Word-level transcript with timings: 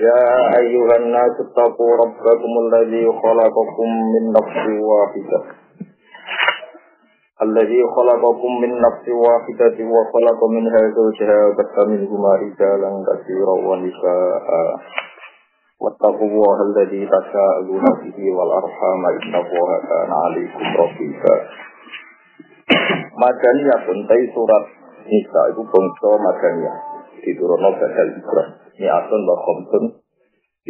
يا 0.00 0.58
أيها 0.58 0.96
الناس 0.96 1.34
اتقوا 1.40 1.92
ربكم 2.04 2.52
الذي 2.64 3.06
خلقكم 3.22 3.88
من 4.14 4.32
نفس 4.32 4.64
واحدة 4.90 5.40
الذي 7.42 7.82
خلقكم 7.96 8.60
من 8.62 8.80
نفس 8.80 9.08
واحدة 9.08 9.76
وخلق 9.94 10.44
منها 10.50 10.80
زوجها 10.96 11.46
وبث 11.46 11.86
منهما 11.86 12.32
رجالا 12.34 12.90
كثيرا 13.08 13.54
ونساء 13.68 14.46
واتقوا 15.80 16.28
الله 16.28 16.56
الذي 16.62 17.06
تساءلون 17.06 17.84
به 18.02 18.18
والأرحام 18.36 19.06
إن 19.06 19.34
الله 19.34 19.68
كان 19.90 20.10
عليكم 20.24 20.64
رقيبا 20.82 21.34
Madaniyah 23.14 23.78
pun 23.86 23.98
surat 24.34 24.64
Nisa 25.06 25.40
itu 25.54 25.62
bangsa 25.62 26.10
Madaniyah 26.18 26.76
diturunkan 27.22 27.72
badal 27.78 28.08
Ibrahim 28.10 28.64
mi'atun 28.78 29.20
wa 29.22 29.36
khomsun 29.38 29.84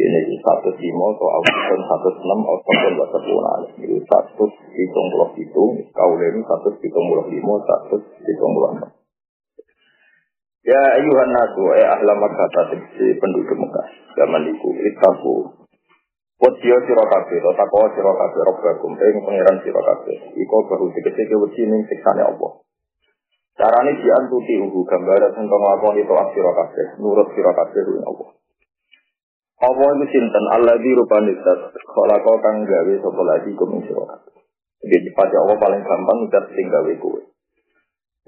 ini 0.00 0.36
satu 0.40 0.72
lima 0.80 1.04
atau 1.12 1.28
auton 1.28 1.80
satu 1.84 2.08
enam 2.24 2.40
auton 2.48 2.92
wa 2.96 3.06
sepuluh 3.12 3.44
ini 3.84 3.98
satu 4.08 4.44
hitung 4.48 5.06
puluh 5.12 5.30
itu 5.36 5.64
kaulen 5.92 6.36
satu 6.44 6.68
hitung 6.80 7.04
puluh 7.12 7.26
lima 7.28 7.54
satu 7.68 7.96
hitung 8.00 8.52
puluh 8.56 8.70
enam 8.80 8.90
Ya 10.60 10.76
ayuhan 11.00 11.32
nasu 11.32 11.72
eh 11.72 11.88
ahla 11.88 12.20
kata 12.20 12.76
si 12.92 13.16
penduduk 13.16 13.56
Mekah 13.56 13.86
zaman 14.12 14.44
itu 14.44 14.68
itaku 14.76 15.60
Wadiyo 16.40 16.72
siro 16.88 17.04
kafe, 17.04 17.36
to 17.36 17.52
takwa 17.52 17.84
siro 17.92 18.16
kafe, 18.16 18.40
robbakum, 18.48 18.96
ing 18.96 19.16
pengiran 19.28 19.60
siro 19.60 19.76
kafe. 19.76 20.32
Iko 20.32 20.56
baru 20.72 20.88
dikecil 20.88 21.36
wajib 21.36 21.68
ning 21.68 21.84
siksane 21.84 22.24
Allah. 22.24 22.64
Carane 23.60 23.92
diantuti 24.00 24.56
uhu 24.56 24.80
gambaran 24.88 25.36
sing 25.36 25.44
nglakoni 25.44 26.00
itu 26.00 26.14
kabeh, 26.16 26.86
nurut 26.96 27.28
sira 27.36 27.52
kabeh 27.52 27.84
ing 27.92 28.04
Allah. 28.08 28.39
Allah 29.60 29.88
itu 29.92 30.06
sinten 30.08 30.44
Allah 30.56 30.76
di 30.80 30.90
rupane 30.96 31.36
zat 31.44 31.60
khalaqa 31.76 32.32
kang 32.40 32.64
gawe 32.64 32.94
sapa 32.96 33.22
lagi 33.28 33.52
kum. 33.52 33.76
Jadi 34.80 35.08
pada 35.12 35.36
Allah 35.44 35.56
paling 35.60 35.82
gampang 35.84 36.18
udah 36.24 36.44
sing 36.48 36.66
gawe 36.72 36.92
kowe. 36.96 37.20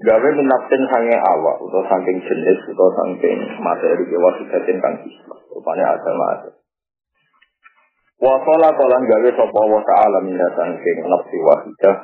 Gawe 0.03 0.27
minapten 0.37 0.81
sange 0.93 1.17
awak 1.17 1.57
atau 1.57 1.81
saking 1.89 2.21
jenis 2.21 2.59
atau 2.69 2.89
saking 2.93 3.37
materi 3.65 4.05
ke 4.05 4.17
wasidatin 4.21 4.77
kang 4.77 4.95
isma. 5.01 5.33
Rupane 5.49 5.81
agama 5.81 6.25
ada. 6.37 6.51
Wa 8.21 8.37
khalaqa 8.37 8.83
lan 8.85 9.01
gawe 9.01 9.29
sapa 9.33 9.57
Allah 9.57 9.81
taala 9.89 10.17
minha 10.21 10.47
saking 10.53 10.97
nafsi 11.09 11.37
wahidah 11.41 11.95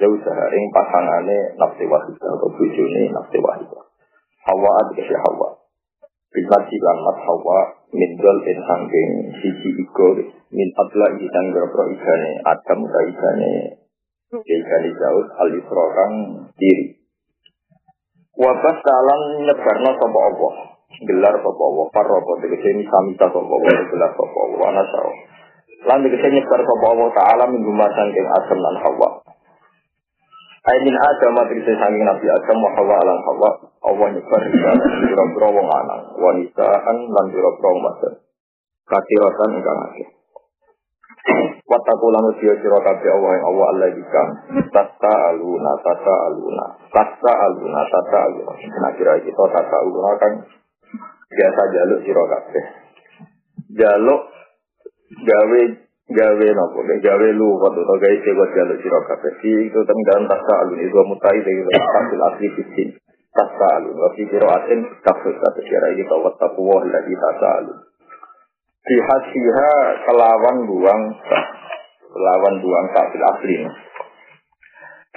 usaha 0.00 0.44
ing 0.50 0.64
pasangane 0.72 1.54
nafsi 1.60 1.84
wahidah 1.84 2.30
atau 2.40 2.48
bujuni 2.56 3.12
nafsi 3.12 3.36
wahidah. 3.36 3.84
Hawa 4.48 4.70
adikasi 4.84 5.12
Hawa. 5.12 5.60
Bisa 6.34 6.56
mat 6.58 7.18
Hawa 7.22 7.58
min 7.94 8.10
dol 8.18 8.38
in 8.42 8.58
sangking 8.58 9.12
sisi 9.38 9.70
iko 9.78 10.18
min 10.50 10.68
adla 10.74 11.06
ikan 11.14 11.46
berpro 11.54 11.84
ikane 11.94 12.30
adam 12.42 12.80
ka 12.90 13.00
ikane 13.06 13.52
ikane 14.42 14.88
jauh 14.98 15.26
al 15.38 15.50
kang 15.94 16.14
diri. 16.58 17.04
Wabas 18.34 18.76
talang 18.82 19.46
nyebarno 19.46 19.90
sapa 19.94 20.20
Allah. 20.26 20.54
Gelar 21.06 21.34
sapa 21.38 21.62
Allah. 21.70 21.86
Parrobo 21.94 22.32
tegese 22.42 22.82
samita 22.82 23.30
sapa 23.30 23.46
Allah. 23.46 23.86
Gelar 23.94 24.10
sapa 24.10 24.38
Allah. 24.42 24.66
Anasau. 24.74 25.10
Lan 25.86 26.02
tegese 26.02 26.28
nyebar 26.34 26.60
sapa 26.66 26.86
Allah 26.90 27.08
Ta'ala 27.14 27.44
min 27.46 27.62
rumah 27.62 27.86
sangking 27.94 28.26
adam 28.26 28.58
lan 28.58 28.76
Hawa. 28.82 29.13
Ainin 30.64 30.96
Adam 30.96 31.32
matrisi 31.36 31.72
sanging 31.76 32.08
Nabi 32.08 32.24
Adam 32.24 32.56
wa 32.64 32.70
hawa 32.72 32.94
alam 33.04 33.18
hawa 33.20 33.50
Allah 33.84 34.06
nyebar 34.16 34.42
biro-biro 35.04 35.48
wong 35.60 35.66
lanang 35.68 36.02
Wanisaan 36.16 36.96
lan 37.04 37.24
biro-biro 37.28 37.68
wong 37.68 37.84
madan 37.84 38.14
Kasiratan 38.84 39.50
ingkang 39.60 39.80
akeh. 39.88 40.08
Wataku 41.64 42.06
lamu 42.12 42.36
dia 42.36 42.52
siro 42.60 42.80
kabe 42.84 43.08
Allah 43.08 43.32
yang 43.32 43.44
Allah 43.48 43.66
Allah 43.76 43.88
ikam 43.96 44.28
Tata 44.68 45.14
aluna, 45.32 45.72
tata 45.80 46.14
aluna 46.32 46.66
Tata 46.92 47.32
aluna, 47.32 47.80
tata 47.88 48.18
aluna 48.28 48.52
Nah 48.56 48.92
kira 48.96 49.20
kita 49.24 49.44
tata 49.52 49.76
aluna 49.84 50.10
kan 50.20 50.32
Biasa 51.28 51.60
jaluk 51.76 52.00
siro 52.04 52.24
kabe 52.28 52.60
Jaluk 53.72 54.20
Gawe 55.28 55.62
gawe 56.12 56.46
nopo? 56.52 56.78
Gawe 56.84 57.28
lu 57.32 57.48
waktu 57.62 57.80
to 57.80 57.94
gawe 57.96 58.16
sewa 58.20 58.44
jaluk 58.52 58.78
sira 58.84 59.00
kabeh. 59.08 59.32
Itu 59.40 59.80
teng 59.88 59.98
dalam 60.04 60.24
tasa 60.28 60.52
alun 60.64 60.80
itu 60.84 60.98
mutai 61.08 61.40
dari 61.40 61.62
tasil 61.64 62.20
asli 62.20 62.48
fitin 62.60 62.88
tasa 63.34 63.66
alun 63.82 63.98
wa 63.98 64.08
fi 64.14 64.22
qiraatin 64.30 64.80
tafsir 65.02 65.34
kata 65.34 65.60
kira 65.66 65.86
ini 65.98 66.06
kau 66.06 66.22
taqwa 66.38 66.86
lagi 66.86 67.14
tasa 67.18 67.46
alun 67.58 67.78
di 68.84 68.96
hasiha 69.00 69.72
kelawan 70.06 70.56
buang 70.70 71.02
kelawan 72.14 72.54
buang 72.62 72.86
tasil 72.94 73.22
asli 73.34 73.54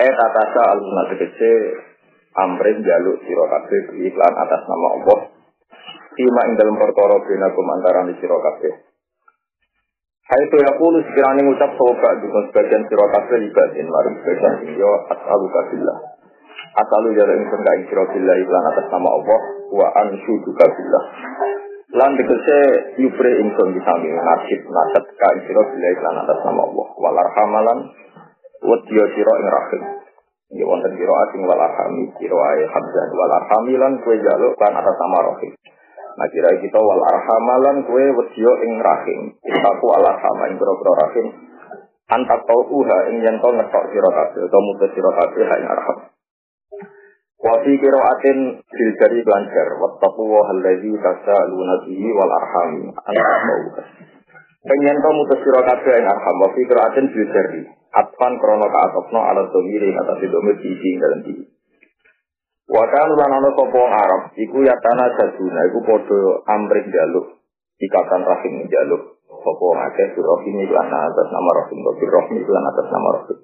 eh 0.02 0.12
tasa 0.18 0.62
alun 0.74 0.98
tegese 1.14 1.54
amrin 2.34 2.82
jaluk 2.82 3.22
sira 3.22 3.46
kabeh 3.54 4.02
iklan 4.02 4.34
atas 4.34 4.62
nama 4.66 4.88
Allah. 4.98 5.20
Ima 6.18 6.42
ing 6.50 6.58
dalam 6.58 6.82
perkara 6.82 7.22
bina 7.22 7.54
kumantaran 7.54 8.10
sira 8.18 8.38
kabeh 8.42 8.87
Hai 10.28 10.44
itu 10.44 10.60
ya 10.60 10.76
puluh 10.76 11.00
sekiranya 11.08 11.40
ngucap 11.40 11.72
sobat 11.80 12.20
dengan 12.20 12.52
sebagian 12.52 12.84
sirokasnya 12.92 13.48
ibadin 13.48 13.88
mari 13.88 14.12
sebagian 14.20 14.76
yo 14.76 14.92
as'alu 15.08 15.48
kabillah. 15.48 15.98
Asalu 16.84 17.16
jala 17.16 17.32
ing 17.32 17.48
sengkai 17.48 17.88
sirobillah 17.88 18.36
iklan 18.36 18.66
atas 18.76 18.92
nama 18.92 19.08
Allah 19.08 19.40
wa 19.72 19.88
anshudu 20.04 20.52
kabillah 20.52 21.04
lan 21.96 22.12
dikese 22.20 22.60
ingsun 23.00 23.68
di 23.72 23.80
samping 23.88 24.20
nasib 24.20 24.62
nasab 24.68 25.06
ka 25.16 25.30
sirobillah 25.48 25.90
iklan 25.96 26.16
atas 26.20 26.40
nama 26.44 26.62
Allah. 26.76 26.88
Walar 27.00 27.28
hamalan 27.32 27.80
wadiyo 28.68 29.08
siro 29.16 29.32
ing 29.32 29.48
rahim. 29.48 29.82
Ya 30.60 30.68
wonten 30.68 30.92
siro 31.00 31.16
asing 31.24 31.48
walar 31.48 31.72
hami 31.72 32.04
siro 32.20 32.36
ae 32.36 32.68
hamzah 32.68 33.06
walar 33.16 33.44
hamilan 33.56 33.96
kue 34.04 34.20
jaluk 34.20 34.60
kan 34.60 34.76
atas 34.76 34.96
nama 35.00 35.24
rahim 35.24 35.56
Nah 36.18 36.28
kira 36.34 36.50
kita 36.58 36.80
wal 36.82 36.98
arhamalan 36.98 37.86
kue 37.86 38.06
wedyo 38.10 38.52
ing 38.66 38.82
rahim. 38.82 39.22
Aku 39.46 39.86
al 39.94 40.06
arhama 40.10 40.50
ing 40.50 40.58
boro 40.58 40.74
rahim. 40.98 41.28
Antak 42.10 42.42
tau 42.50 42.62
uha 42.74 42.98
ing 43.14 43.22
yen 43.22 43.38
to 43.38 43.50
ngetok 43.54 43.86
sira 43.94 44.10
kabeh 44.10 44.42
utawa 44.50 44.64
mutus 44.66 44.90
sira 44.98 45.12
kabeh 45.14 45.44
ha 45.46 45.56
ing 45.62 45.68
arham. 45.70 45.98
Wa 47.38 47.54
fi 47.62 47.72
qiraatin 47.78 48.38
bil 48.66 48.92
jari 48.98 49.22
lancar 49.22 49.68
wa 49.78 50.42
allazi 50.58 50.92
tasaluna 51.06 51.76
bihi 51.86 52.08
wal 52.18 52.34
arham. 52.34 52.72
Antak 52.98 53.38
tau 53.46 53.60
uha. 53.70 53.84
Pengen 54.66 54.98
to 54.98 55.10
mutus 55.22 55.40
sira 55.46 55.62
kabeh 55.70 55.94
ing 56.02 56.08
arham 56.10 56.36
wa 56.42 56.50
fi 56.50 56.62
qiraatin 56.66 57.06
bil 57.14 57.28
jari. 57.30 57.62
Atpan 57.94 58.34
krono 58.42 58.68
kaatopno 58.74 59.20
ala 59.22 59.46
domiri 59.54 59.94
atas 59.94 60.26
domir 60.26 60.58
di 60.66 60.92
dalam 60.98 61.22
diri. 61.22 61.57
Wakan 62.68 63.10
lan 63.16 63.32
ana 63.32 63.50
sapa 63.56 63.80
Arab 63.80 64.22
iku 64.36 64.60
ya 64.60 64.76
tanah 64.76 65.08
jaduna 65.16 65.62
iku 65.72 65.80
padha 65.88 66.20
amrih 66.52 66.84
jaluk 66.92 67.40
ikatan 67.80 68.28
rahim 68.28 68.68
jaluk 68.68 69.24
sapa 69.24 69.68
akeh 69.88 70.12
surahim 70.12 70.68
lan 70.68 70.92
atas 70.92 71.28
nama 71.32 71.50
rahim 71.64 71.80
wa 71.80 71.96
rahim 71.96 72.44
lan 72.44 72.64
atas 72.68 72.88
nama 72.92 73.10
rahim. 73.16 73.38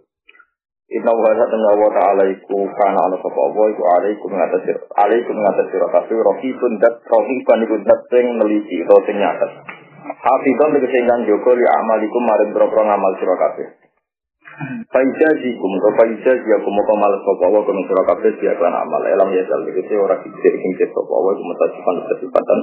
Inna 0.92 1.12
wa 1.16 1.32
ta'ala 1.32 1.72
wa 1.72 1.90
ta'ala 1.96 2.24
iku 2.36 2.68
kana 2.68 3.00
ana 3.00 3.16
sapa 3.24 3.42
wa 3.48 3.66
iku 3.72 3.84
alaikum 3.96 4.30
ngatas 4.36 4.64
alaikum 4.92 5.36
ngatas 5.40 5.72
sira 5.72 5.88
kabeh 5.88 6.20
rahibun 6.20 6.74
dat 6.84 6.96
rahiban 7.08 7.60
iku 7.64 7.76
dat 7.80 8.02
sing 8.12 8.28
neliti 8.28 8.76
utawa 8.84 9.08
sing 9.08 9.16
nyatet. 9.24 9.52
Hafidon 10.04 10.76
tegese 10.76 11.00
ingkang 11.00 11.24
jaga 11.32 11.52
li 11.56 11.64
amalikum 11.64 12.24
maring 12.28 12.52
boro 12.52 12.68
ngamal 12.76 13.16
sira 13.24 13.40
kabeh 13.40 13.93
Faida 14.94 15.30
jikum, 15.42 15.72
mau 15.82 16.84
kemal 16.86 17.14
sopa 17.26 17.46
wa 17.50 17.66
kumin 17.66 17.84
surah 17.90 18.06
kabeh 18.14 18.38
dia 18.38 18.54
klan 18.54 18.70
amal. 18.70 19.02
Elam 19.02 19.34
ya 19.34 19.42
jal, 19.50 19.66
itu 19.66 19.94
orang 19.98 20.22
kicir 20.22 20.54
kicir 20.54 20.90
sopa 20.94 21.16
wa, 21.18 21.34
itu 21.34 21.42
mutasifan 21.42 21.96
mutasifatan. 22.06 22.60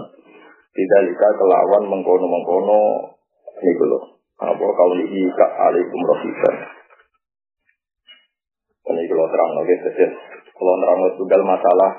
Tidak 0.70 1.00
lika 1.10 1.28
kelawan 1.34 1.82
mengkono-mengkono, 1.90 3.10
ini 3.58 3.72
dulu. 3.74 3.98
Apa 4.38 4.62
kau 4.62 4.92
lihi 4.94 5.22
ka 5.34 5.46
alaikum 5.66 6.00
rohiban. 6.06 6.54
Ini 8.90 9.02
kalau 9.10 9.26
terang, 9.30 9.50
oke, 9.58 9.74
sesir. 9.86 10.10
Kalau 10.54 10.74
terang 10.78 10.98
tunggal 11.18 11.42
masalah, 11.42 11.90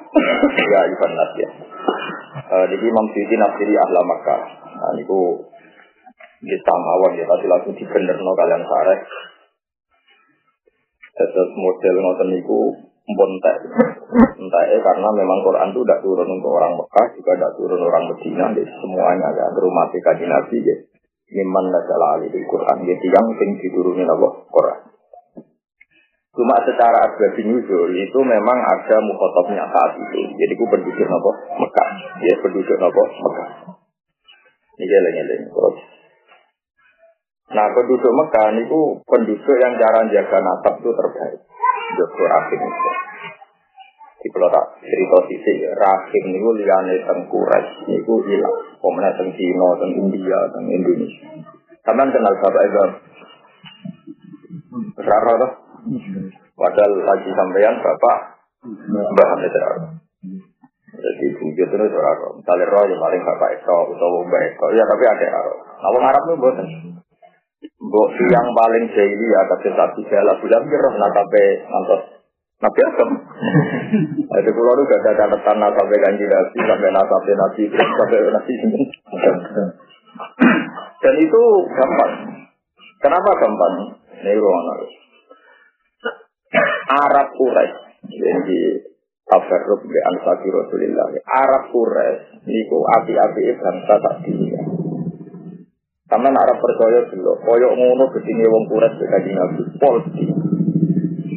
ya 0.55 0.79
iban 0.87 1.13
nas 1.19 1.31
ya. 1.35 1.49
Jadi 2.71 2.83
Imam 2.83 3.07
Siti 3.11 3.35
nafsiri 3.35 3.75
ahla 3.75 4.01
Makkah. 4.07 4.41
Nah, 4.71 4.91
ini 4.95 5.03
di 6.41 6.57
samawan 6.57 7.13
ya 7.13 7.25
tapi 7.29 7.45
langsung 7.45 7.75
no 7.77 8.31
kalian 8.33 8.63
sareh. 8.65 8.99
Terus 11.11 11.51
model 11.55 11.95
ngoten 11.99 12.29
niku 12.31 12.59
entek. 13.07 13.57
Entek 14.39 14.65
karena 14.79 15.09
memang 15.11 15.39
Quran 15.43 15.69
itu 15.75 15.81
tidak 15.83 16.01
turun 16.05 16.29
untuk 16.29 16.51
orang 16.55 16.73
Mekah, 16.79 17.05
juga 17.17 17.31
tidak 17.35 17.53
turun 17.59 17.81
orang 17.83 18.03
Medina, 18.07 18.45
jadi 18.55 18.71
semuanya 18.79 19.25
ada 19.31 19.59
rumah 19.59 19.91
kaji 19.91 20.25
Nabi 20.25 20.57
ya. 20.63 20.77
Miman 21.31 21.71
nazalah 21.71 22.19
di 22.19 22.43
Quran, 22.43 22.77
jadi 22.83 23.05
yang 23.07 23.27
sing 23.39 23.49
diturunin 23.63 24.03
apa 24.03 24.27
Quran. 24.51 24.91
Cuma 26.31 26.55
secara 26.63 27.11
asbabin 27.11 27.51
nuzul 27.51 27.91
itu 27.91 28.19
memang 28.23 28.55
ada 28.55 28.97
mukhotobnya 29.03 29.67
saat 29.67 29.99
itu. 29.99 30.31
Jadi 30.31 30.53
ku 30.55 30.63
penduduk 30.71 31.07
nopo 31.11 31.31
Mekah. 31.59 31.89
Ya 32.23 32.39
penduduk 32.39 32.77
nopo 32.79 33.03
Mekah. 33.03 33.49
Ini 34.79 34.85
geleng-geleng. 34.87 35.43
Terus 35.51 35.75
Nah 37.51 37.67
penduduk 37.75 38.11
Mekah 38.15 38.47
itu 38.55 38.79
penduduk 39.03 39.55
yang 39.59 39.73
cara 39.75 40.07
jaga 40.07 40.37
nasab 40.39 40.73
itu 40.79 40.91
terbaik. 40.95 41.39
Joko 41.99 42.23
Rahim 42.23 42.61
itu. 42.63 42.91
Di 44.21 44.29
kalau 44.29 44.53
tak 44.53 44.65
cerita 44.85 45.17
sisi 45.27 45.53
Rahim 45.65 46.25
itu 46.31 46.49
liane 46.61 46.95
teng 47.03 47.19
Quraisy 47.27 47.89
itu 47.89 48.13
hilang. 48.29 48.57
Pemenang 48.79 49.13
teng 49.17 49.29
Cina, 49.35 49.69
teng 49.81 49.91
India, 49.97 50.39
teng 50.53 50.65
Indonesia. 50.69 51.27
Kalian 51.81 52.13
kenal 52.13 52.33
sahabat 52.37 52.63
itu? 52.69 52.85
Rara 55.01 55.33
tuh? 55.41 55.51
Padahal 56.53 56.91
lagi 57.01 57.29
sampeyan 57.33 57.75
bapak 57.81 58.17
Mbah 58.69 59.27
Hamid 59.33 59.55
Jadi 60.91 61.25
bujur 61.41 61.65
itu 61.65 61.97
Rara. 61.97 62.27
Misalnya 62.37 62.69
roh 62.69 62.85
yang 62.85 63.01
paling 63.01 63.21
bapak 63.25 63.49
Eko 63.57 63.77
atau 63.97 64.21
Mbak 64.29 64.41
Eko. 64.53 64.65
Ya 64.77 64.85
tapi 64.85 65.03
ada 65.09 65.25
Rara. 65.33 65.55
Nah, 65.57 65.89
orang 65.97 66.05
Arab 66.13 66.23
itu 66.29 66.35
bosan. 66.37 66.67
Mbok 67.81 68.13
yang 68.29 68.47
paling 68.53 68.85
jahili 68.93 69.25
ya 69.25 69.41
tapi 69.49 69.73
satu 69.73 69.99
jala 70.05 70.37
bulan 70.37 70.63
roh 70.69 70.93
nakape 71.01 71.45
ngantos 71.65 72.21
Nabi 72.61 72.79
Adam. 72.85 73.09
Itu 74.37 74.49
pulau 74.53 74.73
itu 74.77 74.83
gak 74.85 75.01
ada 75.01 75.11
catatan 75.25 75.57
nasabe 75.57 75.97
kanji 75.97 76.25
nabi 76.29 76.57
sampai 76.61 76.93
nasabe 76.93 77.31
nabi 77.33 77.63
sampai 77.73 78.29
nabi 78.29 78.53
Dan 81.01 81.15
itu 81.17 81.41
gampang. 81.73 82.13
Kenapa 83.01 83.29
gampang? 83.33 83.75
Ini 84.21 84.37
ruang 84.37 84.65
harus. 84.69 84.93
Arab 86.91 87.27
Quraisy 87.33 88.11
jadi 88.11 88.61
tabarruk 89.25 89.81
di 89.87 89.97
ansati 90.13 90.47
Rasulillah. 90.51 91.07
Arab 91.25 91.63
Quraisy 91.73 92.45
niku 92.45 92.77
api-api 92.85 93.57
bangsa 93.57 93.95
tak 93.97 94.15
dunia. 94.27 94.50
Karena 96.11 96.27
Arab 96.35 96.59
percaya 96.59 97.07
dulu, 97.07 97.39
koyok 97.47 97.71
ngono 97.71 98.03
gedine 98.11 98.43
wong 98.51 98.67
Quraisy 98.67 99.03
kanjeng 99.07 99.31
Nabi, 99.31 99.63
polsi. 99.79 100.23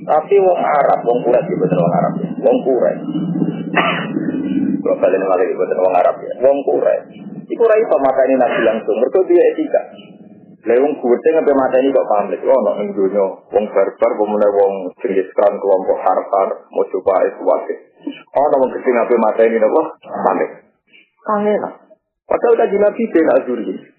Tapi 0.03 0.35
wong 0.43 0.59
Arab, 0.59 0.99
wong 1.06 1.23
Quraisy 1.23 1.47
itu 1.47 1.62
betul 1.62 1.79
wong 1.79 1.94
Arab 1.94 2.12
ya. 2.19 2.29
Wong 2.43 2.59
Quraisy. 2.67 3.06
Kalau 4.82 4.99
kalian 4.99 5.23
malah 5.31 5.47
itu 5.47 5.55
betul 5.55 5.79
wong 5.79 5.94
Arab 5.94 6.17
ya. 6.19 6.32
Wong 6.43 6.59
Quraisy. 6.67 7.23
Iku 7.55 7.61
ora 7.62 7.76
iso 7.79 7.97
makani 8.03 8.35
Nabi 8.35 8.61
langsung, 8.67 8.99
mergo 8.99 9.23
dia 9.31 9.47
etika. 9.55 9.82
Lah 10.65 10.81
wong 10.81 10.97
kuwete 10.97 11.29
mata 11.55 11.77
ini 11.79 11.93
kok 11.93 12.09
pamit. 12.09 12.41
Oh, 12.41 12.56
ono 12.56 12.73
ning 12.81 12.88
donya 12.97 13.20
wong 13.53 13.65
barbar 13.69 14.11
pemenang 14.17 14.53
wong 14.59 14.73
jenis 14.97 15.29
kran 15.37 15.61
kelompok 15.61 16.00
harfar 16.00 16.49
mau 16.73 16.88
coba 16.88 17.20
itu 17.29 17.43
wakil. 17.44 17.79
Oh, 18.32 18.49
wong 18.59 18.70
kecil 18.73 18.91
ngape 18.97 19.15
mata 19.20 19.44
ini 19.44 19.61
nopo 19.61 20.03
pamit. 20.03 20.50
Kangen. 21.20 21.62
Padahal 22.25 22.55
kaji 22.59 22.77
Nabi 22.81 23.03
bin 23.12 23.29
Azuri. 23.38 23.94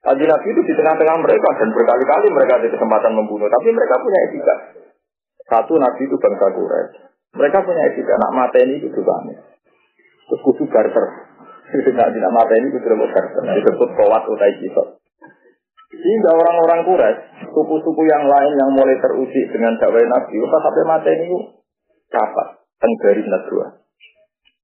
Kaji 0.00 0.24
Nabi 0.24 0.46
itu 0.48 0.62
di 0.64 0.74
tengah-tengah 0.80 1.16
mereka 1.20 1.48
dan 1.60 1.68
berkali-kali 1.76 2.26
mereka 2.32 2.52
ada 2.56 2.68
kesempatan 2.72 3.12
membunuh. 3.12 3.52
Tapi 3.52 3.68
mereka 3.68 3.94
punya 4.00 4.18
etika. 4.32 4.54
Satu 5.44 5.76
Nabi 5.76 6.08
itu 6.08 6.16
bangsa 6.16 6.46
Quraisy. 6.56 6.92
Mereka 7.36 7.58
punya 7.60 7.82
etika. 7.92 8.16
Nak 8.16 8.32
mata 8.32 8.58
ini 8.64 8.80
itu 8.80 9.00
banget. 9.04 9.44
Terus 10.24 10.40
kudu 10.40 10.64
barter. 10.72 11.06
Tidak 11.84 12.32
mata 12.32 12.52
ini 12.56 12.72
kudu 12.72 12.96
barter. 12.96 13.44
Disebut 13.44 13.88
kawat 13.92 14.24
utai 14.24 14.56
kisah. 14.56 14.88
Sehingga 15.92 16.30
orang-orang 16.32 16.80
Quraisy, 16.88 17.52
suku-suku 17.52 18.02
yang 18.08 18.24
lain 18.24 18.52
yang 18.56 18.72
mulai 18.72 18.96
teruji 19.04 19.52
dengan 19.52 19.76
dakwah 19.76 20.00
Nabi, 20.00 20.34
pas 20.48 20.60
sampai 20.64 20.84
mati 20.88 21.12
ini 21.12 21.60
dapat 22.08 22.64
tenggari 22.80 23.20
Nadwa. 23.28 23.84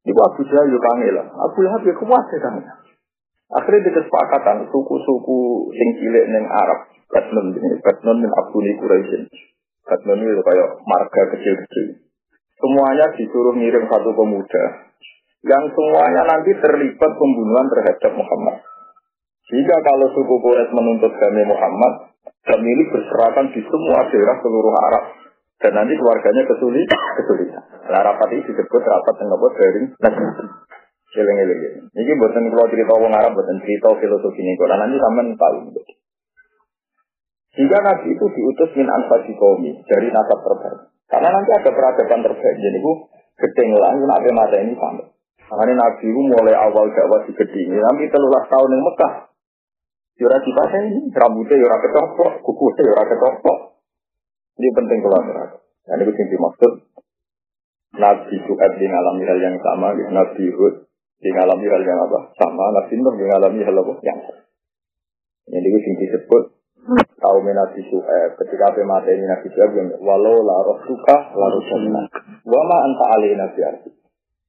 Ibu 0.07 0.21
Abu 0.23 0.41
Jahal 0.49 0.71
yuk 0.71 0.87
lah. 1.13 1.27
Abu 1.29 1.59
Lahab 1.61 1.83
ya 1.85 1.93
kuat 1.93 2.25
ya 2.31 2.41
Akhirnya 3.47 3.87
di 3.87 3.93
kesepakatan 3.95 4.67
suku-suku 4.75 5.71
sing 5.71 5.89
cilik 6.03 6.25
neng 6.35 6.51
Arab, 6.51 6.91
Batnun 7.07 7.55
ini, 7.55 7.79
Batnun 7.79 8.19
min 8.19 8.31
Abduni 8.35 8.75
Quraisyin. 8.83 9.23
Batnun 9.87 10.19
itu 10.19 10.43
kayak 10.43 10.69
marga 10.83 11.23
kecil-kecil. 11.31 12.03
Semuanya 12.59 13.07
disuruh 13.15 13.55
ngirim 13.55 13.87
satu 13.87 14.11
pemuda 14.17 14.65
yang 15.47 15.65
semuanya 15.71 16.27
nanti 16.27 16.51
terlibat 16.59 17.13
pembunuhan 17.15 17.71
terhadap 17.71 18.13
Muhammad. 18.19 18.67
Jika 19.47 19.77
kalau 19.87 20.11
suku 20.11 20.35
Quraisy 20.43 20.75
menuntut 20.75 21.15
kami 21.15 21.47
Muhammad, 21.47 22.19
ini 22.51 22.83
berserakan 22.91 23.55
di 23.55 23.63
semua 23.63 24.11
daerah 24.11 24.37
seluruh 24.43 24.75
Arab. 24.91 25.05
Dan 25.57 25.73
nanti 25.73 25.97
keluarganya 25.97 26.45
kesulit, 26.45 26.85
kesulitan. 27.17 27.65
Nah, 27.89 28.05
rapat 28.05 28.29
ini 28.29 28.45
disebut 28.45 28.83
rapat 28.85 29.15
yang 29.25 29.31
apa 29.33 29.47
dari 29.57 29.83
negeri. 31.17 31.25
Eling 31.25 31.39
eling 31.41 31.61
Ini 31.97 32.13
buatan 32.21 32.45
kalau 32.53 32.69
cerita 32.69 32.93
orang 32.93 33.15
Arab, 33.17 33.33
buatan 33.33 33.59
cerita 33.65 33.89
filosofi 33.97 34.41
ini. 34.45 34.53
Kalau 34.61 34.77
nanti 34.77 34.97
taman 35.01 35.27
tahu. 35.37 35.59
Jika 37.57 37.79
Nabi 37.81 38.09
itu 38.13 38.27
diutus 38.37 38.71
min 38.77 38.85
anfasi 38.85 39.33
kaumi 39.33 39.73
dari 39.89 40.13
nasab 40.13 40.45
terbaik. 40.45 40.93
Karena 41.09 41.29
nanti 41.33 41.51
ada 41.57 41.71
peradaban 41.73 42.21
terbaik. 42.21 42.57
Jadi 42.61 42.77
itu 42.77 42.93
gedeng 43.41 43.71
lah, 43.81 43.97
nabi 43.97 44.29
mata 44.37 44.57
ini 44.61 44.77
sampai. 44.77 45.09
Makanya 45.47 45.75
Nabi 45.79 46.05
itu 46.05 46.21
mulai 46.21 46.53
awal 46.53 46.93
dakwah 46.93 47.25
di 47.25 47.33
gedeng. 47.33 47.69
Nanti 47.81 48.05
telulah 48.13 48.45
tahun 48.53 48.77
yang 48.77 48.83
Mekah. 48.85 49.15
Yura 50.17 50.41
ini, 50.41 51.13
rambutnya 51.13 51.61
yura 51.61 51.77
ketopok, 51.77 52.41
kukusnya 52.41 52.89
yura 52.89 53.05
ketopok. 53.05 53.59
Ini 54.57 54.69
penting 54.73 54.99
kalau 55.05 55.21
neraka. 55.29 55.57
Dan 55.85 56.01
itu 56.03 56.13
yang 56.13 56.29
dimaksud. 56.33 56.73
Nabi 57.97 58.37
Su'ad 58.45 58.73
di 58.81 58.87
ngalami 58.89 59.25
hal 59.29 59.39
yang 59.41 59.57
sama, 59.61 59.93
Nabi 59.93 60.45
Hud 60.53 60.89
di 61.17 61.29
ngalami 61.33 61.67
hal 61.69 61.83
yang 61.83 62.01
apa? 62.07 62.19
Sama, 62.37 62.65
Nabi 62.77 62.95
Nuh 63.01 63.15
di 63.17 63.25
ngalami 63.25 63.61
hal 63.65 63.77
apa? 63.77 63.93
Yang 64.05 64.19
sama. 64.29 64.43
Ini 65.47 65.69
yang 65.71 65.97
disebut 66.03 66.43
kaum 67.19 67.47
Nabi 67.47 67.81
Su'ad. 67.87 68.39
Ketika 68.39 68.75
apa 68.75 68.83
mata 68.83 69.11
ini 69.11 69.27
Nabi 69.27 69.47
Su'ad, 69.51 69.75
walau 70.03 70.39
la 70.43 70.57
roh 70.67 70.79
suka, 70.87 71.17
la 71.35 71.47
roh 71.51 71.63
Wama 72.47 72.77
anta 72.83 73.05
alih 73.19 73.35
Nabi 73.35 73.61
Arti. 73.63 73.91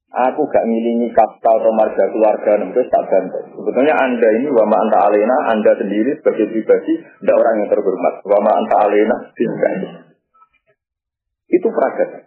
Aku 0.08 0.48
gak 0.48 0.64
ngilingi 0.64 1.12
kasta 1.12 1.52
atau 1.52 1.68
marga 1.76 2.08
keluarga 2.08 2.64
itu 2.64 2.80
tak 2.88 3.04
bantai. 3.12 3.44
Sebetulnya 3.52 3.92
anda 3.92 4.30
ini 4.40 4.48
wama 4.56 4.80
anta 4.88 5.04
alena, 5.04 5.52
anda 5.52 5.76
sendiri 5.76 6.16
sebagai 6.24 6.48
pribadi 6.48 6.96
tidak 6.96 7.36
orang 7.36 7.56
yang 7.60 7.70
terhormat. 7.70 8.14
Wama 8.24 8.52
anta 8.56 8.76
alena 8.88 9.16
tidak. 9.36 9.72
Itu 11.52 11.68
peragat. 11.68 12.27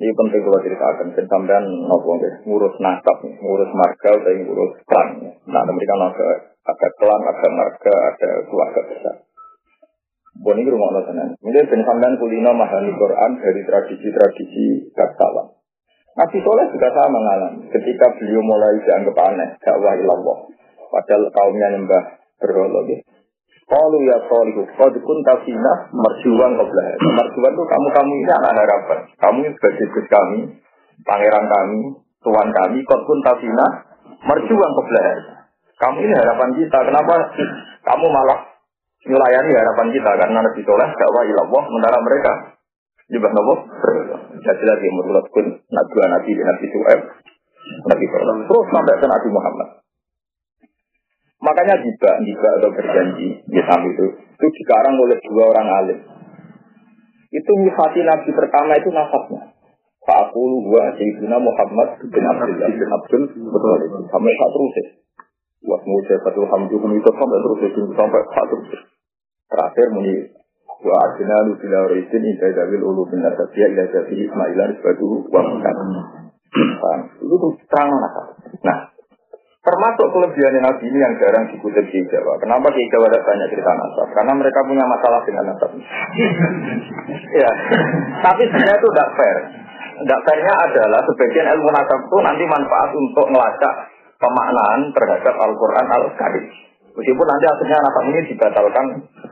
Ini 0.00 0.12
penting 0.16 0.40
kalau 0.40 0.64
ceritakan. 0.64 1.12
Dan 1.12 1.26
sampean 1.28 1.64
nopo 1.84 2.16
ngurus 2.48 2.74
nasab, 2.80 3.20
ngurus 3.20 3.70
marga, 3.76 4.10
atau 4.16 4.32
ngurus 4.32 4.80
klan. 4.88 5.08
Nah, 5.44 5.62
mereka 5.68 5.94
ada 6.00 6.28
ada 6.64 6.88
klan, 6.96 7.20
ada 7.20 7.48
marga, 7.52 7.92
ada 7.92 8.30
keluarga 8.48 8.80
besar. 8.88 9.16
Bon 10.40 10.56
ini 10.56 10.72
rumah 10.72 10.88
Allah 10.96 11.36
Mungkin 11.44 11.84
sampean 11.84 12.16
kulino 12.16 12.56
mahani 12.56 12.96
Quran 12.96 13.30
dari 13.44 13.60
tradisi-tradisi 13.60 14.88
bangsawan. 14.96 15.52
Nabi 16.16 16.38
Soleh 16.40 16.66
juga 16.72 16.88
sama 16.96 17.20
mengalami. 17.20 17.68
Ketika 17.68 18.06
beliau 18.16 18.40
mulai 18.40 18.80
dianggap 18.80 19.20
aneh, 19.20 19.48
dakwah 19.60 19.94
ilallah. 20.00 20.38
Padahal 20.90 21.28
kaumnya 21.28 21.76
nyembah 21.76 22.04
berhala 22.40 22.80
gitu. 22.88 23.19
Kalau 23.70 24.00
ya 24.02 24.18
solihu, 24.26 24.66
kalau 24.74 24.98
pun 24.98 25.18
tafina 25.22 25.72
merjuang 25.94 26.58
kebelah. 26.58 26.88
Merjuang 27.06 27.54
itu 27.54 27.64
kamu-kamu 27.70 28.12
ini 28.18 28.32
anak 28.34 28.66
harapan. 28.66 28.98
Kamu 29.14 29.46
sebagai 29.46 29.86
gus 29.94 30.06
kami, 30.10 30.38
pangeran 31.06 31.46
kami, 31.46 31.80
tuan 32.18 32.50
kami, 32.50 32.82
kau 32.82 32.98
pun 33.06 33.18
tafina 33.22 33.66
merjuang 34.26 34.72
kebelah. 34.74 35.06
Kamu 35.78 36.02
ini 36.02 36.14
harapan 36.18 36.50
kita. 36.58 36.78
Kenapa 36.82 37.14
kamu 37.86 38.06
malah 38.10 38.38
melayani 39.06 39.54
harapan 39.54 39.88
kita? 39.94 40.10
Karena 40.18 40.38
Nabi 40.42 40.60
Soleh 40.66 40.90
dakwah 40.90 41.24
ilallah, 41.30 41.62
sementara 41.70 41.98
mereka 42.02 42.32
Jubah 43.10 43.30
nopo? 43.34 43.54
Jadi 44.38 44.64
lagi 44.64 44.86
menurut 44.86 45.26
pun 45.34 45.46
nabi 45.50 45.94
nabi 45.98 46.30
nabi 46.38 46.66
Suhaib, 46.70 47.00
nabi 47.90 48.04
terus 48.06 48.66
sampai 48.70 48.94
ke 49.02 49.06
Nabi 49.10 49.28
Muhammad. 49.34 49.68
Makanya 51.40 51.80
juga 51.80 52.20
juga 52.20 52.48
atau 52.60 52.70
berjanji 52.76 53.28
di 53.48 53.60
samping 53.64 53.96
itu. 53.96 54.06
Itu 54.36 54.46
dikarang 54.60 54.94
oleh 55.00 55.16
dua 55.24 55.44
orang 55.48 55.68
alim. 55.72 55.98
Itu 57.32 57.50
nyifati 57.64 58.04
nabi 58.04 58.30
pertama 58.36 58.76
itu 58.76 58.92
nasabnya. 58.92 59.56
Pak 60.04 60.18
Aku 60.28 60.40
gua 60.68 60.92
Sayyidina 60.96 61.40
Muhammad 61.40 61.96
bin 62.02 62.24
Abdullah. 62.24 62.68
Bin 62.72 62.90
Abdul. 62.92 63.22
Betul. 63.30 63.78
Itu 63.88 63.98
sampai 64.12 64.32
saat 64.36 64.52
terus. 64.52 64.76
Wasmu 65.60 65.96
jabatul 66.08 66.48
hamduhum 66.48 66.92
itu 66.96 67.10
sampai 67.12 67.38
terus 67.44 67.60
itu 67.68 67.80
sampai 67.92 68.20
satu 68.32 68.56
terakhir 69.52 69.86
muni 69.92 70.14
wa 70.80 70.96
asina 71.04 71.44
lu 71.44 71.52
bila 71.60 71.84
rizin 71.92 72.24
inda 72.24 72.48
dawil 72.56 72.80
ulu 72.80 73.02
bin 73.12 73.20
nasabiyya 73.20 73.68
ila 73.76 73.84
jadi 73.92 74.14
ismailan 74.24 74.70
sebatu 74.80 75.28
wa 75.28 75.40
mungkar. 75.44 75.76
Itu 77.20 77.48
terang 77.68 77.88
Nah, 78.60 78.78
termasuk 79.60 80.06
kelebihan 80.16 80.56
Nabi 80.64 80.88
ini 80.88 80.98
yang 81.04 81.14
jarang 81.20 81.44
dikutip 81.52 81.84
di 81.92 82.00
Jawa. 82.08 82.40
Kenapa 82.40 82.72
di 82.72 82.80
Jawa 82.88 83.12
ada 83.12 83.20
banyak 83.20 83.48
cerita 83.52 83.72
nasab? 83.76 84.08
Karena 84.16 84.32
mereka 84.32 84.60
punya 84.64 84.84
masalah 84.88 85.20
dengan 85.28 85.44
nasab. 85.52 85.70
ya, 87.44 87.50
tapi 88.24 88.42
sebenarnya 88.48 88.76
itu 88.80 88.88
tidak 88.88 89.10
fair. 89.20 89.38
Tidak 90.00 90.20
fairnya 90.24 90.54
adalah 90.64 91.00
sebagian 91.04 91.46
ilmu 91.60 91.68
nasab 91.76 92.00
itu 92.08 92.18
nanti 92.24 92.44
manfaat 92.48 92.90
untuk 92.96 93.26
melacak 93.28 93.74
pemaknaan 94.16 94.80
terhadap 94.96 95.34
Al-Quran 95.36 95.86
Al-Karim. 95.92 96.44
Meskipun 96.96 97.26
nanti 97.28 97.46
akhirnya 97.46 97.78
nasab 97.84 98.04
ini 98.08 98.20
dibatalkan 98.32 98.86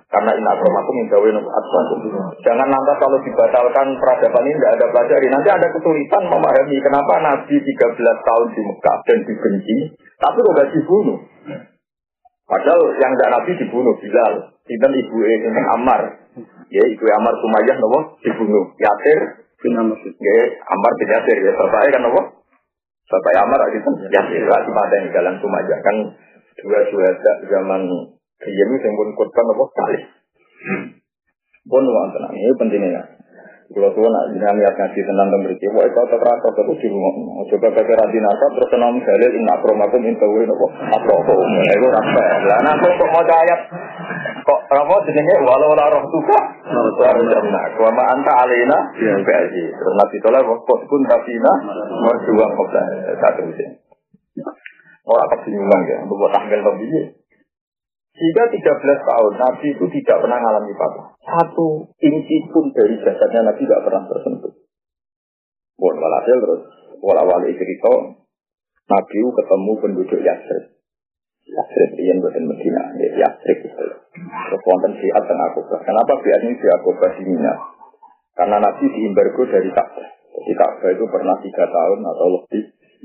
karena 0.08 0.30
ini 0.32 0.48
akromakum 0.48 0.94
mindawi 1.04 1.36
Jangan 2.40 2.68
lantas 2.72 2.96
kalau 2.96 3.20
dibatalkan 3.20 3.86
peradaban 4.00 4.44
ini 4.48 4.56
tidak 4.56 4.72
ada 4.80 4.86
pelajari. 4.88 5.26
Nanti 5.28 5.48
ada 5.52 5.68
kesulitan 5.68 6.22
memahami 6.32 6.76
kenapa 6.80 7.14
Nabi 7.20 7.54
13 7.60 7.68
tahun 8.00 8.46
di 8.56 8.60
Mekah 8.64 8.96
dan 9.04 9.18
dibenci, 9.28 9.76
tapi 10.16 10.38
kok 10.40 10.54
gak 10.56 10.70
dibunuh. 10.72 11.18
Padahal 12.48 12.80
yang 12.96 13.12
tidak 13.20 13.32
Nabi 13.36 13.50
dibunuh, 13.60 13.94
Bilal. 14.00 14.34
Sinten 14.64 14.92
ibu 14.96 15.16
ini 15.28 15.60
Ammar. 15.76 16.00
Ya, 16.72 16.82
ibu 16.88 17.04
Ammar 17.04 17.34
Sumayyah 17.44 17.76
nopo 17.76 18.16
dibunuh. 18.24 18.72
Yasir 18.80 19.44
bin 19.60 19.76
Ammar. 19.76 20.00
Ya, 20.00 20.36
Ammar 20.72 20.92
bin 20.96 21.08
Yasir 21.12 21.36
ya. 21.36 21.52
Bapaknya 21.52 22.00
kan 22.00 22.02
nopo 22.08 22.38
Bapak 23.08 23.40
Amar 23.40 23.60
itu 23.72 23.88
ya 24.12 24.20
lagi 24.20 24.68
pada 24.68 24.94
yang 25.00 25.08
jalan 25.08 25.34
Sumaja 25.40 25.76
kan 25.80 25.96
dua 26.60 26.80
suhada 26.92 27.32
zaman 27.48 27.88
Kiai 28.38 28.54
yang 28.54 28.94
pun 28.94 29.08
korban 29.18 29.50
apa 29.50 29.64
kali. 29.74 29.98
Pun 31.66 31.84
wonten 31.84 32.24
ini 32.38 32.54
pentingnya. 32.54 33.02
Kalau 33.68 33.92
tuh 33.92 34.00
nak 34.00 34.32
jangan 34.32 34.56
lihat 34.56 34.74
ngaji 34.80 35.00
tentang 35.04 35.28
pemberiti, 35.28 35.68
wah 35.68 35.84
itu 35.84 35.92
tetap 35.92 36.24
rasa 36.24 36.48
terus 36.56 36.80
di 36.80 36.88
rumah. 36.88 37.44
Coba 37.52 37.68
pakai 37.68 38.00
radi 38.00 38.16
nasa 38.16 38.46
terus 38.56 38.72
tenang 38.72 38.96
dalil 38.96 39.32
inna 39.36 39.60
akromakum 39.60 40.08
intawi 40.08 40.48
nopo 40.48 40.72
akromakum. 40.72 41.52
Itu 41.68 41.88
rasa. 41.92 42.22
Lah 42.48 42.58
nah 42.64 42.74
kok 42.80 42.96
mau 42.96 43.20
ayat 43.20 43.60
kok 44.48 44.60
apa 44.72 44.94
jenenge 45.04 45.34
walau 45.44 45.76
la 45.76 45.92
roh 45.92 46.04
tuka 46.08 46.40
nah 46.72 47.64
wa 47.76 47.90
ma 47.92 48.02
anta 48.16 48.32
alina 48.40 48.78
biaji 48.96 49.64
terus 49.68 49.94
nabi 50.00 50.16
tola 50.24 50.40
kok 50.40 50.80
pun 50.88 51.02
tafina 51.04 51.52
mau 52.00 52.16
dua 52.24 52.46
kok 52.48 52.68
satu 53.20 53.44
sih 53.52 53.68
ora 55.04 55.24
kebingungan 55.36 55.80
ya 55.84 55.98
buat 56.08 56.32
tanggal 56.32 56.60
lebih 56.64 57.12
jika 58.18 58.42
13 58.50 58.82
tahun 58.82 59.32
Nabi 59.38 59.66
itu 59.78 59.84
tidak 60.02 60.18
pernah 60.26 60.38
mengalami 60.42 60.74
patah. 60.74 61.06
Satu 61.22 61.86
inci 62.02 62.36
pun 62.50 62.74
dari 62.74 62.98
jasadnya 62.98 63.46
Nabi 63.46 63.62
tidak 63.62 63.82
pernah 63.86 64.02
tersentuh. 64.10 64.54
Bon, 65.78 65.94
walhasil 65.94 66.36
terus, 66.42 66.62
wala-wali 66.98 67.54
cerita, 67.54 68.18
Nabi 68.90 69.18
ketemu 69.22 69.72
penduduk 69.78 70.18
Yasrib. 70.18 70.64
Yasrib 71.46 71.90
yang 72.02 72.18
buatan 72.18 72.50
Medina, 72.50 72.82
ya 72.98 73.08
Yasrib 73.22 73.58
itu. 73.62 73.86
Terus 74.18 74.62
wonten 74.66 74.98
Fiat 74.98 75.22
dan 75.22 75.38
Akobah. 75.38 75.80
Kenapa 75.86 76.18
Fiat 76.18 76.42
ini 76.42 76.58
di 76.58 76.66
Akobah 76.66 77.14
di 77.14 77.22
Mina? 77.22 77.54
Karena 78.34 78.58
Nabi 78.58 78.84
diimbargo 78.90 79.46
dari 79.46 79.70
Ka'bah. 79.70 80.08
Jadi 80.34 80.52
Ka'bah 80.58 80.90
itu 80.90 81.04
pernah 81.06 81.36
tiga 81.42 81.64
tahun 81.66 82.00
atau 82.02 82.26
lebih 82.38 82.64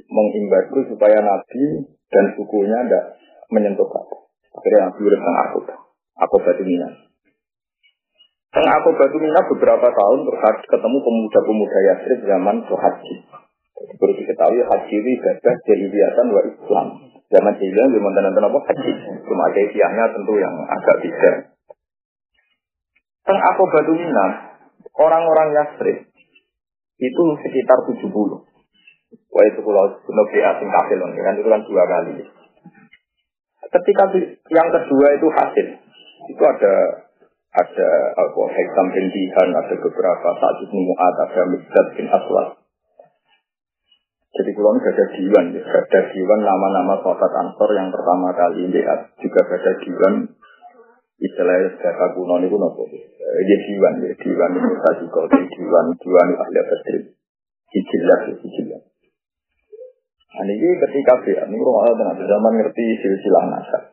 mengimbargo 0.10 0.80
supaya 0.90 1.22
Nabi 1.22 1.90
dan 2.10 2.26
sukunya 2.34 2.80
tidak 2.86 3.22
menyentuh 3.54 3.86
Ka'bah. 3.86 4.23
Akhirnya 4.54 4.80
Nabi 4.90 5.00
urut 5.02 5.18
tentang 5.18 5.38
Akobah. 5.50 5.78
Akobah 6.22 6.54
di 6.62 6.64
Mina. 6.70 6.90
Akobah 8.54 9.08
di 9.10 9.18
Mina 9.18 9.42
beberapa 9.50 9.88
tahun 9.90 10.20
terus 10.30 10.66
ketemu 10.70 10.98
pemuda-pemuda 11.02 11.80
Yasrib 11.90 12.20
zaman 12.30 12.58
haji. 12.70 13.16
Jadi 13.74 13.94
perlu 13.98 14.14
diketahui 14.14 14.62
haji 14.62 14.94
itu 14.94 15.10
ibadah 15.18 15.56
jahiliyatan 15.66 16.28
wa 16.30 16.42
Islam. 16.46 16.88
Zaman 17.34 17.54
jahiliyah 17.58 17.88
belum 17.90 18.06
nonton 18.14 18.46
apa 18.46 18.60
haji. 18.70 18.92
Cuma 19.26 19.50
kaifiahnya 19.58 20.06
tentu 20.14 20.34
yang 20.38 20.54
agak 20.70 21.02
beda. 21.02 21.32
Teng 23.24 23.40
aku 23.40 23.62
batu 23.74 23.94
Mina, 23.98 24.28
orang-orang 25.02 25.50
Yasrib 25.58 26.14
itu 27.02 27.24
sekitar 27.42 27.78
70. 27.90 28.06
Wah 29.34 29.46
itu 29.50 29.60
kalau 29.66 29.86
negeri 29.98 30.42
asing 30.46 30.70
kafir 30.70 30.98
kan 31.02 31.34
itu 31.34 31.50
kan 31.50 31.62
dua 31.66 31.84
kali. 31.90 32.14
Ketika 33.74 34.04
yang 34.54 34.70
kedua 34.70 35.08
itu 35.18 35.28
hasil, 35.34 35.68
itu 36.30 36.44
ada 36.46 36.74
ada 37.54 37.90
apa 38.18 38.42
Hekam 38.54 38.88
ada 38.90 39.76
beberapa 39.78 40.30
saat 40.38 40.56
itu 40.62 40.78
ada 40.94 41.42
Mizdad 41.50 41.88
bin 41.98 42.08
Aswad. 42.10 42.62
Jadi 44.34 44.50
kulon 44.58 44.82
ada 44.82 45.06
diwan, 45.14 45.46
ya. 45.54 45.62
ada 45.62 46.00
diwan 46.10 46.42
nama-nama 46.42 46.98
sahabat 47.06 47.34
ansor 47.38 47.70
yang 47.78 47.94
pertama 47.94 48.34
kali 48.34 48.66
lihat 48.66 49.14
juga 49.22 49.46
ada 49.46 49.78
diwan 49.78 50.26
istilahnya 51.22 51.78
data 51.78 52.18
kuno 52.18 52.42
ini 52.42 52.50
kuno 52.50 52.74
kok. 52.74 52.90
Ya 52.90 53.58
diwan, 53.70 53.94
ya 54.02 54.14
diwan 54.18 54.52
itu 54.58 54.74
tadi 54.82 55.06
kok 55.06 55.26
diwan, 55.30 55.86
diwan 56.02 56.28
ahli 56.34 56.60
badri. 56.66 57.00
Sijilah, 57.70 58.20
sijilah. 58.38 58.82
Nah 60.34 60.50
ini 60.50 60.70
ketika 60.82 61.14
dia, 61.22 61.46
ini 61.46 61.62
rumah 61.62 61.94
dengan 61.94 62.18
zaman 62.18 62.54
ngerti 62.58 62.86
silsilah 62.98 63.44
nasab. 63.54 63.84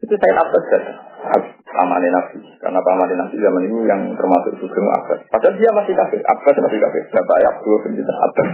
Itu 0.00 0.14
saya 0.16 0.32
dapat 0.44 0.62
paman 1.70 2.04
Nabi. 2.04 2.38
Karena 2.60 2.80
paman 2.84 3.08
Nabi 3.08 3.36
zaman 3.36 3.62
itu 3.64 3.78
yang 3.88 4.02
termasuk 4.16 4.52
sugeng 4.60 4.88
Abbas. 4.88 5.24
Padahal 5.28 5.56
dia 5.56 5.70
masih 5.72 5.94
kafir. 5.96 6.20
Abbas 6.24 6.56
masih 6.56 6.80
kafir. 6.80 7.02
Bapak 7.12 7.38
Abdul 7.46 7.76
bin 7.88 8.04
Abbas. 8.04 8.48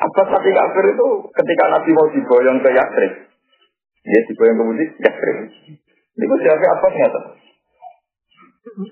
Apa 0.00 0.20
tapi 0.32 0.48
kafir 0.54 0.84
itu 0.96 1.08
ketika 1.34 1.64
Nabi 1.68 1.90
mau 1.92 2.08
diboyong 2.08 2.58
ke 2.64 2.70
Yakrib. 2.72 3.12
Dia 4.00 4.20
diboyong 4.32 4.56
ke 4.56 4.64
Mudik, 4.64 4.90
Yakrib. 4.96 5.38
Itu 6.16 6.34
siapa 6.40 6.66
apa 6.72 6.86
ternyata? 6.88 7.20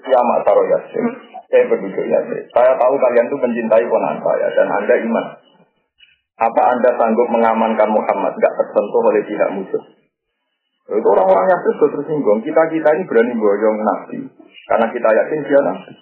Ya 0.05 0.21
mak 0.21 0.45
taruh 0.45 0.67
Yakrib. 0.69 1.05
Saya 1.49 1.65
berduduk 1.65 2.05
Yakrib. 2.05 2.45
Saya 2.53 2.77
tahu 2.77 2.95
kalian 3.01 3.29
itu 3.29 3.37
mencintai 3.41 3.85
ponakan 3.89 4.19
saya 4.21 4.47
dan 4.53 4.69
Anda 4.69 4.95
iman. 5.01 5.27
Apa 6.39 6.63
Anda 6.71 6.91
sanggup 6.95 7.29
mengamankan 7.35 7.91
Muhammad 7.91 8.33
gak 8.39 8.55
tersentuh 8.55 9.03
oleh 9.03 9.23
pihak 9.27 9.51
musuh? 9.59 9.83
Itu 10.89 11.05
orang-orang 11.05 11.47
yang 11.51 11.61
terus 11.67 11.93
tersinggung. 11.99 12.41
Kita-kita 12.41 12.89
ini 12.95 13.05
berani 13.11 13.35
boyong 13.35 13.79
Nabi. 13.83 14.19
Karena 14.71 14.87
kita 14.89 15.09
yakin 15.11 15.41
dia 15.45 15.61
Nabi. 15.61 15.93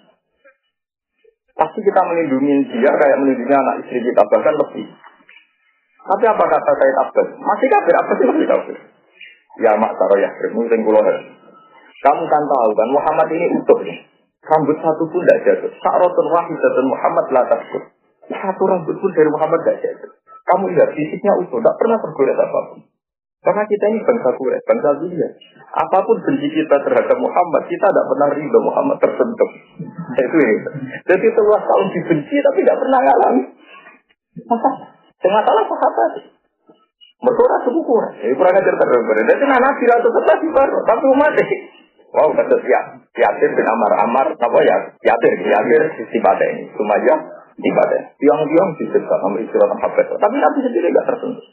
Pasti 1.57 1.79
kita 1.81 2.01
melindungi 2.05 2.69
dia 2.69 2.91
kayak 2.93 3.17
melindungi 3.17 3.49
anak 3.49 3.75
istri 3.81 3.99
kita, 4.05 4.21
bahkan 4.29 4.53
lebih. 4.53 4.85
Tapi 6.07 6.23
apa 6.29 6.43
kata 6.45 6.71
saya 6.71 6.93
Abbas? 7.01 7.27
Masih 7.33 7.67
kafir, 7.67 7.95
apa 7.97 8.11
sih 8.13 8.25
masih 8.29 8.47
kafir? 8.47 8.77
Ya 9.57 9.73
mak 9.73 9.97
taro 9.97 10.15
ya, 10.21 10.29
mungkin 10.53 10.85
kulo 10.85 11.01
Kamu 11.97 12.23
kan 12.29 12.43
tahu 12.45 12.71
kan 12.77 12.89
Muhammad 12.93 13.27
ini 13.33 13.57
utuh 13.57 13.81
nih. 13.81 14.05
Rambut 14.45 14.77
satu 14.79 15.03
pun 15.09 15.25
tidak 15.25 15.43
jatuh. 15.43 15.71
Sa'rotun 15.81 16.27
wahidatun 16.29 16.85
Muhammad 16.87 17.25
la 17.33 17.43
takut. 17.49 17.83
Satu 18.29 18.63
rambut 18.69 18.95
pun 19.01 19.11
dari 19.11 19.27
Muhammad 19.27 19.59
tidak 19.65 19.77
jatuh. 19.81 20.11
Kamu 20.47 20.71
lihat 20.71 20.89
fisiknya 20.95 21.33
utuh, 21.43 21.59
tidak 21.59 21.75
pernah 21.75 21.97
tergores 21.99 22.39
apa 22.39 22.59
pun. 22.71 22.79
Karena 23.43 23.63
kita 23.63 23.85
ini 23.93 23.99
bangsa 24.03 24.29
kuret, 24.35 24.63
bangsa 24.65 24.97
dunia. 24.99 25.29
Apa 25.71 26.03
pun 26.03 26.17
benci 26.23 26.47
kita 26.51 26.75
terhadap 26.83 27.17
Muhammad, 27.19 27.63
kita 27.69 27.85
tidak 27.85 28.07
pernah 28.09 28.27
ridho 28.33 28.59
Muhammad 28.59 28.97
tersentuh. 28.99 29.51
Itu 30.19 30.37
ya. 30.41 30.51
Jadi 31.13 31.25
setelah 31.31 31.61
tahun 31.63 31.87
dibenci 31.95 32.35
tapi 32.43 32.59
tidak 32.63 32.79
pernah 32.79 32.99
ngalami. 33.03 33.43
Masa? 34.47 34.69
Dengan 35.21 35.41
salah 35.43 35.65
sahabat. 35.67 36.11
Mereka 37.17 37.57
suku 37.65 37.81
kurang. 37.81 38.13
Jadi 38.19 38.33
kurang 38.35 38.53
ajar 38.55 38.75
terus. 38.77 39.03
Jadi 39.25 39.43
nabi 39.47 39.83
atau 39.89 40.11
tetap 40.11 40.39
baru, 40.53 40.77
tapi 40.85 41.05
umat 41.17 41.33
Wow, 42.07 42.31
kata 42.31 42.55
ya, 42.63 42.81
yatir 43.19 43.51
bin 43.51 43.67
Amar 43.67 43.93
Amar, 44.07 44.27
apa 44.31 44.59
ya, 44.63 44.77
yatir, 45.03 45.33
yatir 45.43 45.81
si 45.91 46.17
ini, 46.17 46.63
cuma 46.71 46.95
aja 46.95 47.15
di 47.57 47.69
badan. 47.73 48.03
Tiang-tiang 48.21 48.69
dicerita 48.77 49.15
sama 49.17 49.37
istilah 49.41 49.67
sahabat, 49.73 50.05
tapi 50.21 50.35
nabi 50.37 50.59
sendiri 50.61 50.93
tidak 50.93 51.05
tersentuh. 51.09 51.47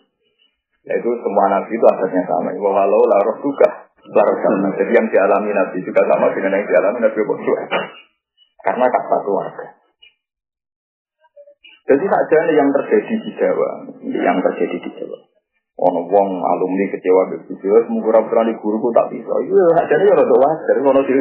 Yaitu 0.84 1.08
semua 1.24 1.44
nabi 1.48 1.72
itu 1.72 1.86
asalnya 1.88 2.22
sama. 2.28 2.52
Walau 2.60 3.02
laroh 3.08 3.40
juga 3.40 3.88
laroh 4.12 4.38
sama. 4.44 4.68
Jadi 4.76 4.92
yang 4.92 5.08
dialami 5.08 5.50
nabi 5.56 5.80
juga 5.80 6.04
sama 6.04 6.28
dengan 6.36 6.60
yang 6.60 6.68
dialami 6.68 6.98
nabi 7.00 7.20
Muhammad. 7.24 7.68
Karena 8.64 8.84
tak 8.88 9.04
satu 9.08 9.30
warga. 9.32 9.66
Jadi 11.84 12.04
saja 12.08 12.38
yang 12.48 12.68
terjadi 12.72 13.14
di 13.20 13.30
Jawa, 13.36 13.70
yang 14.08 14.40
terjadi 14.40 14.76
di 14.76 14.90
Jawa. 14.96 15.18
Ono 15.84 16.00
wong 16.08 16.28
alumni 16.40 16.84
kecewa 16.88 17.28
begitu, 17.28 17.60
semoga 17.60 18.24
berani 18.24 18.56
guruku 18.56 18.88
tak 18.96 19.12
bisa. 19.12 19.32
Iya, 19.44 19.84
jadi 19.84 20.04
ya 20.08 20.14
rada 20.16 20.36
wajar, 20.40 20.76
ono 20.80 21.00
sih. 21.04 21.12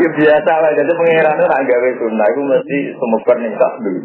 Ya 0.00 0.08
biasa 0.16 0.52
lah, 0.56 0.72
jadi 0.72 0.92
pengiran 0.96 1.36
itu 1.36 1.44
nak 1.44 1.62
gawe 1.68 1.90
sunnah, 2.00 2.26
itu 2.32 2.40
mesti 2.40 2.78
semoga 2.96 3.32
nih 3.36 3.52
tak 3.60 3.72
dulu. 3.84 4.00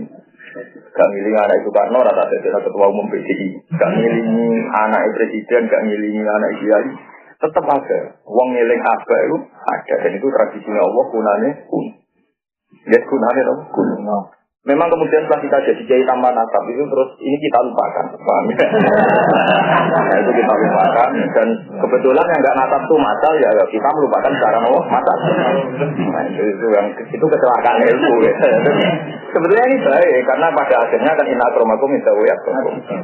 Gak 0.92 1.10
milih 1.14 1.34
anak 1.38 1.58
itu 1.62 1.70
karena 1.72 1.98
rata 2.04 2.24
rata 2.28 2.60
ketua 2.68 2.86
umum 2.90 3.08
PDI. 3.08 3.50
gak 3.80 3.92
ngilingi 3.96 4.50
anak 4.76 5.02
presiden, 5.16 5.62
gak 5.72 5.84
ngilingi 5.88 6.24
anak 6.28 6.52
kiai, 6.60 6.92
tetap 7.38 7.66
ada. 7.70 8.00
Wong 8.26 8.50
ngiling 8.58 8.82
apa 8.82 9.16
itu 9.30 9.38
ada 9.46 9.96
dan 10.04 10.12
itu 10.18 10.28
tradisinya 10.28 10.82
Allah 10.82 11.06
kunane 11.14 11.50
kun. 11.70 11.86
Lihat 12.92 13.04
kunane 13.06 13.42
dong 13.46 13.62
kun. 13.72 13.88
Memang 14.68 14.92
kemudian 14.92 15.24
setelah 15.24 15.40
kita 15.40 15.58
jadi 15.64 15.82
kiai 15.88 16.04
tambah 16.04 16.28
nasab 16.28 16.64
itu 16.68 16.84
terus 16.92 17.10
ini 17.24 17.38
kita 17.40 17.60
lupakan, 17.64 18.06
paham 18.20 18.46
ya? 18.52 18.68
nah, 19.96 20.18
itu 20.20 20.32
kita 20.36 20.54
lupakan 20.60 21.10
dan 21.32 21.48
kebetulan 21.80 22.26
yang 22.28 22.40
nggak 22.44 22.58
nasab 22.60 22.82
itu 22.84 22.96
masal 23.00 23.34
ya 23.40 23.50
kita 23.72 23.88
melupakan 23.96 24.34
cara 24.36 24.60
Allah 24.60 24.84
masal. 24.92 25.18
Nah, 26.12 26.22
itu, 26.28 26.42
itu 26.44 26.68
yang 26.76 26.88
itu 27.00 27.26
kecelakaan 27.32 27.80
ilmu. 27.80 28.14
Ya. 28.28 28.34
Sebetulnya 29.32 29.66
ini 29.72 29.78
baik 29.88 30.22
karena 30.28 30.48
pada 30.52 30.76
akhirnya 30.84 31.12
kan 31.16 31.26
inna 31.32 31.46
akromakum 31.48 31.92
ya 31.96 32.36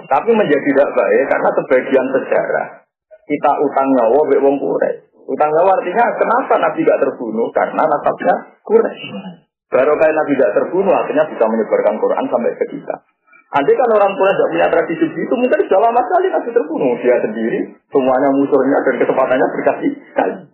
Tapi 0.03 0.29
menjadi 0.35 0.59
tidak 0.67 0.89
baik 0.91 1.23
karena 1.31 1.49
sebagian 1.55 2.05
sejarah 2.11 2.67
kita 3.23 3.51
utang 3.63 3.87
nyawa 3.95 4.19
be 4.27 4.35
wong 4.43 4.59
Utang 5.23 5.49
nyawa 5.55 5.79
artinya 5.79 6.05
kenapa 6.19 6.53
Nabi 6.59 6.83
gak 6.83 6.99
terbunuh 6.99 7.47
karena 7.55 7.87
nasabnya 7.87 8.35
kurang. 8.67 8.91
Baru 9.73 9.93
kayak 9.97 10.13
Nabi 10.13 10.31
tidak 10.37 10.53
terbunuh, 10.53 10.93
akhirnya 10.93 11.25
bisa 11.25 11.45
menyebarkan 11.49 11.97
Quran 11.97 12.25
sampai 12.29 12.53
ke 12.61 12.65
kita. 12.77 12.95
Andai 13.53 13.77
kan 13.77 13.85
orang 13.85 14.13
tua 14.17 14.33
tidak 14.33 14.49
punya 14.49 14.67
tradisi 14.69 15.05
itu, 15.05 15.33
mungkin 15.37 15.61
sudah 15.65 15.81
lama 15.81 16.01
sekali 16.01 16.29
Nabi 16.29 16.49
terbunuh. 16.53 16.93
Dia 17.01 17.17
sendiri, 17.21 17.59
semuanya 17.89 18.29
musuhnya 18.33 18.77
dan 18.81 18.95
kesempatannya 18.97 19.47
berkasih 19.53 19.91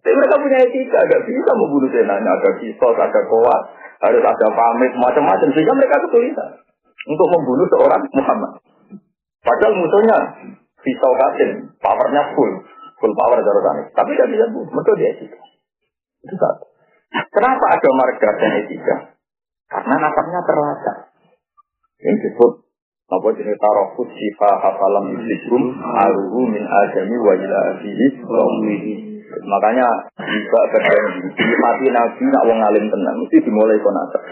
Tapi 0.04 0.16
mereka 0.16 0.36
punya 0.36 0.58
etika, 0.64 1.00
gak 1.08 1.24
bisa 1.24 1.52
membunuh 1.56 1.90
senanya. 1.92 2.32
Ada 2.40 2.52
kisos, 2.60 2.96
ada 3.00 3.22
kuat, 3.28 3.62
harus 4.04 4.24
ada 4.24 4.48
pamit, 4.52 4.92
macam-macam. 5.00 5.48
Sehingga 5.52 5.74
mereka 5.76 5.96
kesulitan 6.08 6.50
untuk 7.08 7.28
membunuh 7.40 7.68
seorang 7.72 8.04
Muhammad. 8.16 8.52
Padahal 9.44 9.74
musuhnya 9.80 10.18
pisau 10.84 11.14
kasin, 11.16 11.72
powernya 11.80 12.36
full, 12.36 12.52
full 13.00 13.14
power 13.16 13.40
jarutannya. 13.40 13.96
Tapi 13.96 14.12
tidak 14.16 14.32
bisa 14.32 14.46
bunuh, 14.52 14.72
mereka 14.76 14.92
dia 15.00 15.10
etika. 15.16 15.40
Itu 16.24 16.36
satu. 16.36 16.69
Kenapa 17.10 17.66
ada 17.74 17.90
marga 17.90 18.30
dan 18.38 18.52
etika? 18.62 18.96
Karena 19.70 19.96
nasabnya 19.98 20.40
terlacak. 20.46 20.98
Yang 22.00 22.16
disebut 22.26 22.52
apa 23.10 23.28
jenis 23.34 23.58
tarofus 23.58 24.10
sifa 24.14 24.50
hafalam 24.62 25.18
iblisum 25.18 25.74
aruhu 25.82 26.46
min 26.46 26.62
adami 26.62 27.18
wa 27.18 27.34
ila 27.34 27.62
Makanya 29.30 29.88
juga 30.18 30.60
berjanji 30.74 31.54
mati 31.58 31.88
nabi 31.90 32.24
nak 32.30 32.44
wong 32.50 32.60
alim 32.62 32.86
tenang 32.90 33.18
mesti 33.18 33.38
dimulai 33.42 33.82
kon 33.82 33.94
nasab. 33.94 34.24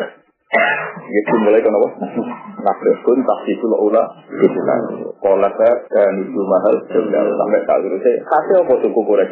Gitu 1.10 1.34
mulai 1.41 1.62
kon 1.65 1.74
apa? 1.74 1.89
Nafsun 2.57 3.19
tahsisul 3.22 3.74
ula 3.77 4.03
Itulah 4.31 4.77
Kola 5.22 5.50
dan 5.53 6.13
itu 6.24 6.41
mahal 6.41 6.75
Sampai 6.88 7.62
tak 7.67 7.77
terus 7.84 8.01
Kasih 8.01 8.55
apa 8.65 8.74
suku 8.81 9.01
kurek 9.05 9.29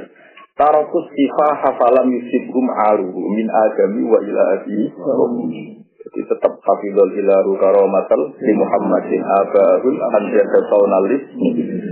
Tarokus 0.55 1.11
sifa 1.11 1.47
hafalam 1.67 2.07
yusibhum 2.15 2.65
aruhu 2.71 3.19
min 3.35 3.43
agami 3.51 4.07
wa 4.07 4.23
ila 4.23 4.63
Jadi 4.63 6.21
tetap 6.31 6.53
hafidul 6.63 7.11
ilaru 7.11 7.59
karomatal 7.59 8.31
di 8.39 8.55
Muhammadin 8.55 9.19
abahul 9.19 9.99
anjada 9.99 10.59
saunalis 10.71 11.27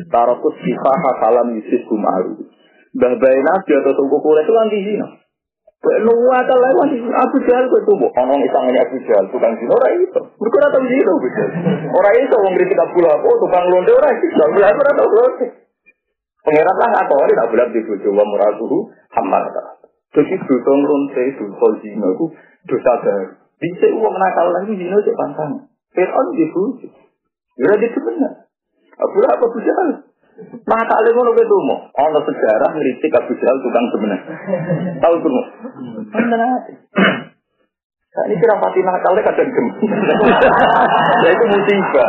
Tarokus 0.08 0.56
sifa 0.64 0.94
hafalam 0.96 1.60
yusibhum 1.60 2.08
aruhu 2.08 2.48
bayi 2.96 3.40
nabi 3.44 3.72
atau 3.84 3.92
tunggu 4.00 4.18
kule 4.24 4.40
itu 4.40 4.54
anti 4.56 4.80
zina 4.80 5.08
Nuwa 5.84 6.40
tak 6.48 6.56
lain 6.64 6.76
masih 6.80 7.00
Abu 7.12 7.44
Jahal 7.44 7.68
kok 7.68 7.84
itu 7.84 7.94
Orang 8.00 8.40
isang 8.40 8.72
ini 8.72 8.80
Abu 8.80 8.96
Jahal. 9.04 9.28
Tukang 9.28 9.52
zina 9.60 9.76
orang 9.76 10.00
itu. 10.00 10.22
Orang 11.92 12.16
itu 12.16 12.36
Orang 12.40 12.56
kritik 12.56 12.80
Abu 12.80 13.04
Lahab 13.04 13.28
Tukang 13.28 13.68
londe 13.68 13.92
orang 13.92 14.16
itu. 14.16 14.40
Rata 14.40 15.04
londe 15.04 15.63
Pengirat 16.44 16.76
lah 16.76 17.08
atau 17.08 17.16
orang 17.16 17.40
tak 17.40 17.50
boleh 17.56 17.68
dibujuk 17.72 18.12
wa 18.12 18.26
muratuhu 18.28 18.92
hamar. 19.16 19.48
Jadi 20.14 20.36
dosa 20.44 20.72
ngeronte, 20.76 21.24
dosa 21.40 21.68
zina 21.80 22.08
itu 22.12 22.26
dosa 22.68 22.92
baru. 23.00 23.32
Bisa 23.64 23.88
uang 23.96 24.16
nakal 24.20 24.52
lagi 24.52 24.76
zina 24.76 24.96
itu 25.00 25.12
pantang. 25.16 25.72
Fir'aun 25.96 26.28
dibujuk. 26.36 26.92
Ya 27.56 27.72
itu 27.80 28.00
benar. 28.04 28.50
Abu 29.00 29.18
Lahab 29.24 29.40
Abu 29.40 29.60
Jahal. 29.64 29.90
Maka 30.68 30.94
alim 31.00 31.14
ngono 31.14 31.32
ke 31.32 31.46
tumo. 31.46 31.76
Ono 31.96 32.20
sejarah 32.28 32.70
ngritik 32.76 33.14
Abu 33.14 33.32
Jahal 33.40 33.58
tukang 33.64 33.86
sebenarnya. 33.94 34.34
Tahu 35.00 35.16
tumo. 35.24 35.42
Benar 36.12 36.40
Nah, 38.14 38.30
ini 38.30 38.38
kira 38.38 38.62
pati 38.62 38.78
nakalnya 38.86 39.26
kadang 39.26 39.50
gem. 39.50 39.68
ya 41.26 41.30
itu 41.34 41.46
musibah. 41.50 42.08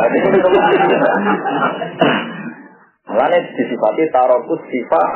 Mulane 3.05 3.37
disifati 3.53 4.09
tarokus 4.09 4.65
sifah 4.65 5.13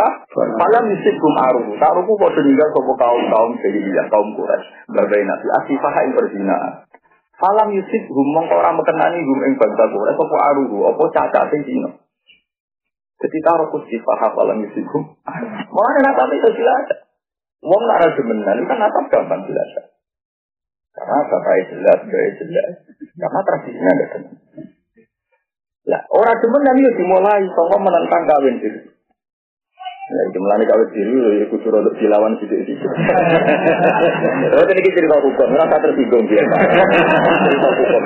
malam 0.61 0.93
gum 0.93 1.35
aru. 1.41 1.73
Taruku 1.73 2.11
kok 2.21 2.33
meninggal 2.37 2.69
sopo 2.69 2.93
kaum 2.93 3.23
kaum 3.33 3.51
jadi 3.65 3.81
dia 3.81 4.03
kaum 4.13 4.29
kuras. 4.37 4.61
Berbagai 4.85 5.25
nasi 5.25 5.47
asifah 5.49 5.93
yang 6.05 6.13
berzina. 6.13 6.57
Falam 7.41 7.73
yusib 7.73 8.03
gum 8.05 8.27
mongko 8.37 8.61
ora 8.61 8.77
mekenani 8.77 9.25
gum 9.25 9.41
ing 9.41 9.57
bangsa 9.57 9.89
kuras 9.89 10.13
sopo 10.13 10.35
aruhu 10.37 10.77
apa 10.85 11.03
caca 11.17 11.49
dino. 11.49 11.89
Jadi 13.19 13.37
tarokus 13.41 13.83
sifah 13.89 14.37
falam 14.37 14.61
gum. 14.69 15.03
Mulane 15.73 15.99
natap 16.05 16.29
itu 16.29 16.49
jelas. 16.61 17.09
Wong 17.59 17.83
lara 17.89 18.07
demenan 18.15 18.69
kan 18.69 18.77
natap 18.79 19.05
gampang 19.11 19.43
jelas. 19.49 19.69
Karena 20.95 21.17
bapak 21.31 21.55
jelas, 21.71 21.99
gaya 22.07 22.31
jelas. 22.39 22.71
Karena 23.15 23.39
tradisinya 23.45 23.91
ada 23.91 24.05
teman. 24.15 24.35
Lah, 25.89 26.01
orang 26.13 26.37
demen 26.37 26.61
nanti 26.61 26.85
ya 26.85 26.91
dimulai 26.93 27.43
sangka 27.49 27.77
menentang 27.81 28.23
kawin 28.29 28.61
diri. 28.61 28.79
Ya, 30.09 30.21
itu 30.25 30.37
melani 30.41 30.65
kawin 30.65 30.89
diri, 30.93 31.13
ya 31.41 31.45
kudu 31.49 31.69
untuk 31.69 31.97
dilawan 31.97 32.33
situ-situ. 32.37 32.73
Oh, 34.49 34.65
ini 34.65 34.89
cerita 34.89 35.17
hukum, 35.21 35.47
merasa 35.53 35.77
tersinggung 35.81 36.25
dia. 36.25 36.41
cerita 36.41 37.69
hukum. 37.73 38.03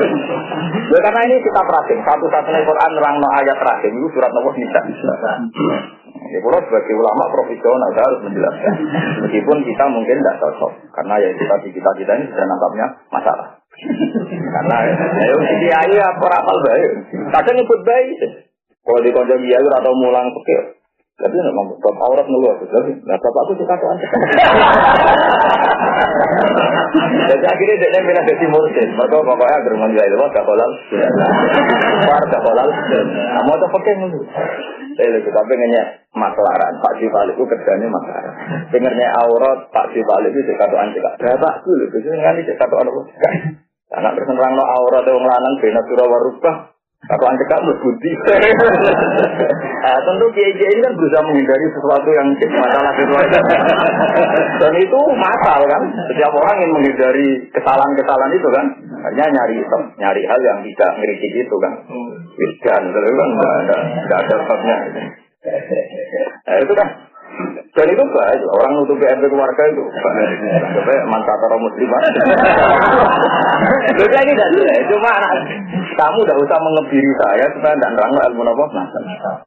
Ya, 0.92 1.00
karena 1.00 1.20
ini 1.28 1.36
kita 1.40 1.62
perhatiin, 1.64 2.04
satu-satunya 2.04 2.68
Quran 2.68 2.92
nerang 3.00 3.16
no 3.24 3.28
ayat 3.40 3.56
terakhir, 3.56 3.92
itu 3.92 4.08
surat 4.12 4.32
nomor 4.36 4.52
Nisa. 4.60 4.80
Ya, 4.84 6.40
kalau 6.44 6.60
sebagai 6.60 6.94
ulama 7.00 7.24
profesional 7.32 7.90
saya 7.96 8.06
harus 8.12 8.22
menjelaskan. 8.28 8.74
Meskipun 9.28 9.58
kita 9.64 9.84
mungkin 9.92 10.16
tidak 10.20 10.40
cocok, 10.44 10.72
karena 10.92 11.16
ya 11.24 11.30
kita 11.36 11.56
kita 11.72 11.90
kita 12.04 12.12
ini 12.20 12.26
sudah 12.32 12.46
nangkapnya 12.48 12.88
masalah. 13.12 13.63
Karena 14.30 14.76
ya 14.86 15.36
si 15.36 15.56
kiai 15.66 15.98
apa 15.98 16.26
rapal 16.30 16.58
baik. 16.62 16.92
Kadang 17.34 17.56
nyebut 17.58 17.80
baik. 17.82 18.18
Kalau 18.84 19.00
di 19.02 19.10
konco 19.12 19.36
kiai 19.38 19.68
atau 19.82 19.94
mulang 19.98 20.30
pikir. 20.42 20.84
Tapi 21.14 21.36
nggak 21.38 21.56
mau 21.56 21.78
bab 21.78 21.98
aurat 22.10 22.26
ngeluar 22.26 22.58
tapi 22.58 22.90
nah 23.06 23.14
bapak 23.22 23.42
aku 23.46 23.54
suka 23.62 23.78
tuh 23.78 23.86
Jadi 27.24 27.46
akhirnya 27.46 27.76
dia 27.80 28.02
pindah 28.04 28.24
jadi 28.28 28.46
mursid. 28.50 28.90
Maka 28.94 29.16
pokoknya 29.18 29.56
agar 29.58 29.74
menjual 29.78 30.06
itu 30.06 30.16
gak 30.20 30.46
kolal. 30.46 30.72
War 32.08 32.24
gak 32.28 32.44
kolal. 32.44 32.68
Mau 33.48 33.56
tuh 33.58 33.70
pakai 33.74 33.94
nulu. 33.98 34.22
Saya 34.94 35.10
lagi 35.10 35.30
tapi 35.30 35.54
nanya 35.58 35.84
maklaran. 36.14 36.74
Pak 36.82 36.94
Sifal 37.02 37.28
itu 37.34 37.44
kerjanya 37.46 37.88
maklaran. 37.90 38.34
Dengarnya 38.70 39.08
aurat 39.24 39.60
Pak 39.74 39.90
Sifal 39.96 40.22
itu 40.30 40.40
kado 40.58 40.76
anjek. 40.78 41.02
Bapak 41.02 41.66
dulu. 41.66 41.84
Biasanya 41.90 42.18
nganti 42.22 42.48
cek 42.50 42.58
kado 42.62 42.76
anak. 42.82 44.12
Terus 44.18 44.28
nerang 44.34 44.54
no 44.58 44.64
aurat 44.66 45.06
yang 45.06 45.22
lanang 45.22 45.54
bena 45.62 45.82
surah 45.86 46.08
warubah. 46.10 46.73
Aku 47.04 47.24
anjek 47.28 47.48
kamu 47.52 47.76
budi. 47.84 48.12
nah, 49.84 49.98
tentu 50.08 50.26
kiai 50.32 50.56
ini 50.56 50.80
kan 50.80 50.96
berusaha 50.96 51.20
menghindari 51.28 51.68
sesuatu 51.76 52.10
yang 52.16 52.28
masalah 52.64 52.92
sesuatu. 52.96 53.40
Dan 54.64 54.74
itu 54.80 55.00
masal 55.20 55.68
kan. 55.68 55.84
Setiap 56.08 56.32
orang 56.32 56.64
ingin 56.64 56.72
menghindari 56.72 57.28
kesalahan-kesalahan 57.52 58.34
itu 58.40 58.48
kan. 58.56 58.66
Hanya 59.04 59.26
nyari 59.36 59.60
nyari 60.00 60.22
hal 60.24 60.40
yang 60.48 60.60
tidak 60.64 60.92
ngeritik 60.96 61.34
itu 61.44 61.56
kan. 61.60 61.74
Wiskan, 62.40 62.82
tapi 62.88 63.12
kan 63.20 63.30
ada 63.36 63.78
ada 64.08 64.36
sebabnya. 64.40 64.78
Nah, 66.48 66.58
itu 66.64 66.72
kan 66.72 66.88
dan 67.74 67.90
itu 67.90 68.06
baik, 68.06 68.42
orang 68.54 68.78
nutup 68.78 69.02
PRT 69.02 69.26
keluarga 69.34 69.64
itu. 69.66 69.82
Sampai 69.82 70.98
mantatoro 71.10 71.58
muslimah. 71.58 72.06
Jadi 73.98 74.14
ini 74.14 74.32
tidak 74.38 74.52
jelas, 74.54 74.86
cuma 74.94 75.14
kamu 75.98 76.20
tidak 76.22 76.38
usah 76.38 76.60
mengebiri 76.62 77.12
saya 77.18 77.46
supaya 77.50 77.74
tidak 77.74 77.92
nerang 77.98 78.14
ilmu 78.30 78.46
apa. 78.46 78.66
Nah, 78.78 78.86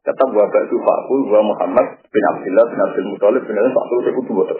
tetap 0.03 0.27
gua 0.35 0.43
itu 0.43 0.75
Fakku, 0.75 1.15
gua 1.31 1.39
Muhammad 1.39 2.03
bin 2.11 2.23
Abdullah 2.35 2.67
bin 2.67 2.79
Abdul 2.83 3.07
Muthalib 3.15 3.43
bin 3.47 3.55
Abdul 3.63 3.75
Fakku 3.79 3.95
itu 4.03 4.11
kudu 4.19 4.31
betul. 4.43 4.59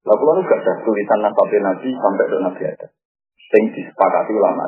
Lalu 0.00 0.22
lalu 0.28 0.40
gak 0.44 0.60
ada 0.60 0.72
tulisan 0.84 1.18
nasabnya 1.20 1.58
Nabi 1.64 1.88
sampai 1.96 2.24
ke 2.28 2.36
Nabi 2.44 2.62
ada. 2.68 2.86
Yang 3.56 3.64
disepakati 3.72 4.32
ulama. 4.36 4.64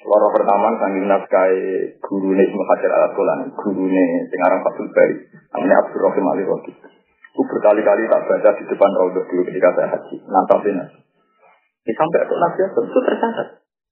Loro 0.00 0.32
pertama 0.32 0.72
sanggih 0.80 1.04
naskah 1.04 1.52
guru 2.00 2.32
nih 2.32 2.48
Hajar 2.48 2.90
al 2.96 3.04
Asqalani, 3.12 3.52
guru 3.52 3.84
nih 3.84 4.32
Singarang 4.32 4.64
Fatul 4.64 4.88
Bari, 4.96 5.28
namanya 5.52 5.76
Abdul 5.84 6.00
Rahim 6.08 6.24
Ali 6.32 6.42
Rodi. 6.48 6.72
Aku 7.30 7.44
berkali-kali 7.44 8.08
tak 8.08 8.24
baca 8.24 8.50
di 8.56 8.64
depan 8.64 8.90
Raudhah 8.96 9.24
dulu 9.28 9.42
ketika 9.48 9.70
saya 9.76 9.88
haji, 9.92 10.16
nantapin 10.24 10.76
Nabi. 10.76 10.98
Di 11.84 11.92
sampai 11.94 12.26
ke 12.26 12.34
Nabi 12.36 12.60
itu 12.64 12.98
tercatat. 13.00 13.48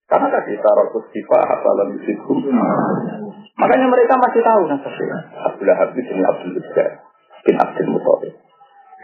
Karena 0.09 0.27
tadi 0.33 0.53
taruh 0.57 0.89
sifat 1.13 1.43
hafalan 1.45 1.97
yusiku. 2.01 2.33
Makanya 3.61 3.87
mereka 3.93 4.17
masih 4.17 4.41
tahu 4.41 4.63
nasabnya. 4.65 5.19
Abdullah 5.45 5.77
Habib 5.77 6.01
bin 6.01 6.25
Abdul 6.25 6.53
Besar 6.57 7.05
bin 7.45 7.57
Abdul 7.61 7.89
Muttalib 7.93 8.35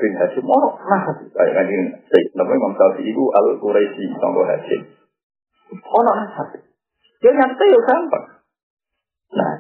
bin 0.01 0.13
Hashim. 0.19 0.45
Oh, 0.49 0.77
nasab. 0.89 1.21
Kayak 1.31 1.69
ini, 1.69 2.01
namanya 2.33 2.57
Imam 2.59 2.73
Syafi'i 2.75 3.13
itu 3.13 3.25
Al 3.31 3.49
Quraisy 3.61 4.05
sama 4.17 4.43
Hashim. 4.49 4.81
Oh, 5.85 6.03
nasab. 6.03 6.74
Dia 7.25 7.33
nyantai 7.33 7.73
ya 7.73 7.81
gampang. 7.89 8.25
Nah, 9.33 9.53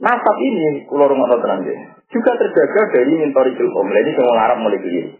nasab 0.00 0.36
ini, 0.40 0.88
kalau 0.88 1.12
rumah 1.12 1.28
terang 1.36 1.60
juga 2.08 2.32
terjaga 2.40 2.82
dari 2.96 3.20
mintori 3.20 3.52
ilmu. 3.52 3.84
Ini 3.84 4.16
semua 4.16 4.40
Arab 4.48 4.64
mulai 4.64 4.80
kiri. 4.80 5.12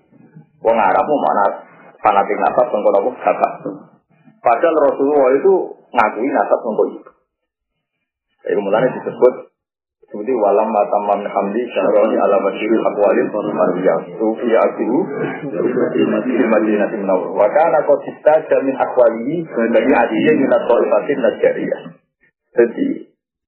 Wong 0.64 0.72
Arab 0.80 1.04
mau 1.04 1.20
mana 1.20 1.44
fanatik 2.00 2.40
nasab 2.40 2.66
sangka 2.72 2.90
nopo 2.96 3.10
bapak. 3.12 3.52
Padahal 4.40 4.76
Rasulullah 4.88 5.36
itu 5.36 5.52
ngakui 5.92 6.28
nasab 6.32 6.58
sangka 6.64 6.84
ibu. 6.96 7.10
Jadi 8.46 8.56
mulanya 8.62 8.88
disebut 8.96 9.34
seperti 10.06 10.32
walam 10.38 10.70
mataman 10.70 11.26
hamdi 11.26 11.62
syaroni 11.74 12.14
ala 12.14 12.36
masyirul 12.46 12.86
akwalin 12.94 13.26
mariyah 13.32 13.98
sufi 14.14 14.50
akiru 14.54 15.00
di 15.98 16.44
madinah 16.46 16.88
timnawar 16.94 17.34
wa 17.34 17.46
kana 17.50 17.82
qotista 17.82 18.38
jamin 18.46 18.74
akwalihi 18.78 19.42
dari 19.74 19.90
adiyah 19.90 20.34
minat 20.38 20.62
ta'ifatin 20.64 21.18
najariyah 21.18 21.80
jadi 22.56 22.88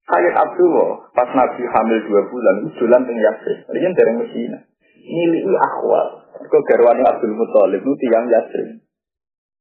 Khalid 0.09 0.35
Abdullah 0.41 1.13
pas 1.13 1.29
Nabi 1.37 1.63
hamil 1.69 2.01
dua 2.09 2.23
bulan 2.33 2.55
itu 2.65 2.81
jalan 2.81 3.05
ke 3.05 3.13
Yasir. 3.13 3.57
Ini 3.77 3.93
dari 3.93 4.13
Mesina. 4.17 4.59
Milih 5.05 5.53
akwal. 5.53 6.33
Kau 6.49 6.65
garwani 6.65 7.05
Abdul 7.05 7.37
Muthalib 7.37 7.85
itu 7.85 7.93
tiang 8.01 8.25
Yasrin. 8.25 8.81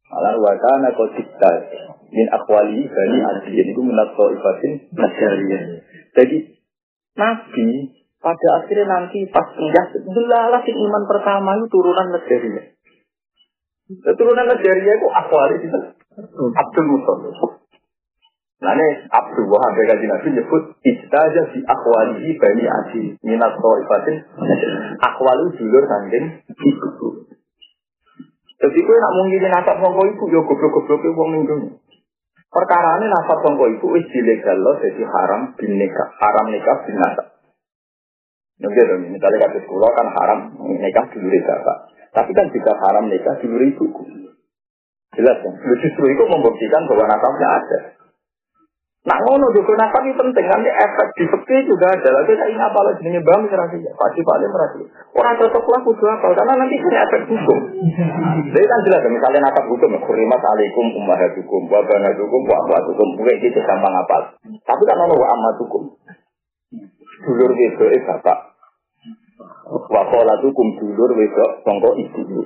Malah 0.07 0.39
wakana 0.39 0.95
kau 0.95 1.12
cipta 1.19 1.51
min 2.15 2.31
akwali 2.31 2.79
bani 2.88 3.17
adiyin 3.19 3.75
itu 3.75 3.81
minat 3.83 4.15
ibatin 4.15 4.88
najariyah. 4.95 5.63
Jadi 6.15 6.57
Nabi 7.17 7.67
pada 8.21 8.47
akhirnya 8.62 8.86
nanti 8.86 9.25
pas 9.34 9.49
Yasrin 9.58 10.06
delalah 10.06 10.62
iman 10.62 11.03
pertama 11.10 11.58
itu 11.58 11.65
turunan 11.73 12.08
najariyah. 12.13 12.65
Turunan 14.13 14.45
najariyah 14.45 14.93
itu 15.01 15.08
akwali 15.10 15.56
itu. 15.58 15.80
Abdul 16.53 16.88
Muthalib. 16.89 17.58
Nah 18.58 18.73
ini 18.73 19.06
Abdul 19.13 19.53
Wahab 19.53 19.77
Gaji 19.77 20.06
Nabi 20.10 20.34
nyebut 20.34 20.82
Istaja 20.82 21.45
si 21.53 21.62
akwalihi 21.62 22.41
bani 22.41 22.65
adi 22.65 23.01
Minat 23.21 23.53
ibatin 23.53 24.17
Akwali 24.97 25.53
dulur 25.62 25.86
sangking 25.86 26.41
ibu. 26.49 27.08
Jadi 28.58 28.80
gue 28.82 28.97
nak 28.97 29.13
mungkin 29.13 29.45
nasab 29.53 29.77
songko 29.77 30.01
ibu 30.10 30.23
Ya 30.34 30.41
goblok-goblok 30.41 31.06
itu 31.06 31.13
wong 31.13 31.30
minggu 31.38 31.56
Perkara 32.47 32.97
ini 33.03 33.12
nasab 33.12 33.43
songko 33.43 33.67
ibu 33.75 33.88
Wis 33.91 34.07
dilegal 34.07 34.63
jadi 34.79 35.03
haram 35.03 35.53
bin 35.60 35.77
Haram 36.17 36.45
nikah 36.47 36.77
bin 36.88 36.95
nasab 36.95 37.38
Gitu, 38.57 38.93
misalnya 39.13 39.38
kasus 39.45 39.69
sekolah 39.69 39.89
kan 39.93 40.07
haram 40.17 40.39
nikah 40.81 41.05
dulu 41.13 41.29
bapak. 41.29 41.77
Tapi 42.10 42.31
kan 42.33 42.49
juga 42.49 42.73
haram 42.73 43.05
nikah 43.05 43.38
dulu 43.38 43.62
ibuku. 43.62 44.03
Jelas 45.13 45.38
kan? 45.45 45.53
Justru 45.62 46.05
itu 46.10 46.23
membuktikan 46.25 46.89
bahwa 46.89 47.05
nasabnya 47.05 47.47
ada. 47.53 47.79
Nah 49.08 49.15
ngono 49.24 49.48
juga 49.56 49.72
nafas 49.80 50.04
ini 50.04 50.20
penting 50.20 50.46
nanti 50.52 50.67
efek 50.67 51.08
di 51.15 51.24
fakir 51.32 51.63
juga 51.63 51.88
ada. 51.96 52.10
Lagi 52.12 52.36
saya 52.36 52.52
ingat 52.52 52.76
apa 52.76 52.80
lagi 52.91 53.08
ini 53.08 53.24
bang 53.24 53.48
merasi 53.48 53.80
ya, 53.80 53.96
pasti 53.96 54.20
paling 54.20 54.52
merasi. 54.52 54.84
Orang 55.15 55.39
cocok 55.39 55.63
lah 55.63 55.80
kudu 55.88 56.06
apa 56.12 56.28
karena 56.36 56.54
nanti 56.60 56.76
punya 56.76 57.00
efek 57.08 57.24
hukum. 57.32 57.60
Jadi 58.52 58.65
kan 58.67 58.80
jelas 58.84 59.08
misalnya 59.08 59.48
nafas 59.48 59.63
hukum 59.72 59.96
ya 59.96 60.00
kurimat 60.04 60.41
alaikum 60.43 60.86
hukum, 60.91 61.62
wabana 61.72 62.12
hukum, 62.20 62.41
hukum, 62.60 63.08
gue 63.15 63.34
itu 63.39 63.60
gampang 63.63 63.96
apa. 63.96 64.36
Tapi 64.43 64.84
kan 64.84 65.00
ono 65.00 65.15
wa 65.15 65.28
amat 65.39 65.56
hukum. 65.63 65.84
Dulur 67.24 67.52
wedok 67.56 67.88
eh 67.88 68.02
bapak. 68.04 68.60
Wakola 69.72 70.36
hukum 70.43 70.67
dulur 70.84 71.15
wedok 71.15 71.63
songko 71.63 71.96
ibu. 71.96 72.43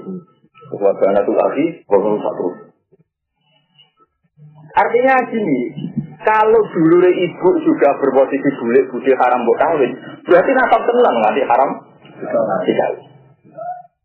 Wabana 0.78 1.26
tuh 1.26 1.34
lagi, 1.34 1.82
satu. 1.90 2.72
Artinya 4.72 5.16
gini, 5.28 5.60
kalau 6.22 6.62
dulu 6.70 7.10
ibu 7.10 7.50
juga 7.66 7.90
berposisi 7.98 8.50
bulik 8.62 8.86
budi 8.94 9.12
haram 9.18 9.42
buat 9.42 9.58
kawin, 9.58 9.92
berarti 10.26 10.52
nasab 10.54 10.82
tenang 10.86 11.16
nanti 11.18 11.42
haram 11.46 11.70
dikawin. 12.66 13.02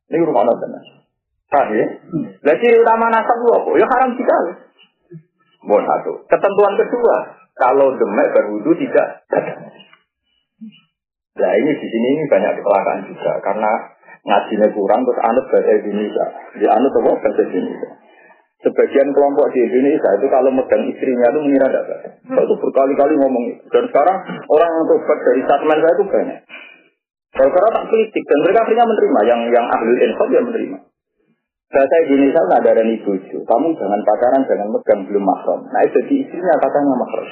Ini 0.07 0.25
rumah 0.25 0.49
tenang. 0.49 0.85
Paham 1.47 1.69
ya? 1.77 1.87
Lah 2.43 2.57
ciri 2.59 2.77
utama 2.81 3.13
nasab 3.13 3.37
lu 3.45 3.51
apa? 3.53 3.71
Ya 3.77 3.87
haram 3.87 4.11
dikawin. 4.17 4.57
Mohon 5.67 5.85
satu. 5.85 6.13
Ketentuan 6.31 6.75
kedua, 6.79 7.17
kalau 7.59 7.97
demek 7.99 8.29
berwudu 8.33 8.73
tidak 8.79 9.27
Nah 11.37 11.53
ini 11.53 11.71
di 11.77 11.87
sini 11.93 12.07
ini 12.17 12.25
banyak 12.33 12.57
kecelakaan 12.57 13.13
juga 13.13 13.33
karena 13.45 13.73
ngajinya 14.25 14.73
kurang 14.73 15.05
terus 15.05 15.21
anut 15.21 15.45
bahasa 15.53 15.73
Indonesia. 15.85 16.25
Di 16.57 16.65
anut 16.65 16.93
apa 16.97 17.11
bahasa 17.21 17.43
Indonesia. 17.45 17.91
Sebagian 18.67 19.15
kelompok 19.15 19.47
di 19.55 19.63
Indonesia 19.63 20.11
itu 20.19 20.27
kalau 20.27 20.51
megang 20.51 20.83
istrinya 20.91 21.31
itu 21.31 21.39
mengira 21.39 21.71
tidak 21.71 21.87
baik. 21.87 22.13
Saya 22.27 22.43
itu 22.51 22.55
berkali-kali 22.59 23.15
ngomong 23.15 23.45
itu. 23.55 23.63
Dan 23.71 23.87
sekarang 23.87 24.19
orang 24.27 24.71
yang 24.75 24.85
tobat 24.91 25.19
dari 25.23 25.41
statement 25.47 25.81
saya 25.87 25.95
itu 25.95 26.05
banyak. 26.11 26.39
Kalau 27.31 27.49
sekarang 27.55 27.73
tak 27.79 27.87
kritik 27.95 28.25
dan 28.27 28.39
mereka 28.43 28.61
akhirnya 28.67 28.85
menerima. 28.91 29.21
Yang 29.23 29.41
yang 29.55 29.67
ahli 29.71 29.93
info 30.03 30.25
ya 30.35 30.41
menerima. 30.43 30.79
Bahasa 31.67 31.95
Indonesia 32.11 32.41
nggak 32.43 32.61
ada 32.67 32.73
dan 32.83 32.89
ibu 32.91 33.11
itu. 33.15 33.37
Kamu 33.47 33.67
jangan 33.79 34.01
pacaran, 34.03 34.43
jangan 34.51 34.69
megang 34.75 35.01
belum 35.07 35.23
mahram. 35.23 35.61
Nah 35.71 35.83
itu 35.87 35.99
di 36.11 36.15
istrinya 36.27 36.55
katanya 36.59 36.95
mahram. 36.99 37.27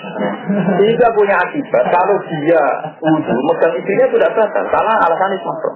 Sehingga 0.78 1.08
punya 1.18 1.34
akibat 1.34 1.84
kalau 1.90 2.16
dia 2.30 2.62
wudhu 3.02 3.36
megang 3.42 3.74
istrinya 3.74 4.06
sudah 4.06 4.30
batal. 4.38 4.64
Karena 4.70 4.94
alasan 5.02 5.34
itu 5.34 5.46
mahram. 5.50 5.74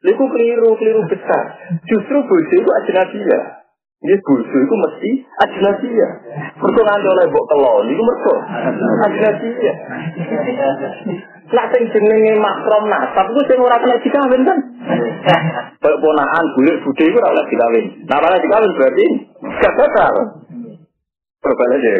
Itu 0.00 0.24
keliru, 0.28 0.76
keliru 0.76 1.00
besar. 1.08 1.44
Justru 1.88 2.20
bojo 2.24 2.52
itu 2.52 2.68
ajnabiyah. 2.84 3.59
Ini 4.00 4.16
bojo 4.24 4.56
itu 4.56 4.74
mesti 4.80 5.10
ajnabiyah. 5.44 6.12
Mergo 6.56 6.80
nganti 6.80 7.04
oleh 7.04 7.24
mbok 7.28 7.44
kelon 7.52 7.84
iku 7.84 8.00
mergo 8.00 8.34
ajnabiyah. 9.04 9.76
Lah 11.52 11.66
sing 11.68 11.82
jenenge 11.92 12.32
makrom 12.40 12.88
nasab 12.88 13.28
iku 13.28 13.44
sing 13.44 13.60
ora 13.60 13.76
kena 13.76 14.00
dikawin 14.00 14.48
kan. 14.48 14.58
Kayak 15.84 16.00
ponakan 16.00 16.44
bulik 16.56 16.80
bude 16.80 17.04
iku 17.12 17.20
ora 17.20 17.28
oleh 17.28 17.44
dikawin. 17.52 17.84
Nah, 18.08 18.18
ora 18.24 18.40
dikawin 18.40 18.72
berarti 18.72 19.06
gak 19.60 19.76
batal. 19.76 20.14
Berbalik 21.44 21.80
aja. 21.84 21.92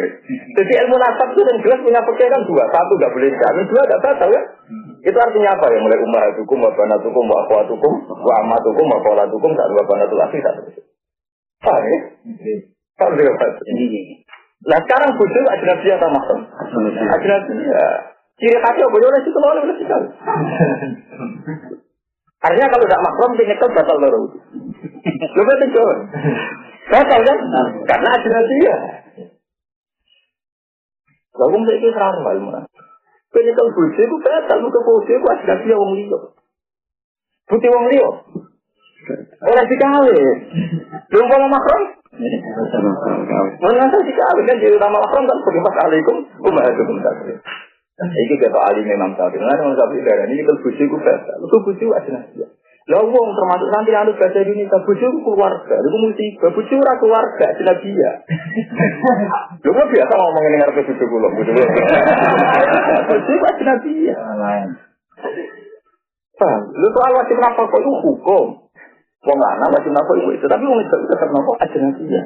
Jadi 0.57 0.73
ilmu 0.81 0.97
nasab 0.97 1.37
itu 1.37 1.41
yang 1.45 1.57
jelas 1.61 1.85
punya 1.85 2.01
pikiran 2.01 2.41
dua. 2.49 2.65
Satu 2.65 2.97
gak 2.97 3.13
boleh 3.13 3.29
dikawin, 3.29 3.69
dua 3.69 3.81
gak 3.85 4.01
batal 4.01 4.29
ya. 4.33 4.41
Itu 5.05 5.17
artinya 5.21 5.53
apa 5.53 5.69
ya? 5.69 5.77
Mulai 5.77 6.01
umar 6.01 6.33
hukum, 6.33 6.65
wa 6.65 6.73
banatukum, 6.73 7.29
wa 7.29 7.45
akhwatukum, 7.45 7.93
wa 8.09 8.33
amatukum, 8.41 8.85
wa 8.89 8.97
kolatukum, 9.05 9.53
tak 9.53 9.69
dua 9.69 9.81
banatul 9.85 10.21
asli, 10.25 10.41
tak 10.41 10.81
Paham 11.61 11.83
ya? 11.85 11.99
Juga? 13.21 14.01
Nah 14.61 14.79
sekarang 14.85 15.09
bojo 15.17 15.39
ajnabi 15.41 15.87
atau 15.89 16.09
mahram? 16.09 16.39
Ajnabi 17.17 17.53
ya. 17.65 17.85
Ciri 18.37 18.57
khasnya 18.61 18.89
bojo 18.89 19.05
oleh 19.09 19.21
situ 19.25 19.37
oleh 19.37 19.61
oleh 19.65 19.75
situ. 19.77 19.99
Artinya 22.41 22.67
kalau 22.73 22.85
tidak 22.85 23.03
mahram 23.05 23.31
dia 23.37 23.45
nyekel 23.49 23.69
batal 23.73 23.97
baru. 24.01 24.21
Lu 25.37 25.41
betul 25.45 25.69
coba. 25.73 25.95
Batal 26.93 27.19
kan? 27.25 27.37
Karena 27.89 28.09
ajnabi 28.17 28.57
ya. 28.65 28.77
Lalu 31.41 31.57
mereka 31.63 31.89
serang 31.93 32.21
ilmu. 32.21 32.49
Penyekel 33.31 33.67
bojo 33.71 34.01
itu 34.01 34.15
batal, 34.21 34.57
muka 34.61 34.79
bojo 34.83 35.09
itu 35.09 35.27
ajnabi 35.39 35.65
yang 35.71 35.79
wong 35.81 35.93
liya. 35.97 36.19
Putih 37.49 37.69
wong 37.71 37.85
liya. 37.89 38.09
Orang 39.41 39.67
dikawin. 39.67 40.37
Belum 41.09 41.25
mau 41.25 41.49
makrom? 41.49 41.83
Mana 43.61 43.89
dikawin 43.89 44.45
kan 44.45 44.57
jadi 44.61 44.77
nama 44.77 44.97
makrom 45.01 45.25
kan 45.25 45.37
berimbas 45.41 45.75
alaikum 45.85 46.15
umahatukum 46.45 46.97
takdir. 47.01 47.37
Iki 48.01 48.35
kata 48.41 48.59
Ali 48.71 48.81
memang 48.81 49.13
tadi. 49.13 49.37
Nah, 49.37 49.53
memang 49.53 49.77
tapi 49.77 50.01
darah 50.01 50.25
ini 50.25 50.41
kita 50.41 50.57
bujuk 50.57 50.89
ku 50.89 50.97
bahasa. 50.97 51.37
Itu 51.37 51.57
bujuk 51.61 51.93
aja. 51.93 52.17
Lah 52.89 52.97
wong 53.05 53.29
termasuk 53.37 53.69
nanti 53.69 53.93
anu 53.93 54.17
bahasa 54.17 54.41
Indonesia 54.41 54.81
bujuk 54.81 55.21
keluarga. 55.21 55.75
Itu 55.77 55.97
musibah 56.01 56.49
bujuk 56.49 56.81
ora 56.81 56.97
keluarga 56.97 57.47
jelas 57.61 57.77
dia. 57.85 58.11
Lu 59.61 59.69
kok 59.69 59.85
biasa 59.85 60.13
ngomong 60.17 60.43
ini 60.49 60.57
ngarep 60.57 60.81
bujuk 60.81 60.97
kula. 60.97 61.29
Bujuk 63.05 63.41
aja 63.45 63.73
dia. 63.85 64.17
Paham? 66.41 66.61
Lu 66.73 66.87
soal 66.89 67.11
wajib 67.21 67.37
nafkah 67.37 67.69
itu 67.69 67.91
hukum. 68.01 68.60
Wong 69.21 69.37
lanang 69.37 69.69
wajib 69.69 69.93
nafkah 69.93 70.17
ibu 70.17 70.33
itu, 70.33 70.45
tapi 70.49 70.65
wong 70.65 70.81
itu 70.81 70.95
tetap 71.13 71.29
nafkah 71.29 71.55
ajnabiyah. 71.61 72.25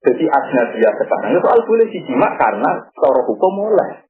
Jadi 0.00 0.24
ajnabiyah 0.26 0.92
sekarang 0.98 1.30
itu 1.30 1.40
soal 1.46 1.60
boleh 1.62 1.86
dijimak 1.94 2.32
karena 2.34 2.70
cara 2.98 3.20
hukum 3.22 3.52
mulai. 3.54 4.02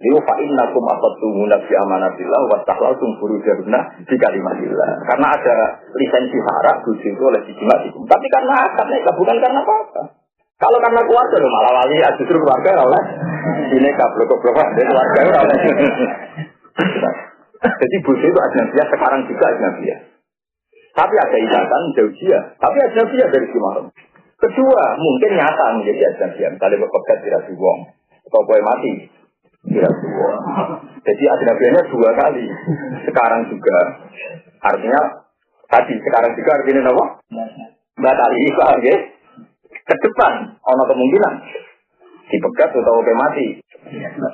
Liu 0.00 0.16
fa'in 0.24 0.52
nakum 0.56 0.80
akhadtumu 0.86 1.44
nabi 1.44 1.72
amanatillah 1.76 2.42
wa 2.48 2.62
tahlaltum 2.64 3.20
furujaruna 3.20 4.00
di 4.06 4.16
kalimatillah. 4.16 4.90
Karena 5.04 5.26
ada 5.28 5.56
lisensi 5.92 6.38
harak 6.40 6.88
bujuk 6.88 7.10
itu 7.10 7.20
oleh 7.20 7.40
dijimak 7.44 7.84
itu. 7.84 7.98
Tapi 8.08 8.26
karena 8.32 8.54
akadnya 8.70 9.12
bukan 9.12 9.36
karena 9.36 9.60
apa-apa. 9.60 10.02
Kalau 10.60 10.76
karena 10.76 11.00
keluarga, 11.04 11.36
malah 11.40 11.72
wali 11.84 11.96
ya 12.00 12.08
justru 12.20 12.36
keluarga 12.36 12.84
oleh 12.84 13.02
ini 13.72 13.90
kabel 13.96 14.28
goblok 14.28 14.60
dari 14.76 14.88
keluarga 14.88 15.20
oleh. 15.40 15.58
Jadi 17.80 17.96
busu 18.04 18.24
itu 18.24 18.38
ajnabiyah 18.40 18.86
sekarang 18.88 19.20
juga 19.28 19.44
ajnabiyah. 19.52 20.09
Tapi 20.90 21.14
ada 21.14 21.36
ikatan 21.38 21.82
jauh 21.94 22.12
dia. 22.18 22.38
Tapi 22.58 22.76
ajnabiyah 22.90 23.28
dari 23.30 23.46
Simarong. 23.50 23.88
Kedua, 24.40 24.84
mungkin 24.98 25.30
nyata 25.36 25.64
menjadi 25.78 26.02
ajnabiyah. 26.14 26.50
Misalnya 26.56 26.82
bekerja 26.82 27.14
tidak 27.22 27.42
dibuang. 27.46 27.80
Kalau 28.30 28.46
boleh 28.46 28.64
mati, 28.64 28.92
tidak 29.70 29.92
dibuang. 30.02 30.42
Jadi 31.00 31.24
ajnabiyahnya 31.24 31.82
dua 31.88 32.10
kali. 32.18 32.46
Sekarang 33.06 33.42
juga. 33.48 33.78
Artinya, 34.60 35.00
tadi 35.70 35.94
sekarang 35.96 36.32
juga 36.36 36.50
artinya 36.60 36.82
apa? 36.90 37.04
Mbak 38.00 38.14
Tali, 38.16 38.42
paham 38.56 38.80
ya? 38.80 38.96
Ke 39.70 39.94
depan, 39.96 40.32
ono 40.60 40.82
kemungkinan. 40.88 41.34
Dipegat 42.30 42.70
atau 42.70 42.94
oke 43.02 43.12
mati. 43.14 43.46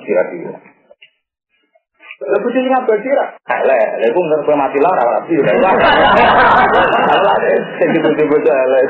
Kira-kira. 0.05 0.53
Lah 2.17 2.39
bojo 2.41 2.49
sing 2.49 2.73
abadi 2.73 3.09
ra. 3.13 3.29
Elek, 3.45 4.01
lha 4.01 4.05
iku 4.09 4.17
ngerti 4.25 4.53
mati 4.57 4.81
lara 4.81 5.05
rapi. 5.05 5.37
Allah 5.37 7.35
sing 7.77 7.89
bojo-bojo 8.01 8.51
elek. 8.57 8.83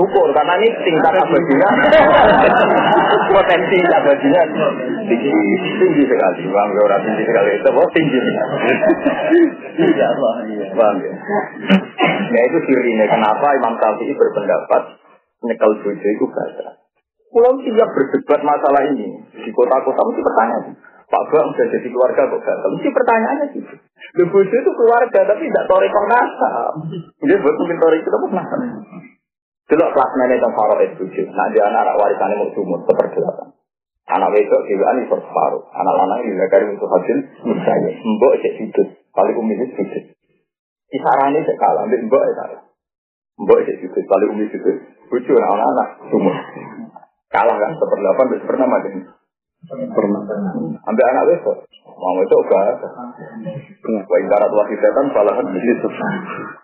Ukur 0.00 0.32
karena 0.32 0.56
ini 0.56 0.72
tingkat 0.80 1.12
abadinya. 1.20 1.68
Potensi 3.28 3.76
abadinya 3.76 4.42
tinggi, 5.04 5.32
tinggi 5.84 6.02
sekali. 6.08 6.48
Bang, 6.48 6.72
ora 6.80 6.96
tinggi 7.04 7.22
sekali. 7.28 7.60
Itu 7.60 7.70
tinggi. 7.92 8.18
Iya, 9.76 10.06
Allah. 10.16 10.34
Bang. 10.72 10.96
Ya 12.32 12.40
itu 12.48 12.58
sirine 12.64 13.04
kenapa 13.04 13.52
Imam 13.52 13.76
Syafi'i 13.76 14.16
berpendapat 14.16 14.96
nyekel 15.44 15.72
bojo 15.84 16.08
itu 16.08 16.24
baca. 16.24 16.80
Pulau 17.32 17.52
tidak 17.64 17.88
berdebat 17.92 18.40
masalah 18.44 18.82
ini 18.92 19.12
di 19.44 19.50
kota-kota 19.52 20.00
mesti 20.08 20.20
pertanyaan. 20.24 20.91
Pak 21.12 21.24
Bang 21.28 21.52
sudah 21.52 21.68
jadi 21.68 21.88
keluarga 21.92 22.24
kok 22.24 22.40
gagal? 22.40 22.68
Mesti 22.72 22.88
pertanyaannya 22.88 23.46
gitu. 23.52 23.74
Bojo 24.32 24.54
itu 24.56 24.70
keluarga 24.72 25.20
tapi 25.28 25.44
tidak 25.44 25.68
torikon 25.68 26.06
nasab. 26.08 26.72
Dia 27.20 27.36
buat 27.36 27.56
mungkin 27.60 27.76
torik 27.76 28.00
itu 28.00 28.08
nasab. 28.32 28.60
Delok 29.68 29.92
kelas 29.92 30.12
mana 30.16 30.34
yang 30.40 30.52
faro 30.56 30.74
bojo. 30.80 31.22
Nah 31.36 31.46
dia 31.52 31.68
anak 31.68 32.00
warisannya 32.00 32.40
mau 32.40 32.48
sumur 32.56 32.80
seperjelasan. 32.88 33.52
Anak 34.10 34.32
wedok 34.34 34.66
dewan 34.66 35.04
itu 35.04 35.14
separuh. 35.14 35.62
Anak 35.72 35.94
lanang 35.94 36.20
juga 36.26 36.44
kari 36.50 36.64
untuk 36.72 36.88
hasil 36.90 37.18
misalnya. 37.46 37.92
Mbok 38.02 38.34
cek 38.42 38.52
sudut. 38.58 38.88
Paling 39.14 39.36
umi 39.36 39.54
itu 39.54 39.66
sudut. 39.78 40.04
Kisarannya 40.90 41.46
cek 41.46 41.56
kalah. 41.60 41.86
Mbok 41.86 42.22
ya 42.24 42.32
kalah. 42.40 42.62
Mbok 43.36 43.60
cek 43.62 43.76
sudut. 43.84 44.04
Paling 44.08 44.28
umi 44.34 44.44
sudut. 44.50 44.76
Bojo 45.06 45.32
anak-anak 45.38 45.88
sumur. 46.10 46.34
Kalah 47.30 47.56
kan 47.56 47.72
seperdelapan 47.78 48.26
sepernama 48.42 48.76
ini. 48.90 49.00
Pernah. 49.70 50.22
Ambil 50.82 51.06
anak 51.06 51.26
besok. 51.30 51.56
Mau 51.86 52.18
itu 52.18 52.34
enggak. 52.34 52.82
Wa 54.10 54.16
ingkarat 54.18 54.50
wasi 54.50 54.74
setan 54.74 55.06
salah 55.14 55.34
kan 55.38 55.46
itu. 55.54 55.88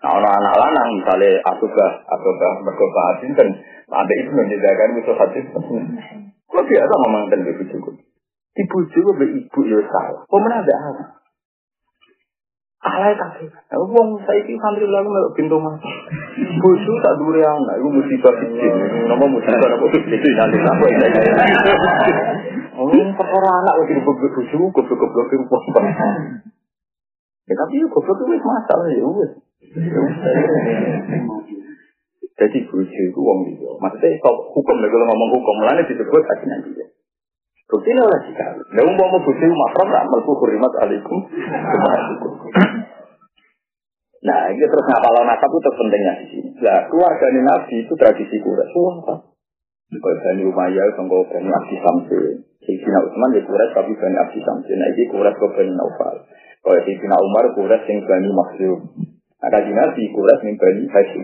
Nah, 0.03 0.11
anak 0.19 0.33
anak 0.35 0.55
lanang 0.59 0.89
misalnya 0.99 1.39
aku 1.47 1.71
gak 1.71 1.91
aku 2.11 2.27
gak 2.35 2.53
berkoba 2.67 3.01
asin 3.15 3.31
kan 3.39 3.47
ada 3.87 4.13
itu 4.19 4.31
menjadikan 4.35 4.99
itu 4.99 5.11
hati. 5.15 5.39
Kok 6.49 6.65
biasa 6.67 6.93
ngomong 7.07 7.23
dan 7.31 7.39
begitu 7.47 7.79
juga. 7.79 7.95
Ibu 8.59 8.77
juga 8.91 9.23
ibu 9.23 9.59
ya 9.63 9.79
salah. 9.87 10.23
Mana 10.27 10.59
ada 10.59 10.75
anak? 10.91 11.18
Alay 12.79 13.11
kabeh. 13.11 13.51
Wong 13.75 14.23
saiki 14.23 14.55
santri 14.55 14.87
lalu 14.87 15.11
melok 15.11 15.35
pintu 15.35 15.59
mas. 15.59 15.83
Bosu 16.63 16.93
tak 17.03 17.19
dure 17.19 17.43
anak 17.43 17.75
iku 17.75 17.89
musibah 17.91 18.31
siji. 18.39 18.67
Nama 19.03 19.25
musibah 19.27 19.67
apa 19.67 19.85
siji 19.91 20.29
nanti 20.31 20.57
apa 20.63 20.85
ya. 20.87 21.07
Oh, 22.79 22.87
perkara 22.87 23.49
anak 23.51 23.83
wis 23.83 23.99
dibebek 23.99 24.31
bosu 24.31 24.71
goblok-goblok 24.71 25.27
wong. 25.51 25.65
Ya 27.51 27.53
tapi 27.59 27.83
yo 27.83 27.91
goblok 27.91 28.23
wis 28.31 28.43
masalah 28.47 28.87
ya 28.95 29.03
wis. 29.11 29.31
Jadi 32.39 32.57
bosu 32.63 32.99
itu 33.11 33.19
wong 33.19 33.39
liya. 33.43 33.75
Maksudnya 33.75 34.23
hukum 34.55 34.75
nek 34.79 34.95
ngomong 34.95 35.29
hukum 35.35 35.55
mulane 35.59 35.83
disebut 35.83 36.23
ajinan 36.23 36.63
dia. 36.63 36.87
Bukti 37.69 37.93
ini 37.93 38.01
oleh 38.01 38.19
jika. 38.25 38.45
Nah, 38.73 38.81
mau 38.81 39.13
bukti 39.21 39.45
mahram, 39.45 39.87
tak 39.93 40.05
melku 40.09 40.33
hurimat 40.41 40.73
alaikum. 40.81 41.21
Nah, 44.19 44.51
ini 44.51 44.65
terus 44.65 44.85
ngapal 44.89 45.21
nasab 45.21 45.53
itu 45.53 45.71
pentingnya 45.77 46.13
di 46.17 46.25
sini. 46.33 46.49
Nah, 46.65 46.89
keluarga 46.89 47.29
Nabi 47.29 47.85
itu 47.85 47.93
tradisi 47.93 48.41
kuras. 48.41 48.67
Wah, 48.73 49.21
Kalau 49.89 50.17
Bani 50.21 50.43
Umayyah, 50.49 50.97
kalau 50.97 51.23
Bani 51.29 51.49
Abdi 51.49 51.77
Samsin. 51.77 52.45
Sayyidina 52.59 52.99
Utsman 53.05 53.37
ya 53.37 53.41
kuras 53.47 53.69
tapi 53.71 53.93
Bani 53.95 54.17
Abdi 54.17 54.39
Samsin. 54.43 54.75
Nah, 54.81 54.89
ini 54.89 55.05
kuras 55.07 55.37
ke 55.37 55.47
Bani 55.53 55.71
Naufal. 55.77 56.25
Kalau 56.65 56.81
Sayyidina 56.83 57.17
Umar 57.21 57.45
kuras 57.53 57.85
yang 57.85 58.01
Bani 58.03 58.29
Maksum. 58.33 58.79
Nah, 59.39 59.49
kaji 59.53 59.71
Nabi 59.77 60.03
kuras 60.09 60.39
yang 60.41 60.57
Bani 60.57 60.83
Hashim. 60.89 61.21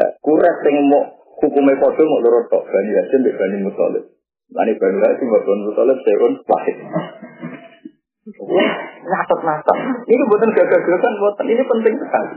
Nah, 0.00 0.08
kuras 0.24 0.56
yang 0.64 0.76
mau 0.88 1.12
hukumnya 1.44 1.76
kodoh 1.76 2.04
mau 2.08 2.24
lorot 2.24 2.48
tok. 2.48 2.64
Bani 2.72 2.90
Hashim 2.98 3.20
Bani. 3.20 4.15
Lani 4.54 4.72
Bani 4.78 4.98
Hashim 5.02 5.26
dan 5.26 5.42
Bani 5.42 5.62
Muttalib 5.66 5.98
seun 6.06 6.32
wahid. 6.46 6.76
Nasab 9.06 9.40
nasab. 9.42 9.76
Ini 10.06 10.22
buatan 10.30 10.50
gagah-gagahan, 10.54 11.14
buatan 11.18 11.46
ini 11.50 11.62
penting 11.66 11.94
sekali. 11.98 12.30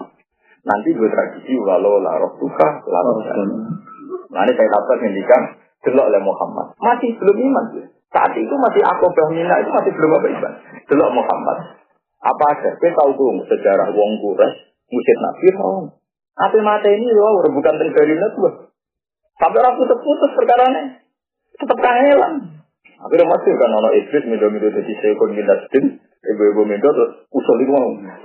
Nanti 0.65 0.89
gue 0.91 1.09
tradisi 1.09 1.53
walau 1.61 2.01
laroh 2.01 2.33
suka, 2.37 2.67
laroh 2.85 3.15
Nanti 4.29 4.51
saya 4.53 4.69
dapat 4.69 4.97
ngendikan 5.05 5.41
delok 5.85 6.09
oleh 6.09 6.21
Muhammad. 6.21 6.73
Masih 6.81 7.13
belum 7.17 7.37
iman. 7.49 7.65
Saat 8.09 8.33
itu 8.33 8.53
masih 8.57 8.81
akobah 8.81 9.27
mina 9.29 9.55
itu 9.61 9.69
masih 9.69 9.93
belum 9.93 10.11
apa 10.17 10.27
iman. 10.33 10.53
Delok 10.89 11.11
Muhammad. 11.13 11.57
Apa 12.19 12.43
ada? 12.57 12.69
Kita 12.77 12.93
tahu 12.99 13.15
tuh 13.15 13.47
sejarah 13.47 13.95
wong 13.95 14.11
kures, 14.19 14.53
musyid 14.91 15.17
Nabi 15.23 15.47
mau. 15.55 15.77
Apa 16.35 16.57
mata 16.59 16.89
ini 16.89 17.07
loh, 17.15 17.47
bukan 17.47 17.75
terjadi 17.79 18.13
tuh. 18.35 18.73
Sampai 19.39 19.59
orang 19.63 19.77
putus-putus 19.79 20.31
perkara 20.35 20.67
ini. 20.67 20.83
Tetap 21.59 21.77
kangelan. 21.77 22.33
Akhirnya 22.99 23.31
masih 23.31 23.51
kan 23.55 23.71
ono 23.79 23.89
iblis 23.95 24.23
mido-mido 24.27 24.67
jadi 24.75 24.93
sekon 24.99 25.31
minasdin, 25.31 26.03
ibu-ibu 26.19 26.67
mido 26.67 26.91
terus 26.91 27.31
usul 27.31 27.57
itu 27.63 27.71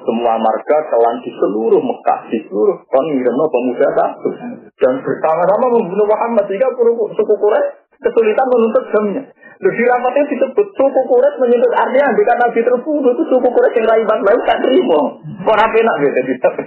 semua 0.03 0.35
marga 0.35 0.79
kelan 0.91 1.23
di 1.23 1.31
seluruh 1.31 1.79
Mekah, 1.79 2.27
di 2.27 2.43
seluruh 2.43 2.83
kon 2.91 3.07
ngirno 3.07 3.45
pemuda 3.55 3.89
satu. 3.95 4.35
Dan 4.75 4.99
bersama-sama 4.99 5.67
membunuh 5.79 6.11
Muhammad 6.11 6.51
sehingga 6.51 6.75
suku 6.75 7.35
Quraisy 7.39 8.03
kesulitan 8.03 8.47
menuntut 8.51 8.85
jamnya. 8.91 9.23
Lalu 9.63 9.71
di 9.79 9.85
rapatnya 9.87 10.23
disebut 10.27 10.67
suku 10.75 11.01
Quraisy 11.07 11.39
menuntut 11.39 11.73
artinya 11.79 12.11
jika 12.19 12.35
Nabi 12.35 12.61
terbunuh 12.67 13.13
itu 13.15 13.25
suku 13.31 13.47
Quraisy 13.47 13.79
yang 13.79 13.87
raiban 13.95 14.19
lalu 14.27 14.41
tak 14.43 14.59
terima. 14.59 15.01
Kok 15.47 15.55
apa 15.55 15.77
enak 15.79 15.97
beda 16.03 16.21
kita. 16.27 16.49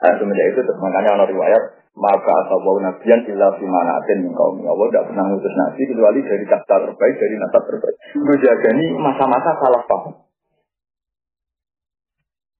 Nah, 0.00 0.16
semenjak 0.16 0.56
itu 0.56 0.64
makanya 0.80 1.12
ono 1.12 1.28
riwayat 1.28 1.79
maka 1.98 2.32
atau 2.46 2.78
nabian 2.78 3.20
illa 3.26 3.48
fi 3.58 3.64
manatin 3.66 4.18
min 4.22 4.32
kaum 4.32 4.62
Allah 4.62 4.86
tidak 4.88 5.04
pernah 5.10 5.24
ngutus 5.26 5.54
nabi 5.58 5.82
kecuali 5.90 6.20
dari 6.22 6.44
kata 6.46 6.76
terbaik 6.86 7.14
dari 7.18 7.34
nasab 7.38 7.62
terbaik 7.66 7.96
gue 8.14 8.36
jaga 8.40 8.68
ini 8.78 8.86
masa-masa 8.94 9.50
salah 9.58 9.82
paham 9.84 10.30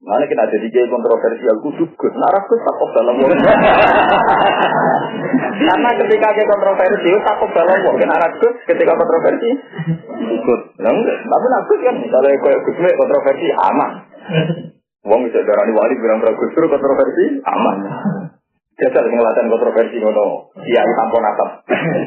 Mana 0.01 0.25
kita 0.25 0.49
jadi 0.49 0.65
gay 0.73 0.89
kontroversial 0.89 1.61
gue 1.61 1.77
gus 1.77 2.15
narak 2.17 2.49
gus 2.49 2.65
takut 2.65 2.89
dalam 2.97 3.21
wong. 3.21 3.37
Karena 5.61 5.91
ketika 5.93 6.29
gay 6.33 6.49
kontroversi 6.49 7.11
takut 7.21 7.51
dalam 7.53 7.85
wong. 7.85 8.01
Narak 8.01 8.33
gus 8.41 8.57
ketika 8.65 8.97
kontroversi 8.97 9.51
ikut. 10.25 10.61
Tapi 10.81 11.47
nakus 11.53 11.81
kan 11.85 11.97
misalnya 12.01 12.33
kayak 12.33 12.61
gus 12.65 12.81
kontroversi 12.81 13.47
aman. 13.53 13.91
Wong 15.05 15.21
bisa 15.29 15.45
darani 15.45 15.77
wali 15.77 15.95
bilang 16.01 16.25
gus 16.25 16.49
kontroversi 16.57 17.25
aman. 17.45 17.77
Jajal 18.81 19.13
sing 19.13 19.21
latihan 19.21 19.53
kontroversi 19.53 20.01
ngono. 20.01 20.49
Iya, 20.57 20.81
tanpa 20.97 21.21
nasab. 21.21 21.49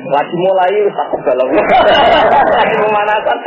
Lagi 0.09 0.35
mulai 0.41 0.73
takut 0.89 1.21
dalam. 1.21 1.45
Lagi 1.53 2.75
pemanasan. 2.81 3.37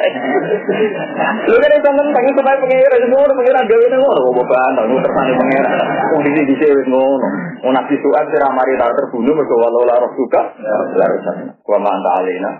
Lu 1.51 1.59
kan 1.59 1.75
itu 1.75 1.83
tentang 1.83 2.07
supaya 2.07 2.57
pengira 2.63 2.97
semua 3.03 3.35
pengira 3.35 3.67
gawe 3.67 3.85
nang 3.91 3.99
ngono 3.99 4.21
kok 4.31 4.47
bantah 4.47 4.85
nu 4.87 5.03
tersane 5.03 5.33
pengira. 5.35 5.71
Wong 6.15 6.23
di 6.23 6.31
sini 6.39 6.83
ngono. 6.87 7.27
Mau 7.67 7.75
nabi 7.75 7.95
suan 7.99 8.27
sira 8.31 8.47
mari 8.55 8.79
tak 8.79 8.95
terbunuh 8.95 9.35
mergo 9.35 9.57
walau 9.59 9.83
la 9.83 9.99
roh 10.07 10.13
suka. 10.15 10.43
Larusan. 10.95 11.37
Wa 11.67 11.79
ma 11.83 11.91
anta 11.91 12.11
alina. 12.23 12.51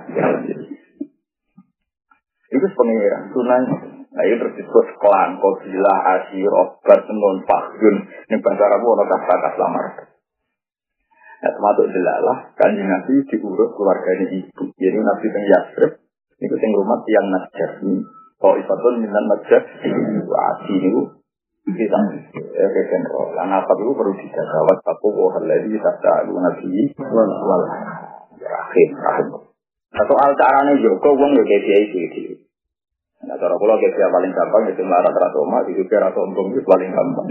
Itu 2.51 2.67
pengira. 2.75 3.19
Sunan 3.31 3.95
Nah 4.17 4.25
itu 4.25 4.41
terus 4.41 4.57
disebut 4.57 4.97
klan, 4.97 5.37
kobilah, 5.37 5.99
asyir, 6.17 6.49
obat, 6.49 7.05
non, 7.05 7.45
fakdun. 7.45 8.09
Ini 8.33 8.41
bahasa 8.41 8.65
Arab, 8.65 8.81
ada 8.81 9.05
kata-kata 9.13 9.61
lamar. 9.61 10.16
Nah, 11.47 11.55
termasuk 11.55 11.87
jelalah, 11.95 12.39
kan 12.59 12.75
Nabi 12.75 13.23
diurus 13.31 13.71
keluarganya 13.79 14.27
ibu. 14.35 14.67
Jadi 14.75 14.99
Nabi 14.99 15.27
yang 15.31 15.47
Yasrib, 15.47 15.93
itu 16.43 16.55
yang 16.59 16.73
rumah 16.75 16.99
yang 17.07 17.27
najar. 17.31 17.71
Oh, 18.43 18.59
ifatun 18.59 18.99
minan 18.99 19.31
najar, 19.31 19.63
wasi 20.27 20.75
itu. 20.75 21.03
Kita 21.71 21.99
ya 22.51 22.67
kayak 22.67 22.87
general. 22.91 23.31
Lah 23.39 23.47
nasab 23.47 23.79
itu 23.79 23.95
perlu 23.95 24.15
dijaga. 24.19 24.59
Wattaku 24.71 25.07
wa 25.15 25.39
alladzi 25.39 25.79
tas'aluna 25.79 26.51
nabi 26.51 26.95
wal 27.15 27.63
rahim 28.43 28.91
rahim. 28.99 29.27
Nah, 29.95 30.05
soal 30.07 30.31
carane 30.35 30.83
jogo 30.83 31.11
wong 31.15 31.31
yo 31.31 31.47
kayak 31.47 31.63
kiai 31.63 31.87
iki. 32.11 32.47
Nah, 33.27 33.35
cara 33.35 33.57
kula 33.59 33.75
kayak 33.83 34.13
paling 34.13 34.31
gampang 34.31 34.71
itu 34.71 34.85
melarat 34.87 35.11
rasa 35.11 35.39
omah, 35.43 35.67
itu 35.67 35.83
kira 35.91 36.07
rasa 36.07 36.21
ombong 36.21 36.55
itu 36.55 36.63
paling 36.63 36.93
gampang. 36.95 37.27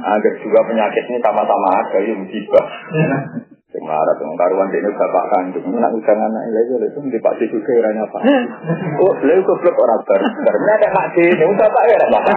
Agar 0.00 0.32
juga 0.40 0.60
penyakit 0.64 1.04
ini 1.12 1.18
sama-sama 1.20 1.68
ada, 1.82 1.98
ya 2.00 2.14
musibah. 2.16 2.66
Melarat, 3.86 4.16
yang 4.18 4.34
karuan 4.34 4.68
ini 4.74 4.90
bapak 4.90 5.24
kandung. 5.30 5.64
Nak 5.78 5.94
usang 5.94 6.18
anak 6.18 6.42
ini, 6.50 6.60
itu 6.90 6.98
di 7.06 7.18
pak 7.22 7.34
situ 7.38 7.56
kiranya 7.62 8.02
apa? 8.02 8.18
Oh, 8.98 9.14
lalu 9.22 9.42
goblok 9.46 9.78
orang 9.78 10.02
bar. 10.02 10.20
Karena 10.26 10.72
ada 10.74 10.88
mak 10.90 11.06
di, 11.14 11.24
ini 11.30 11.54
bapak 11.54 11.82
ya, 11.86 11.96
bapak. 12.10 12.34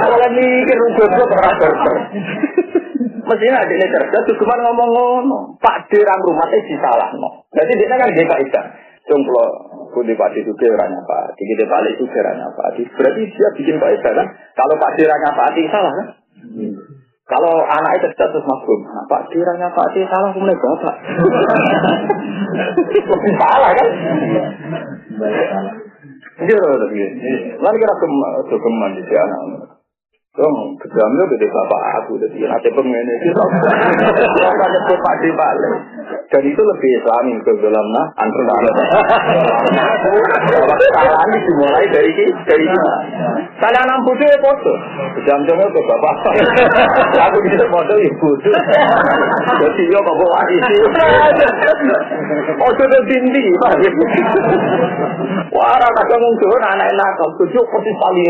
Kalau 0.00 0.28
mikir 0.32 0.78
goblok 0.96 1.30
orang 1.36 1.56
bar. 1.60 1.94
Mestinya 3.28 3.60
ada 3.60 3.74
ini 3.76 3.86
cerdas, 3.92 4.24
tuh 4.24 4.36
cuma 4.40 4.56
ngomong-ngomong. 4.56 5.60
Pak 5.60 5.92
di 5.92 6.00
rang 6.00 6.20
rumah 6.24 6.48
itu 6.48 6.80
salah. 6.80 7.12
Jadi 7.52 7.72
dia 7.76 7.92
kan 7.92 8.08
dia 8.08 8.24
kaidah. 8.24 8.64
Cung 9.08 9.24
kalau 9.24 9.48
Pak 9.88 10.04
Di 10.36 10.44
Pak 10.44 11.24
Di 11.32 11.42
kita 11.48 11.64
balik 11.64 11.96
Suge 11.96 12.18
orangnya 12.20 12.52
Pak 12.52 12.76
Di. 12.76 12.84
Berarti 12.92 13.22
dia 13.24 13.48
bikin 13.56 13.80
kaidah 13.80 14.12
kan? 14.12 14.26
Kalau 14.52 14.76
Pak 14.76 15.00
Di 15.00 15.08
orangnya 15.08 15.32
Pak 15.32 15.48
Di 15.56 15.62
salah 15.72 15.92
kan? 15.96 16.08
Kalau 17.28 17.60
anak 17.60 17.92
itu 18.00 18.08
cerdas 18.16 18.32
terus 18.32 18.48
masuk, 18.48 18.78
nah, 18.88 19.04
Pak 19.04 19.28
Di 19.28 19.36
orangnya 19.36 19.68
Pak 19.76 19.92
Di 19.92 20.00
salah, 20.08 20.32
kemudian 20.32 20.56
bapak. 20.56 20.96
Salah 23.44 23.70
kan? 23.76 23.88
Iya, 26.38 26.56
tapi 26.56 26.98
lalu 27.60 27.76
kira 27.76 27.94
keman 28.48 28.96
di 28.96 29.12
anak. 29.12 29.77
Dong, 30.38 30.78
bapak 30.78 31.82
aku, 31.98 32.14
nanti 32.22 32.68
pengen 32.70 33.10
itu. 33.10 33.30
Nyebut 33.34 34.98
Pak 35.02 35.14
Di 35.18 35.30
balik. 35.34 35.72
Dan 36.28 36.44
itu 36.44 36.60
lebih 36.60 36.90
islami 37.00 37.40
ke 37.40 37.52
dalam 37.58 37.86
nah, 37.88 38.06
antar 38.20 38.60
Kesalahan 40.78 41.30
dimulai 41.40 41.88
dari 41.88 42.12
dari 42.44 42.66
Kalian 43.58 43.82
enam 43.82 44.04
bodoh 44.06 44.28
ya 44.28 44.38
foto. 44.38 44.72
Kejam-jamnya 45.18 45.66
ke 45.72 45.80
bapak. 45.82 46.14
Aku 47.32 47.38
bisa 47.42 47.64
foto 47.72 47.92
ya 47.96 48.12
bodoh. 48.20 48.54
Jadi 49.58 49.82
yo 49.88 49.98
kok 50.04 50.16
bawa 50.20 50.40
isi. 50.52 50.76
Oh 52.58 52.70
sudah 52.74 53.02
tinggi, 53.06 53.44
pak. 53.62 53.78
Wah, 55.54 55.78
rata 55.78 56.02
kamu 56.10 56.28
tuh 56.42 56.58
anak 56.58 56.90
nakal, 56.90 57.28
tujuh 57.38 57.62
persis 57.70 57.96
kali. 57.96 58.24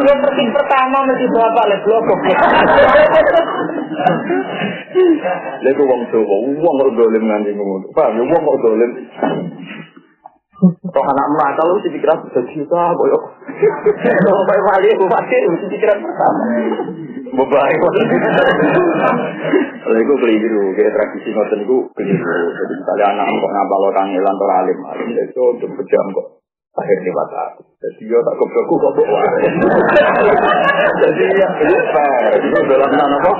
Yang 0.00 0.18
persis 0.24 0.48
pertama 0.54 0.98
mesti 1.04 1.26
bapak 1.28 1.64
le 1.68 1.76
blok. 1.84 2.08
Lha 5.60 5.70
wong 5.76 6.00
Jawa, 6.08 6.36
wong 6.40 6.74
kok 6.80 6.90
dolim 6.96 7.24
nganti 7.28 7.50
ngono. 7.52 7.86
Paham 7.92 8.16
ya 8.16 8.22
wong 8.24 8.42
kok 8.42 8.60
dolim. 8.64 8.90
Kok 10.60 11.04
anak 11.08 11.26
nakal 11.36 11.72
lu 11.72 11.80
pikiran 11.84 12.20
sudah 12.20 12.44
juta 12.52 12.82
koyo. 12.96 13.18
Kalau 14.00 14.44
bae 14.44 14.60
wali 14.60 14.88
aku 14.92 15.04
mesti 15.08 15.66
pikiran 15.68 16.00
pertama. 16.00 16.42
Bebae 17.30 17.72
kok. 17.76 17.92
Lha 19.80 19.96
iku 20.00 20.14
keliru, 20.20 20.64
kayak 20.76 20.92
tradisi 20.96 21.28
ngoten 21.32 21.64
iku 21.64 21.76
keliru. 21.96 22.24
Jadi 22.56 22.72
misalnya 22.76 23.06
anak 23.16 23.26
kok 23.36 23.52
ngapal 23.52 23.84
kangelan 23.92 24.36
ora 24.36 24.54
alim, 24.64 24.78
alim 24.84 25.08
itu 25.12 25.42
untuk 25.44 25.70
kok 25.76 26.39
akhir 26.80 26.98
lewat 27.04 27.28
aku. 27.28 27.62
Jadi 27.80 28.12
yo 28.12 28.20
tak 28.20 28.36
kebeku 28.36 28.74
kok 28.76 28.92
kok 28.92 29.08
wae. 29.08 29.48
Jadi 31.00 31.24
ya 31.32 31.48
itu 31.64 31.76
fair. 31.96 32.32
Itu 32.36 32.58
dalam 32.68 32.90
nama 32.92 33.16
apa? 33.16 33.30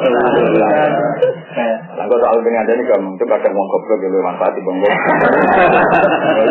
Lah 1.97 2.05
kok 2.09 2.21
soal 2.25 2.39
dengan 2.41 2.65
ini 2.73 2.85
kamu 2.89 3.21
itu 3.21 3.25
kadang 3.29 3.53
wong 3.53 3.69
goblok 3.69 4.01
yang 4.01 4.17
manfaat 4.25 4.53
di 4.57 4.65
bangku. 4.65 4.89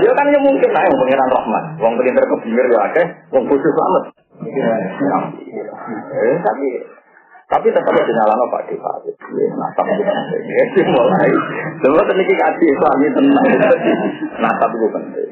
Ya 0.06 0.12
kan 0.13 0.25
ya 0.30 0.39
mungkin 0.41 0.69
lah 0.69 0.82
yang 0.86 0.95
pengiran 1.02 1.30
rahmat. 1.34 1.63
Wong 1.82 1.93
pinter 1.97 2.25
kebinir 2.30 2.65
ya 2.69 2.80
akeh, 2.93 3.06
wong 3.34 3.43
bodoh 3.49 3.73
banget. 3.73 4.04
Eh 6.13 6.36
tapi 6.45 6.67
tapi 7.49 7.67
tetap 7.73 7.89
ada 7.89 8.13
nyalano 8.13 8.45
Pak 8.54 8.69
Pak 8.78 8.95
Nah, 9.58 9.69
tapi 9.73 9.91
itu 9.97 10.06
penting. 10.06 10.41
Ya, 10.54 10.86
mulai. 10.93 11.32
Semua 11.82 12.06
teknik 12.06 12.30
kaji 12.30 12.65
Islami 12.69 13.08
tenang. 13.10 13.47
Nah, 14.38 14.54
tapi 14.62 14.75
itu 14.78 14.88
penting. 14.93 15.30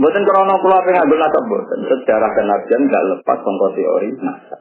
Bukan 0.00 0.24
krono 0.24 0.54
kula 0.64 0.80
pengen 0.88 1.04
ambil 1.04 1.20
nasab 1.20 1.44
bukan. 1.44 1.78
Sejarah 1.84 2.32
kenabian 2.32 2.88
nggak 2.88 3.04
lepas 3.12 3.38
sangka 3.44 3.68
teori 3.76 4.08
nasab. 4.16 4.60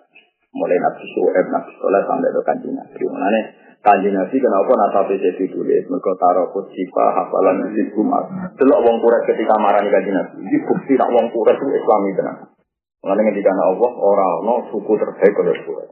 Mulai 0.51 0.77
Nabi 0.83 1.05
Suhaib, 1.15 1.47
Nabi 1.47 1.71
Soleh 1.79 2.03
sampai 2.03 2.33
ke 2.35 2.41
kanji 2.43 2.67
Nabi. 2.75 2.99
Mengenai 3.07 3.43
kanji 3.79 4.09
Nabi 4.11 4.35
kenapa 4.35 4.71
nasab 4.75 5.07
jadi 5.07 5.31
ditulis? 5.39 5.87
Mereka 5.87 6.11
taruh 6.19 6.51
kutsipa, 6.51 7.05
hafalan 7.15 7.63
masjid 7.63 7.87
kumat. 7.95 8.27
Delok 8.59 8.83
wong 8.83 8.99
kuret 8.99 9.23
ketika 9.31 9.55
marah 9.63 9.79
di 9.79 9.87
kanji 9.87 10.11
Nabi. 10.11 10.43
Ini 10.43 10.57
bukti 10.67 10.93
nak 10.99 11.07
wong 11.07 11.31
kuret 11.31 11.55
itu 11.55 11.71
Islami 11.71 12.09
tenang. 12.19 12.39
Mengenai 12.99 13.31
ketika 13.31 13.55
Allah 13.55 13.91
orang 13.95 14.35
no 14.43 14.55
suku 14.75 14.91
terbaik 14.99 15.39
oleh 15.39 15.55
kuret. 15.63 15.89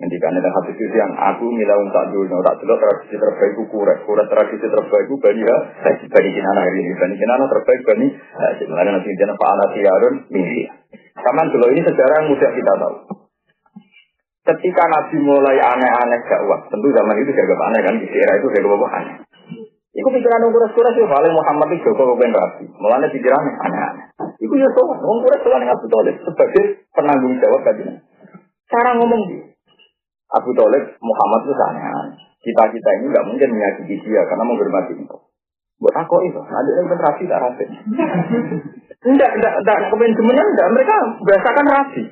Ketika 0.00 0.32
ada 0.32 0.48
hadis 0.48 0.80
itu 0.80 0.96
yang 0.96 1.12
aku 1.12 1.44
milah 1.52 1.76
tak 1.92 2.08
dulu, 2.16 2.40
tak 2.40 2.56
dulu 2.64 2.72
tradisi 2.72 3.20
terbaik 3.20 3.52
itu 3.52 3.68
kuret, 3.68 4.00
kuret 4.08 4.32
tradisi 4.32 4.64
terbaik 4.64 5.12
bani 5.12 5.44
ya, 5.44 5.56
bani 5.84 6.28
kinana 6.32 6.60
hari 6.64 6.80
ini, 6.80 6.96
bani 6.96 7.14
kinana 7.20 7.44
terbaik 7.44 7.84
bani, 7.84 8.08
sebenarnya 8.56 8.96
nanti 8.96 9.12
jangan 9.20 9.36
pak 9.36 9.50
anak 9.52 9.68
siarun 9.76 10.14
misi. 10.32 10.64
Kaman 11.20 11.52
dulu 11.52 11.68
ini 11.76 11.84
sejarah 11.84 12.16
yang 12.16 12.28
mudah 12.32 12.48
kita 12.48 12.72
tahu. 12.80 12.96
Ketika 14.40 14.82
Nabi 14.88 15.16
mulai 15.20 15.60
aneh-aneh 15.60 16.20
dakwah, 16.24 16.64
tentu 16.72 16.88
zaman 16.96 17.20
itu 17.20 17.36
jaga 17.36 17.54
aneh 17.60 17.80
kan, 17.84 17.94
di 18.00 18.08
era 18.08 18.40
itu 18.40 18.48
jaga 18.56 18.68
apa 18.72 18.88
aneh. 19.04 19.16
Iku 20.00 20.08
pikiran 20.16 20.48
orang 20.48 20.54
kuras-kuras 20.56 20.96
ya, 20.96 21.04
paling 21.12 21.34
Muhammad 21.36 21.76
itu 21.76 21.92
Joko 21.92 22.16
Kepen 22.16 22.32
Rabi. 22.32 22.64
Mulanya 22.72 23.12
pikiran 23.12 23.42
aneh-aneh. 23.68 24.06
Iku 24.40 24.54
ya 24.56 24.70
soal, 24.72 24.96
orang 24.96 25.20
kuras 25.28 25.40
soal 25.44 25.60
yang 25.60 25.76
Abu 25.76 25.86
Talib 25.92 26.16
sebagai 26.24 26.88
penanggung 26.96 27.36
jawab 27.36 27.60
kajian. 27.68 28.00
Cara 28.70 28.96
ngomong 28.96 29.28
dia. 29.28 29.49
Abu 30.30 30.50
Talib 30.54 30.84
Muhammad 31.02 31.40
itu 31.42 31.52
aneh 31.58 31.84
Kita 32.40 32.62
kita 32.70 32.90
ini 33.02 33.06
nggak 33.10 33.26
mungkin 33.26 33.48
menyakiti 33.50 34.00
dia 34.00 34.22
karena 34.24 34.44
menghormati 34.46 34.94
itu. 34.96 35.16
Buat 35.80 35.96
aku 35.96 36.16
itu, 36.28 36.40
ada 36.44 36.70
yang 36.76 36.92
rapi 36.92 37.24
tak. 37.24 37.40
Enggak, 39.00 39.30
enggak, 39.32 39.54
enggak, 39.64 39.76
kemudian 39.88 40.12
semuanya 40.12 40.44
enggak. 40.44 40.68
Mereka 40.76 40.94
biasakan 41.24 41.66
rapi. 41.72 42.02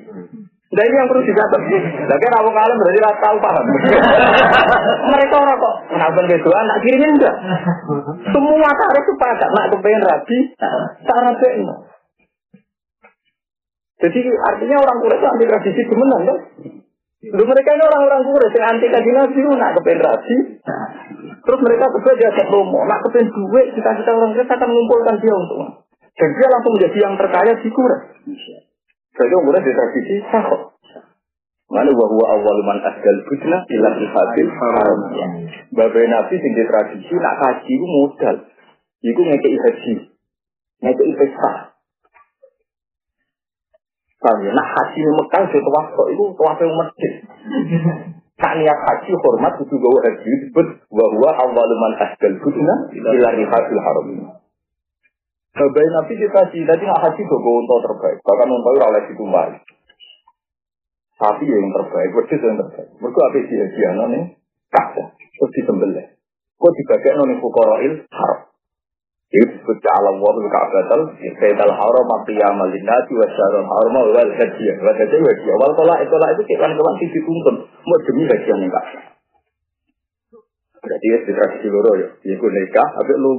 Nah 0.69 0.83
ini 0.85 0.95
yang 1.01 1.09
perlu 1.09 1.25
dicatat. 1.25 1.61
Lagi 2.05 2.25
rawang 2.29 2.53
kalem 2.53 2.77
berarti 2.77 2.99
tahu 3.01 3.37
paham. 3.41 3.65
Mereka 5.13 5.35
orang 5.37 5.57
kok 5.57 5.75
kenapa 5.89 6.19
begitu 6.29 6.49
anak 6.53 6.77
kirinya 6.85 7.09
enggak. 7.09 7.35
Semua 8.29 8.69
tarik 8.73 9.05
sepakat 9.05 9.49
nak 9.49 9.69
kepengen 9.73 10.05
rapi, 10.05 10.37
tak 11.05 11.17
rapi 11.25 11.49
Jadi 13.99 14.19
artinya 14.23 14.77
orang 14.79 14.97
Quraisy 15.03 15.25
anti 15.27 15.45
tradisi 15.49 15.81
kemenang 15.89 16.21
kan? 16.23 16.37
Lu 17.19 17.43
mereka 17.43 17.75
ini 17.75 17.83
orang-orang 17.83 18.23
Quraisy 18.23 18.55
yang 18.55 18.71
anti 18.71 18.87
kaji 18.87 19.11
nabi, 19.11 19.39
nak 19.59 19.75
kepengen 19.75 19.99
rapi. 20.07 20.37
Terus 21.43 21.59
mereka 21.67 21.91
berdua 21.91 22.15
diajak 22.15 22.47
promo, 22.47 22.87
nak 22.87 23.03
kepengen 23.03 23.27
duit, 23.35 23.75
kita-kita 23.75 24.09
orang 24.15 24.31
Quraisy 24.31 24.55
akan 24.55 24.69
mengumpulkan 24.71 25.15
dia 25.19 25.33
untuk. 25.35 25.59
Dan 26.15 26.29
dia 26.31 26.47
langsung 26.47 26.73
menjadi 26.79 26.97
yang 27.03 27.15
terkaya 27.19 27.51
di 27.59 27.67
Quraisy. 27.67 28.51
Jadi 29.19 29.31
orang 29.35 29.45
Quraisy 29.51 29.67
di 29.67 29.75
tradisi 29.75 30.15
sahok. 30.31 30.61
Mana 31.69 31.91
bahwa 31.93 32.23
awal 32.33 32.59
man 32.65 32.81
asgal 32.81 33.17
budna 33.29 33.61
ilah 33.67 33.93
hasil 33.93 34.49
haram. 34.49 34.99
Babai 35.69 36.07
nabi 36.09 36.35
sing 36.41 36.51
di 36.57 36.65
tradisi 36.65 37.13
nak 37.19 37.35
kaji 37.45 37.73
itu 37.77 37.85
modal. 37.85 38.35
Iku 39.05 39.21
ngekei 39.21 39.55
haji, 39.59 39.93
ngekei 40.81 41.13
pesta. 41.13 41.68
Paham 44.19 44.43
ya? 44.43 44.51
Nah 44.51 44.67
haji 44.67 44.99
Mekah 45.15 45.41
itu 45.47 45.57
tuah 45.63 45.85
kok 45.95 46.07
itu 46.11 46.23
tuah 46.35 46.53
ke 46.59 46.65
masjid. 46.67 47.11
Tak 48.39 48.53
niat 48.59 48.79
haji 48.83 49.11
hormat 49.15 49.53
itu 49.63 49.75
gawa 49.79 49.99
haji 50.03 50.27
disebut 50.27 50.67
bahwa 50.91 51.29
awal 51.39 51.69
man 51.79 51.93
asgal 52.03 52.33
budna 52.43 52.75
ilah 52.95 53.35
hasil 53.35 53.79
haram. 53.79 54.07
Babai 55.55 55.87
nabi 55.91 56.13
kita 56.19 56.41
sih 56.51 56.67
tadi 56.67 56.83
nak 56.83 56.99
haji 56.99 57.21
gawa 57.23 57.51
untuk 57.63 57.79
terbaik. 57.87 58.19
Bahkan 58.19 58.47
untuk 58.51 58.75
oleh 58.75 59.03
ditumbari. 59.07 59.57
Sapi 61.19 61.43
yang 61.43 61.67
terbaik, 61.75 62.15
wedus 62.15 62.39
yang 62.39 62.55
terbaik. 62.63 62.89
Mereka 62.95 63.19
apa 63.19 63.39
sih 63.43 63.57
hadiah 63.59 63.91
nih? 64.07 64.23
Kacau, 64.71 65.11
terus 65.19 65.51
disembelih. 65.51 66.15
Kok 66.55 66.73
dibagai 66.75 67.11
nih 67.23 67.37
fukoroil 67.43 67.93
haram. 68.07 68.48
Itu 69.29 69.45
disebut 69.45 69.77
alam 69.85 70.17
wabul 70.17 70.49
ka'batal, 70.49 71.13
Sayyidal 71.21 71.69
haram, 71.69 72.05
maqiyam 72.09 72.57
alinati, 72.57 73.13
wasyaral 73.13 73.61
haram, 73.61 73.95
wal 74.09 74.31
hadiah. 74.33 74.75
Wal 74.81 74.97
hadiah, 74.97 75.21
hadiah. 75.21 75.55
Wal 75.61 75.73
tolak, 75.77 76.01
tolak 76.09 76.29
itu 76.33 76.43
kewan-kewan 76.49 76.97
sih 76.97 77.09
dituntun. 77.13 77.55
Mau 77.69 77.97
demi 78.09 78.25
hadiah 78.25 78.57
nih 78.57 78.69
kacau. 78.73 79.01
Berarti 80.79 81.07
ya 81.11 81.17
di 81.21 81.31
tradisi 81.35 81.67
loro 81.69 81.91
ya. 81.93 82.07
Iku 82.25 82.45
nikah, 82.49 82.87
tapi 82.97 83.13
lu. 83.21 83.31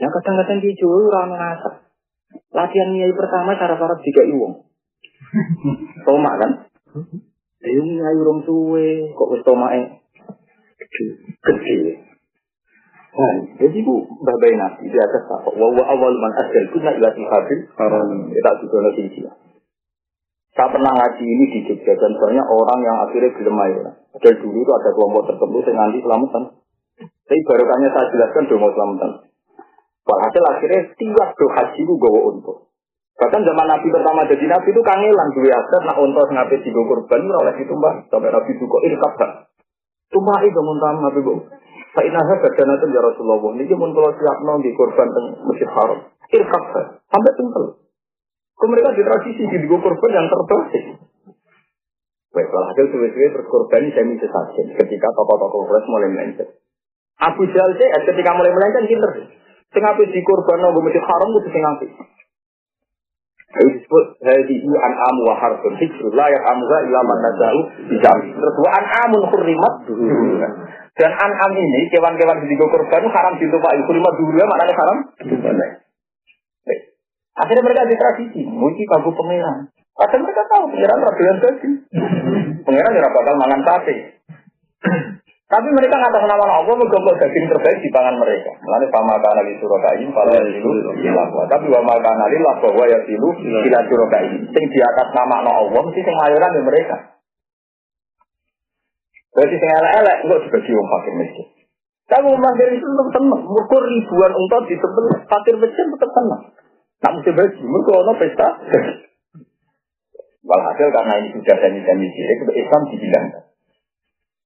Yang 0.00 0.12
kadang-kadang 0.16 0.58
di 0.64 0.70
Jawa, 0.78 0.96
orang 1.12 1.30
ngasap. 1.36 1.74
Latihan 2.54 2.88
nyai 2.96 3.12
pertama 3.12 3.60
cara-cara 3.60 3.92
tiga 4.00 4.22
iwong. 4.24 4.64
Tomak 6.08 6.34
kan? 6.40 6.50
Ayo 7.58 7.80
nyai 7.84 8.16
urung 8.16 8.40
suwe, 8.46 9.12
kok 9.12 9.30
wis 9.34 9.42
tomake 9.44 10.00
gede. 11.44 12.08
Nah, 13.08 13.32
jadi 13.56 13.78
bu, 13.80 14.04
babai 14.20 14.54
nabi 14.54 14.92
di 14.92 14.98
atas 15.00 15.24
apa? 15.32 15.48
Wa 15.56 15.68
wa 15.72 15.84
awal 15.88 16.14
man 16.20 16.32
asal 16.36 16.64
kuna 16.76 16.92
ila 16.92 17.08
habil 17.08 17.62
haram. 17.80 18.08
Kita 18.28 18.50
juga 18.60 18.76
nanti 18.84 19.02
sih. 19.16 19.24
Saya 20.52 20.74
pernah 20.74 20.90
ngaji 20.90 21.24
ini 21.24 21.44
di 21.54 21.58
Jogja 21.70 21.94
dan 21.94 22.12
banyak 22.18 22.46
orang 22.46 22.80
yang 22.82 22.96
akhirnya 23.06 23.30
belum 23.30 23.56
ayo. 23.62 23.80
Dari 24.18 24.36
dulu 24.42 24.58
itu 24.58 24.72
ada 24.74 24.90
kelompok 24.90 25.30
tertentu 25.30 25.58
yang 25.64 25.76
nanti 25.78 25.98
selamatan. 26.02 26.42
Tapi 26.98 27.40
barokahnya 27.46 27.88
saya 27.94 28.06
jelaskan 28.10 28.42
dong 28.50 28.60
mau 28.60 28.72
selamatan. 28.74 29.10
Walhasil 30.02 30.44
akhirnya 30.48 30.80
tiap 30.98 31.28
do 31.36 31.46
haji 31.52 31.80
itu 31.84 31.94
gawa 31.94 32.20
untuk. 32.32 32.56
Bahkan 33.18 33.40
zaman 33.42 33.66
Nabi 33.66 33.86
pertama 33.90 34.20
jadi 34.30 34.44
Nabi 34.46 34.68
itu 34.70 34.80
kangelan 34.82 35.28
dua 35.34 35.52
aset 35.58 35.82
nak 35.84 35.98
untuk 35.98 36.26
ngapain 36.30 36.62
di 36.62 36.70
kurban 36.70 37.22
oleh 37.26 37.54
itu 37.58 37.74
mbak 37.74 37.94
sampai 38.10 38.30
Nabi 38.30 38.50
ini 38.54 38.96
kabar. 38.98 39.30
Tumpah 40.08 40.38
itu 40.46 40.60
muntah 40.62 40.94
Nabi 41.02 41.20
bu. 41.22 41.34
Fa'inaha 41.98 42.34
badanatun 42.38 42.94
ya 42.94 43.02
Rasulullah. 43.02 43.58
Ini 43.58 43.74
pun 43.74 43.90
kalau 43.90 44.14
siap 44.14 44.38
nong 44.46 44.62
di 44.62 44.70
korban 44.78 45.10
teng 45.10 45.26
Masjid 45.50 45.66
Haram. 45.66 45.98
Irkab 46.30 46.62
sampai 47.10 47.32
tengkel. 47.34 47.64
Kau 48.54 48.66
mereka 48.70 48.94
di 48.94 49.02
tradisi 49.02 49.42
di 49.42 49.66
korban 49.66 50.10
yang 50.14 50.30
terbaik. 50.30 50.94
Baik, 52.28 52.54
hasil 52.54 52.86
suwe-suwe 52.94 53.26
terus 53.34 53.50
korban 53.50 53.90
semi 53.90 54.14
sesajen. 54.14 54.78
Ketika 54.78 55.10
tokoh-tokoh 55.10 55.66
Quraisy 55.66 55.90
mulai 55.90 56.10
melenceng. 56.14 56.50
Abu 57.18 57.50
Jahal 57.50 57.74
ketika 57.74 58.30
mulai 58.30 58.54
melenceng 58.54 58.86
pinter. 58.86 59.10
Sing 59.74 59.82
ape 59.82 60.06
di 60.06 60.22
korban 60.22 60.62
nang 60.62 60.78
Masjid 60.78 61.02
Haram 61.02 61.34
kudu 61.34 61.50
sing 61.50 61.62
ape. 61.66 61.86
Itu 63.48 63.64
disebut 63.64 64.04
hadihi 64.20 64.68
an'am 64.68 65.16
wa 65.24 65.34
harfun 65.40 65.72
hijrul 65.80 66.12
la 66.12 66.28
ya'amuha 66.28 66.78
illa 66.84 67.00
man 67.00 67.18
nasa'u 67.24 67.60
bijami. 67.88 68.28
Terus 68.36 68.56
wa 68.60 68.70
an'amun 68.76 69.22
hurrimat 69.32 69.74
Dan 70.98 71.10
an'am 71.16 71.52
ini, 71.56 71.88
kewan-kewan 71.88 72.44
di 72.44 72.56
korban 72.60 73.04
haram 73.08 73.34
ditumpahi. 73.40 73.80
Hurrimat 73.88 74.12
dulu 74.20 74.36
maknanya 74.36 74.74
haram. 74.76 74.98
Akhirnya 77.38 77.62
mereka 77.62 77.86
di 77.86 77.96
tradisi, 77.96 78.40
muji 78.44 78.82
kagu 78.84 79.14
pangeran. 79.14 79.70
Padahal 79.94 80.22
mereka 80.26 80.42
tahu 80.50 80.64
pangeran 80.74 80.98
radulan 81.06 81.36
gaji. 81.38 81.68
Pangeran 82.66 82.92
tidak 82.92 83.14
bakal 83.14 83.34
mangan 83.38 83.60
sate. 83.64 83.96
Tapi 85.48 85.64
mereka 85.72 85.96
ngatas 85.96 86.28
nama 86.28 86.60
Allah 86.60 86.76
menggombol 86.76 87.16
daging 87.16 87.48
terbaik 87.48 87.80
di 87.80 87.88
tangan 87.88 88.20
mereka. 88.20 88.52
Lalu 88.68 88.84
sama 88.92 89.16
kana 89.16 89.40
li 89.48 89.56
surokai, 89.56 90.04
kalau 90.04 90.36
silu 90.44 90.92
ilahwa. 91.00 91.48
Tapi 91.48 91.72
wa 91.72 91.80
maka 91.88 92.04
kana 92.04 92.28
lah 92.28 92.54
bahwa 92.60 92.84
ya 92.84 93.00
silu 93.08 93.32
ila 93.32 93.80
surokai. 93.88 94.28
Sing 94.52 94.64
di 94.68 94.80
atas 94.84 95.08
nama 95.16 95.48
Allah 95.48 95.80
mesti 95.88 96.04
sing 96.04 96.16
mayoran 96.20 96.52
di 96.52 96.62
mereka. 96.68 96.96
Berarti 99.32 99.56
sing 99.56 99.70
elek-elek 99.72 100.16
enggak 100.28 100.40
dibagi 100.44 100.70
wong 100.76 100.88
fakir 100.92 101.14
miskin. 101.16 101.46
Kamu 102.12 102.30
fakir 102.36 102.68
itu 102.68 102.84
tetap 102.84 103.08
tenang. 103.16 103.42
Ribuan 103.48 104.32
untot 104.36 104.62
di 104.68 104.76
tebel 104.76 105.06
fakir 105.32 105.56
miskin 105.56 105.86
tetap 105.96 106.10
tenang. 106.12 106.42
Nak 107.00 107.12
mesti 107.16 107.30
bagi. 107.32 107.64
Mereka 107.64 107.92
ono 107.96 108.12
pesta. 108.20 108.48
Walhasil 110.44 110.88
karena 110.92 111.24
ini 111.24 111.28
sudah 111.40 111.56
janji-janji 111.56 112.06
sirik, 112.12 112.40
Islam 112.52 112.82
dibilangkan. 112.92 113.47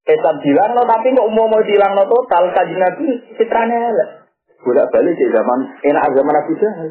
Islam 0.03 0.36
bilang 0.42 0.70
no, 0.74 0.82
tapi 0.82 1.14
nggak 1.14 1.30
mau 1.30 1.46
mau 1.46 1.62
bilang 1.62 1.92
no 1.94 2.03
total 2.11 2.50
kaji 2.50 2.74
nabi 2.74 3.07
citranya 3.38 3.90
lah. 3.90 4.09
Bolak 4.62 4.90
balik 4.94 5.18
di 5.18 5.26
zaman 5.26 5.59
enak 5.82 6.07
zaman 6.14 6.32
Nabi 6.38 6.53
Jahal. 6.55 6.88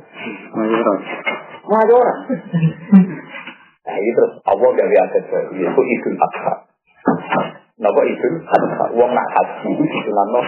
Ada 1.72 1.94
orang. 1.96 2.20
Nah 3.82 3.98
ini 3.98 4.14
terus 4.14 4.38
Allah 4.46 4.70
adat 4.78 5.24
baru 5.26 5.52
yaitu 5.58 5.82
Idul 5.82 6.18
Adha. 6.22 6.54
Napa 7.82 8.02
Idul 8.06 8.38
Adha? 8.46 8.86
Uang 8.94 9.10
nak 9.10 9.28
haji 9.34 9.74
itu 9.74 9.84
disunan 9.90 10.28
no 10.30 10.42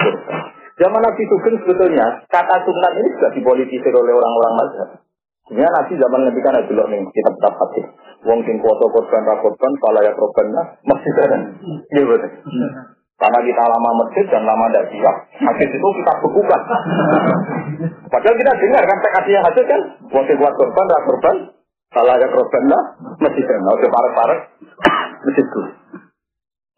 Zaman 0.77 1.01
Nabi 1.01 1.23
Sugeng 1.25 1.57
sebetulnya 1.65 2.23
kata 2.29 2.61
sunat 2.61 2.93
ini 2.93 3.09
juga 3.17 3.29
dipolitisir 3.33 3.93
oleh 3.93 4.13
orang-orang 4.13 4.53
mazhab. 4.53 4.89
Sebenarnya 5.43 5.75
Nabi 5.75 5.93
zaman 5.99 6.21
Nabi 6.23 6.39
kan 6.39 6.55
ada 6.55 6.67
dulu 6.71 6.83
nih 6.87 7.03
kitab-kitab 7.11 7.53
hadis. 7.59 7.85
Wong 8.23 8.39
sing 8.47 8.55
kuasa 8.63 8.85
korban 8.87 9.27
ra 9.27 9.35
korban, 9.43 9.71
pala 9.83 9.99
ya 9.99 10.15
korban 10.15 10.47
lah, 10.55 10.65
masih 10.87 11.11
ada. 11.19 11.37
Iya 11.91 12.03
betul. 12.07 12.31
Karena 13.19 13.39
kita 13.43 13.63
lama 13.67 13.89
masjid 14.03 14.25
dan 14.31 14.43
lama 14.47 14.65
tidak 14.71 14.87
siap, 14.95 15.15
hadis 15.43 15.69
itu 15.69 15.87
kita 15.99 16.13
bekukan. 16.23 16.61
Padahal 18.11 18.35
kita 18.39 18.51
dengar 18.55 18.83
kan 18.87 18.97
tekadnya 19.03 19.39
hadis 19.43 19.65
kan, 19.67 19.81
wong 20.15 20.23
sing 20.27 20.37
kuat 20.39 20.53
korban 20.55 20.85
ra 20.87 20.99
korban, 21.03 21.35
pala 21.91 22.13
ya 22.15 22.27
korban 22.31 22.63
lah, 22.71 22.83
masih 23.19 23.43
ada. 23.43 23.69
Oke 23.75 23.87
parek-parek, 23.91 24.39
masjid 25.27 25.43
itu. 25.43 25.61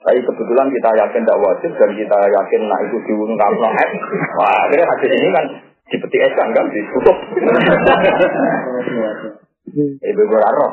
Tapi 0.05 0.21
kebetulan 0.21 0.69
kita 0.69 0.89
yakin 1.01 1.21
tidak 1.25 1.41
wajib 1.41 1.71
dan 1.81 1.89
kita 1.97 2.17
yakin 2.29 2.61
nak 2.69 2.79
itu 2.85 2.97
diungkap 3.09 3.51
no 3.57 3.69
Wah, 4.37 4.69
akhirnya 4.69 4.85
hadis 4.85 5.11
ini 5.17 5.29
kan 5.33 5.45
dipetik 5.91 6.25
esan 6.25 6.49
kan 6.53 6.65
ditutup. 6.73 7.17
Ibu 9.75 10.23
roh. 10.29 10.71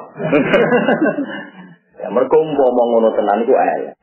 Ya 2.02 2.08
mereka 2.10 2.38
ngomong 2.38 2.88
ngono 2.92 3.08
tenan 3.14 3.42
iku 3.46 3.54
ayat. 3.54 3.94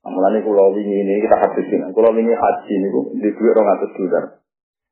Mulane 0.00 0.40
kula 0.42 0.72
wingi 0.72 1.06
ini 1.06 1.22
kita 1.22 1.36
hadis 1.36 1.66
ini. 1.68 1.92
Kula 1.92 2.10
wingi 2.10 2.32
haji 2.32 2.74
niku 2.80 3.00
di 3.20 3.28
duit 3.30 3.54
200 3.54 3.98
dolar. 3.98 4.24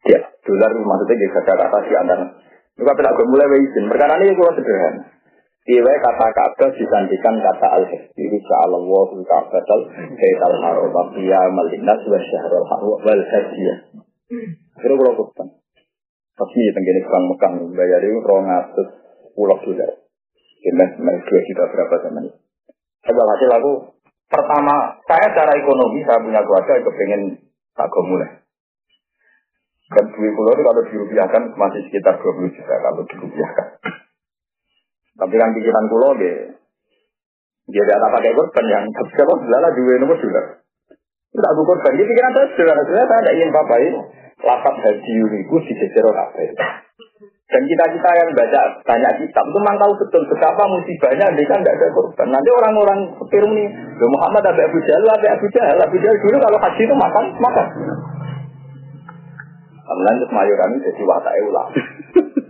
Ya, 0.07 0.21
dolar 0.47 0.71
maksudnya 0.71 1.15
nggih 1.17 1.31
kata 1.33 1.53
kata 1.59 1.79
si 1.89 1.93
andan. 1.97 2.21
Niku 2.79 2.87
apa 2.87 3.03
tak 3.03 3.19
mulai 3.27 3.59
izin. 3.59 3.91
Perkara 3.91 4.21
ini 4.21 4.37
kula 4.37 4.55
sederhana. 4.55 5.03
Iwe 5.69 5.93
kata 6.01 6.27
kata 6.33 6.67
disandikan 6.77 7.37
kata 7.45 7.67
al-hajji 7.77 8.25
Allah 8.49 8.81
ka'batal 9.21 9.81
kaital 10.17 10.55
haram 10.65 11.13
ya 11.21 11.45
malinas 11.53 12.01
wa 12.09 12.17
syahrul 12.17 12.65
haram 12.73 12.97
wal 13.05 13.23
hajjiyah. 13.29 14.08
Kira 14.29 14.95
kutan. 15.17 15.49
Pasti 16.39 16.61
tenggine 16.71 17.01
Bang 17.09 17.25
Mekah 17.33 17.53
bayar 17.73 18.03
itu 18.05 18.21
rong 18.23 18.47
atus 18.47 18.89
pulau 19.33 19.59
dolar. 19.65 19.91
Jelas 20.63 20.91
mereka 21.01 21.27
dua 21.33 21.41
juta 21.43 21.65
berapa 21.73 21.95
zaman 22.05 22.29
itu. 22.29 22.39
Coba 23.09 23.23
hasil 23.35 23.51
aku 23.57 23.73
pertama 24.29 25.01
saya 25.09 25.27
secara 25.33 25.53
ekonomi 25.57 26.05
saya 26.05 26.21
punya 26.21 26.45
keluarga 26.45 26.79
kepengen 26.79 27.23
tak 27.73 27.91
mulai. 28.05 28.31
Dan 29.89 30.05
duit 30.13 30.33
pulau 30.37 30.53
itu 30.53 30.63
kalau 30.63 30.83
dirupiahkan 30.85 31.43
masih 31.57 31.81
sekitar 31.89 32.21
20 32.21 32.55
juta 32.55 32.75
kalau 32.85 33.03
dirupiahkan. 33.09 33.67
Tapi 35.19 35.35
kan 35.35 35.51
pikiran 35.57 35.85
pulau 35.89 36.13
dia 36.21 36.53
dia 37.69 37.83
tidak 37.83 38.13
pakai 38.13 38.33
korban 38.37 38.65
yang 38.69 38.85
kalau 38.93 39.41
lala 39.43 39.69
dua 39.73 39.95
nomor 39.99 40.17
dolar. 40.21 40.47
Tidak 41.33 41.51
aku 41.51 41.63
korban. 41.65 41.93
Dia 41.97 42.07
pikiran 42.07 42.33
saya 42.37 42.47
sederhana. 42.53 42.83
Saya 42.87 43.05
tidak 43.09 43.35
ingin 43.35 43.51
apa 43.51 43.77
ini 43.83 44.01
lapat 44.43 44.75
haji 44.83 45.13
itu 45.19 45.57
dijejer 45.67 46.07
kabeh. 46.07 46.49
Dan 47.49 47.65
kita-kita 47.65 48.11
yang 48.13 48.31
baca 48.37 48.61
banyak 48.85 49.13
kitab 49.25 49.45
itu 49.49 49.57
memang 49.57 49.81
tahu 49.81 49.93
betul 49.97 50.21
betapa 50.29 50.69
musibahnya 50.69 51.33
dia 51.33 51.49
kan 51.49 51.65
tidak 51.65 51.81
ada 51.81 51.89
korban. 51.97 52.29
Nanti 52.29 52.51
orang-orang 52.53 53.09
setir 53.25 53.41
ini, 53.41 53.65
Muhammad 54.05 54.45
ada 54.53 54.69
Abu 54.69 54.77
Jahal, 54.85 55.09
ada 55.09 55.29
Abu 55.33 55.49
Jahal, 55.57 55.81
Abu 55.81 55.97
Jahal 55.97 56.17
dulu 56.21 56.37
kalau 56.45 56.59
haji 56.61 56.83
itu 56.85 56.93
makan, 56.93 57.25
makan. 57.41 57.67
Kemudian 59.89 60.29
mayuran 60.29 60.77
itu 60.77 60.93
jadi 60.93 61.03
watak 61.09 61.35
ulang. 61.49 61.71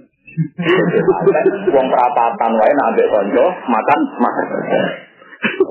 Uang 1.70 1.88
perapatan 1.90 2.50
wae 2.58 2.72
nak 2.74 2.88
ambek 2.94 3.10
konco 3.10 3.46
makan 3.70 4.00
makan. 4.18 4.46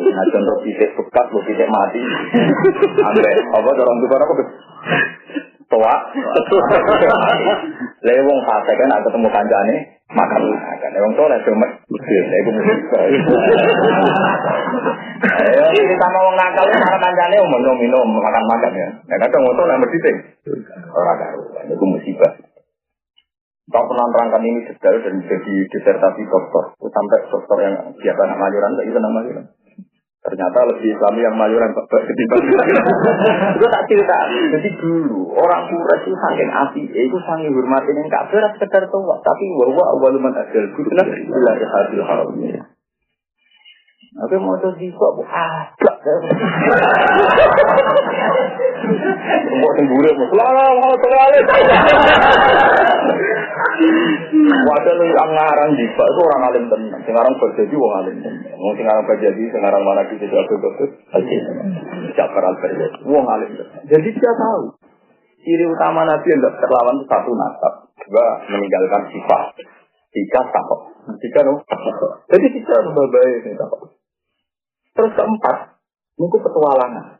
Nah 0.07 0.25
contoh 0.31 0.55
titik 0.63 0.95
bekas, 0.95 1.27
lo 1.35 1.39
titik 1.43 1.67
mati. 1.67 1.99
Ambek 3.11 3.31
apa 3.51 3.69
dorong 3.75 3.97
tuh 3.99 4.15
apa? 4.15 4.43
Tua. 5.67 5.93
Lha 8.03 8.13
wong 8.23 8.39
fase 8.47 8.71
kan 8.75 8.89
ada 8.91 9.03
ketemu 9.03 9.27
kancane 9.27 9.75
makan 10.11 10.41
makan. 10.47 10.89
Wong 11.03 11.13
soleh 11.15 11.37
cuma 11.43 11.67
betul. 11.91 12.23
Lha 12.27 12.37
iku 12.41 12.49
musibah. 12.55 13.01
Ayo 15.27 15.83
kita 15.87 16.07
mau 16.11 16.27
nakal 16.35 16.67
makan 16.71 16.99
kancane 16.99 17.35
minum 17.39 17.75
minum 17.79 18.07
makan 18.17 18.43
makan 18.47 18.71
ya. 18.75 18.89
Nek 19.11 19.17
kadang 19.27 19.41
ngono 19.43 19.63
nek 19.67 19.79
mesti 19.83 19.97
sing 20.03 20.15
ora 20.91 21.13
karo. 21.19 21.41
Iku 21.67 21.85
musibah. 21.85 22.31
Tak 23.67 23.83
pernah 23.83 24.07
terangkan 24.15 24.47
ini 24.47 24.63
detail 24.63 24.95
dan 25.03 25.19
jadi 25.27 25.55
disertasi 25.67 26.23
dokter. 26.23 26.63
Sampai 26.87 27.19
dokter 27.27 27.57
yang 27.67 27.75
biasa 27.99 28.21
nak 28.23 28.39
majuran, 28.39 28.79
tak 28.79 28.85
bisa 28.87 28.99
nak 29.03 29.11
majuran. 29.11 29.45
Ternyata 30.27 30.59
lebih 30.67 30.91
Islami 30.91 31.23
yang 31.23 31.39
mayoritas 31.39 31.87
ketimbang 31.87 32.43
Itu 33.55 33.65
tak 33.71 33.87
cerita. 33.87 34.27
Jadi 34.27 34.69
dulu 34.75 35.31
orang 35.39 35.71
Quraisy 35.71 36.11
itu 36.11 36.19
saking 36.19 36.51
api, 36.51 36.83
itu 36.83 37.15
saking 37.23 37.55
hormatin 37.55 37.95
yang 37.95 38.11
kafir 38.11 38.43
sekedar 38.59 38.83
tua, 38.91 39.15
tapi 39.23 39.43
bahwa 39.55 39.83
awaluman 39.95 40.35
adil 40.35 40.67
guna 40.75 41.07
ila 41.07 41.51
ihadil 41.55 42.03
haram. 42.03 42.27
Tapi 44.19 44.35
mau 44.43 44.59
tuh 44.59 44.75
di 44.75 44.91
kok 44.91 45.15
ada. 45.31 45.95
Mau 49.57 49.73
tenggure, 49.75 50.11
mau 50.15 50.27
selalu 50.31 50.79
mau 50.79 50.95
sekali. 50.95 51.39
Padahal 54.67 55.01
yang 55.01 55.31
ngarang 55.33 55.71
di 55.73 55.85
itu 55.87 56.21
orang 56.21 56.43
alim 56.51 56.65
tenan. 56.69 56.99
Sing 57.03 57.13
ngarang 57.13 57.35
berjadi 57.41 57.75
wong 57.75 57.93
alim 58.03 58.15
tenan. 58.21 58.53
Wong 58.57 58.73
sing 58.77 58.85
ngarang 58.85 59.05
berjadi, 59.07 59.43
sing 59.49 59.61
ngarang 59.61 59.83
mana 59.83 60.03
kita 60.07 60.25
jago 60.29 60.55
betul. 60.61 60.89
Jafar 62.13 62.43
al 62.43 62.57
berjadi, 62.61 62.97
wong 63.07 63.25
alim 63.25 63.51
tenan. 63.57 63.81
Jadi 63.87 64.09
dia 64.13 64.31
tahu 64.37 64.63
ciri 65.41 65.65
utama 65.65 66.03
Nabi 66.03 66.27
yang 66.27 66.43
terlawan 66.43 66.99
itu 66.99 67.05
satu 67.07 67.31
nasab, 67.31 67.73
dua 68.03 68.25
meninggalkan 68.51 69.07
sifat, 69.15 69.43
tiga 70.11 70.41
takut, 70.51 70.81
tiga 71.23 71.39
no. 71.47 71.63
Jadi 72.27 72.45
tiga 72.51 72.75
berbagai 72.83 73.47
ini 73.47 73.55
takut. 73.55 73.95
Terus 74.97 75.13
keempat, 75.13 75.77
itu 76.17 76.37
petualangan. 76.41 77.16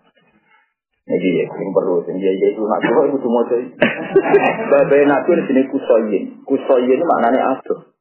Jadi 1.08 1.40
ya, 1.40 1.48
yang 1.48 1.72
perlu, 1.72 2.04
yang 2.04 2.20
dia 2.20 2.36
itu 2.36 2.60
nak 2.68 2.84
dulu 2.84 3.02
itu 3.08 3.18
semua 3.24 3.48
jadi. 3.48 3.64
Babai 4.76 5.08
nabi 5.08 5.40
di 5.40 5.44
sini 5.48 5.62
kusoyin, 5.72 6.24
kusoyin 6.44 7.00
maknanya 7.00 7.56
aduh. 7.56 7.96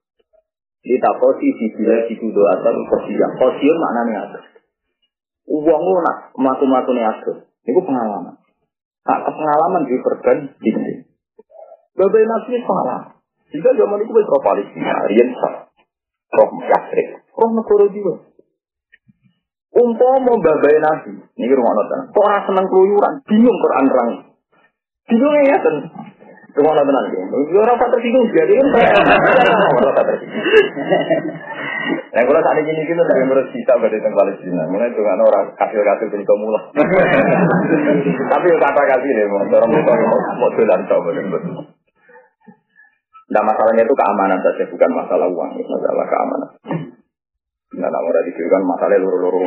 Di 0.82 0.98
takosi 0.98 1.54
di 1.54 1.66
bila 1.78 2.02
di 2.10 2.18
kudo 2.18 2.42
atau 2.58 2.74
kosian, 2.90 3.30
kosian 3.38 3.76
maknanya 3.78 4.26
aduh. 4.26 4.44
Uang 5.46 5.82
lu 5.86 6.02
nak 6.02 6.34
matu-matu 6.34 6.90
nih 6.98 7.06
aduh, 7.06 7.46
itu 7.46 7.78
pengalaman. 7.78 8.42
Nah, 9.06 9.18
pengalaman 9.22 9.86
di 9.86 10.02
perban 10.02 10.38
ini. 10.66 11.06
Babai 11.94 12.26
nabi 12.26 12.58
salah. 12.66 13.22
Jika 13.54 13.70
zaman 13.70 14.02
itu 14.02 14.10
berapa 14.10 14.38
Palestina, 14.42 15.06
Rian 15.06 15.30
sah, 15.30 15.70
roh 16.34 16.50
Yasrib, 16.58 17.22
roh 17.38 17.50
negara 17.54 17.86
juga. 17.94 18.25
Umpama 19.74 20.32
babai 20.38 20.78
nabi, 20.78 21.12
ini 21.36 21.54
rumah 21.54 21.74
nonton. 21.74 22.12
Kok 22.14 22.22
orang 22.22 22.44
seneng 22.46 22.66
keluyuran, 22.70 23.12
bingung 23.26 23.58
Quran 23.60 23.84
rang. 23.90 24.10
Bingung 25.10 25.34
ya 25.42 25.58
kan? 25.58 25.76
Rumah 26.56 26.72
nonton 26.76 26.94
nanti. 26.94 27.16
Orang 27.56 27.76
tak 27.76 27.90
tersinggung, 27.92 28.26
jadi 28.30 28.52
kan 28.56 28.68
orang 29.82 29.94
tak 29.96 30.06
tersinggung. 30.06 30.44
Nah, 31.86 32.22
kalau 32.24 32.40
saat 32.40 32.56
ini 32.64 32.82
kita 32.88 33.02
dari 33.04 33.22
menurut 33.28 33.48
kita 33.52 33.72
berarti 33.76 34.00
tentang 34.00 34.16
Palestina. 34.16 34.62
Mulai 34.72 34.88
dengan 34.96 35.20
orang 35.20 35.52
kasih-kasih 35.60 36.08
dari 36.08 36.24
kamu 36.24 36.46
lah. 36.48 36.62
Tapi 38.32 38.46
kata 38.56 38.82
kasih 38.88 39.10
nih, 39.12 39.26
mau 39.28 39.44
orang 39.44 39.70
mau 39.70 40.18
mau 40.40 40.50
dolan 40.56 40.80
coba. 40.88 41.10
Nah 43.26 43.42
masalahnya 43.42 43.82
itu 43.82 43.94
keamanan 43.94 44.38
saja, 44.38 44.64
bukan 44.70 44.90
masalah 44.94 45.26
uang, 45.26 45.50
masalah 45.58 46.06
keamanan. 46.06 46.50
Nah, 47.76 47.92
nak 47.92 48.02
ora 48.08 48.24
dikira 48.24 48.48
kan 48.48 48.62
masalah 48.64 48.96
loro-loro. 48.96 49.44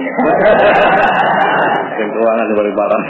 Sing 1.98 2.08
keuangan 2.14 2.46
lebih 2.54 2.78
parah. 2.78 3.02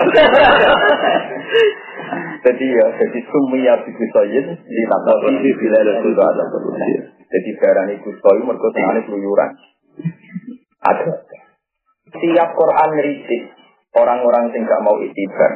Jadi 2.39 2.65
ya, 2.71 2.87
jadi 2.95 3.19
sumia 3.27 3.73
biku 3.83 4.05
soyin 4.15 4.47
di 4.63 4.83
takut 4.87 5.35
di 5.43 5.51
bila 5.59 5.77
ada 5.83 5.93
sudah 5.99 6.23
ada 6.23 6.43
Jadi 7.19 7.49
barang 7.59 7.87
itu 7.99 8.09
soyin 8.15 8.47
mereka 8.47 8.67
senangnya 8.71 9.01
keluyuran. 9.03 9.51
Ada. 10.87 11.13
Tiap 12.15 12.49
Quran 12.55 12.89
ngeritik 12.95 13.43
orang-orang 13.99 14.55
yang 14.55 14.63
nggak 14.63 14.83
mau 14.87 14.95
itibar. 15.03 15.51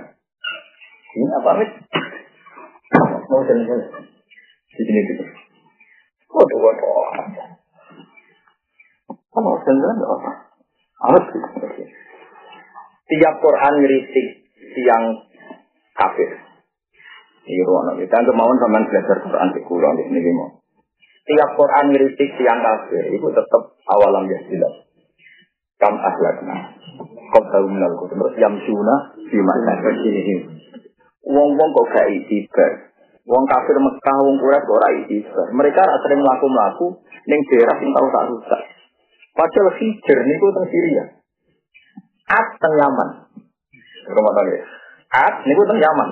Ini 1.16 1.28
apa 1.40 1.52
mit? 1.56 1.70
Mau 3.32 3.42
jalan-jalan. 3.48 4.12
Di 4.76 4.84
sini 4.84 5.02
gitu. 5.08 5.24
Waduh, 6.36 6.60
waduh. 6.60 7.53
Kalau 9.34 9.58
jalan 9.66 9.98
apa? 9.98 10.32
Amat 11.10 11.26
Tiap 13.04 13.36
Quran 13.42 13.74
ngeritik 13.82 14.28
yang 14.78 15.04
kafir. 15.98 16.30
Ini 17.44 17.62
ruang 17.68 18.00
kita 18.00 18.24
mau 18.32 18.48
sama 18.56 18.80
belajar 18.88 19.18
Quran 19.20 19.50
di 19.52 19.62
kulo 19.68 19.90
di 20.00 20.04
sini 20.08 20.32
mau. 20.32 20.64
Tiap 21.28 21.50
Quran 21.60 21.86
ngeritik 21.92 22.30
yang 22.40 22.62
kafir 22.62 23.04
itu 23.10 23.28
tetap 23.34 23.64
awalam 23.90 24.30
ya 24.30 24.40
jelas. 24.48 24.74
Kam 25.82 25.98
ahlakna. 25.98 26.80
Kau 27.34 27.44
tahu 27.50 27.66
menal 27.68 27.92
terus 28.06 28.34
yang 28.38 28.56
sunnah 28.64 29.18
di 29.18 29.40
mana 29.42 29.74
ini. 29.82 30.36
Wong-wong 31.26 31.70
kok 31.74 31.88
gak 31.92 32.08
itibar. 32.14 32.72
Wong 33.24 33.44
kafir 33.48 33.76
Mekah, 33.80 34.18
wong 34.20 34.36
Quraisy 34.38 34.68
ora 34.68 34.90
itibar. 35.00 35.48
Mereka 35.56 35.82
sering 36.04 36.20
melaku-melaku 36.22 36.88
ning 37.28 37.40
daerah 37.48 37.76
yang 37.80 37.92
tahu 37.96 38.08
tak 38.12 38.26
rusak. 38.32 38.62
Padahal 39.34 39.74
Hijr 39.82 40.18
niku 40.30 40.48
teng 40.54 40.68
Syria. 40.70 41.04
At 42.30 42.48
teng 42.62 42.74
Yaman. 42.78 43.10
Rumah 44.14 44.34
tangga. 44.38 44.60
At 45.10 45.36
niku 45.50 45.62
teng 45.66 45.80
Yaman. 45.82 46.10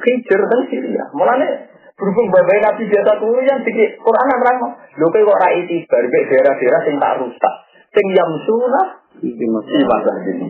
Hijr 0.00 0.40
teng 0.40 0.62
Syria. 0.72 1.04
Mulane 1.12 1.68
berhubung 2.00 2.32
babai 2.32 2.64
Nabi 2.64 2.88
biasa 2.88 3.12
turun 3.20 3.44
yang 3.44 3.60
dikit 3.60 4.00
Quran 4.00 4.26
nerang. 4.32 4.58
Lho 4.96 5.06
kok 5.12 5.20
ora 5.28 5.48
itibar 5.52 6.04
mek 6.08 6.24
daerah-daerah 6.32 6.80
sing 6.88 6.96
tak 6.96 7.16
rusak. 7.20 7.54
Sing 7.92 8.06
yamsuna 8.08 8.82
di 9.20 9.84
masa 9.84 10.12
ini. 10.24 10.48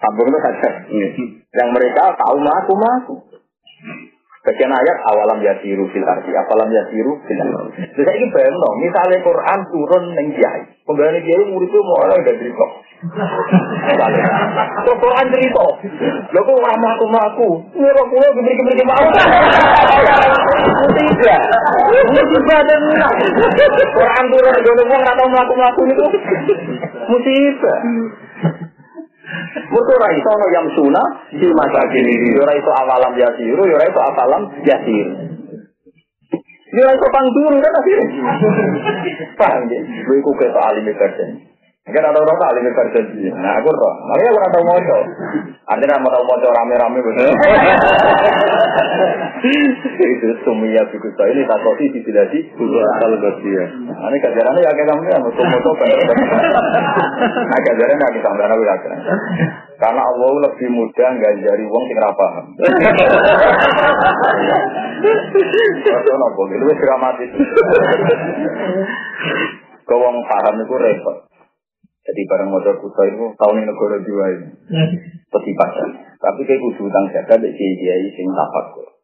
Sambung 0.00 0.32
itu 0.32 0.40
saja. 0.40 0.70
Yang 1.52 1.68
mereka 1.76 2.16
tahu 2.16 2.36
maku 2.40 2.72
maku. 2.72 3.14
Bagian 4.40 4.72
ayat 4.72 4.96
awalam 5.12 5.44
yasiru 5.44 5.84
fil 5.92 6.00
arti, 6.00 6.32
apalam 6.32 6.72
yasiru 6.72 7.12
fil 7.28 7.40
arti. 7.44 7.92
Jadi 7.92 8.08
saya 8.08 8.16
ini 8.16 8.26
bayang 8.32 8.56
dong, 8.56 8.76
misalnya 8.80 9.18
Quran 9.20 9.60
turun 9.68 10.04
neng 10.16 10.32
kiai, 10.32 10.62
penggalan 10.88 11.20
kiai 11.20 11.44
murid 11.44 11.68
itu 11.68 11.78
mau 11.84 12.08
orang 12.08 12.24
udah 12.24 12.34
cerita. 12.40 12.66
Kok 14.88 14.96
Quran 14.96 15.26
cerita? 15.28 15.66
Lo 16.32 16.40
kok 16.40 16.56
lama 16.56 16.88
aku 16.88 17.06
maku, 17.12 17.48
nyuruh 17.76 18.06
pulau 18.08 18.32
geberi 18.32 18.56
geberi 18.64 18.84
mau. 18.88 19.04
Tidak, 20.88 21.40
musibah 22.08 22.60
dan 22.64 22.80
Quran 23.92 24.24
turun 24.24 24.56
gunung 24.56 24.88
nggak 24.88 25.16
tahu 25.20 25.28
melaku 25.36 25.52
melaku 25.52 25.80
itu 25.84 26.04
musibah. 27.12 27.78
Mereka 29.70 29.90
ora 29.94 30.08
iso 30.10 30.28
ono 30.30 30.46
yang 30.50 30.68
suna 30.74 31.02
di 31.30 31.46
masa 31.54 31.80
kini. 31.90 32.34
Ora 32.38 32.52
iso 32.54 32.70
awalam 32.74 33.14
yasiru, 33.14 33.62
ora 33.62 33.86
iso 33.86 34.00
awalam 34.00 34.42
yasir. 34.66 35.06
Ora 36.70 36.92
iso 36.94 37.06
pangdur 37.10 37.54
kan 37.58 37.72
akhirnya. 37.78 38.06
Paham 39.38 39.62
ya? 39.70 39.80
Gue 40.06 40.16
iku 40.22 40.30
ketok 40.38 40.64
alim 40.70 40.86
kerja. 40.90 41.24
Mungkin 41.80 42.06
ada 42.06 42.18
orang 42.22 42.38
alim 42.38 42.66
kerja 42.70 43.00
Nah 43.34 43.52
aku 43.58 43.70
roh. 43.74 43.94
Makanya 44.10 44.30
aku 44.30 44.48
tahu 44.54 44.64
moco. 44.66 44.98
Artinya 45.70 46.02
mau 46.02 46.10
tahu 46.10 46.26
moco 46.26 46.50
rame-rame 46.50 46.98
betul. 46.98 47.30
Itu 50.00 50.28
sumia 50.42 50.82
biku 50.90 51.08
saya 51.14 51.30
ini 51.30 51.46
tak 51.46 51.62
kopi 51.62 51.86
di 51.94 52.02
bila 52.02 52.26
di 52.26 52.42
asal 52.42 53.12
ya. 53.22 53.64
Ini 53.70 54.16
kajarannya 54.18 54.60
ya 54.66 54.70
kita 54.74 54.92
mungkin 54.98 55.30
moco 55.30 55.70
kan. 55.78 55.88
Nah 57.22 57.60
kajarannya 57.70 58.06
kita 58.18 58.26
sampai 58.26 58.50
nabi 58.50 58.66
Karena 59.78 60.02
Allah 60.02 60.30
lebih 60.50 60.68
mudah 60.74 61.10
ganjari 61.22 61.64
uang 61.64 61.84
sing 61.86 61.98
paham. 62.02 62.44
Itu 65.86 66.12
nopo, 66.18 66.42
itu 66.50 66.66
dramatis. 66.82 67.30
Kau 69.86 70.02
wong 70.02 70.18
paham 70.26 70.54
itu 70.66 70.74
repot. 70.74 71.29
Jadi 72.10 72.26
barang 72.26 72.50
modal 72.50 72.74
kusa 72.82 73.02
itu 73.06 73.24
tahun 73.38 73.62
ini 73.62 73.70
negara 73.70 73.96
dua 74.02 74.24
ini. 74.34 74.48
Peti 75.30 75.52
pasar. 75.54 75.88
Tapi 76.18 76.42
kayak 76.42 76.58
kudu 76.58 76.90
utang 76.90 77.06
jaga 77.14 77.38
di 77.38 77.54
kiai 77.54 78.06
sing 78.18 78.26
tapak 78.34 78.74
kok. 78.74 78.98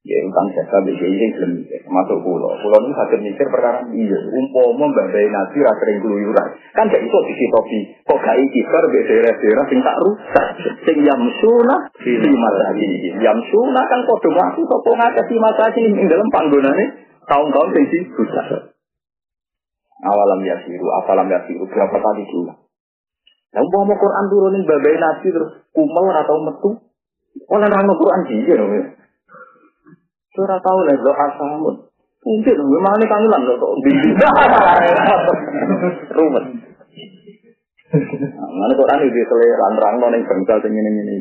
Ya 0.00 0.16
utang 0.24 0.48
jaga 0.56 0.80
di 0.88 0.96
kiai 0.96 1.12
sing 1.12 1.28
belum 1.36 1.52
masuk 1.92 2.24
pulau. 2.24 2.56
Pulau 2.56 2.88
ini 2.88 2.96
sakit 2.96 3.20
mikir 3.20 3.46
perkara 3.52 3.84
iya. 3.92 4.16
Umpama 4.16 4.96
mbak 4.96 5.12
nabi 5.12 5.58
rasa 5.60 5.76
sering 5.84 6.00
keluyuran. 6.00 6.48
Kan 6.72 6.88
gak 6.88 7.04
iso 7.04 7.18
topi. 7.52 7.78
Kok 8.08 8.16
gak 8.16 8.36
iki 8.40 8.64
bar 8.64 8.84
di 8.88 9.00
daerah-daerah 9.04 9.64
sing 9.68 9.80
tak 9.84 9.96
rusak. 10.00 10.46
Sing 10.88 10.96
yamsuna 11.04 11.76
di 12.00 12.32
masa 12.32 12.66
ini. 12.80 13.12
Yamsuna 13.20 13.82
kan 13.92 14.00
mlaku 14.08 14.60
sapa 14.64 14.90
ngakeh 15.04 15.24
di 15.28 15.36
masa 15.36 15.68
ini 15.76 16.00
ing 16.00 16.08
dalam 16.08 16.32
panggonane 16.32 16.84
tahun-tahun 17.28 17.68
sing 17.76 18.08
rusak. 18.08 18.73
Awalam 20.04 20.40
yasiru, 20.44 20.86
afalam 21.00 21.32
yasiru, 21.32 21.64
berapa 21.64 21.96
kali 21.96 22.28
diulang. 22.28 22.60
Nah, 23.54 23.62
mau 23.62 23.86
mau 23.86 23.96
Quran 23.96 24.24
turunin 24.28 24.66
babai 24.66 24.98
nabi 24.98 25.28
terus 25.30 25.64
kumal 25.70 26.10
atau 26.12 26.42
metu. 26.42 26.70
Nanti 27.48 27.86
mau 27.86 27.96
Quran 27.96 28.20
sih, 28.28 28.44
ya. 28.44 28.58
Surah 30.34 30.58
tahu 30.58 30.78
lah, 30.84 30.98
lo 30.98 31.12
asamun. 31.14 31.74
Mungkin, 32.24 32.56
memang 32.56 32.98
ini 32.98 33.06
kangen 33.06 33.30
lah, 33.30 33.40
kok 33.46 33.72
Rumet. 36.16 36.44
Mana 38.34 38.74
Quran 38.74 39.06
itu 39.06 39.22
selera 39.22 39.68
rang 39.78 40.02
nong 40.02 40.10
yang 40.10 40.26
bengkal 40.26 40.58
ini 40.66 40.80
ini. 40.82 41.16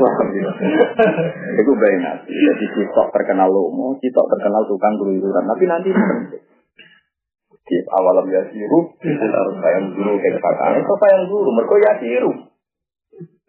Wah, 0.00 0.14
itu 1.60 1.72
bayi 1.76 1.96
nabi. 2.00 2.32
Jadi 2.32 2.64
kita 2.72 3.02
terkenal 3.12 3.52
lomo, 3.52 3.92
kita 4.00 4.22
terkenal 4.24 4.62
tukang 4.64 4.96
keluyuran. 4.96 5.44
Tapi 5.44 5.64
nanti. 5.68 5.90
Di 7.62 7.76
awalam 7.94 8.26
ya 8.26 8.42
siru, 8.50 8.80
harus 8.98 9.56
yang 9.62 9.86
guru 9.94 10.18
kayak 10.18 10.42
kakaknya, 10.42 10.82
apa 10.82 11.06
yang 11.14 11.22
guru, 11.30 11.48
mereka 11.54 11.74
ya 11.78 11.92
siru. 12.02 12.52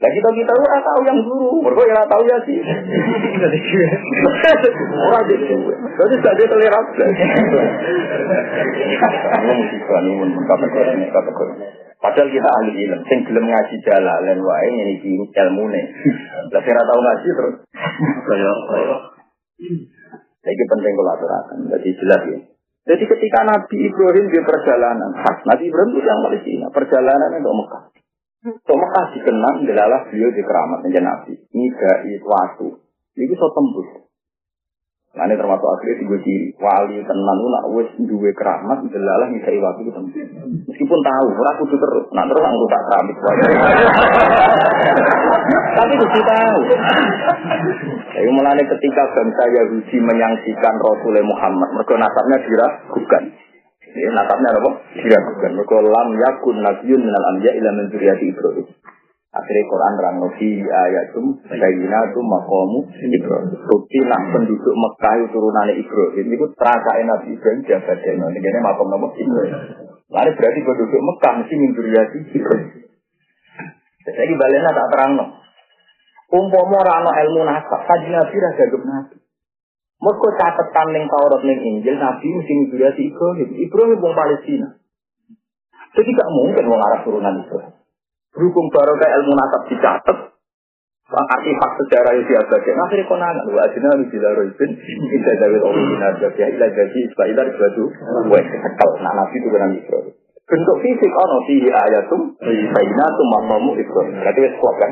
Lah 0.04 0.12
kita 0.12 0.30
kita 0.36 0.52
ora 0.52 0.84
tahu 0.84 1.00
yang 1.08 1.16
guru, 1.24 1.64
mergo 1.64 1.80
ora 1.80 2.04
tahu 2.04 2.28
ya 2.28 2.36
sih. 2.44 2.60
Ora 5.00 5.20
di. 5.24 5.36
Jadi 5.40 6.16
saja 6.20 6.44
mesti 9.48 9.78
kan 9.88 10.06
mun 10.12 10.30
kategori. 10.44 11.08
Padahal 12.04 12.28
kita 12.28 12.50
ahli 12.52 12.72
ilmu, 12.84 13.00
sing 13.08 13.20
gelem 13.24 13.48
ngaji 13.48 13.76
jalalan 13.88 14.40
wae 14.44 14.68
ngene 14.76 14.92
iki 15.00 15.12
ilmune. 15.24 15.82
Lah 16.52 16.60
ora 16.60 16.82
tau 16.84 17.00
ngaji 17.00 17.30
terus 17.32 17.56
kaya 18.28 18.52
kaya. 18.68 18.98
Ini 20.44 20.64
penting 20.68 20.94
kalau 21.00 21.16
aturakan, 21.16 21.72
jadi 21.72 21.90
jelas 22.04 22.22
ya. 22.28 22.40
Jadi 22.84 23.04
ketika 23.08 23.48
Nabi 23.48 23.78
Ibrahim 23.88 24.28
di 24.28 24.40
perjalanan, 24.44 25.16
Nabi 25.48 25.64
Ibrahim 25.72 25.92
itu 25.96 26.04
yang 26.04 26.20
Palestina, 26.20 26.68
perjalanan 26.68 27.40
untuk 27.40 27.56
Mekah. 27.64 27.84
Untuk 28.44 28.76
Mekah 28.76 29.06
dikenang 29.16 29.64
adalah 29.64 30.04
beliau 30.12 30.28
di 30.36 30.44
keramat 30.44 30.84
menjadi 30.84 31.08
Nabi. 31.08 31.34
Ini 31.48 31.68
gak 31.72 32.00
waktu. 32.28 32.68
Ini 33.16 33.34
so 33.40 33.48
tembus. 33.56 34.03
Nah 35.14 35.30
ini 35.30 35.38
termasuk 35.38 35.70
akhirnya 35.70 36.02
tiga 36.02 36.18
ciri. 36.26 36.58
Wali 36.58 36.98
tenan 37.06 37.38
itu 37.38 37.50
nak 37.54 37.66
wis 37.78 37.90
duwe 38.02 38.34
keramat 38.34 38.82
adalah 38.82 39.30
ngisai 39.30 39.62
waktu 39.62 39.86
itu 39.86 40.02
Meskipun 40.74 41.00
tahu, 41.06 41.26
ora 41.38 41.54
kudu 41.62 41.78
terus. 41.78 42.06
Nah 42.18 42.26
terus 42.26 42.42
aku 42.42 42.66
tak 42.66 42.82
keramit. 42.90 43.16
Tapi 45.78 45.94
kudu 46.02 46.18
tahu. 46.18 46.60
Jadi 48.10 48.30
mulai 48.34 48.58
ketika 48.58 49.04
bangsa 49.14 49.44
Yahudi 49.54 49.98
menyangsikan 50.02 50.82
Rasulullah 50.82 51.30
Muhammad, 51.30 51.70
mereka 51.78 51.94
nasabnya 51.94 52.38
diragukan. 52.50 53.24
Ya, 53.94 54.10
nasabnya 54.18 54.50
apa? 54.50 54.72
Diragukan. 54.98 55.52
Mereka 55.62 55.78
lam 55.94 56.10
yakun 56.18 56.58
nabiyun 56.58 57.02
minal 57.06 57.26
anbiya 57.38 57.54
ila 57.62 57.70
min 57.70 57.86
Ibrahim. 57.94 58.66
Akhirnya 59.34 59.66
Quran 59.66 59.94
terang 59.98 60.18
nabi 60.22 60.50
ayatum 60.62 61.26
bayina 61.50 62.00
itu 62.06 62.22
makomu 62.22 62.86
Ibrahim. 62.86 63.66
Bukti 63.66 64.06
nak 64.06 64.30
penduduk 64.30 64.76
Mekah 64.78 65.14
itu 65.18 65.26
turunan 65.34 65.74
Ibrahim 65.74 66.28
itu 66.38 66.46
terasa 66.54 67.02
Nabi 67.02 67.34
Ibrahim 67.34 67.66
jaga 67.66 67.98
deno. 67.98 68.30
Ini 68.30 68.62
makom 68.62 68.94
nama 68.94 69.10
Ibrahim. 69.10 69.54
Lalu 70.14 70.32
berarti 70.38 70.60
penduduk 70.62 71.02
Mekah 71.02 71.34
mesti 71.42 71.54
menduriati 71.58 72.18
Ibrahim. 72.30 72.70
Jadi 74.06 74.34
baliknya 74.38 74.70
tak 74.70 74.88
terang 74.94 75.12
no. 75.18 75.26
Umpama 76.30 76.80
rano 76.86 77.10
ilmu 77.10 77.42
nasab, 77.50 77.90
kaji 77.90 78.14
Nabi 78.14 78.36
raga 78.38 78.66
gem 78.70 78.84
Nabi. 78.86 79.18
Mereka 79.98 80.30
catatan 80.38 80.88
ning 80.94 81.06
Taurat 81.10 81.42
ning 81.42 81.58
Injil 81.58 81.98
Nabi 81.98 82.28
mesti 82.30 82.54
menduriati 82.54 83.02
Ibrahim. 83.10 83.50
Ibrahim 83.50 83.98
wong 83.98 84.14
Palestina. 84.14 84.78
Jadi 85.98 86.10
gak 86.14 86.30
mungkin 86.30 86.70
wong 86.70 86.82
Arab 86.86 87.02
turunan 87.02 87.42
Ibrahim. 87.42 87.83
Baru 88.34 88.94
kayak 88.98 89.14
ilmu 89.22 89.34
nasab 89.38 89.62
dicatat, 89.70 90.18
artifak 91.14 91.72
sejarah 91.78 92.14
itu 92.18 92.34
diabadikan. 92.34 92.82
Akhirnya 92.82 93.06
kau 93.06 93.18
nanya, 93.22 93.42
wa 93.46 93.62
adina 93.62 93.94
lu 93.94 94.10
bila 94.10 94.30
roibin, 94.34 94.72
tidak 94.82 95.34
jawil 95.38 95.62
Allah 95.70 95.86
bin 95.86 96.02
ya 96.34 96.48
ilah 96.50 96.70
jadi 96.74 97.00
sebailar 97.14 97.48
batu, 97.54 97.86
wa 98.34 98.40
sekal, 98.42 98.90
nah 99.06 99.14
nabi 99.14 99.36
itu 99.38 99.48
benar 99.54 99.70
Ibrahim. 99.70 100.14
Bentuk 100.44 100.78
fisik, 100.84 101.12
ono 101.14 101.38
fihi 101.48 101.70
ayatum, 101.72 102.22
bainatum 102.42 103.28
mamamu 103.30 103.72
Ibrahim. 103.78 104.18
Berarti 104.18 104.40
wes 104.42 104.56
kuat 104.58 104.76
kan? 104.82 104.92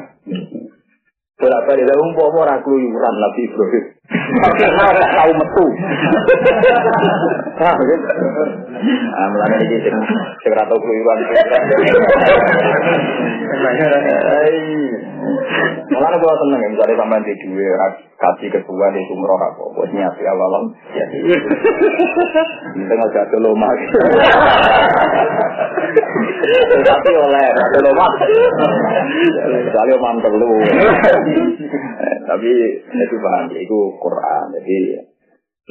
Bolak 1.42 1.66
balik 1.66 1.89
lah 1.89 1.98
umpama 1.98 2.46
ora 2.46 2.62
keluyuran 2.62 3.16
Nabi 3.18 3.50
Ibrahim. 3.50 3.86
Ora 4.78 5.06
tahu 5.10 5.32
metu. 5.34 5.66
Ah, 7.58 7.74
ah 9.18 9.28
mulane 9.34 9.58
iki 9.66 9.82
sing 9.82 9.96
sing 10.46 10.52
ora 10.54 10.70
tau 10.70 10.78
keluyuran. 10.78 11.18
Mulane 15.89 16.18
seneng 16.22 16.62
misalnya 16.78 17.02
sampean 17.02 17.26
di 17.26 17.34
duwe 17.42 17.66
kasih 18.22 18.50
ketua 18.54 18.94
di 18.94 19.02
sumroh 19.10 19.42
apa 19.42 19.64
buat 19.74 19.89
nyati 19.89 20.22
awalam. 20.30 20.78
Ya. 20.94 21.06
Tengah 22.86 23.10
jatuh 23.18 23.42
lomak. 23.42 23.82
Tapi 26.82 27.09
oleh 27.13 27.45
lomak. 27.86 28.11
Misalnya 29.65 29.95
mantel 30.01 30.34
lu. 30.36 30.51
Tapi 32.28 32.51
itu 32.78 33.15
paham, 33.22 33.45
itu 33.53 33.80
Quran. 33.99 34.45
Jadi 34.57 34.78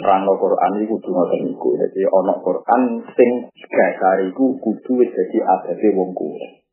terang 0.00 0.24
Quran 0.24 0.70
itu 0.80 0.86
kudu 0.96 1.08
ngoten 1.12 1.40
niku. 1.50 1.68
Jadi 1.76 2.00
ana 2.08 2.34
Quran 2.40 2.82
sing 3.18 3.30
dasar 3.68 4.22
iku 4.24 4.56
kudu 4.62 4.92
wis 5.02 5.10
dadi 5.12 5.38
adate 5.42 5.88
wong 5.92 6.14
kuwe. 6.14 6.64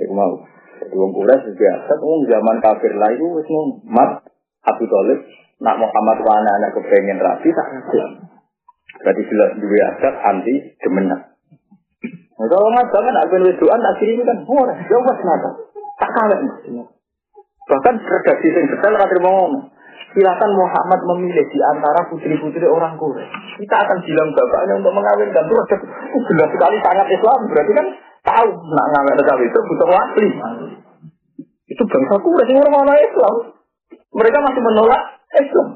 Iku 0.00 0.12
mau. 0.12 0.34
Jadi 0.82 0.94
wong 0.96 1.10
kuwe 1.14 1.34
biasa 1.34 1.92
wong 2.00 2.20
zaman 2.26 2.56
kafir 2.64 2.92
lah 2.96 3.10
iku 3.14 3.26
wis 3.38 3.48
mat 3.86 4.24
Abu 4.64 4.84
Thalib 4.88 5.20
nak 5.60 5.76
Muhammad 5.78 6.18
wa 6.24 6.32
anak 6.40 6.72
kepengen 6.74 7.20
rapi 7.20 7.48
tak. 7.52 7.68
Berarti 9.04 9.22
jelas 9.28 9.50
dua 9.60 9.84
adat 9.92 10.14
anti 10.22 10.54
demenan. 10.80 11.33
Nah, 12.34 12.46
kalau 12.50 12.66
nggak 12.66 12.90
banget, 12.90 13.14
aku 13.14 13.34
nulis 13.38 13.58
tak 13.62 13.94
kiri 14.02 14.18
kan, 14.26 14.38
oh, 14.42 14.66
jawab 14.66 15.18
nada, 15.22 15.50
tak 16.02 16.10
kalah. 16.10 16.38
Bahkan 17.64 17.94
redaksi 17.96 18.48
yang 18.52 18.66
detail 18.68 18.94
akan 18.98 19.20
ngomong. 19.24 19.52
Silakan 20.14 20.50
Muhammad 20.54 21.00
memilih 21.10 21.42
di 21.50 21.58
antara 21.74 22.06
putri-putri 22.06 22.62
orang 22.70 22.94
Quraisy. 22.94 23.34
Kita 23.66 23.76
akan 23.82 23.98
bilang 24.06 24.30
bapaknya 24.30 24.74
untuk 24.78 24.94
mengawinkan. 24.94 25.42
Itu 25.50 25.58
oh, 25.58 26.22
jelas 26.30 26.48
sekali 26.54 26.76
sangat 26.86 27.06
Islam. 27.10 27.38
Berarti 27.50 27.72
kan 27.74 27.86
tahu 28.22 28.48
nak 28.54 28.86
ngawin 28.94 29.18
cawe 29.26 29.42
itu 29.42 29.58
butuh 29.58 29.88
wali. 29.90 30.28
Itu 31.66 31.82
bangsa 31.82 32.14
Quraisy 32.22 32.52
yang 32.54 32.70
orang 32.70 33.00
Islam. 33.02 33.34
Mereka 34.14 34.38
masih 34.38 34.62
menolak 34.62 35.02
Islam. 35.34 35.68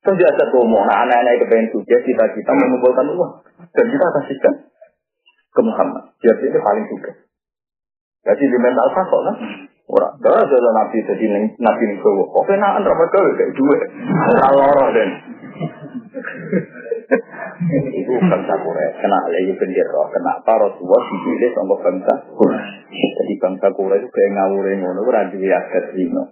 Terjadi 0.00 0.44
ngomong, 0.56 0.84
anak-anak 0.88 1.32
itu 1.36 1.44
pengen 1.44 1.66
sukses, 1.76 2.00
cita-cita 2.08 2.52
mengumpulkan 2.56 3.04
uang. 3.12 3.32
Dan 3.76 3.84
kita 3.88 4.06
kasihkan 4.16 4.54
ke 5.50 5.60
Muhammad. 5.62 6.14
Jadi 6.22 6.46
ini 6.46 6.58
paling 6.62 6.86
suka. 6.86 7.12
Jadi 8.20 8.44
di 8.46 8.58
mental 8.60 8.86
kok 8.94 9.10
kan. 9.10 9.36
Ora, 9.90 10.06
dah 10.22 10.38
ada 10.46 10.70
nabi 10.70 11.02
jadi 11.02 11.24
nabi 11.58 11.82
nih 11.90 11.98
kowe. 11.98 12.22
Kok 12.30 12.46
kenaan 12.46 12.86
rapat 12.86 13.08
kowe 13.10 13.30
kayak 13.34 13.52
dua. 13.58 13.76
Ora 14.54 14.86
dan. 14.94 15.10
Itu 17.90 18.12
bangsa 18.22 18.54
Quraisy. 18.62 18.96
Kena 19.02 19.18
lagi 19.26 19.52
bendera. 19.58 20.02
Kenapa 20.14 20.52
Rasulullah 20.62 21.02
dipilih 21.10 21.50
sama 21.58 21.74
bangsa 21.82 22.14
Quraisy? 22.38 23.02
Jadi 23.18 23.34
bangsa 23.42 23.66
Quraisy 23.74 24.06
itu 24.06 24.08
kayak 24.14 24.30
ngawure 24.38 24.72
ngono. 24.78 25.00
Duwe 25.34 25.48
adat 25.50 25.84
dino. 25.98 26.24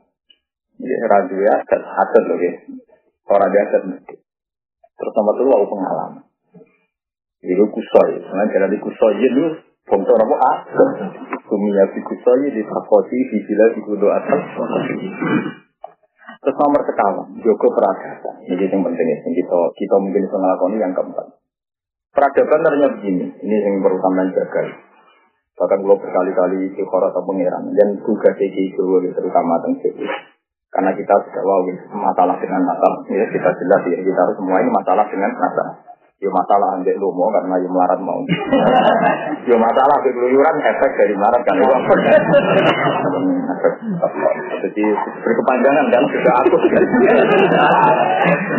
Ya, 0.79 1.19
duwe 1.27 1.47
adat 1.51 1.83
adat 1.83 2.23
loh 2.31 2.39
ya. 2.39 2.53
Ora 3.27 3.45
duwe 3.51 3.61
adat 3.67 3.83
mesti. 3.91 4.15
Terus 4.99 5.15
dua 5.19 5.55
aku 5.59 5.67
pengalaman. 5.67 6.28
Itu 7.43 7.65
kusoi. 7.71 8.13
Karena 8.19 8.45
jadi 8.51 8.77
kusoi 8.83 9.15
itu 9.23 9.45
bangsa 9.87 10.13
apa? 10.15 10.37
Adat. 10.43 10.91
Kumia 11.49 11.85
fikusoi 11.97 12.51
di 12.53 12.63
takoti 12.67 13.19
di 13.33 13.39
sila 13.47 13.65
di 13.73 13.81
atas. 14.11 14.43
Terus 16.39 16.55
nomor 16.55 16.83
sekawan, 16.87 17.27
Joko 17.43 17.67
peradaban. 17.73 18.35
Ini 18.47 18.71
yang 18.71 18.85
penting 18.85 19.07
ya, 19.11 19.17
kita, 19.27 19.59
kita 19.75 19.97
mungkin 19.99 20.23
bisa 20.23 20.39
melakukan 20.39 20.79
yang 20.79 20.95
keempat. 20.95 21.27
Peradaban 22.15 22.63
ternyata 22.63 22.95
begini, 22.95 23.27
ini 23.43 23.57
yang 23.59 23.83
perlu 23.83 23.99
sampean 23.99 24.31
jaga. 24.31 24.63
Bahkan 25.59 25.79
kalau 25.83 25.99
berkali-kali 25.99 26.71
istiqorah 26.71 27.11
atau 27.11 27.27
pengiran, 27.27 27.75
dan 27.75 27.99
tugas 28.07 28.39
itu 28.39 28.83
terutama 29.11 29.59
tentang 29.67 29.99
Karena 30.69 30.91
kita 30.95 31.15
sudah 31.27 31.43
wow, 31.43 31.65
masalah 31.97 32.37
dengan 32.39 32.63
masalah, 32.63 33.01
ya 33.11 33.27
kita 33.35 33.51
jelas 33.59 33.83
ya, 33.89 33.99
kita 33.99 34.21
harus 34.21 34.37
semua 34.39 34.63
ini 34.63 34.71
masalah 34.71 35.05
dengan 35.11 35.33
masalah. 35.35 35.88
Ya 36.19 36.27
masalah 36.35 36.75
ambek 36.75 36.99
mau 36.99 37.31
karena 37.31 37.55
ya 37.63 37.69
melarat 37.71 38.01
mau. 38.03 38.19
ya 39.47 39.55
masalah 39.55 39.95
ambek 40.03 40.13
keluyuran 40.19 40.57
efek 40.67 40.91
dari 40.99 41.15
melarat 41.15 41.47
kan. 41.47 41.55
Jadi 44.67 44.85
berkepanjangan 45.23 45.87
kan 45.95 46.03
sudah 46.11 46.35
aku. 46.43 46.57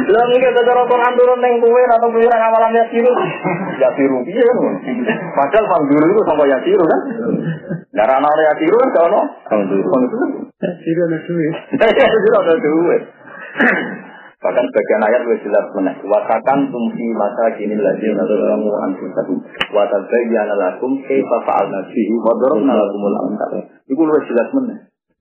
Lo 0.08 0.22
mikir 0.32 0.56
cara 0.56 0.88
Quran 0.88 1.14
turun 1.20 1.40
neng 1.44 1.60
kue 1.60 1.84
atau 1.84 2.08
keluyuran 2.08 2.40
awalan 2.48 2.80
ya 2.80 2.84
siru. 2.96 3.12
Ya 3.76 3.92
siru 3.92 4.24
piye. 4.24 4.48
Padahal 5.36 5.66
pangguru 5.68 6.16
itu 6.16 6.22
sama 6.32 6.48
ya 6.48 6.64
siru 6.64 6.84
kan. 6.88 7.02
Nah 7.92 8.06
rana 8.08 8.30
ya 8.40 8.54
siru 8.56 8.76
kan 8.80 8.90
kalau 8.96 9.22
pangguru. 9.52 10.48
Ya 10.64 10.72
siru 10.80 11.02
ada 11.12 11.20
duit. 11.28 11.56
Siru 11.76 12.36
ada 12.40 12.56
duit. 12.56 13.04
Bahkan 14.40 14.66
bagian 14.72 15.04
ayat 15.04 15.22
lebih 15.28 15.44
jelas 15.44 15.68
mana. 15.76 15.92
Watakan 16.00 16.72
tumsi 16.72 17.12
masa 17.12 17.60
kini 17.60 17.76
lagi 17.76 18.08
nazamu 18.16 18.72
anfusakum. 18.88 19.36
Watabayyana 19.76 20.56
lakum 20.56 20.96
kaifa 21.04 21.38
fa'alna 21.44 21.84
bihi 21.92 22.16
wa 22.24 22.32
darabna 22.40 22.72
lakumul 22.72 23.18
amsal. 23.28 23.68
Iku 23.84 24.00
lebih 24.00 24.24
jelas 24.32 24.48
mana. 24.56 24.76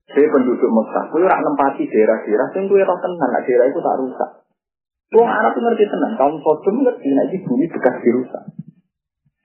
Saya 0.09 0.25
penduduk 0.25 0.71
Mekah, 0.73 1.05
kowe 1.13 1.21
ora 1.21 1.37
nempati 1.37 1.85
daerah-daerah 1.85 2.47
sing 2.49 2.65
kowe 2.65 2.81
ora 2.81 2.97
tenang, 2.97 3.31
daerah 3.45 3.65
itu 3.69 3.77
tak 3.77 3.97
rusak. 4.01 4.31
Wong 5.13 5.29
Arab 5.29 5.53
ngerti 5.53 5.85
tenang, 5.85 6.17
kaum 6.17 6.41
Sodom 6.41 6.81
ngerti 6.81 7.13
nek 7.13 7.29
bumi 7.45 7.69
bekas 7.69 7.95
dirusak. 8.01 8.43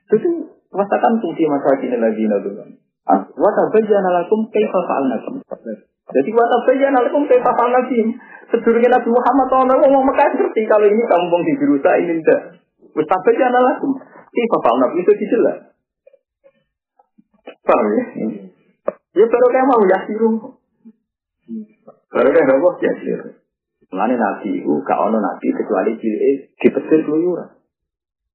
Itu 0.08 0.28
rasakan 0.72 1.20
fungsi 1.20 1.44
masa 1.50 1.76
kini 1.82 2.00
lagi 2.00 2.24
nazamu. 2.24 2.80
Wa 3.36 3.50
tabayyana 3.52 4.22
lakum 4.22 4.48
kaifa 4.48 4.78
fa'alna 4.88 5.20
Jadi 6.04 6.30
wa 6.36 6.44
tabayyana 6.44 7.00
lakum 7.00 7.24
kaifa 7.24 7.52
bihim. 7.88 8.12
Sedurunge 8.52 8.88
Nabi 8.92 9.08
Muhammad 9.08 9.48
ana 9.56 9.74
ngomong 9.80 10.04
Mekah 10.04 10.28
ngerti 10.36 10.62
kalau 10.68 10.84
ini 10.84 11.04
kampung 11.08 11.42
di 11.48 11.52
Jerusa 11.56 11.90
ini 11.96 12.20
ndak. 12.20 12.60
Wis 12.92 13.06
tabayyana 13.08 13.60
lakum 13.64 13.96
kaifa 14.04 14.56
fa'alna 14.60 14.86
bihim 14.92 15.04
itu 15.08 15.12
dijelas. 15.16 15.58
Paham 17.64 17.86
ya? 17.88 18.04
Ya 19.14 19.24
baru 19.24 19.46
kayak 19.48 19.68
mau 19.72 19.82
yasiru. 19.88 20.30
Baru 22.12 22.28
kayak 22.28 22.52
apa? 22.52 22.70
Yasiru. 22.84 23.28
Mulane 23.94 24.18
nabi 24.18 24.58
itu 24.58 24.72
gak 24.82 24.98
ono 24.98 25.22
nabi 25.22 25.48
kecuali 25.54 25.94
cilik 25.96 26.58
dipetir 26.58 27.00
keluyuran. 27.06 27.46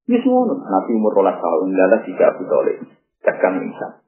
Ya 0.07 0.17
semua 0.23 0.55
nabi 0.55 0.91
umur 0.95 1.13
rolas 1.13 1.37
tahun 1.37 1.75
lala 1.75 1.99
tiga 2.07 2.33
Abu 2.33 2.47
Talib. 2.47 2.79
Tekan 3.21 3.59
insan. 3.61 4.01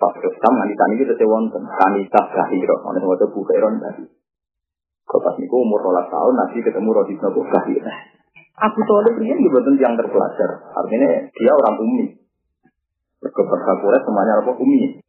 Pas 0.00 0.16
Islam 0.16 0.52
nanti 0.56 0.74
tani 0.80 0.94
kita 0.96 1.12
wonten 1.28 1.60
kanisa 1.60 2.20
kahiro, 2.32 2.76
oleh 2.88 3.04
waktu 3.04 3.28
bukairon 3.36 3.76
tadi. 3.84 4.08
Kau 5.04 5.20
pas 5.20 5.36
niku 5.36 5.60
umur 5.60 5.84
rolas 5.84 6.08
tahun 6.08 6.34
nanti 6.40 6.64
ketemu 6.64 6.88
Rodi 6.88 7.20
kahiro. 7.20 7.92
Abu 8.60 8.80
Talib 8.84 9.14
ini 9.20 9.44
juga 9.44 9.60
yang 9.76 9.96
terpelajar. 10.00 10.50
Artinya 10.72 11.08
dia 11.28 11.52
orang 11.52 11.76
umi. 11.80 12.06
Berkeberkakurat 13.20 14.00
semuanya 14.04 14.40
apa 14.40 14.52
umi. 14.56 15.00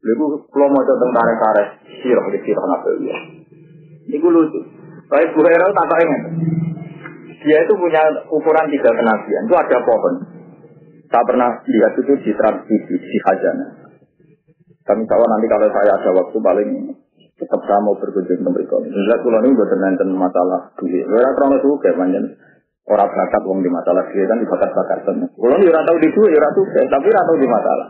Lalu 0.00 0.24
kalau 0.48 0.68
mau 0.72 0.84
tentang 0.84 1.12
tarik-tarik 1.12 1.68
sirah 2.00 2.24
di 2.32 2.38
sirah 2.40 2.64
nabi 2.64 3.04
ya. 3.04 3.18
Ini 4.08 4.16
gue 4.16 4.32
lucu. 4.32 4.60
Baik 5.12 5.36
Bu 5.36 5.44
Hera 5.44 5.68
tak 5.76 6.00
ingat. 6.00 6.22
Dia 7.40 7.58
itu 7.64 7.72
punya 7.76 8.00
ukuran 8.32 8.68
tiga 8.68 8.92
kenabian. 8.92 9.44
Itu 9.48 9.56
ada 9.56 9.78
pohon. 9.84 10.14
Saya 11.08 11.24
pernah 11.26 11.50
lihat 11.64 11.92
itu 11.96 12.12
di 12.22 12.32
transmisi 12.36 12.94
di 12.96 13.18
Hajana. 13.28 13.79
Kami 14.90 15.06
tahu 15.06 15.22
nanti 15.22 15.46
kalau 15.46 15.70
saya 15.70 15.92
ada 15.94 16.10
waktu 16.10 16.38
paling 16.42 16.70
tetap 17.38 17.60
saya 17.62 17.78
mau 17.78 17.94
berkunjung 17.94 18.42
ke 18.42 18.50
mereka. 18.50 18.76
Jelas 18.90 19.22
kalau 19.22 19.38
ini 19.46 19.54
buat 19.54 19.70
nonton 19.70 20.08
masalah 20.18 20.60
duit. 20.82 21.06
Orang 21.06 21.34
terlalu 21.38 21.58
suka 21.62 21.90
banyak 21.94 22.22
orang 22.90 23.06
bakat 23.06 23.42
uang 23.46 23.62
di 23.62 23.70
masalah 23.70 24.02
duit 24.10 24.26
kan 24.26 24.42
dibakat 24.42 24.70
bakat 24.74 24.98
semua. 25.06 25.30
Kalau 25.30 25.56
ini 25.62 25.70
orang 25.70 25.86
tahu 25.86 25.98
di 26.02 26.10
duit, 26.10 26.34
orang 26.34 26.54
suka, 26.58 26.80
tapi 26.90 27.06
orang 27.06 27.26
tahu 27.30 27.38
di 27.38 27.48
masalah. 27.48 27.86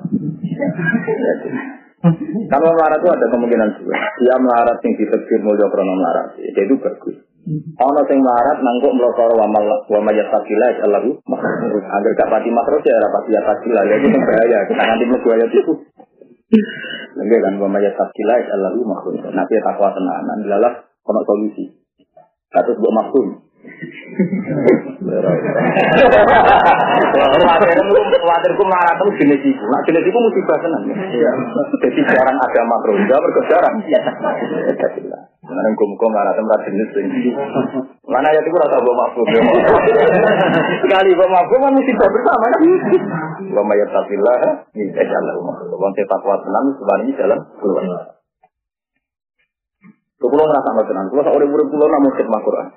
Kalau 2.53 2.69
melarat 2.73 2.99
itu 3.01 3.09
ada 3.13 3.27
kemungkinan 3.29 3.69
juga. 3.81 3.97
Dia 4.21 4.37
melarat 4.41 4.77
yang 4.85 4.93
ditekir 4.97 5.41
mulia 5.41 5.69
krono 5.69 5.93
melarat. 5.97 6.37
Jadi 6.37 6.69
itu 6.69 6.77
bagus. 6.81 7.17
Ono 7.81 8.01
sing 8.05 8.19
melarat 8.21 8.61
nangkuk 8.61 8.93
melokor 8.93 9.33
wa 9.37 9.49
wa 9.89 10.01
majat 10.05 10.29
takila 10.29 10.69
Allahu 10.85 11.17
agar 11.65 12.13
gak 12.13 12.29
pati 12.29 12.49
makro 12.53 12.77
ya 12.85 13.01
rapati 13.01 13.33
ya 13.33 13.41
takila 13.41 13.81
ya 13.89 13.97
itu 13.97 14.09
bahaya 14.13 14.59
kita 14.69 14.83
nanti 14.85 15.05
mlebu 15.09 15.29
ayat 15.33 15.51
itu 15.51 15.73
Lagi 16.51 17.37
kan 17.39 17.55
pemaya 17.59 17.91
takila 17.95 18.35
ya 18.43 18.51
Allah 18.59 18.75
makhluk. 18.75 19.23
Nanti 19.31 19.55
takwa 19.63 19.95
tenanan 19.95 20.39
lalah 20.51 20.75
kono 21.07 21.23
solusi. 21.23 21.71
Katus 22.51 22.79
buat 22.83 22.95
makhluk. 22.95 23.50
Khawatirku 28.21 28.65
marah 28.65 28.95
terus 28.97 29.15
jenis 29.21 29.43
itu. 29.45 29.65
Nah 29.69 29.81
jenis 29.85 30.05
itu 30.09 30.19
musibah 30.19 30.57
tenan. 30.65 30.83
Jadi 30.89 32.01
jarang 32.09 32.37
ada 32.41 32.63
makro. 32.65 32.93
Enggak 32.97 33.21
jarang. 33.53 33.75
Sekarang 33.85 35.73
gue 35.77 36.09
marah 36.09 36.33
tempat 36.37 36.59
jenis 36.69 36.89
ini. 37.05 37.37
Mana 38.09 38.33
ya 38.33 38.41
itu 38.41 38.57
rasa 38.57 38.81
bawa 38.81 38.97
makhluk. 39.09 39.29
Sekali 40.89 41.11
bawa 41.17 41.31
makhluk 41.43 41.61
kan 41.61 41.73
musibah 41.77 42.09
bersama. 42.09 42.47
Wa 43.51 43.63
may 43.67 43.77
yattaqillah 43.83 44.37
yaj'al 44.73 45.25
lahu 45.29 45.41
makhraja. 45.45 45.77
Wong 45.77 45.93
sing 45.97 46.07
takwa 46.09 46.41
tenan 46.41 46.65
sebenarnya 46.81 47.13
jalan 47.19 47.39
keluar. 47.61 47.85
Kulo 50.21 50.45
ngerasa 50.49 50.71
tenan. 50.89 51.09
Kulo 51.13 51.21
sak 51.25 51.35
urip-urip 51.35 51.67
kulo 51.69 51.85
namung 51.89 52.15
khidmat 52.17 52.41
Quran. 52.45 52.69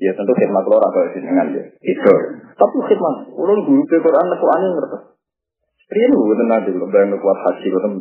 Ya 0.00 0.16
tentu 0.16 0.32
khidmat 0.32 0.64
ora 0.64 0.88
kaya 0.88 1.12
jenengan 1.12 1.52
ya. 1.52 1.64
Itu. 1.84 2.12
Tapi 2.56 2.76
khidmat 2.88 3.36
kulo 3.36 3.52
guru 3.68 3.84
ke 3.84 4.00
Quran 4.00 4.26
nek 4.32 4.40
ane 4.40 4.66
ngerti. 4.72 4.98
Riyen 5.92 6.16
mboten 6.16 6.46
nate 6.48 6.68
kulo 6.72 6.88
bayang 6.88 7.12
kuat 7.20 7.38
haji 7.44 7.68
boten. 7.68 7.92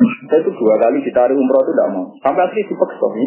Saya 0.00 0.42
itu 0.42 0.50
dua 0.58 0.74
kali 0.80 1.06
ditarik 1.06 1.38
umroh 1.38 1.62
itu 1.62 1.72
tidak 1.76 1.88
mau. 1.92 2.04
Sampai 2.18 2.50
akhirnya 2.50 2.66
dipaksa 2.66 3.06
ini. 3.14 3.26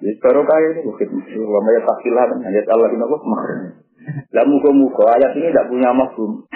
Ya, 0.00 0.12
baru 0.20 0.42
kaya 0.44 0.68
ini, 0.76 0.92
khidmat. 0.92 1.24
Wa 1.40 1.60
may 1.64 1.74
yattaqillah 1.80 2.24
ayat 2.44 2.66
Allah 2.68 2.88
ini 2.92 3.04
apa? 3.04 3.16
Makhraja. 3.16 3.68
Lah 4.30 4.44
muka-muka 4.48 5.04
ayat 5.20 5.36
ini 5.36 5.52
tidak 5.52 5.68
punya 5.68 5.92
mafhum. 5.92 6.46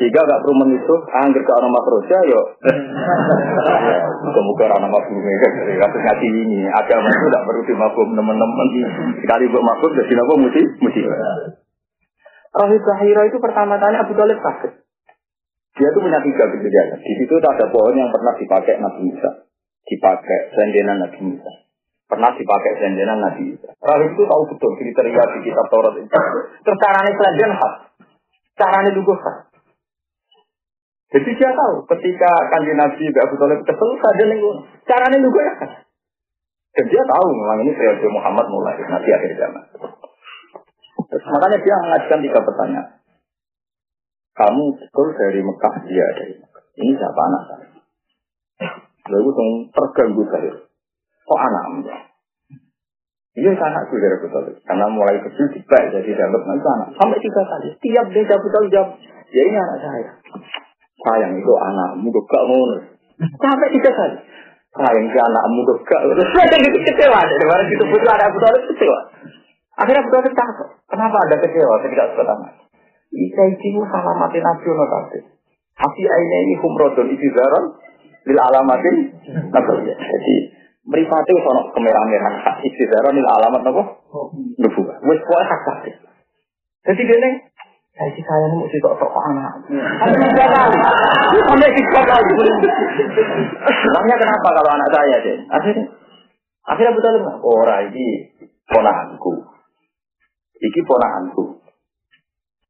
Jika 0.00 0.20
gak 0.26 0.40
perlu 0.42 0.54
menisu, 0.66 0.94
angger 1.12 1.42
ke 1.44 1.52
orang 1.54 1.70
makroja, 1.70 2.18
yo. 2.26 2.40
Muka-muka 4.26 4.62
orang 4.66 4.90
mafhum 4.90 5.22
ini 5.22 5.38
kan 5.38 5.50
dari 5.62 5.76
kasus 5.78 6.00
ngaji 6.02 6.26
ini. 6.26 6.58
Agama 6.66 7.06
itu 7.06 7.26
tidak 7.30 7.44
perlu 7.46 7.62
dimafhum 7.68 8.08
teman-teman. 8.18 8.66
Sekali 9.22 9.44
buat 9.52 9.64
mafhum, 9.64 9.90
jadi 9.94 10.12
apa 10.18 10.32
mesti 10.40 10.62
mesti. 10.82 11.00
Rahib 12.54 12.82
Zahira 12.86 13.22
itu 13.26 13.38
pertama 13.42 13.78
tanya 13.78 14.06
Abu 14.06 14.14
Talib 14.14 14.38
sakit. 14.38 14.72
Dia 15.74 15.90
itu 15.90 15.98
punya 15.98 16.22
tiga 16.22 16.44
kejadian. 16.54 17.02
Di 17.02 17.12
situ 17.18 17.34
ada 17.42 17.66
pohon 17.66 17.98
yang 17.98 18.14
pernah 18.14 18.34
dipakai 18.38 18.78
Nabi 18.78 19.10
Musa. 19.10 19.50
Dipakai 19.84 20.54
sendenan 20.54 21.02
Nabi 21.02 21.18
Musa 21.34 21.63
pernah 22.14 22.30
dipakai 22.38 22.72
sendenan 22.78 23.18
Nabi 23.18 23.58
Isa. 23.58 23.74
Rahib 23.82 24.14
itu 24.14 24.22
tahu 24.22 24.42
betul 24.54 24.72
kriteria 24.78 25.22
di 25.34 25.38
kitab 25.42 25.66
Taurat 25.66 25.94
itu. 25.98 26.06
Terus 26.62 26.78
caranya 26.78 27.12
selanjutnya 27.18 27.56
khas. 27.58 27.74
Caranya 28.54 28.90
juga 28.94 29.14
khas. 29.18 29.38
Jadi 31.10 31.30
dia 31.34 31.50
tahu 31.50 31.74
ketika 31.90 32.30
kanji 32.54 32.72
Nabi 32.78 33.02
Abu 33.10 33.34
Talib 33.38 33.60
kesel 33.66 33.90
saja 33.98 34.22
nih 34.30 34.38
caranya 34.86 35.18
juga 35.18 35.40
ya 35.42 35.52
khas. 35.58 35.72
Dan 36.74 36.84
dia 36.90 37.02
tahu 37.02 37.26
memang 37.34 37.58
ini 37.66 37.70
periode 37.74 38.06
Muhammad 38.10 38.46
mulai 38.50 38.78
Nabi 38.78 39.08
akhir 39.10 39.30
zaman. 39.34 39.64
Terus 41.10 41.24
makanya 41.30 41.58
dia 41.62 41.74
mengajukan 41.82 42.20
tiga 42.22 42.40
pertanyaan. 42.42 42.88
Kamu 44.34 44.64
betul 44.74 45.14
dari 45.14 45.40
Mekah, 45.46 45.74
dia 45.86 46.06
dari 46.18 46.34
Mekah. 46.42 46.64
Ini 46.74 46.92
siapa 46.98 47.20
anak 47.22 47.42
saya? 47.46 47.66
Lalu 49.14 49.30
terganggu 49.70 50.22
saya. 50.26 50.63
Kok 51.24 51.40
anakmu? 51.40 51.88
Iya 53.34 53.50
anakku 53.50 53.98
dari 53.98 54.30
Talib. 54.30 54.54
Karena 54.62 54.86
mulai 54.86 55.18
kecil 55.18 55.50
dibalik 55.50 55.90
jadi 55.90 56.10
dalam 56.14 56.38
itu 56.38 56.68
anak. 56.78 56.88
Sampai 56.94 57.18
tiga 57.18 57.42
kali. 57.42 57.68
Tiap 57.82 58.06
dia 58.14 58.30
Abu 58.30 58.48
Talib 58.54 58.70
jawab, 58.70 58.90
ya 59.34 59.42
ini 59.42 59.58
anak 59.58 59.78
saya. 59.82 60.12
Sayang 61.02 61.34
itu 61.34 61.52
anakmu 61.52 62.08
gak 62.14 62.44
ngono. 62.46 62.76
Sampai 63.18 63.74
tiga 63.74 63.90
kali. 63.90 64.16
Sayang 64.70 65.06
si 65.10 65.18
anakmu 65.18 65.60
gak 65.66 66.02
ngono. 66.06 66.22
Saya 66.30 66.46
jadi 66.46 66.78
kecewa. 66.78 67.18
Dari 67.26 67.46
mana 67.50 67.62
itu 67.66 67.84
putra 67.90 68.12
ada 68.14 68.24
Abu 68.30 68.38
Talib 68.38 68.62
kecewa. 68.70 68.98
Akhirnya 69.82 70.00
Abu 70.06 70.10
Talib 70.14 70.32
takut. 70.38 70.68
Kenapa 70.86 71.16
ada 71.26 71.36
kecewa 71.42 71.74
ketika 71.82 72.02
sudah 72.14 72.36
anak? 72.38 72.52
Ika 73.10 73.42
ikimu 73.58 73.82
salamatin 73.90 74.42
nasional 74.46 74.86
tadi. 74.86 75.18
Afi 75.74 76.02
aina 76.06 76.36
ini 76.46 76.54
humrodon 76.62 77.10
isi 77.10 77.28
zaron 77.34 77.82
lil 78.30 78.38
alamatin 78.38 79.10
nabi. 79.50 80.34
Jadi 80.84 81.00
Meripati 81.00 81.32
sono 81.40 81.72
kemerah-merahan 81.72 82.34
hak 82.44 82.56
istidara 82.60 83.08
nil 83.08 83.24
alamat 83.24 83.64
apa? 83.64 83.82
Nubuah. 84.60 85.00
Wes 85.08 85.20
pokoke 85.24 85.44
hak 85.48 85.60
sakti. 85.64 85.90
Jadi 86.84 87.02
dene 87.08 87.30
saya 87.96 88.10
sih 88.12 88.20
saya 88.20 88.46
mau 88.52 88.68
sih 88.68 88.76
kok 88.84 89.00
sok 89.00 89.16
anak. 89.16 89.64
Sampai 91.40 91.70
tiga 91.72 92.00
kali. 92.04 92.32
Namanya 93.96 94.16
kenapa 94.20 94.48
kalau 94.52 94.70
anak 94.76 94.90
saya 94.92 95.16
deh? 95.24 95.36
Akhirnya 95.48 95.84
akhirnya 96.68 96.92
betul 96.92 97.16
nggak? 97.16 97.38
Orang 97.40 97.82
ini 97.88 98.04
ponakanku. 98.68 99.32
Iki 100.60 100.80
ponakanku. 100.84 101.64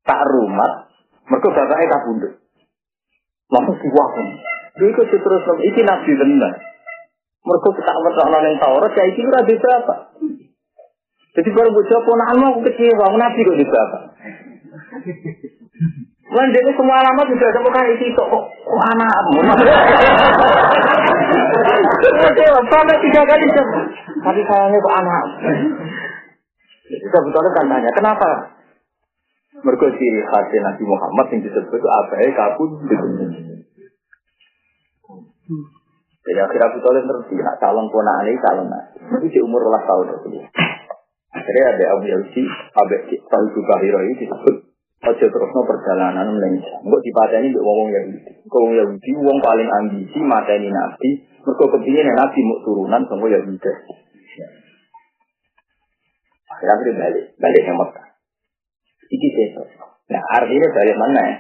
Tak 0.07 0.23
rumah. 0.23 0.87
Mereka 1.35 1.51
bapaknya 1.51 1.91
tak 1.91 2.03
bunduk. 2.07 2.33
Langsung 3.51 3.77
diwakil. 3.83 4.27
Dia 4.79 4.87
ikut 4.87 5.07
terus. 5.11 5.43
Iki 5.67 5.83
nabi 5.83 6.13
benar. 6.15 6.74
Mereka 7.45 7.69
kita 7.77 7.93
ngerti 7.93 8.21
yang 8.25 8.57
Taurat, 8.57 8.93
ya 8.97 9.05
itu 9.05 9.21
ora 9.29 9.41
di 9.45 9.55
berapa. 9.61 9.95
Jadi 11.35 11.49
baru 11.51 11.71
bocah 11.75 12.01
ponakanmu 12.07 12.47
aku 12.47 12.61
kecewa, 12.73 13.07
nabi 13.21 13.41
kok 13.45 13.59
di 13.59 13.67
berapa. 13.69 13.99
Lan 16.25 16.49
dia 16.57 16.73
semua 16.73 16.97
alamat 17.05 17.27
sudah 17.29 17.49
ada 17.53 17.61
bukan 17.61 17.85
isi 17.95 18.07
kok 18.17 18.29
kok 18.33 18.45
anakmu. 18.97 19.41
Kecewa 22.23 22.61
sampai 22.65 23.03
tiga 23.03 23.23
kali 23.29 23.47
Tapi 24.25 24.41
sayangnya 24.49 24.79
kok 24.81 24.97
anak. 25.05 25.25
Kita 26.85 27.19
betul 27.29 27.45
kan 27.53 27.67
tanya, 27.69 27.91
kenapa? 27.93 28.31
Mereka 29.65 29.87
ciri 30.01 30.21
khas 30.33 30.49
Nabi 30.49 30.85
Muhammad 30.89 31.27
yang 31.29 31.41
disebut 31.45 31.77
itu 31.77 31.89
apa 31.93 32.15
ya 32.25 32.29
kabut. 32.33 32.71
Jadi 36.25 36.39
akhirnya 36.41 36.67
Abu 36.73 36.79
Talib 36.81 37.05
ngerti, 37.05 37.37
nak 37.37 37.57
calon 37.61 37.87
ponaan 37.93 38.25
ini 38.25 38.41
calon 38.41 38.67
nabi. 38.73 38.97
Itu 39.21 39.27
di 39.29 39.41
umur 39.45 39.61
ulah 39.69 39.85
tahun 39.85 40.17
itu. 40.17 40.41
Akhirnya 41.37 41.65
ada 41.77 41.85
Abu 41.99 42.05
Yausi, 42.09 42.43
Abu 42.73 42.97
Talib 43.29 43.55
Bahiro 43.69 44.01
ini 44.01 44.25
disebut 44.25 44.57
Ojo 45.05 45.27
terusno 45.29 45.61
perjalanan 45.69 46.33
melenceng. 46.33 46.81
Kok 46.81 47.03
dipateni 47.05 47.53
mbek 47.53 47.61
wong 47.61 47.93
Yahudi. 47.93 48.33
Wong 48.49 48.73
Yahudi 48.73 49.11
wong 49.21 49.37
paling 49.45 49.69
ambisi 49.69 50.17
mateni 50.25 50.73
nabi, 50.73 51.29
mergo 51.45 51.65
kepingin 51.77 52.09
nabi 52.09 52.41
mau 52.41 52.65
turunan 52.65 53.05
sama 53.05 53.29
Yahudi. 53.29 53.73
Akhirnya 56.49 56.93
balik, 56.97 57.25
balik 57.37 57.63
yang 57.69 57.77
Mekah. 57.77 58.07
Iki 59.13 59.29
seto. 59.37 59.63
Nah 60.09 60.23
artinya 60.41 60.69
balik 60.73 60.97
mana 60.97 61.21
ya? 61.21 61.37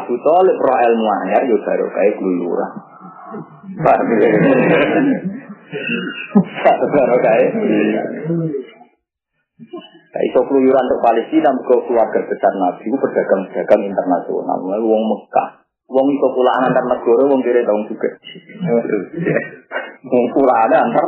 Abu 0.00 0.16
Talib 0.24 0.56
roh 0.56 0.78
ilmu 0.80 1.08
anyar 1.28 1.44
yo 1.44 1.60
baru 1.60 1.86
kayak. 1.92 2.16
Paham 3.64 4.08
ya? 4.20 4.28
Baru 6.64 7.16
kayak 7.24 7.48
Nah, 10.14 10.22
iso 10.30 10.46
keluyuran 10.46 10.86
untuk 10.86 11.02
Palestina, 11.02 11.50
ke 11.50 11.74
keluarga 11.90 12.22
besar 12.22 12.52
Nabi, 12.54 12.86
pedagang-pedagang 12.86 13.82
internasional. 13.82 14.58
Lalu 14.62 14.86
wong 14.86 15.02
Mekah. 15.10 15.66
Wong 15.90 16.06
iso 16.06 16.26
pulaan 16.30 16.70
antar 16.70 16.86
negara, 16.86 17.22
wong 17.26 17.42
kira 17.42 17.66
tahun 17.66 17.82
juga. 17.90 18.10
Wong 20.06 20.24
pulaan 20.30 20.70
antar 20.70 21.06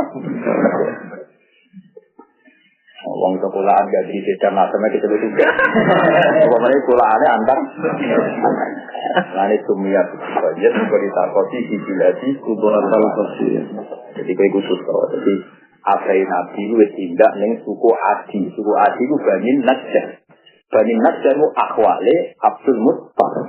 Wong 3.06 3.38
pulaan 3.38 3.84
gak 3.86 4.04
jadi 4.10 4.18
beda 4.18 4.48
macamnya 4.50 4.88
kita 4.90 5.06
juga. 5.06 5.46
Pokoknya 6.42 6.78
pulaannya 6.90 7.28
antar. 7.38 7.58
Nah 9.16 9.44
ini 9.46 9.56
sumia 9.62 10.02
saja 10.10 10.68
seperti 10.74 11.08
takoti 11.14 11.58
di 11.70 11.76
biladi 11.78 12.28
kubur 12.42 12.74
Jadi 14.18 14.32
kayak 14.34 14.52
khusus 14.58 14.78
kalau 14.82 15.06
jadi 15.14 15.34
Afrai 15.86 16.18
Nabi 16.26 16.66
itu 16.66 16.74
tindak 16.98 17.32
neng 17.38 17.62
suku 17.62 17.90
Adi. 17.94 18.50
Suku 18.50 18.72
Adi 18.74 19.02
itu 19.06 19.16
Bani 19.22 19.50
Najjar. 19.62 20.06
Bani 20.66 20.94
Najjar 20.98 21.32
itu 21.38 21.48
akhwale 21.54 22.16
Abdul 22.42 22.78
Muttalib. 22.82 23.46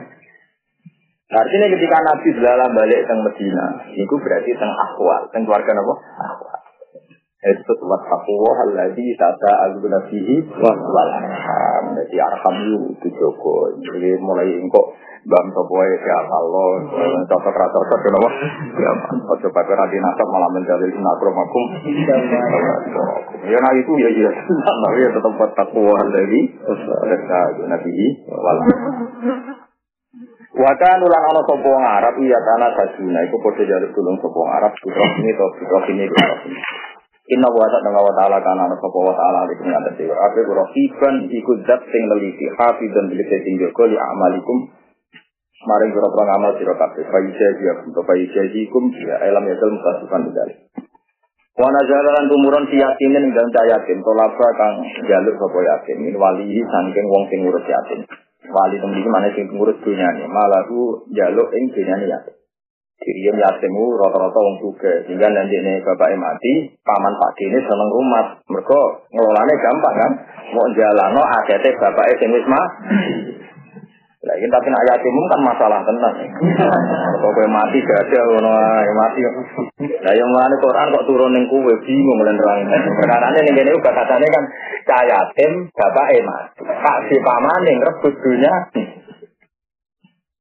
Artinya 1.28 1.68
ketika 1.74 1.98
Nabi 2.08 2.30
selalu 2.40 2.66
balik 2.72 3.02
ke 3.04 3.14
Medina, 3.20 3.66
itu 3.92 4.16
berarti 4.16 4.52
teng 4.56 4.72
akhwal, 4.72 5.28
teng 5.34 5.44
keluarga 5.44 5.76
apa? 5.76 5.94
Akhwal. 6.24 6.57
Itu 7.38 7.74
buat 7.86 8.02
takwa 8.02 8.66
lagi 8.74 9.14
tata 9.14 9.52
agu 9.70 9.86
nabihi 9.86 10.36
wal 10.58 11.10
arham. 11.22 11.86
Jadi 11.94 12.18
arham 12.18 12.56
itu 12.98 13.08
Joko. 13.14 13.78
Jadi 13.78 14.18
mulai 14.18 14.58
engkau 14.58 14.98
bang 15.22 15.48
sopoe 15.54 15.86
ya 15.86 16.18
Allah, 16.34 16.70
cocok 17.30 17.54
rasa 17.54 17.78
cocok 17.78 18.00
kenapa? 18.00 18.30
Ya, 18.80 18.92
ojo 19.38 19.48
pakai 19.54 19.76
radi 19.78 19.98
nasab 20.02 20.28
malah 20.34 20.50
menjalin 20.50 20.98
nakromakum. 20.98 21.64
Ya 23.46 23.58
nah 23.62 23.74
itu 23.76 23.92
ya 24.02 24.10
ya, 24.18 24.32
nah 24.34 24.92
ya 24.98 25.08
tetap 25.14 25.32
buat 25.38 25.52
takwa 25.54 25.94
lagi 26.10 26.42
tata 26.58 27.38
agu 27.54 27.64
nabihi 27.70 28.08
wal 28.34 28.60
Wakan 30.58 31.00
ulang 31.06 31.26
ana 31.30 31.42
sapa 31.46 31.70
Arab 32.02 32.16
iya 32.18 32.40
tanah 32.42 32.74
sajuna 32.74 33.20
iku 33.30 33.38
padha 33.46 33.62
jaluk 33.62 33.94
tulung 33.94 34.18
sapa 34.18 34.42
Arab 34.58 34.74
putra 34.74 35.06
ini 35.22 35.32
to 35.38 35.46
putra 35.54 35.80
ini 35.86 36.10
putra 36.10 36.36
ini. 36.50 36.97
Inna 37.28 37.52
wa 37.52 37.68
ta'ala 37.68 37.92
wa 37.92 38.14
ta'ala 38.16 38.40
kana 38.40 38.72
ana 38.72 38.76
wa 38.80 39.12
ta'ala 39.12 39.52
iki 39.52 39.68
ing 39.68 39.76
atase 39.76 40.08
ape 40.08 40.40
ora 40.48 40.64
fiban 40.72 41.28
iku 41.28 41.60
zat 41.68 41.84
sing 41.92 42.04
neliti 42.08 42.48
hafizan 42.56 43.12
bil 43.12 43.20
sing 43.20 43.56
joko 43.60 43.84
li 43.84 44.00
amalikum. 44.00 44.72
Maring 45.68 45.92
ora 45.92 46.08
ora 46.08 46.24
ngamal 46.24 46.52
sira 46.56 46.72
kabeh. 46.80 47.04
Faisa 47.04 47.48
ya 47.60 47.84
untuk 47.84 48.08
faisa 48.08 48.48
ikum 48.48 48.96
ya 48.96 49.20
alam 49.28 49.44
ya 49.44 49.60
dalem 49.60 49.76
kasukan 49.76 50.22
bedal. 50.32 50.50
Wa 51.60 51.68
nazalan 51.68 52.32
tumurun 52.32 52.64
si 52.72 52.80
yatimin 52.80 53.28
ing 53.28 53.32
dalem 53.36 53.52
yatim 53.52 54.00
tolaba 54.08 54.48
kang 54.56 54.88
jaluk 55.04 55.36
sapa 55.36 55.60
yatim 55.68 56.08
min 56.08 56.16
walihi 56.16 56.64
saking 56.64 57.06
wong 57.12 57.28
sing 57.28 57.44
ngurus 57.44 57.68
yatim. 57.68 58.08
Wali 58.48 58.80
temen 58.80 59.04
iki 59.04 59.10
mana 59.12 59.28
sing 59.36 59.52
ngurus 59.52 59.76
dunyane. 59.84 60.24
Malahu 60.32 61.12
jaluk 61.12 61.52
ing 61.52 61.76
dunyane 61.76 62.08
yatim. 62.08 62.38
Diriam 62.98 63.38
yatimu 63.38 63.84
rata-rata 63.98 64.40
wong 64.42 64.58
juga. 64.60 64.92
Sehingga 65.06 65.30
nanti 65.30 65.56
ini 65.58 65.80
bapak 65.86 66.18
mati 66.18 66.54
paman 66.82 67.14
pak 67.16 67.38
ini 67.40 67.60
seneng 67.62 67.90
rumah 67.94 68.42
mereka 68.50 68.80
ngelolanya 69.14 69.56
gampang 69.62 69.96
kan? 69.96 70.12
Mau 70.52 70.68
jalano 70.74 71.22
akhirnya 71.22 71.78
bapak 71.78 72.18
sing 72.20 72.34
wis 72.34 72.48
lagi 74.28 74.44
tapi 74.52 74.68
nak 74.68 74.84
yatim 74.92 75.16
kan 75.32 75.42
masalah 75.46 75.80
tenang 75.88 76.16
kok 77.22 77.32
kowe 77.32 77.48
mati 77.48 77.80
gak 77.80 78.12
ada 78.12 78.20
ngono 78.28 78.52
mati. 78.98 79.20
Lah 80.04 80.14
yang 80.18 80.30
mana 80.34 80.56
Quran 80.60 80.92
kok 80.92 81.06
turun 81.08 81.32
ning 81.32 81.46
kowe 81.48 81.74
bingung 81.86 82.20
lan 82.26 82.36
terang 82.36 82.66
perkara 82.98 83.32
ning 83.32 83.56
kene 83.56 83.72
uga 83.72 83.92
katane 83.96 84.28
kan 84.28 84.44
cah 84.84 85.04
yatim 85.08 85.72
bapak 85.72 86.18
mati. 86.28 86.60
Pak 86.60 86.98
si 87.08 87.16
paman 87.24 87.62
ning 87.64 87.78
rebut 87.80 88.14
dunya 88.20 88.54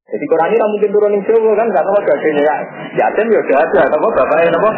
jadi 0.07 0.22
Quran 0.22 0.54
ini 0.54 0.66
mungkin 0.70 0.90
turun 0.94 1.18
di 1.18 1.20
Jawa 1.26 1.52
kan, 1.59 1.66
gak 1.66 1.82
tahu 1.82 1.98
gajinya 1.98 2.42
ya. 2.46 2.57
Yatim 2.94 3.26
ya 3.26 3.42
udah 3.42 3.59
ada, 3.59 3.80
apa 3.90 4.07
bapaknya 4.07 4.54
apa? 4.54 4.70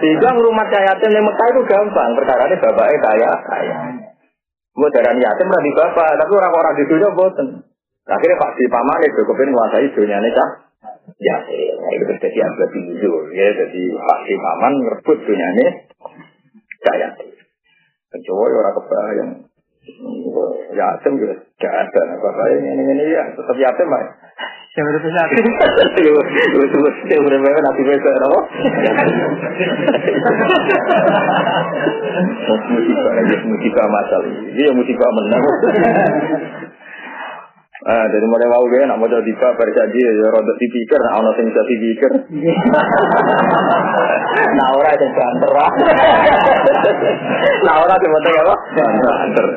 Sehingga 0.00 0.28
rumah 0.40 0.66
yatim 0.72 1.10
yang 1.12 1.24
Mekah 1.28 1.48
itu 1.52 1.60
gampang, 1.68 2.10
perkara 2.16 2.48
ini 2.48 2.56
bapaknya 2.56 2.96
kaya, 3.04 3.30
kaya. 3.44 3.76
Mau 4.72 4.88
darah 4.88 5.12
yatim 5.12 5.48
di 5.52 5.72
bapak, 5.76 6.16
tapi 6.16 6.32
orang-orang 6.32 6.74
di 6.80 6.84
dunia 6.88 7.12
boten. 7.12 7.48
Akhirnya 8.06 8.38
Pak 8.38 8.54
di 8.54 8.66
paman 8.70 9.02
itu 9.02 9.20
kepin 9.26 9.50
menguasai 9.50 9.90
dunia 9.90 10.16
ini 10.22 10.30
cah. 10.30 10.50
Ya, 11.18 11.36
itu 11.90 12.04
terjadi 12.06 12.38
agak 12.38 12.70
tinggi 12.70 13.02
ya. 13.34 13.48
Jadi 13.50 13.82
Pak 13.98 14.20
di 14.24 14.34
paman 14.38 14.72
merebut 14.78 15.18
dunia 15.26 15.48
ini 15.58 15.66
cahaya. 16.86 17.08
Kecuali 18.14 18.54
orang 18.54 18.74
kebayang 18.78 19.30
yatim 20.76 21.12
juga 21.16 21.34
gak 21.56 21.74
ada 21.88 22.02
apa 22.20 22.42
ini 22.52 22.68
ini 22.76 22.82
ini 22.92 23.04
ya 23.16 23.24
tetap 23.32 23.56
yatim 23.56 23.88
pak 23.88 24.04
Siapa 24.76 24.92
itu 24.92 25.08
yatim? 25.08 25.44
Terus 25.96 26.68
terus 26.68 26.96
yang 27.08 27.24
berbeda 27.24 27.60
nanti 27.64 27.80
besok 27.80 28.12
apa? 28.12 28.40
Musibah 32.76 33.12
aja 33.16 33.36
musibah 33.48 33.86
masalah 33.88 34.28
ini 34.28 34.60
ya 34.60 34.72
musibah 34.76 35.08
menang. 35.16 35.42
Ah, 37.86 38.02
dari 38.10 38.26
mulai 38.26 38.50
mau 38.50 38.66
gue 38.66 38.82
nak 38.82 38.98
modal 38.98 39.22
tiba 39.22 39.54
berjanji 39.54 40.02
ya 40.02 40.26
roda 40.34 40.52
dipikir, 40.58 40.98
nak 40.98 41.22
ono 41.22 41.30
sing 41.38 41.46
bisa 41.46 41.62
dipikir. 41.70 42.10
Nah 44.58 44.68
ora 44.74 44.90
sing 44.98 45.10
banter. 45.14 45.50
Nah 47.62 47.74
ora 47.78 47.94
sing 47.94 48.10
banter 48.10 48.32
apa? 48.42 48.56
Banter. 48.74 49.46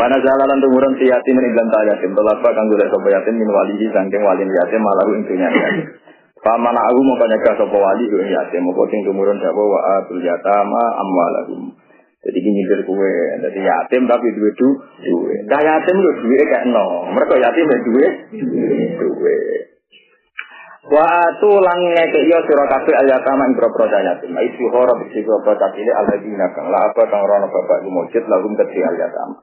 Wana 0.00 0.16
jalalan 0.16 0.64
tumurun 0.64 0.96
si 0.96 1.12
yatim 1.12 1.36
ini 1.36 1.52
bilang 1.52 1.68
tak 1.68 1.84
yatim. 1.84 2.16
Tolapa 2.16 2.48
kang 2.56 2.72
golek 2.72 2.88
sapa 2.88 3.08
yatim 3.12 3.36
min 3.36 3.52
walihi 3.52 3.92
sangking 3.92 4.24
walin 4.24 4.48
yatim 4.48 4.80
malah 4.80 5.04
intinya 5.12 5.52
yatim. 5.52 5.92
Paman 6.40 6.72
aku 6.72 7.00
mau 7.04 7.20
kanyaka 7.20 7.60
sapa 7.60 7.76
wali 7.76 8.08
ing 8.08 8.32
yatim. 8.32 8.64
Mau 8.64 8.80
sing 8.88 9.04
tumurun 9.04 9.36
sapa 9.44 9.60
wa 9.60 9.80
atul 10.00 10.24
yatama 10.24 10.84
amwalahum. 11.04 11.81
Jadi 12.22 12.38
ini 12.38 12.50
nyindir 12.54 12.86
kue, 12.86 13.14
jadi 13.42 13.60
yatim 13.66 14.06
tapi 14.06 14.30
duwe 14.30 14.50
du, 14.54 14.68
duwe. 14.78 15.34
Nah 15.50 15.58
yatim 15.58 15.96
lu 15.98 16.10
duwe 16.22 16.38
kayak 16.46 16.70
no, 16.70 17.10
mereka 17.10 17.34
yatim 17.34 17.66
ya 17.66 17.78
duwe, 17.82 18.06
duwe. 18.94 19.38
Wa 20.86 21.10
tu 21.42 21.50
lang 21.50 21.78
ngeke 21.82 22.26
yo 22.26 22.38
sira 22.46 22.66
kabeh 22.70 22.94
al 22.94 23.06
yatama 23.10 23.50
ing 23.50 23.58
propro 23.58 23.90
yatim. 23.90 24.38
Isu 24.38 24.64
horo 24.70 25.02
bisi 25.02 25.26
propro 25.26 25.58
cilik 25.58 25.94
al 25.98 26.06
ladina 26.14 26.46
kang 26.54 26.70
la 26.70 26.94
apa 26.94 27.02
kang 27.10 27.26
rono 27.26 27.50
bapak 27.50 27.90
mujud 27.90 28.24
lagu 28.30 28.46
keti 28.54 28.78
al 28.86 28.96
yatama. 28.98 29.36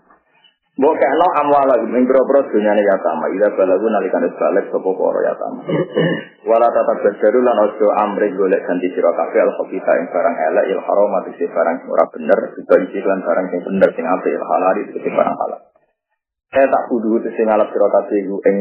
Mbok 0.80 0.96
kena 0.96 1.28
amwala 1.44 1.76
ing 1.84 2.08
propro 2.08 2.40
dunyane 2.48 2.80
yatama. 2.80 3.28
Ila 3.36 3.52
balagu 3.52 3.84
nalikan 3.92 4.24
balik 4.32 4.72
sapa 4.72 4.88
para 4.96 5.20
yatama. 5.28 5.62
Wala 6.50 6.72
tata 6.72 6.94
bajaru 7.04 7.40
lan 7.44 7.58
ojo 7.68 7.88
amri 8.00 8.32
golek 8.32 8.64
ganti 8.64 8.88
sira 8.96 9.12
kabeh 9.12 9.44
al 9.44 9.60
khabitha 9.60 9.92
ing 10.00 10.08
barang 10.08 10.36
elek 10.40 10.66
il 10.72 10.80
haram 10.80 11.12
ati 11.20 11.36
barang 11.36 11.78
ora 11.84 12.06
bener, 12.16 12.40
dibagi 12.56 13.00
lan 13.04 13.20
barang 13.28 13.46
sing 13.52 13.60
bener 13.68 13.90
sing 13.92 14.06
apik 14.08 14.32
il 14.32 14.40
halal 14.40 14.76
itu 14.80 14.98
barang 15.04 15.36
halal. 15.36 15.62
Saya 16.48 16.66
tak 16.72 16.84
kudu 16.88 17.28
sing 17.28 17.44
ngalap 17.44 17.68
sira 17.76 17.88
kabeh 18.00 18.20
ing 18.24 18.58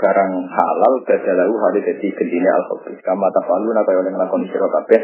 barang 0.00 0.32
halal 0.56 0.92
badalahu 1.04 1.54
hadis 1.68 1.82
dadi 1.92 2.08
gendine 2.16 2.48
al 2.56 2.64
khabith. 2.72 3.04
Kama 3.04 3.28
tafalu 3.36 3.76
napa 3.76 3.92
oleh 4.00 4.08
nglakoni 4.08 4.48
sira 4.48 4.64
kabeh 4.64 5.00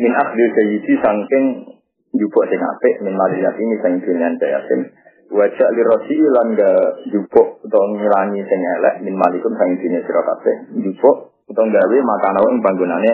min 0.00 0.16
akhdil 0.16 0.48
sayyidi 0.56 0.96
sangking 0.96 1.76
jupuk 2.16 2.48
sing 2.48 2.56
apik 2.56 3.04
min 3.04 3.12
maliyat 3.20 3.52
ini 3.60 3.76
sing 3.84 4.00
dunyan 4.00 4.40
yatim. 4.40 4.96
Wajak 5.30 5.68
li 5.78 5.82
rosi 5.86 6.16
lan 6.18 6.58
ga 6.58 6.70
jupuk 7.06 7.62
atau 7.62 7.82
ngilangi 7.94 8.42
sing 8.42 8.60
elek 8.60 9.06
min 9.06 9.14
malikum 9.14 9.54
sang 9.54 9.78
dine 9.78 10.02
sira 10.02 10.26
kabeh. 10.26 10.74
Jupuk 10.82 11.46
utawa 11.46 11.70
gawe 11.70 11.96
makana 12.02 12.40
ing 12.50 12.58
panggonane 12.58 13.12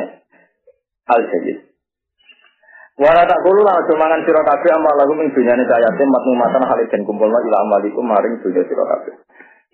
al 1.12 1.22
sayyid. 1.28 1.58
Wala 2.96 3.28
tak 3.28 3.44
kulo 3.44 3.60
lan 3.60 3.84
aja 3.84 3.94
mangan 4.00 4.24
sira 4.24 4.40
kabeh 4.40 4.70
amal 4.72 4.96
lagu 4.96 5.12
ing 5.20 5.28
dunyane 5.28 5.68
cayatim 5.68 6.08
matmu 6.08 6.32
matan 6.40 6.64
halid 6.64 6.88
den 6.88 7.04
kumpulna 7.04 7.36
ila 7.36 7.56
amalikum 7.68 8.08
maring 8.08 8.40
dunya 8.40 8.64
sira 8.64 8.84
kabeh. 8.96 9.14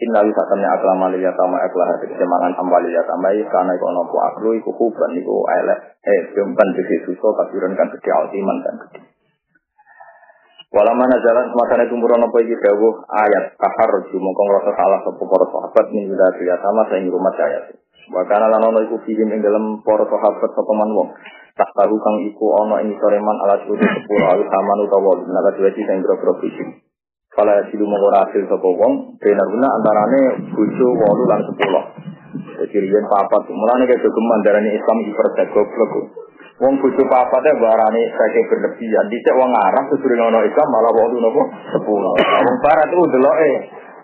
Inna 0.02 0.26
li 0.26 0.34
satamnya 0.34 0.66
akla 0.66 0.98
malia 0.98 1.30
tama 1.38 1.62
akla 1.62 1.94
hati 1.94 2.10
kesemangan 2.10 2.58
ambali 2.58 2.90
ya 2.90 3.06
tamai 3.06 3.38
karena 3.46 3.70
iku 3.78 3.86
nopo 3.94 4.18
aklu 4.18 4.58
iku 4.58 4.74
huban 4.74 5.14
iku 5.14 5.46
elek 5.62 6.02
eh 6.02 6.34
jemban 6.34 6.74
disi 6.74 7.06
suso 7.06 7.30
kafiran 7.38 7.78
kan 7.78 7.86
gede 7.94 8.10
altiman 8.10 8.58
kan 8.66 8.74
gede. 8.82 8.98
Walau 10.72 10.96
mana 10.96 11.20
jalan 11.20 11.52
semasane 11.52 11.84
tumburan 11.92 12.24
apa 12.24 12.36
iki 12.40 12.56
dawuh 12.56 13.04
ayat 13.04 13.60
kahar 13.60 13.88
rujuk 13.92 14.16
mongko 14.16 14.40
ngrasa 14.40 14.72
salah 14.72 15.04
sapa 15.04 15.20
para 15.20 15.46
sahabat 15.52 15.86
min 15.92 16.08
sudah 16.08 16.32
ya 16.40 16.56
sama 16.64 16.88
saya 16.88 17.12
rumah 17.12 17.32
saya. 17.36 17.60
Wa 18.08 18.24
kana 18.24 18.48
lan 18.48 18.72
ono 18.72 18.80
iku 18.88 18.96
fihi 19.04 19.20
ing 19.20 19.44
dalem 19.44 19.84
para 19.84 20.08
sahabat 20.08 20.48
sapa 20.48 20.72
man 20.72 20.96
wong. 20.96 21.12
Tak 21.60 21.68
tahu 21.76 21.92
kang 22.00 22.16
iku 22.24 22.56
ono 22.64 22.80
ing 22.80 22.96
soreman 22.96 23.36
ala 23.44 23.60
sudu 23.68 23.84
sepuluh 23.84 24.24
alu 24.32 24.48
saman 24.48 24.78
utawa 24.88 25.12
naga 25.28 25.52
dua 25.60 25.68
sing 25.76 26.00
grogro 26.00 26.40
fisik. 26.40 26.68
Kala 27.36 27.68
silu 27.68 27.84
mongko 27.84 28.08
hasil 28.08 28.42
sapa 28.48 28.68
wong 28.72 29.20
benar 29.20 29.44
guna 29.52 29.68
antarane 29.76 30.20
bojo 30.56 30.88
8 30.88 31.28
lan 31.28 31.40
10. 31.52 32.64
Jadi 32.64 32.76
riyen 32.80 33.04
papat 33.12 33.44
mulane 33.52 33.84
kaya 33.84 34.08
geman 34.08 34.40
darane 34.40 34.72
Islam 34.72 34.98
hipertek 35.04 35.52
goblok. 35.52 35.92
Wong 36.60 36.74
bojo 36.78 37.02
papate 37.08 37.50
barane 37.56 38.02
saiki 38.12 38.40
berlebihan. 38.50 39.06
Dicek 39.08 39.34
wong 39.34 39.50
Arab 39.56 39.88
kudu 39.88 40.12
ono 40.12 40.40
Islam 40.44 40.68
malah 40.68 40.92
wong 40.92 41.16
nopo 41.16 41.42
sepuluh. 41.72 42.12
Wong 42.20 42.56
barat 42.60 42.88
itu 42.92 43.04
deloke 43.08 43.52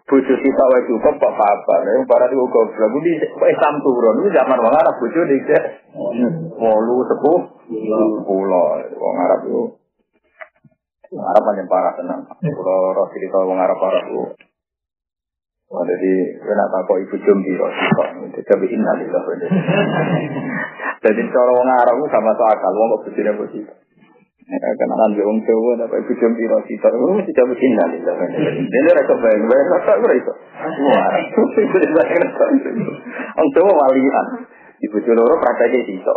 bojo 0.09 0.35
kita 0.41 0.65
wae 0.73 0.83
cukup 0.89 1.15
kok 1.21 1.35
papat. 1.37 1.81
Wong 1.85 2.07
barat 2.09 2.33
itu 2.33 2.45
goblok. 2.49 2.89
Kuwi 2.89 3.13
Islam 3.53 3.75
turun. 3.85 4.17
Ini 4.25 4.29
zaman 4.33 4.59
wong 4.65 4.75
Arab 4.75 4.95
bojo 4.97 5.21
dicek 5.29 5.63
wolu 6.57 6.97
sepuh 7.05 7.41
sepuluh. 8.23 8.69
Wong 8.97 9.17
Arab 9.21 9.41
itu 9.45 9.63
Arab 11.15 11.43
paling 11.45 11.69
parah 11.69 11.93
tenan. 12.01 12.21
Kalau 12.41 13.05
cerita 13.13 13.37
wong 13.45 13.59
Arab 13.61 13.77
itu 14.09 14.23
Oh, 15.69 15.85
jadi 15.85 16.13
kena 16.41 16.65
tak 16.73 16.81
kok 16.89 16.97
ibu 16.97 17.17
jombi 17.29 17.53
kok 17.53 17.69
itu 18.25 18.41
tapi 18.41 18.73
innalillah. 18.73 19.21
Jadi 21.05 21.23
cara 21.29 21.51
wong 21.53 21.69
Arab 21.69 22.01
sama 22.09 22.33
so 22.33 22.45
akal 22.49 22.73
wong 22.73 22.89
kok 23.05 23.13
kok 23.13 23.49
sih. 23.53 23.69
Nek 24.49 24.65
kenalan 24.81 25.13
di 25.13 25.21
wong 25.21 25.45
Jawa 25.45 25.77
apa 25.85 25.93
ibu 26.01 26.13
jombi 26.17 26.49
kok 26.49 26.65
sih 26.65 26.77
terus 26.81 27.21
tidak 27.21 27.53
innalillah. 27.61 28.17
Dene 28.65 28.91
ra 28.97 29.03
kebayang 29.13 29.45
bae 29.45 29.63
rasa 29.77 29.93
ora 30.01 30.15
iso. 30.17 30.33
Wong 30.57 30.97
Arab. 31.05 31.37
Wong 33.37 33.77
walian. 33.77 34.27
Ibu 34.89 34.97
loro 35.05 35.37
prakteknya 35.37 35.85
iso. 35.85 36.17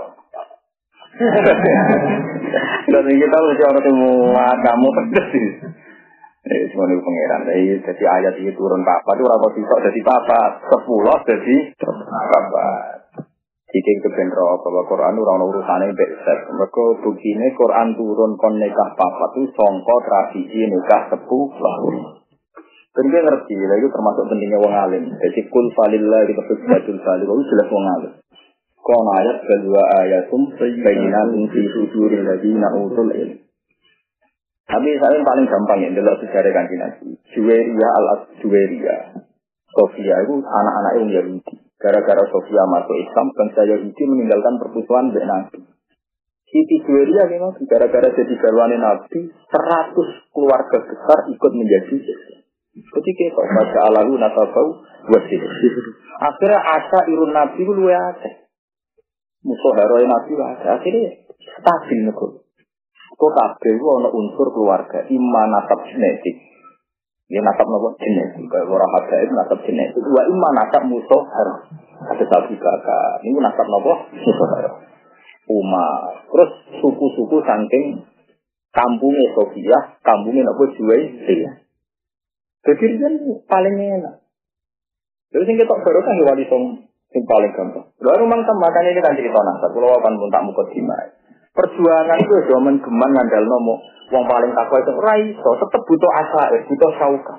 Dan 2.88 3.04
kita 3.04 3.36
mesti 3.36 3.64
orang 3.68 3.84
semua 3.84 4.48
kamu 4.64 4.88
pedes 4.96 5.32
Eh, 6.42 6.64
semuanya 6.74 6.98
pangeran. 7.06 7.42
Jadi, 7.54 7.86
jadi 7.86 8.04
ayat 8.10 8.34
ini 8.42 8.52
turun 8.58 8.82
papa 8.82 9.14
itu 9.14 9.30
rapat 9.30 9.52
sisok 9.54 9.80
jadi 9.86 10.02
papa. 10.02 10.42
Sepuluh 10.74 11.18
jadi 11.22 11.56
papa. 11.78 12.66
Jika 13.72 13.94
kebenro 14.04 14.60
bahwa 14.60 14.84
Quran 14.90 15.16
itu 15.16 15.22
orang 15.24 15.48
urusannya 15.48 15.96
besar. 15.96 16.38
Mereka 16.50 16.84
begini 17.06 17.46
Quran 17.54 17.94
turun 17.94 18.36
kon 18.42 18.58
nikah 18.58 18.90
papa 18.98 19.26
itu 19.38 19.54
songko 19.54 19.96
tradisi 20.02 20.66
nikah 20.66 21.14
sepuluh. 21.14 22.20
Dan 22.92 23.08
dia 23.08 23.24
ngerti, 23.24 23.56
itu 23.56 23.88
termasuk 23.88 24.28
pentingnya 24.28 24.60
wong 24.60 24.74
alim. 24.76 25.08
Jadi 25.08 25.48
kul 25.48 25.72
falillah 25.72 26.28
kita 26.28 26.44
fiksatul 26.44 27.00
salih, 27.00 27.24
itu 27.24 27.44
jelas 27.48 27.68
wong 27.72 27.86
alim. 27.88 28.14
Kon 28.82 29.08
ayat 29.16 29.38
kedua 29.46 29.84
ayatum 30.04 30.42
bayinatum 30.58 31.42
fi 31.54 31.62
suduril 31.72 32.26
ladina 32.28 32.68
utul 32.76 33.14
ilm. 33.14 33.51
Tapi 34.70 34.90
saya 34.98 35.18
yang 35.18 35.26
paling 35.26 35.48
gampang 35.50 35.80
ya, 35.84 35.90
adalah 35.94 36.16
sejarah 36.22 36.52
kanji 36.54 36.76
nabi. 36.78 37.08
Juweria 37.34 37.88
al 37.92 38.06
Juweria. 38.40 38.96
Sofia 39.72 40.16
itu 40.28 40.36
anak-anak 40.44 40.94
yang 41.00 41.10
Yahudi. 41.10 41.56
Gara-gara 41.80 42.24
Sofia 42.28 42.64
masuk 42.68 42.96
Islam, 43.00 43.28
bangsa 43.34 43.62
Yahudi 43.66 44.04
meninggalkan 44.06 44.60
perpusuan 44.60 45.10
dengan 45.16 45.48
Nabi. 45.48 45.64
Siti 46.52 46.84
Juweria 46.84 47.32
memang 47.32 47.56
gara-gara 47.64 48.12
jadi 48.12 48.34
garwane 48.36 48.76
Nabi, 48.76 49.32
100 49.32 50.36
keluarga 50.36 50.78
besar 50.84 51.20
ikut 51.32 51.52
menjadi 51.56 51.96
Ketika 52.72 53.22
itu 53.28 53.36
baca 53.36 53.80
alahu 53.92 54.16
nasabau 54.16 54.80
wasil. 55.12 55.42
Akhirnya 56.24 56.60
asa 56.60 57.00
irun 57.12 57.36
Nabi 57.36 57.68
luwe 57.68 57.92
akeh. 57.92 58.48
Musuh 59.44 59.74
heroi 59.76 60.08
Nabi 60.08 60.32
ada. 60.40 60.80
Akhirnya 60.80 61.28
stabil 61.36 62.00
negara. 62.08 62.40
Kok 63.22 63.34
kabeh 63.38 63.78
ana 63.78 64.10
unsur 64.10 64.50
keluarga, 64.50 65.06
iman 65.06 65.48
nasab 65.54 65.86
genetik. 65.86 66.42
Ya 67.30 67.38
nasab 67.46 67.70
nopo 67.70 67.94
genetik, 68.02 68.50
kaya 68.50 68.66
ora 68.66 68.90
habaib 68.98 69.30
nasab 69.30 69.62
genetik. 69.62 70.02
Wa 70.02 70.26
iman 70.26 70.54
nasab 70.58 70.90
musuh 70.90 71.22
harus 71.30 71.70
ada 72.02 72.26
sapi 72.26 72.58
kakak. 72.58 73.22
Ini 73.22 73.38
nasab 73.38 73.70
nopo 73.70 74.10
musuh 74.10 74.48
harus. 74.58 74.74
Umar. 75.54 76.26
Terus 76.34 76.52
suku-suku 76.82 77.46
saking 77.46 78.10
kampungnya 78.74 79.38
Sofia, 79.38 80.02
kampungnya 80.02 80.50
nopo 80.50 80.74
Juwai, 80.74 81.22
dia. 81.22 81.62
Jadi 82.66 82.98
kan 82.98 83.14
paling 83.46 83.76
enak. 83.78 84.16
Terus 85.30 85.46
yang 85.46 85.62
kita 85.62 85.78
baru 85.78 86.00
kan 86.02 86.18
wali 86.26 86.50
song 86.50 86.90
yang 87.14 87.24
paling 87.30 87.54
gampang. 87.54 87.86
Lalu 88.02 88.24
memang 88.26 88.58
makanya 88.58 88.98
ini 88.98 89.02
kan 89.06 89.14
cerita 89.14 89.46
nasab. 89.46 89.78
Kalau 89.78 89.94
akan 89.94 90.18
pun 90.18 90.30
tak 90.34 90.42
mukot 90.42 90.68
dimai. 90.74 91.21
Perjuangan 91.52 92.18
itu 92.24 92.36
zaman 92.48 92.80
geman 92.80 93.12
ngandal 93.12 93.44
nomo. 93.44 93.76
Wong 94.12 94.24
paling 94.28 94.52
takwa 94.52 94.78
itu 94.84 94.92
rai 95.00 95.24
so 95.36 95.50
tetep 95.56 95.82
butuh 95.88 96.12
asa, 96.20 96.44
butuh 96.68 96.92
sauka. 97.00 97.36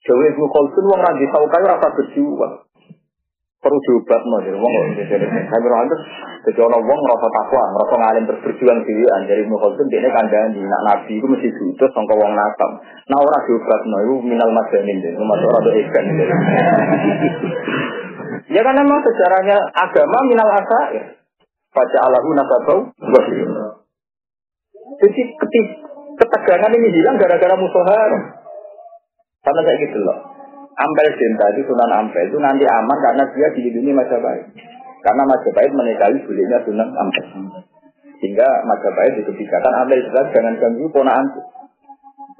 Jawa 0.00 0.22
ibu 0.32 0.44
kolsun 0.48 0.84
wong 0.88 1.00
randi 1.00 1.28
sauka 1.28 1.56
itu 1.60 1.68
rasa 1.68 1.88
berjuang. 1.92 2.54
Perlu 3.60 3.76
diobat 3.84 4.24
no, 4.24 4.40
jadi 4.40 4.56
wong 4.56 4.72
saya 5.04 5.60
bilang 5.60 5.84
itu 5.84 5.96
jadi 6.48 6.60
orang 6.64 6.80
wong 6.80 7.00
rasa 7.04 7.28
takwa, 7.28 7.64
rasa 7.84 7.94
ngalim 8.00 8.24
terus 8.24 8.40
berjuang 8.48 8.80
dirian. 8.88 9.20
Jadi 9.28 9.40
ibu 9.44 9.56
kolsun 9.60 9.92
dia 9.92 10.08
kandang 10.08 10.56
di 10.56 10.64
nak 10.64 10.82
nabi 10.88 11.20
itu 11.20 11.28
mesti 11.28 11.48
butuh 11.52 11.88
sangka 11.92 12.16
wong 12.16 12.32
nakam. 12.32 12.80
Nah 13.12 13.18
orang 13.20 13.44
diobat 13.44 13.80
no, 13.84 13.96
itu 14.00 14.14
minal 14.24 14.48
majanin 14.56 15.04
deh, 15.04 15.12
masuk 15.16 15.48
orang 15.52 15.64
tuh 15.68 15.74
ikan. 15.84 16.04
Ya 18.50 18.60
kan 18.64 18.74
memang 18.74 18.98
sejarahnya 19.04 19.56
agama 19.76 20.18
minal 20.24 20.48
asa 20.48 20.80
ya. 20.96 21.19
Baca 21.70 21.98
Allahu 22.02 22.30
nasabau 22.34 22.78
Jadi 25.00 25.22
ketik, 25.38 25.66
ketegangan 26.18 26.74
ini 26.74 26.88
hilang 26.90 27.16
gara-gara 27.16 27.54
musuh 27.54 27.84
haram. 27.86 28.22
Karena 29.40 29.60
kayak 29.64 29.78
gitu 29.86 29.98
loh. 30.02 30.18
Ampel 30.80 31.08
cinta 31.14 31.44
itu 31.54 31.62
Sunan 31.68 31.92
Ampel 31.92 32.24
itu 32.28 32.38
nanti 32.40 32.64
aman 32.64 32.98
karena 33.04 33.24
dia 33.32 33.48
dilindungi 33.54 33.92
Majapahit. 33.94 34.46
Karena 35.00 35.22
Majapahit 35.24 35.72
menikahi 35.72 36.18
bolehnya 36.26 36.58
Sunan 36.66 36.90
Ampel. 36.90 37.24
Sehingga 38.18 38.48
Majapahit 38.66 39.22
dikebijakan 39.22 39.72
Ampel 39.86 40.00
jelas 40.10 40.26
jangan 40.34 40.54
ganggu 40.58 40.86
ponaan. 40.92 41.26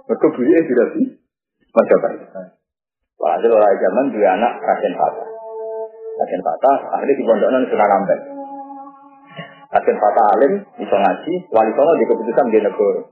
Mereka 0.08 0.26
belinya 0.34 0.60
tidak 0.66 0.88
sih 0.98 1.06
Majapahit. 1.70 2.20
Walhasil 3.20 3.52
oleh 3.52 3.76
zaman 3.76 4.06
dua 4.10 4.28
anak 4.32 4.52
Raden 4.64 4.94
Fatah. 4.96 5.28
Raden 6.18 6.42
Fatah 6.44 6.76
akhirnya 6.96 7.14
di 7.14 7.24
pondoknya 7.24 7.58
Sunan 7.68 7.90
Ampel. 8.00 8.39
Agen 9.70 9.96
Fatah 10.02 10.26
Alim, 10.34 10.52
bisa 10.82 10.96
ngaji, 10.98 11.32
wali 11.54 11.70
songo 11.78 11.94
di 11.94 12.06
keputusan 12.10 12.50
di 12.50 12.58
negara. 12.58 13.06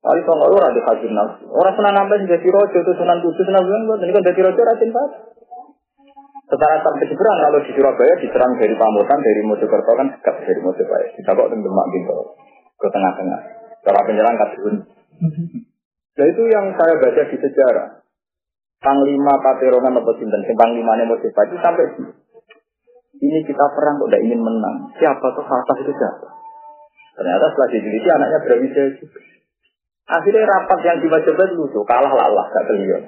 Wali 0.00 0.20
songo 0.24 0.48
ora 0.48 0.72
di 0.72 0.80
hasil 0.80 1.12
nafsu. 1.12 1.44
Orang 1.52 1.76
sunan 1.76 1.92
nambah 1.92 2.24
jadi 2.24 2.48
rojo 2.48 2.78
itu 2.80 2.92
sunan 2.96 3.20
kudus 3.20 3.44
sunan 3.44 3.64
bulan 3.68 4.00
ini 4.00 4.12
kan 4.16 4.24
jadi 4.24 4.40
rojo 4.48 4.60
Raden 4.64 4.90
Fatah. 4.96 5.20
Secara 6.44 6.76
sampai 6.84 7.08
seberang 7.08 7.36
kalau 7.40 7.60
di 7.64 7.72
Surabaya 7.72 8.14
diserang 8.20 8.52
dari 8.60 8.76
Pamutan, 8.76 9.18
dari 9.24 9.42
Mojokerto 9.48 9.92
kan 9.96 10.06
dekat 10.12 10.34
dari 10.44 10.60
Mojokerto. 10.60 11.16
Kita 11.16 11.30
kok 11.32 11.48
Demak 11.48 11.86
gitu 11.96 12.16
ke 12.76 12.88
tengah-tengah. 12.92 13.40
Cara 13.80 14.00
penyerang 14.04 14.36
Kadun. 14.36 14.74
Nah 16.14 16.26
itu 16.28 16.42
yang 16.52 16.72
saya 16.76 16.94
baca 17.00 17.22
di 17.28 17.36
sejarah. 17.40 17.88
Panglima 18.84 19.40
Paterongan 19.40 19.96
atau 20.04 20.14
Sinten, 20.20 20.44
Panglimanya 20.52 21.08
Mojokerto 21.08 21.48
itu 21.48 21.56
sampai 21.64 21.84
ini 23.24 23.40
kita 23.48 23.64
perang 23.72 23.96
kok 23.96 24.08
tidak 24.12 24.22
ingin 24.28 24.40
menang. 24.40 24.76
Siapa 25.00 25.26
tuh 25.32 25.44
Fatah 25.44 25.76
itu 25.80 25.92
siapa? 25.96 26.26
Ternyata 27.14 27.44
setelah 27.54 27.68
diteliti 27.70 28.08
anaknya 28.10 28.38
Brawijaya 28.42 28.90
juga. 28.98 29.20
Akhirnya 30.04 30.44
rapat 30.44 30.78
yang 30.84 30.98
tiba-tiba 31.00 31.44
lucu, 31.56 31.80
kalah 31.88 32.12
lah 32.12 32.28
Allah 32.28 32.44
gak 32.52 32.66
beliau. 32.68 33.00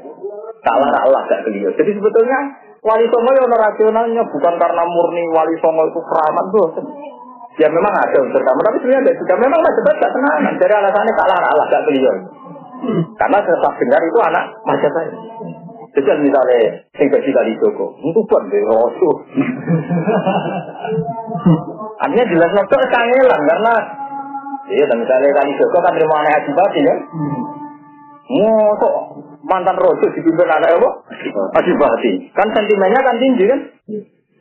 Kalah 0.64 0.89
lah 0.89 1.01
Allah 1.05 1.21
gak 1.29 1.45
beliau. 1.45 1.69
Jadi 1.77 1.91
sebetulnya 1.93 2.39
Wali 2.81 3.05
Songo 3.12 3.31
yang 3.37 3.51
rasionalnya 3.51 4.23
bukan 4.25 4.55
karena 4.57 4.83
murni 4.87 5.25
Wali 5.29 5.57
Songo 5.61 5.85
itu 5.93 6.01
keramat 6.01 6.47
tuh. 6.55 6.69
Ya 7.57 7.69
memang 7.73 7.93
ada 7.93 8.17
unsur 8.21 8.41
kamu, 8.41 8.61
tapi 8.64 8.77
sebenarnya 8.81 9.01
ada 9.05 9.12
juga. 9.17 9.35
Memang 9.37 9.61
Majapahit 9.61 9.97
gak 10.01 10.12
tenang. 10.12 10.41
Dari 10.57 10.75
alasannya 10.77 11.12
kalah 11.12 11.39
Allah 11.45 11.67
gak 11.69 11.85
beliau. 11.85 12.14
Karena 13.17 13.39
saya 13.45 13.57
dengar 13.77 14.01
itu 14.01 14.19
anak 14.25 14.45
Majapahit. 14.64 15.14
Jadi 15.97 16.28
misalnya 16.28 16.61
sing 16.92 17.09
bagi 17.09 17.30
kali 17.32 17.57
Joko, 17.57 17.97
itu 18.05 18.20
buat 18.28 18.42
deh 18.53 18.62
rosu. 18.68 19.11
Artinya 22.05 22.24
jelas 22.28 22.51
nonton 22.53 22.82
kangelan 22.92 23.42
karena 23.49 23.74
Iya, 24.66 24.82
dan 24.90 24.99
misalnya 24.99 25.30
kali 25.30 25.53
Joko 25.57 25.78
kan 25.78 25.94
terima 25.94 26.16
anak 26.20 26.42
adibati 26.42 26.80
ya. 26.82 26.94
Ngosok 28.26 28.94
mantan 29.47 29.78
rojo 29.78 30.07
dipimpin 30.11 30.51
anak 30.51 30.74
apa? 30.74 30.90
Adibati. 31.62 32.12
Kan 32.34 32.51
sentimennya 32.51 33.01
kan 33.01 33.16
tinggi 33.22 33.47
kan? 33.47 33.61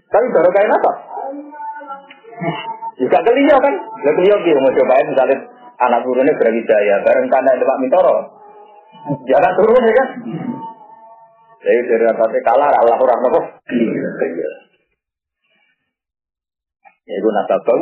Tapi 0.09 0.25
baru 0.33 0.49
kayak 0.49 0.75
apa? 0.81 0.91
Juga 2.97 3.19
kelihatan 3.21 3.61
kan? 3.61 3.73
Ya 4.01 4.11
kelihatan 4.17 4.43
dia 4.43 4.57
mau 4.65 4.73
cobain 4.73 5.07
misalnya 5.13 5.37
anak 5.77 6.01
gurunya 6.07 6.33
berwijaya, 6.39 6.95
bareng 7.05 7.27
karena 7.29 7.49
ada 7.53 7.65
Pak 7.67 7.79
Mitoro. 7.85 8.15
Jangan 9.29 9.53
turun 9.61 9.85
ya 9.85 9.93
kan? 9.93 10.07
Jadi 11.66 11.80
dari 11.89 12.05
atasnya 12.05 12.41
kalah, 12.45 12.70
Allah 12.70 12.93
orang 12.93 13.26
apa? 13.26 13.41
Ya 17.05 17.16
itu 17.18 17.30
nasabah. 17.34 17.82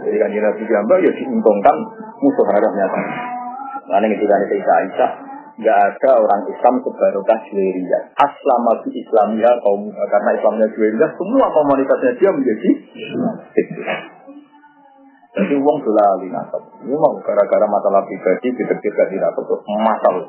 Jadi 0.00 0.16
kan 0.16 0.30
Nabi 0.32 0.62
Jamba 0.64 0.94
ya 1.04 1.12
diuntungkan 1.12 1.76
musuh 2.16 2.46
harapnya. 2.48 2.86
Karena 3.90 4.06
itu 4.08 4.24
kan 4.24 4.40
Isa 4.48 4.72
Aisyah, 4.72 5.10
nggak 5.60 5.78
ada 5.78 6.10
orang 6.16 6.42
Islam 6.48 6.74
sebarokah 6.80 7.38
Juwairiyah. 7.52 8.02
Aslama 8.16 8.72
di 8.88 8.90
Islamia 9.04 9.50
kaum 9.60 9.92
karena 9.92 10.30
Islamnya 10.32 10.66
Juwairiyah, 10.72 11.10
semua 11.20 11.46
komunitasnya 11.52 12.12
dia 12.16 12.30
menjadi 12.32 12.70
Jadi 15.30 15.54
uang 15.62 15.78
sudah 15.86 16.08
nasab. 16.26 16.62
Ini 16.82 16.90
mau 16.96 17.14
gara-gara 17.22 17.66
masalah 17.68 18.02
pribadi, 18.02 18.50
tidak-tidak 18.50 19.06
tidak 19.14 19.30
betul 19.38 19.62
masalah. 19.78 20.26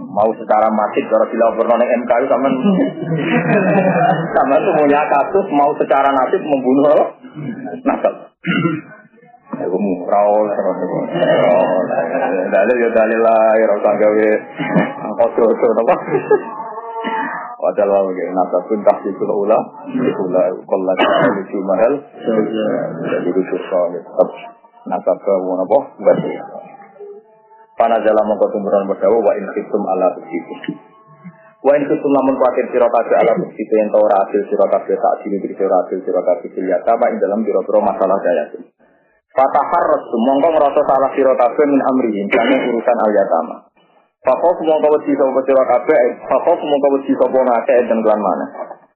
Mau 0.00 0.30
secara 0.34 0.66
masif, 0.72 1.04
bila 1.06 1.52
pernah 1.54 1.76
neng 1.76 1.90
MK 2.02 2.12
sama 2.26 2.48
sama 4.32 4.56
semuanya 4.58 5.04
kasus 5.06 5.46
mau 5.52 5.70
secara 5.76 6.08
nasib 6.10 6.40
membunuh 6.40 7.14
nasab. 7.84 8.14
Aku 9.60 9.76
murau 9.76 10.48
lah, 10.48 10.56
dalil 12.48 12.76
ya 12.80 12.90
dalil 12.96 13.20
lah, 13.20 13.52
ya 13.60 13.66
rasa 13.68 13.90
gawe 13.92 14.28
ojo-ojo 15.20 15.66
apa? 15.84 15.94
Padahal 17.60 17.92
wa 17.92 18.00
mungkin 18.08 18.32
nasab 18.32 18.62
pun 18.72 18.80
tahti 18.80 19.12
kula 19.20 19.34
ula, 19.36 19.58
kula 20.16 20.42
kula 20.64 20.92
lucu 21.36 21.58
mahal, 21.60 21.92
jadi 23.04 23.28
lucu 23.28 23.56
soalnya 23.68 24.00
tetap 24.00 24.28
nasab 24.88 25.16
ke 25.20 25.32
apa? 25.36 25.78
Berarti. 26.00 26.32
Pana 27.80 27.96
dalam 28.04 28.28
mongko 28.28 28.52
tumburan 28.52 28.84
berdawa 28.92 29.16
wa 29.24 29.32
in 29.40 29.48
khiftum 29.56 29.80
ala 29.88 30.12
begitu. 30.20 30.52
Wa 31.64 31.72
in 31.80 31.88
khiftum 31.88 32.12
lamun 32.12 32.36
kuatir 32.36 32.68
kabeh 32.68 33.16
ala 33.24 33.32
begitu 33.40 33.72
yang 33.72 33.88
ora 33.96 34.20
adil 34.28 34.44
sira 34.52 34.68
kabeh 34.68 35.00
sak 35.00 35.24
dini 35.24 35.40
diri 35.40 35.56
sira 35.56 35.88
adil 35.88 36.04
sira 36.04 36.20
kabeh 36.20 37.16
dalam 37.16 37.40
biro-biro 37.40 37.80
masalah 37.80 38.20
daya. 38.20 38.52
Fataharras 39.32 40.04
mongko 40.12 40.48
ngrasa 40.60 40.80
salah 40.84 41.08
kabeh 41.16 41.64
min 41.72 41.80
amri 41.80 42.20
kane 42.28 42.56
urusan 42.68 42.98
al 43.00 43.12
yatama. 43.16 43.56
Fakof 44.28 44.60
mongko 44.60 45.00
wedi 45.00 45.16
sapa 45.16 45.40
sira 45.48 45.64
kabeh, 45.64 45.98
fakof 46.28 46.60
mongko 46.60 46.88
wedi 47.00 47.16
sapa 47.16 47.38
ngake 47.40 47.76
dan 47.88 47.98
kelan 48.04 48.20
mana. 48.20 48.46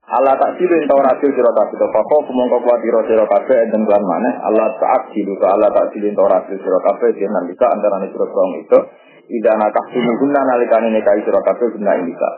Allah 0.05 0.37
tak 0.37 0.61
silu 0.61 0.69
yang 0.69 0.85
tahu 0.85 1.01
rasil 1.01 1.29
siro 1.33 1.49
tabi 1.49 1.81
toh 1.81 1.89
pokok 1.89 2.29
kumongko 2.29 2.61
kuat 2.61 2.77
iro 2.85 3.01
siro 3.09 3.25
kafe 3.25 3.57
dan 3.73 3.81
kelan 3.89 4.05
mana 4.05 4.37
ala 4.45 4.77
tak 4.77 5.09
silu 5.09 5.33
ke 5.33 5.45
ala 5.49 5.65
tak 5.73 5.89
silu 5.97 6.05
yang 6.05 6.13
tahu 6.13 6.29
rasil 6.29 6.57
siro 6.61 6.77
kafe 6.77 7.09
dia 7.17 7.25
nanti 7.25 7.57
antara 7.57 7.97
nih 8.05 8.13
siro 8.13 8.29
kong 8.29 8.51
itu. 8.61 8.79
Tidak 9.25 9.55
nak 9.57 9.73
tak 9.73 9.85
silu 9.89 10.11
guna 10.21 10.45
nalikan 10.45 10.85
ini 10.85 11.01
kai 11.01 11.25
siro 11.25 11.41
kafe 11.41 11.73
guna 11.73 11.97
ini 11.97 12.13
kak 12.13 12.35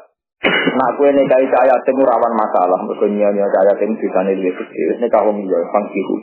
nak 0.48 0.96
kue 0.96 1.12
nih 1.12 1.28
kai 1.28 1.44
saya 1.50 1.76
temu 1.84 2.08
rawan 2.08 2.34
masalah 2.40 2.80
berkenyal 2.88 3.36
nih 3.36 3.44
saya 3.52 3.74
temu 3.76 4.00
bisa 4.00 4.20
nih 4.24 4.40
lebih 4.40 4.54
kecil 4.64 4.88
nih 5.04 5.10
kau 5.12 5.28
mengiyo 5.28 5.60
pangkihu. 5.68 6.16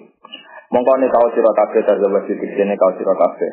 Mongko 0.73 0.93
nih 0.97 1.13
siro 1.13 1.51
kafe 1.53 1.85
terjebak 1.85 2.25
di 2.25 2.35
sini 2.41 2.73
siro 2.73 3.15
kafe 3.21 3.49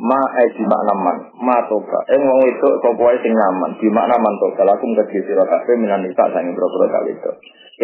Ma 0.00 0.20
eh 0.40 0.48
di 0.56 0.64
makna 0.64 0.94
man, 0.96 1.16
ma 1.44 1.60
toba. 1.68 2.00
Ing 2.08 2.24
wong 2.24 2.40
itu 2.48 2.68
sapa 2.80 2.96
wae 2.96 3.20
sing 3.20 3.36
nyaman, 3.36 3.76
di 3.76 3.88
makna 3.92 4.16
man 4.16 4.32
toba 4.40 4.72
lakum 4.72 4.96
kedhi 4.96 5.20
sira 5.28 5.44
kabeh 5.44 5.76
minan 5.76 6.00
nisa 6.00 6.24
sange 6.32 6.56
boro-boro 6.56 6.88
kali 6.88 7.12
itu. 7.12 7.30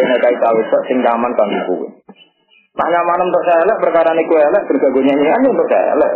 Yen 0.01 0.09
nek 0.09 0.25
kau 0.25 0.57
itu 0.57 0.79
sing 0.89 1.05
nyaman 1.05 1.37
kanggo 1.37 1.61
kowe. 1.69 1.89
Nak 2.77 2.89
nyaman 2.93 3.25
untuk 3.25 3.43
saya 3.49 3.65
elek, 3.65 3.81
perkara 3.81 4.13
niku 4.13 4.37
elek, 4.37 4.65
bergagu 4.69 5.01
nyanyian 5.01 5.45
untuk 5.45 5.69
saya 5.69 5.93
elek. 5.97 6.13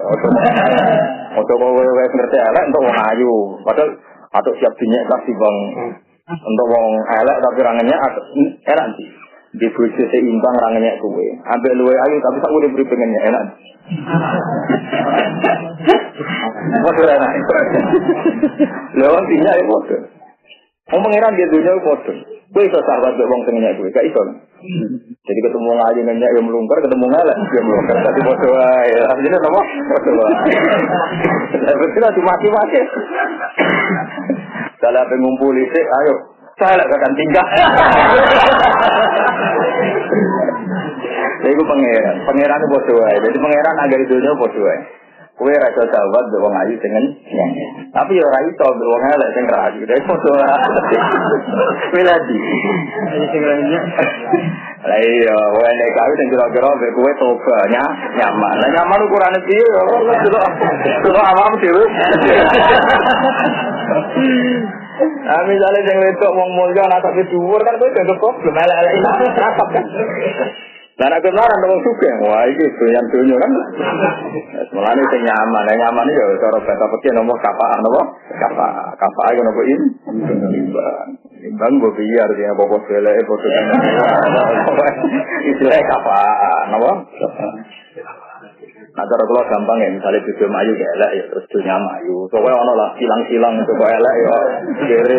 Untuk 1.37 1.57
kowe 1.61 1.81
wis 1.85 2.13
ngerti 2.17 2.39
elek 2.49 2.65
untuk 2.73 2.81
wong 2.85 2.97
ayu. 2.97 3.33
Padahal 3.61 3.89
atau 4.31 4.53
siap 4.57 4.73
dinyek 4.79 5.05
kasih 5.11 5.35
bang 5.35 5.57
untuk 6.31 6.67
wong 6.71 6.87
elek 7.03 7.37
tapi 7.43 7.59
rangannya 7.67 7.97
enak 8.63 8.87
sih 8.95 9.09
di 9.51 9.67
bojo 9.75 10.03
seimbang 10.15 10.57
rangannya 10.63 10.95
kue. 11.03 11.27
Ambil 11.43 11.75
luwe 11.75 11.95
ayu 11.99 12.17
tapi 12.23 12.39
tak 12.39 12.55
boleh 12.55 12.71
beri 12.71 12.87
pengennya 12.87 13.21
enak. 13.35 13.45
Bodoh 16.87 17.07
enak. 17.11 17.31
Lewat 18.95 19.23
tinggal 19.27 19.59
ya 19.59 19.65
bodoh. 19.67 20.01
Mau 20.91 20.99
pangeran 21.03 21.35
dia 21.35 21.51
dunia 21.51 21.75
bodoh. 21.83 22.15
Kue 22.51 22.67
iso 22.67 22.79
sahabat 22.83 23.15
buat 23.15 23.31
wong 23.31 23.43
senengnya 23.47 23.79
kue, 23.79 23.95
gak 23.95 24.07
iso. 24.07 24.23
Jadi 25.23 25.41
ketemu 25.47 25.71
ngaji 25.71 26.01
nanya 26.03 26.27
yang 26.35 26.47
melungker, 26.47 26.79
ketemu 26.83 27.07
ngalah 27.07 27.35
yang 27.35 27.67
melungker. 27.67 27.97
Tapi 28.07 28.21
bodoh 28.27 28.55
ya. 28.55 29.03
Jadi 29.19 29.35
apa? 29.35 29.61
Bodoh 29.67 30.15
Tapi 31.59 31.79
Betul 31.79 32.11
cuma 32.23 32.35
mati-mati. 32.35 32.81
Dalam 34.81 35.05
pengumpul 35.11 35.55
itu, 35.59 35.79
ayo 35.79 36.15
saya 36.61 36.85
akan 36.85 37.13
tinggal. 37.17 37.47
Jadi 41.41 41.57
gue 41.57 41.67
pangeran, 41.67 42.17
pangeran 42.29 42.61
itu 42.61 42.69
bodoh 42.69 43.01
Jadi 43.01 43.39
pangeran 43.41 43.77
agar 43.81 43.99
itu 44.05 44.15
nya 44.21 44.33
bodoh 44.37 44.69
Kue 45.41 45.57
rasa 45.57 45.89
sahabat 45.89 46.25
wong 46.37 46.53
ayu 46.53 46.77
dengan 46.85 47.01
tapi 47.97 48.13
ya 48.13 48.29
ora 48.29 48.45
iso 48.45 48.67
wong 48.77 49.03
elek 49.09 49.33
sing 49.33 49.49
rayu. 49.49 49.89
Dadi 49.89 50.05
foto 50.05 50.37
Miladi. 51.97 52.39
Sing 53.09 53.41
lainnya. 53.41 53.81
Lah 54.85 55.01
iya, 55.01 55.33
wae 55.33 55.73
nek 55.81 55.91
kawin 55.97 56.17
sing 56.21 56.29
kira-kira 56.29 56.69
mek 56.77 56.93
kowe 56.93 57.13
toba 57.17 57.57
nya 57.73 57.81
nyaman. 58.21 58.55
Lah 58.61 58.69
nyaman 58.69 59.01
ukurane 59.09 59.41
piye 59.49 59.65
ya? 59.65 59.83
Delok 60.29 60.45
delok 61.09 61.25
awam 61.25 61.57
dhewe. 61.57 61.85
Nah, 65.01 65.43
misalnya 65.49 65.81
yang 65.89 65.99
wedok 66.05 66.33
mulia 66.37 66.83
anak 66.85 67.01
tapi 67.01 67.25
dhuwur 67.33 67.61
kan 67.65 67.81
kowe 67.81 67.89
dianggap 67.89 68.19
problem 68.21 68.55
elek-elek 68.57 68.95
nakap 69.41 69.69
kan. 69.73 69.85
Lah 71.01 71.09
nek 71.09 71.25
kenaran 71.25 71.65
wong 71.65 71.81
sugih, 71.81 72.13
wah 72.29 72.45
iki 72.45 72.67
doyan 72.77 73.05
donya 73.09 73.37
kan. 73.41 73.53
Mulane 74.77 75.01
sing 75.09 75.23
nyaman, 75.25 75.65
nek 75.65 75.81
nyaman 75.81 76.13
ya 76.13 76.25
cara 76.37 76.61
bata 76.61 77.09
nomor 77.17 77.41
kapaan 77.41 77.81
apa? 77.81 78.03
Kapa, 78.37 78.67
kapa 79.01 79.23
iku 79.33 79.41
nopo 79.41 79.63
im? 79.65 79.83
Imbang. 80.53 81.09
Imbang 81.41 81.73
go 81.81 81.89
biar 81.97 82.29
dia 82.37 82.53
bobo 82.53 82.85
sele 82.85 83.17
bobo 83.25 83.49
kan. 83.49 83.65
Istilah? 85.49 85.81
Nah, 88.91 89.05
cara 89.07 89.23
kalau 89.23 89.43
gampang 89.47 89.79
ya, 89.79 89.89
misalnya 89.95 90.27
video 90.27 90.49
mayu 90.51 90.73
ya 90.75 90.89
elek 90.99 91.11
ya, 91.15 91.25
terus 91.31 91.47
dunia 91.47 91.79
mayu. 91.79 92.27
Pokoknya 92.27 92.59
ono 92.59 92.73
lah, 92.75 92.91
silang-silang 92.99 93.55
coba 93.63 93.87
elek 93.87 94.15
ya, 94.19 94.37
kere, 94.83 95.19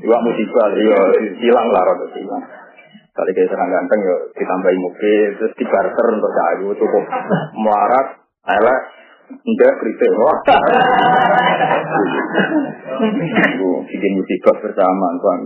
Iwa 0.00 0.16
musibah, 0.24 0.68
ya, 0.76 1.00
silang 1.40 1.68
lah, 1.72 1.82
rada 1.88 2.06
silang. 2.12 2.44
Kali 3.10 3.30
kayak 3.34 3.48
serang 3.52 3.68
ganteng 3.68 4.00
ya 4.00 4.16
ditambahi 4.38 4.76
mobil, 4.76 5.28
terus 5.40 5.52
dibarter 5.56 6.06
untuk 6.14 6.32
kayu 6.32 6.68
cukup 6.78 7.04
melarat, 7.58 8.06
elek, 8.48 8.80
enggak 9.40 9.72
kritik. 9.80 10.10
Wah, 10.20 10.38
bikin 13.88 14.12
musibah 14.14 14.56
bersama, 14.62 15.06
tuan. 15.16 15.40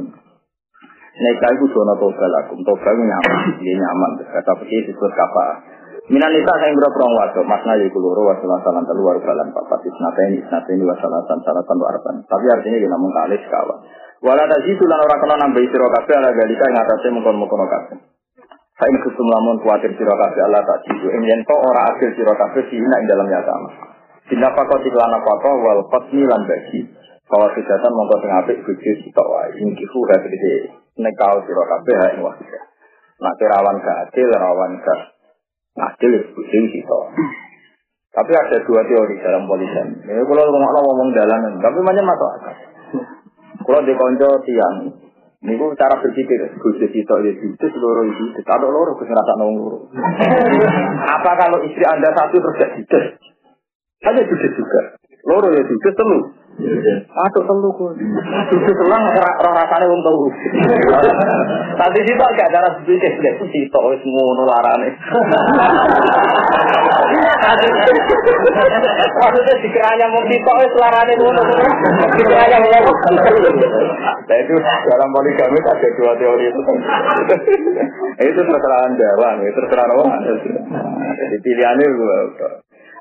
Nikah 1.14 1.50
itu 1.54 1.66
zona 1.70 1.94
toga 1.94 2.26
lakum, 2.26 2.58
toga 2.66 2.90
itu 2.90 3.02
nyaman, 3.06 3.54
dia 3.62 3.74
nyaman. 3.78 4.10
Kata 4.34 4.50
pergi 4.58 4.82
disebut 4.82 5.14
kapal. 5.14 5.73
Minan 6.04 6.36
nisa 6.36 6.52
saya 6.60 6.68
berapa 6.76 7.00
orang 7.00 7.16
wato, 7.16 7.40
makna 7.48 7.80
ya 7.80 7.88
kuluro 7.88 8.28
wasalah 8.28 8.60
salan 8.60 8.84
telu 8.84 9.08
waru 9.08 9.24
balan 9.24 9.48
papat 9.56 9.88
isnata 9.88 10.20
ini 10.28 10.36
isnata 10.36 10.68
ini 10.76 10.84
wasalah 10.84 11.24
salatan 11.24 11.78
warban. 11.80 12.20
Tapi 12.28 12.44
artinya 12.44 12.76
kita 12.76 12.92
namun 12.92 13.08
kali 13.08 13.40
sekawan. 13.40 13.78
Walau 14.20 14.44
tadi 14.44 14.68
itu 14.68 14.84
lan 14.84 15.00
orang 15.00 15.20
kena 15.24 15.36
nambah 15.40 15.64
siro 15.64 15.88
kafe 15.88 16.12
ala 16.12 16.28
galika 16.36 16.64
yang 16.68 16.76
atasnya 16.84 17.08
mengkon 17.08 17.40
mengkon 17.40 17.64
kafe. 17.72 17.94
Saya 18.76 18.88
ini 18.92 19.00
kusum 19.00 19.26
lamun 19.32 19.64
kuatir 19.64 19.96
siro 19.96 20.12
kafe 20.12 20.44
Allah 20.44 20.60
tak 20.60 20.84
jitu. 20.84 21.08
Ini 21.08 21.40
to 21.40 21.56
ora 21.56 21.80
hasil 21.88 22.10
siro 22.20 22.36
kafe 22.36 22.60
sihina 22.68 22.96
ing 23.00 23.08
dalamnya 23.08 23.40
sama. 23.48 23.70
Sina 24.28 24.52
pakot 24.52 24.84
iklan 24.84 25.08
apa 25.08 25.32
wal 25.56 25.88
kosmi 25.88 26.20
lan 26.20 26.44
bagi. 26.44 26.84
Kalau 27.24 27.48
kejahatan 27.48 27.92
mongko 27.96 28.16
sing 28.20 28.32
apik 28.44 28.60
bojo 28.60 28.92
sitok 29.00 29.24
wae. 29.24 29.56
Ing 29.56 29.72
kifu 29.72 30.04
gede. 30.04 30.68
Nekau 31.00 31.40
siro 31.48 31.64
kafe 31.64 31.92
ha 31.96 32.06
ing 32.12 32.20
wahidah. 32.20 32.64
Nak 33.24 33.40
rawan 33.40 33.80
gak 33.80 33.96
adil, 34.10 34.28
rawan 34.36 34.84
gak 34.84 35.13
adil 35.74 36.12
bojo 36.34 36.58
sitok. 36.70 37.04
Tapi 38.14 38.30
ada 38.30 38.56
dua 38.62 38.80
teori 38.86 39.18
dalam 39.18 39.50
politik. 39.50 40.06
Ya 40.06 40.22
kalau 40.22 40.46
ngomong 40.46 40.70
ngomong 40.70 41.08
dalanan, 41.10 41.58
tapi 41.58 41.78
macam 41.82 42.06
masuk 42.06 42.30
akal. 42.38 42.56
Kalau 43.64 43.80
di 43.82 43.94
konco 43.98 44.28
tiang, 44.46 44.76
ini 45.42 45.58
cara 45.74 45.98
berpikir, 45.98 46.54
gue 46.54 46.88
sitok 46.94 47.18
ya 47.26 47.30
itu 47.34 47.66
seluruh 47.66 48.06
itu, 48.06 48.38
ada 48.46 48.66
loro, 48.70 48.94
gue 48.94 49.06
ngerasa 49.08 49.34
nongol. 49.34 49.90
Apa 51.10 51.30
kalau 51.42 51.58
istri 51.66 51.82
anda 51.90 52.14
satu 52.14 52.38
terus 52.38 52.54
gak? 52.54 52.70
Hanya 54.04 54.22
juga 54.24 54.48
juga. 54.52 54.80
Loro 55.26 55.48
ya 55.50 55.62
juga 55.66 55.90
telu. 55.96 56.20
Aduh 56.54 57.42
telu 57.42 57.70
ku. 57.74 57.86
Susu 58.46 58.72
selang 58.78 59.02
rasane 59.42 59.84
wong 59.90 60.00
telu. 60.06 60.26
Tadi 61.74 62.00
situ 62.06 62.22
agak 62.22 62.48
cara 62.54 62.68
sedikit 62.78 63.12
deh 63.18 63.34
situ 63.50 63.78
wis 63.90 64.02
ngono 64.06 64.42
larane. 64.46 64.88
Maksudnya 69.18 69.54
dikiranya 69.66 70.06
mau 70.14 70.22
situ 70.30 70.52
wis 70.62 70.74
larane 70.78 71.12
ngono. 71.18 71.42
Dikiranya 72.22 72.58
mau. 72.62 72.92
Nah 74.24 74.36
itu 74.38 74.54
dalam 74.62 75.08
poligami 75.10 75.58
ada 75.58 75.88
dua 75.98 76.12
teori 76.16 76.44
itu. 76.48 76.60
itu 78.14 78.40
terserah 78.40 78.80
anda, 78.86 79.08
bang. 79.18 79.36
Itu 79.42 79.58
terserah 79.66 79.90
orang. 79.90 80.22
Jadi 81.18 81.36
pilihannya 81.42 81.86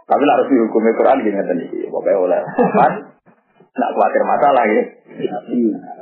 tapi 0.04 0.24
harus 0.28 0.48
dihukumi 0.52 0.92
Quran 1.00 1.24
gini 1.24 1.40
tadi. 1.48 1.66
Pokoknya 1.88 2.20
oleh. 2.20 2.42
Tidak 3.74 3.90
khawatir 3.98 4.24
masalah 4.30 4.64
ya. 4.70 4.84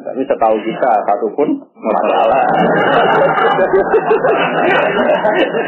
Tapi 0.04 0.22
setahu 0.28 0.56
kita 0.60 0.92
satu 1.08 1.28
pun 1.40 1.48
masalah. 1.80 2.44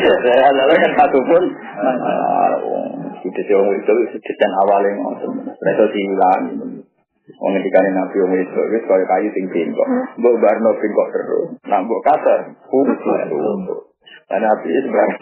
Ya, 0.04 0.48
lalu 0.52 0.74
kan 0.84 0.92
satu 1.00 1.20
pun 1.24 1.44
Itu 3.24 3.40
sih 3.40 3.56
orang 3.56 3.80
itu 3.80 3.94
desain 4.20 4.52
awalnya 4.68 5.00
ngomong. 5.00 5.48
Mereka 5.48 5.84
diulang. 5.96 6.44
Wong 7.40 7.52
ngendikane 7.56 7.90
Nabi 7.96 8.20
wong 8.20 8.36
itu 8.36 8.62
wis 8.68 8.84
kaya 8.84 9.08
kayu 9.08 9.32
sing 9.32 9.48
bengkok. 9.48 9.88
Mbok 10.20 10.36
barno 10.44 10.76
bengkok 10.76 11.08
terus. 11.16 11.56
Nah 11.72 11.80
mbok 11.88 12.04
kasar, 12.04 12.52
karena 14.34 14.50
api 14.50 14.70
sebenarnya. 14.82 15.18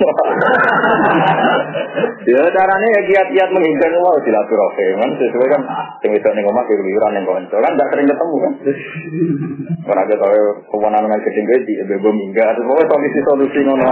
ya 2.31 2.41
caranya 2.55 2.87
ya 2.95 3.01
kiat-kiat 3.11 3.49
menghindar 3.51 3.91
mau 3.99 4.15
silaturahim 4.23 4.95
kan 5.03 5.11
sesuai 5.19 5.51
kan 5.51 5.61
yang 6.07 6.13
itu 6.15 6.29
nih 6.31 6.41
ngomong 6.47 6.63
keluyuran 6.63 7.17
yang 7.19 7.25
konco 7.27 7.57
kan 7.59 7.75
tidak 7.75 7.89
sering 7.91 8.07
ketemu 8.07 8.35
kan. 8.39 8.53
Karena 9.83 10.01
kita 10.07 10.15
tahu 10.23 10.39
kewenangan 10.71 11.19
gede 11.27 11.41
gede 11.43 11.65
di 11.67 11.73
bebo 11.91 12.09
minggat, 12.15 12.55
pokoknya 12.55 12.87
solusi 12.87 13.19
solusi 13.27 13.59
ngono. 13.67 13.83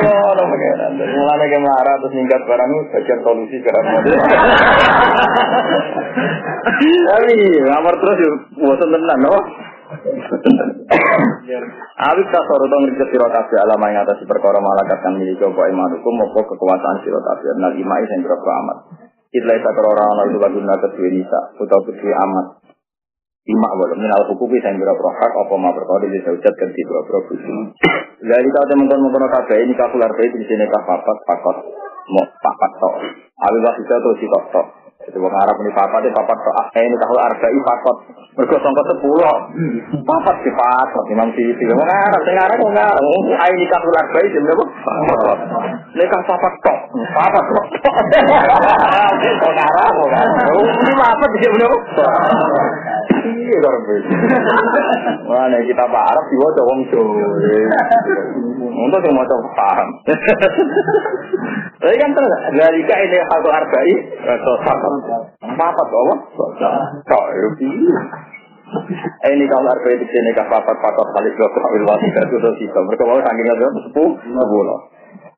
Oh, 0.00 0.32
mulai 1.00 1.46
ke 1.50 1.58
marah 1.60 1.94
terus 2.00 2.14
minggat 2.16 2.40
barang 2.48 2.70
bagian 2.96 3.20
solusi 3.20 3.56
karena 3.60 4.00
Tapi 6.80 7.34
ngamar 7.66 7.94
terus 8.00 8.18
yuk, 8.24 8.34
bosan 8.56 8.88
tenan, 8.88 9.20
loh. 9.26 9.42
Awit 12.00 12.26
tak 12.30 12.44
soro 12.46 12.64
dong 12.70 12.86
riset 12.86 13.10
siro 13.10 13.26
kabeh 13.26 13.58
alama 13.58 13.90
yang 13.90 14.06
atas 14.06 14.22
perkara 14.22 14.62
malakat 14.62 15.02
kang 15.02 15.18
miliki 15.18 15.42
apa 15.42 15.66
iman 15.66 15.98
hukum 15.98 16.14
apa 16.30 16.40
kekuasaan 16.46 17.02
siro 17.02 17.18
kabeh 17.18 17.50
nal 17.58 17.74
imai 17.74 18.06
sing 18.06 18.22
berapa 18.22 18.50
amat. 18.62 18.78
Itlah 19.34 19.54
isa 19.58 19.70
kerora 19.74 20.04
ana 20.14 20.22
itu 20.30 20.38
lagu 20.38 20.58
nata 20.62 20.94
kedua 20.94 21.10
nisa 21.10 21.40
utawa 21.58 21.82
kedua 21.86 22.14
amat. 22.22 22.46
Ima 23.50 23.68
walau 23.74 23.98
minal 23.98 24.30
hukuki 24.30 24.62
sing 24.62 24.78
berapa 24.78 25.08
hak 25.10 25.32
apa 25.34 25.54
ma 25.58 25.74
perkara 25.74 26.06
di 26.06 26.22
saujat 26.22 26.54
kan 26.54 26.70
di 26.70 26.82
berapa 26.86 27.18
busi. 27.26 27.50
Dari 28.22 28.50
teman 28.70 28.86
kono 28.86 29.26
kabeh 29.26 29.58
ini 29.66 29.74
kakular 29.74 30.14
bayi 30.14 30.30
di 30.38 30.46
sini 30.46 30.70
kah 30.70 30.82
papat 30.86 31.18
pakot 31.26 31.56
mau 32.14 32.26
papat 32.26 32.72
tok. 32.78 32.94
Awit 33.42 33.60
lah 33.64 33.74
bisa 33.74 33.94
tuh 33.98 34.14
si 34.22 34.26
tok 34.30 34.44
tok. 34.54 34.66
Jadi 35.00 35.16
wong 35.16 35.32
Arab 35.32 35.56
ini 35.64 35.72
papat 35.72 36.04
ini 36.04 36.12
papat 36.12 36.36
tok. 36.44 36.76
Eh 36.76 36.84
ini 36.84 36.96
kahul 37.00 37.16
arba'i 37.16 37.58
pakot. 37.64 37.96
Mergo 38.36 38.56
sangka 38.60 38.82
sepuluh. 38.84 39.32
Papat 40.04 40.36
di 40.44 40.50
papat 40.52 41.04
Imam 41.08 41.32
Siti. 41.32 41.64
Wong 41.72 41.88
Arab 41.88 42.20
sing 42.28 42.36
Arab 42.36 42.60
wong 42.60 42.76
Arab. 42.76 43.00
Ai 43.40 43.52
nikah 43.56 43.80
ular 43.80 44.06
bayi 44.12 44.28
jam 44.28 44.44
berapa? 44.44 44.64
Nikah 45.96 46.20
papat 46.28 46.52
tok. 46.60 46.78
Papat 47.16 47.44
tok. 47.48 47.64
Wong 49.40 49.56
Arab 49.56 49.92
wong 49.96 50.12
Arab. 50.12 50.52
Ini 50.68 50.92
papat 50.92 51.30
jam 51.40 51.52
berapa? 51.56 51.78
Iya 53.20 53.56
orang 53.60 53.82
bayi. 53.84 54.02
Mana 55.28 55.58
kita 55.64 55.84
Pak 55.84 56.04
Arab 56.08 56.24
diwaca 56.32 56.62
wong 56.64 56.80
Jawa. 56.88 57.26
Untuk 58.70 59.00
yang 59.04 59.12
mau 59.12 59.26
paham. 59.56 59.88
Tapi 61.80 61.94
kan 61.96 62.10
terus 62.12 62.32
dari 62.56 62.80
ini 62.80 63.18
satu 63.28 63.48
arba'i, 63.48 63.94
satu 64.24 64.52
papat 65.56 65.88
apa? 65.88 66.14
Kok 67.04 67.24
ini 69.32 69.44
kalau 69.50 69.70
arba'i 69.74 69.96
itu 69.98 70.06
sini 70.08 70.30
kah 70.32 70.46
papat 70.48 70.76
papat 70.78 71.06
kali 71.12 71.28
dua 71.34 71.48
kawil 71.50 71.84
wasi 71.88 72.06
itu 72.08 72.50
itu. 72.62 72.78
Mereka 72.78 73.02
mau 73.04 73.20
saking 73.20 73.46
ada 73.48 73.66
sepuluh. 73.88 74.78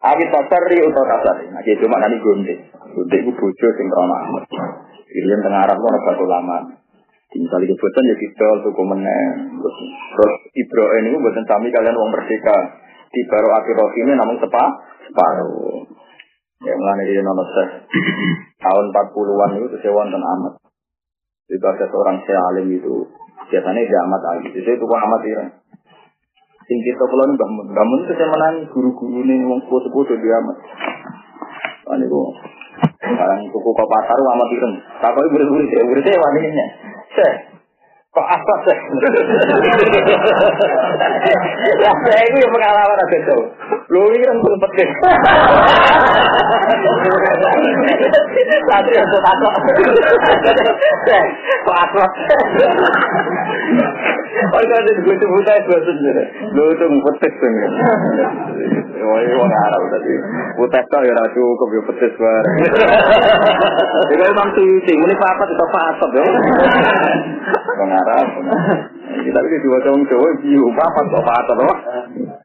Abi 0.02 0.26
tasari 0.28 0.82
atau 0.82 1.04
tasari. 1.06 1.46
Nah, 1.46 1.62
cuma 1.62 1.96
nanti 2.02 2.18
gunde. 2.18 2.54
Gunde 2.90 3.16
itu 3.22 3.30
bojo 3.38 3.66
sing 3.78 3.86
rono. 3.86 4.42
Irian 5.14 5.40
tengah 5.46 5.62
Arab 5.62 5.78
satu 5.78 6.24
lama. 6.26 6.81
Misalnya 7.32 7.72
kebutuhan 7.72 8.10
ya 8.12 8.16
kita 8.20 8.48
tuku 8.60 8.82
meneng. 8.84 9.56
Terus 9.56 10.32
Ibrahim 10.52 11.04
ini 11.08 11.16
buatan 11.16 11.44
sami 11.48 11.72
kalian 11.72 11.96
uang 11.96 12.10
merdeka. 12.12 12.58
Di 13.12 13.20
baru 13.28 13.48
akhir 13.56 13.76
ini 13.96 14.12
namun 14.16 14.36
sepa, 14.40 14.64
separuh. 15.08 15.84
Ya 16.62 16.72
mulai 16.78 17.04
dari 17.04 17.24
nomor 17.24 17.44
tahun 18.62 18.84
40-an 18.94 19.50
itu 19.58 19.76
saya 19.82 19.92
wonten 19.96 20.22
amat. 20.22 20.54
Itu 21.50 21.64
ada 21.66 21.84
seorang 21.90 22.22
alim 22.22 22.70
itu 22.70 23.08
biasanya 23.50 23.82
dia 23.82 24.00
amat 24.06 24.20
lagi. 24.22 24.48
Jadi 24.54 24.70
itu 24.78 24.86
amat 24.86 25.20
ya. 25.26 25.42
Sing 26.62 26.78
kita 26.86 27.04
kalau 27.04 27.26
nih 27.26 27.36
bangun, 27.36 27.66
bangun 27.74 27.98
itu 28.06 28.12
saya 28.14 28.28
menangi 28.30 28.62
guru-guru 28.70 29.26
ini 29.26 29.42
wong 29.42 29.60
sepuh-sepuh 29.66 30.14
dia 30.22 30.36
amat. 30.38 30.56
Ini 31.92 32.04
kok 32.06 32.28
sekarang 33.02 33.38
tuku 33.50 33.68
kok 33.74 33.88
pasar 33.90 34.16
amat 34.16 34.48
murid 35.34 35.68
saya, 35.68 35.82
murid 35.82 36.02
saya 36.06 36.22
wanitanya. 36.22 36.66
Saya, 37.12 37.34
kok 38.12 38.24
apa 38.24 38.54
sih? 38.64 38.78
Ya 41.82 41.92
saya 41.92 42.20
itu 42.24 42.36
yang 42.40 42.52
pengalaman 42.52 42.98
ada 42.98 43.18
jauh. 43.28 43.48
Lu 43.92 44.00
ini 44.12 44.24
kan 44.24 44.36
belum 44.40 44.58
penting. 44.64 44.88
Satu 48.72 48.90
yang 48.96 49.06
tuh 49.12 49.20
takut. 49.20 49.52
Kok 51.62 51.76
apa? 51.76 52.04
Oh, 54.52 54.60
itu 54.60 54.74
ada 54.74 54.90
gue 54.90 55.16
sebut 55.16 55.46
aja 55.46 55.62
gue 55.62 55.78
sendiri. 55.86 56.24
Lu 56.56 56.64
itu 56.74 56.84
ngupetis 56.88 57.32
tuh. 57.38 57.50
Wah, 59.02 59.18
orang 59.18 59.62
Arab 59.66 59.82
tadi. 59.92 60.12
Putek 60.58 60.84
kok 60.90 61.02
ya 61.02 61.24
cukup 61.34 61.68
ya 61.74 61.80
petis 61.90 62.12
bareng. 62.18 62.56
Jadi 64.10 64.22
memang 64.22 64.48
suci, 64.54 64.92
ini 64.94 65.14
apa 65.14 65.42
itu 65.46 65.54
apa 65.62 65.80
ya. 66.14 66.24
Orang 67.76 67.92
Arab. 67.92 68.26
Kita 69.12 69.38
ini 69.38 69.58
dua 69.62 69.78
tahun 69.84 70.00
Jawa, 70.10 70.28
biu 70.42 70.66
papat 70.74 71.04
kok 71.06 71.22
apa? 71.26 71.74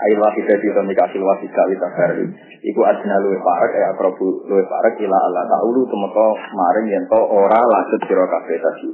Ayo 0.05 0.21
wahidah 0.21 0.57
di 0.61 0.69
komunikasi 0.69 1.17
wahidah 1.17 1.65
kita 1.65 1.89
hari. 1.97 2.29
Iku 2.61 2.81
adina 2.85 3.17
luwe 3.25 3.41
parek, 3.41 3.73
ya 3.73 3.97
akrobu 3.97 4.45
luwe 4.45 4.61
parek, 4.69 5.01
ila 5.01 5.17
Allah 5.17 5.49
ta'ulu 5.49 5.89
temeko 5.89 6.37
maring 6.37 6.93
yang 6.93 7.05
ora 7.09 7.57
lanjut 7.57 8.01
siro 8.05 8.29
kabeh 8.29 8.61
tadi. 8.61 8.89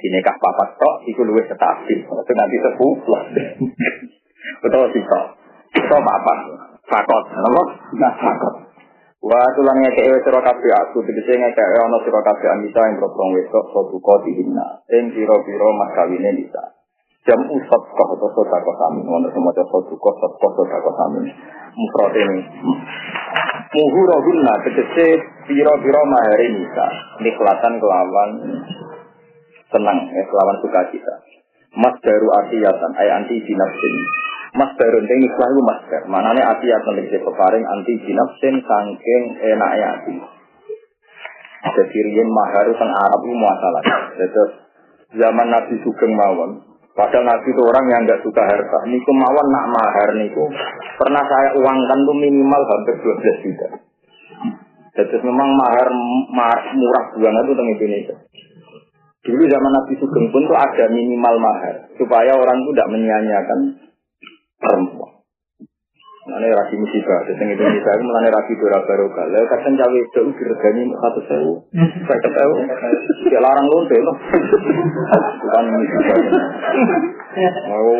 Dinikah 0.00 0.36
papat 0.40 0.80
tok, 0.80 1.04
iku 1.12 1.28
luwe 1.28 1.44
stabil. 1.44 2.00
Itu 2.24 2.32
nanti 2.32 2.56
sepuh, 2.56 2.94
betul 4.64 4.84
sih 4.96 5.04
tok. 5.04 5.24
Tok 5.76 6.00
papat, 6.00 6.38
fakot, 6.88 7.24
apa? 7.36 7.62
Nah, 8.00 8.12
fakot. 8.16 8.54
Wa 9.26 9.42
tulang 9.58 9.82
ngeke 9.82 10.06
ewe 10.06 10.18
sira 10.22 10.38
kabeh 10.38 10.72
aku 10.86 11.02
tegese 11.02 11.34
ngeke 11.34 11.64
ana 11.82 11.98
sira 12.04 12.20
kabeh 12.22 12.46
anisa 12.46 12.80
ing 12.86 12.94
propong 13.00 13.34
wedok 13.34 13.64
sobuka 13.74 14.22
dihina 14.22 14.86
ing 14.92 15.10
pira-pira 15.10 15.68
mas 15.74 15.98
nisa. 16.14 16.64
Jam 17.26 17.40
usap 17.42 17.82
kok 17.90 18.10
to 18.22 18.26
sodako 18.38 18.72
sami 18.78 19.02
ngono 19.02 19.26
semoga 19.34 19.66
sobuka 19.66 20.10
sodako 20.22 20.48
sodako 20.62 20.90
sami. 20.94 21.26
Mufrad 21.74 22.14
ini. 22.14 22.40
Muhura 23.74 24.16
guna 24.22 24.54
tegese 24.62 25.06
pira-pira 25.50 26.00
mahari 26.06 26.54
nisa 26.54 26.86
nikhlatan 27.20 27.82
kelawan 27.82 28.30
senang 29.74 29.98
ya 30.06 30.22
kelawan 30.30 30.56
sukacita. 30.62 31.14
Mas 31.76 31.98
baru 32.00 32.28
asiyatan 32.46 32.92
ay 32.96 33.08
anti 33.10 33.36
dinafsin 33.42 33.94
Mas 34.56 34.72
Darun 34.80 35.04
ini 35.04 35.28
ikhlas 35.28 35.52
itu 35.52 35.60
mas 35.60 35.80
Dar. 35.92 36.02
Manane 36.08 36.40
akan 36.40 36.94
lebih 36.96 37.20
peparing 37.20 37.60
anti 37.60 37.92
jinafsin 38.08 38.56
sangking 38.64 39.24
enaknya 39.36 40.00
ati. 40.00 40.16
Jadi 41.66 41.98
riyen 42.08 42.30
mahar 42.32 42.64
Arab 42.64 43.20
itu 43.20 43.36
masalah. 43.36 43.82
Jadi 44.16 44.42
zaman 45.20 45.46
Nabi 45.52 45.74
Sugeng 45.84 46.12
mawon. 46.16 46.50
Padahal 46.96 47.28
Nabi 47.28 47.48
itu 47.52 47.60
orang 47.60 47.84
yang 47.92 48.00
nggak 48.08 48.24
suka 48.24 48.40
harta. 48.40 48.78
Ini 48.88 48.96
kemauan 49.04 49.46
nak 49.52 49.66
mahar 49.68 50.08
niku. 50.16 50.48
Pernah 50.96 51.22
saya 51.28 51.50
uangkan 51.60 51.98
tuh 52.08 52.16
minimal 52.16 52.62
hampir 52.64 52.94
12 53.04 53.44
juta. 53.44 53.68
Jadi 54.96 55.16
memang 55.20 55.48
mahar, 55.60 55.92
mahar 56.32 56.60
murah 56.72 57.04
banget 57.20 57.44
itu 57.44 57.52
teng 57.52 57.68
Indonesia. 57.68 58.16
Dulu 59.28 59.42
zaman 59.44 59.72
Nabi 59.76 59.92
Sugeng 60.00 60.26
pun 60.32 60.48
tuh 60.48 60.56
ada 60.56 60.88
minimal 60.88 61.34
mahar 61.36 61.74
supaya 62.00 62.32
orang 62.32 62.64
itu 62.64 62.70
tidak 62.72 62.90
menyia-nyiakan 62.94 63.58
perempuan. 64.56 65.05
Mana 66.26 66.42
rasi 66.50 66.74
musibah, 66.74 67.22
Indonesia 67.22 67.86
itu 67.86 68.02
melane 68.02 68.34
rasi 68.34 68.58
dora 68.58 68.82
barokah. 68.82 69.30
Lalu 69.30 69.46
kadang 69.46 69.78
cawe 69.78 69.94
itu 69.94 70.22
diregani 70.34 70.82
satu 70.98 71.20
sewu, 71.22 71.54
satu 72.02 72.28
sewu, 72.34 72.56
dia 73.30 73.38
larang 73.38 73.62
lonte 73.70 73.94
loh. 74.02 74.16
Bukan 75.38 75.64
musibah. 75.70 76.18
Mau 77.70 77.94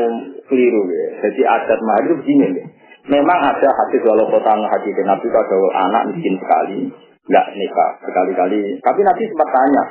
keliru 0.50 0.82
ya. 0.90 1.06
Jadi 1.22 1.40
adat 1.46 1.78
itu 1.78 2.14
begini 2.18 2.46
deh. 2.50 2.66
Memang 3.14 3.38
ada 3.38 3.68
hadis 3.70 4.02
walau 4.02 4.26
kota 4.26 4.58
hadis 4.58 4.96
Nabi 5.06 5.26
kalau 5.30 5.70
anak 5.86 6.10
miskin 6.10 6.34
sekali, 6.42 6.90
nggak 7.30 7.46
nikah 7.54 7.90
sekali-kali. 8.02 8.82
Tapi 8.82 9.00
Nabi 9.06 9.22
sempat 9.30 9.48
tanya, 9.54 9.84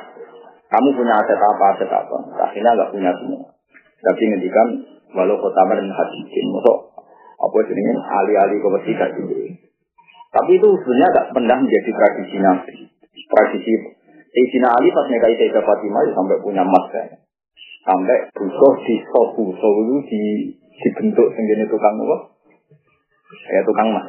kamu 0.76 0.92
punya 0.92 1.24
aset 1.24 1.40
apa, 1.40 1.64
aset 1.72 1.88
apa? 1.88 2.16
Akhirnya 2.52 2.76
nggak 2.76 2.92
punya 2.92 3.16
semua. 3.16 3.48
Tapi 4.04 4.22
ngendikan 4.28 4.68
walau 5.16 5.40
kota 5.40 5.62
dan 5.72 5.88
hadisin, 5.88 6.46
masuk 6.52 6.95
apa 7.46 7.58
jenisnya 7.70 7.94
ahli-ahli 8.02 8.56
kemerdekaan 8.58 9.10
itu. 9.22 9.36
Tapi 10.34 10.50
itu 10.58 10.68
sebenarnya 10.82 11.08
agak 11.14 11.26
pernah 11.32 11.56
menjadi 11.62 11.90
tradisi 11.94 12.36
Nabi. 12.42 12.74
Tradisi 13.30 13.72
Sayyidina 14.36 14.68
Ali 14.68 14.92
pas 14.92 15.08
nikahi 15.08 15.34
Sayyidah 15.40 15.64
Fatimah 15.64 16.02
ya 16.04 16.12
sampai 16.12 16.36
punya 16.44 16.60
emas 16.60 16.84
kan. 16.92 17.08
Sampai 17.86 18.28
butuh 18.36 18.74
di 18.84 18.94
sobu, 19.08 19.54
sobu 19.56 19.80
itu 19.86 19.96
di, 20.12 20.22
dibentuk 20.82 21.32
sendiri 21.32 21.64
tukang 21.70 21.96
apa? 21.96 22.36
Ya 23.48 23.64
tukang 23.64 23.88
emas. 23.96 24.06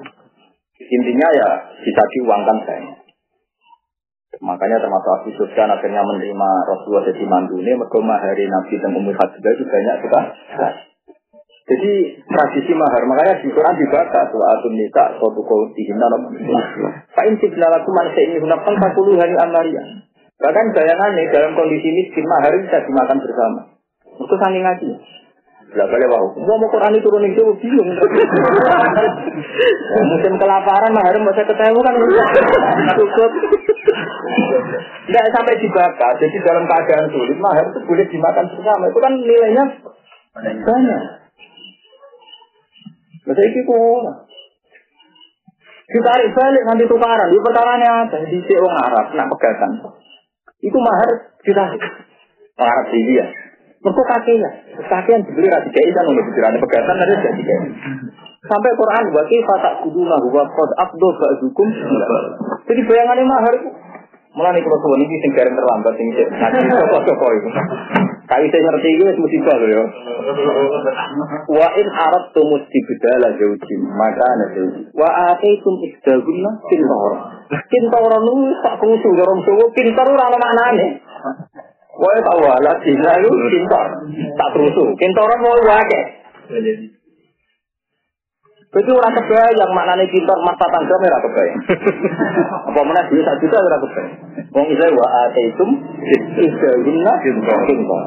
Intinya 0.78 1.28
ya 1.32 1.50
bisa 1.80 2.02
diuangkan 2.12 2.58
saya. 2.68 3.08
Makanya 4.38 4.78
termasuk 4.84 5.12
Abu 5.18 5.30
Sufyan 5.34 5.72
akhirnya 5.72 6.04
menerima 6.04 6.50
Rasulullah 6.70 7.10
jadi 7.10 7.26
mandune, 7.26 7.74
mereka 7.74 7.98
mahari 8.04 8.46
Nabi 8.46 8.76
dan 8.78 8.94
Ummu 8.94 9.12
Khadijah 9.16 9.52
itu 9.56 9.64
banyak 9.66 9.96
juga. 10.06 10.22
Jadi 11.68 12.24
tradisi 12.24 12.72
mahar, 12.72 13.04
makanya 13.04 13.44
di 13.44 13.52
Quran 13.52 13.76
dibaca 13.76 14.20
atun 14.24 14.72
nisa 14.72 15.20
suatu 15.20 15.44
kau 15.44 15.68
dihina 15.76 16.08
Pak 17.12 17.28
Inti 17.28 17.52
laku 17.60 17.92
manusia 17.92 18.24
ini 18.24 18.40
gunakan 18.40 18.96
puluh 18.96 19.20
hari 19.20 19.36
amalia. 19.36 19.84
Bahkan 20.40 20.66
bayangannya 20.72 21.28
dalam 21.28 21.60
kondisi 21.60 21.92
miskin 21.92 22.24
mahar 22.24 22.56
bisa 22.56 22.80
dimakan 22.88 23.20
bersama. 23.20 23.62
Itu 24.16 24.36
saling 24.40 24.64
ngaji. 24.64 24.90
Lah 25.76 25.92
kali 25.92 26.08
wau. 26.08 26.32
Gua 26.40 26.56
mau 26.56 26.72
Quran 26.72 26.96
itu 26.96 27.04
turun 27.04 27.28
itu 27.28 27.44
bingung. 27.60 27.90
Musim 30.16 30.34
kelaparan 30.40 30.96
mahar 30.96 31.20
masa 31.20 31.44
ketemu 31.44 31.80
kan 31.84 31.96
cukup. 32.96 33.32
Tidak 35.12 35.26
sampai 35.36 35.60
dibakar. 35.60 36.16
Jadi 36.16 36.38
dalam 36.48 36.64
keadaan 36.64 37.12
sulit 37.12 37.36
mahar 37.44 37.68
itu 37.68 37.80
boleh 37.84 38.08
dimakan 38.08 38.46
bersama. 38.56 38.84
Itu 38.88 39.00
kan 39.04 39.14
nilainya 39.20 39.66
banyak. 40.64 41.17
Masa 43.28 43.42
ini 43.44 43.62
kok 43.68 44.04
Ditarik 45.88 46.36
balik 46.36 46.64
nanti 46.68 46.84
tukaran. 46.84 47.32
Itu 47.32 47.40
perkaranya 47.40 47.90
ada 48.04 48.20
di 48.28 48.44
si 48.44 48.54
orang 48.60 48.76
Arab, 48.92 49.06
nak 49.16 49.32
pegatan. 49.32 49.72
Itu 50.60 50.76
mahar 50.84 51.10
ditarik. 51.48 51.84
Arab 52.60 52.86
tinggi 52.92 53.16
ya. 53.16 53.28
Mereka 53.80 54.04
kakinya. 54.04 54.52
Kakian 54.84 55.24
dibeli 55.24 55.48
rasi 55.48 55.72
kaya 55.72 55.96
kan 55.96 56.12
untuk 56.12 56.28
pikiran 56.28 56.60
pegatan 56.60 56.96
ada 57.00 57.16
jadi 57.24 57.40
kaya. 57.40 57.62
Sampai 58.52 58.72
Quran 58.76 59.04
bagi 59.16 59.38
fatak 59.48 59.74
kuduna 59.88 60.18
huwa 60.20 60.44
qad 60.44 60.70
abdo 60.76 61.08
ba'dukum. 61.16 61.68
Jadi 62.68 62.82
bayangannya 62.84 63.24
mahar 63.24 63.54
itu 63.56 63.70
Mula 64.38 64.54
nih 64.54 64.62
kalau 64.62 64.78
suwon 64.86 65.02
ini 65.02 65.18
sing 65.18 65.34
kering 65.34 65.58
terlambat 65.58 65.94
sing 65.98 66.08
sih. 66.14 66.28
Nanti 66.30 66.62
coba 66.78 67.02
coba 67.02 67.28
itu. 67.34 67.50
Kali 68.30 68.46
saya 68.54 68.62
ngerti 68.70 68.88
iki 68.94 69.04
wis 69.10 69.18
musibah 69.18 69.56
loh 69.58 69.70
ya. 69.74 69.84
Wa 71.50 71.68
in 71.74 71.90
arab 71.90 72.24
tu 72.38 72.46
musibah 72.46 73.18
lah 73.18 73.34
jauji. 73.34 73.76
Maka 73.82 74.22
ada 74.30 74.46
jauji. 74.54 74.82
Wa 74.94 75.10
ake 75.34 75.58
itu 75.58 75.66
musibah 75.66 76.22
guna 76.22 76.52
pintor. 76.70 77.12
Pintor 77.66 78.14
lu 78.22 78.54
tak 78.62 78.78
kungsu 78.78 79.10
dorong 79.18 79.42
suwo. 79.42 79.74
Pintor 79.74 80.06
ora 80.06 80.30
ana 80.30 80.38
makna 80.38 80.64
aneh. 80.70 80.90
Wa 81.98 82.10
ya 82.14 82.22
tau 82.22 82.38
lah. 82.46 82.62
Lagi 82.62 82.94
lalu 82.94 83.30
pintor. 83.34 83.86
Tak 84.38 84.50
terusuh. 84.54 84.94
Pintor 85.02 85.26
lu 85.34 85.36
mau 85.42 85.58
wakil. 85.66 86.04
Jadi 88.68 88.90
orang 88.92 89.16
kebayang 89.16 89.72
maknanya 89.72 90.12
pintar 90.12 90.38
mata 90.44 90.66
tangga 90.68 90.96
merah 91.00 91.20
kebayang. 91.24 91.60
Apa 92.68 92.80
mana 92.84 93.08
duit 93.08 93.24
satu 93.24 93.40
juta 93.48 93.58
merah 93.64 93.80
kebayang. 93.80 94.16
Wong 94.52 94.66
isai 94.76 94.92
wa 94.92 95.08
ataitum 95.08 95.70
isdahunna 96.36 97.14
pintar. 97.24 98.02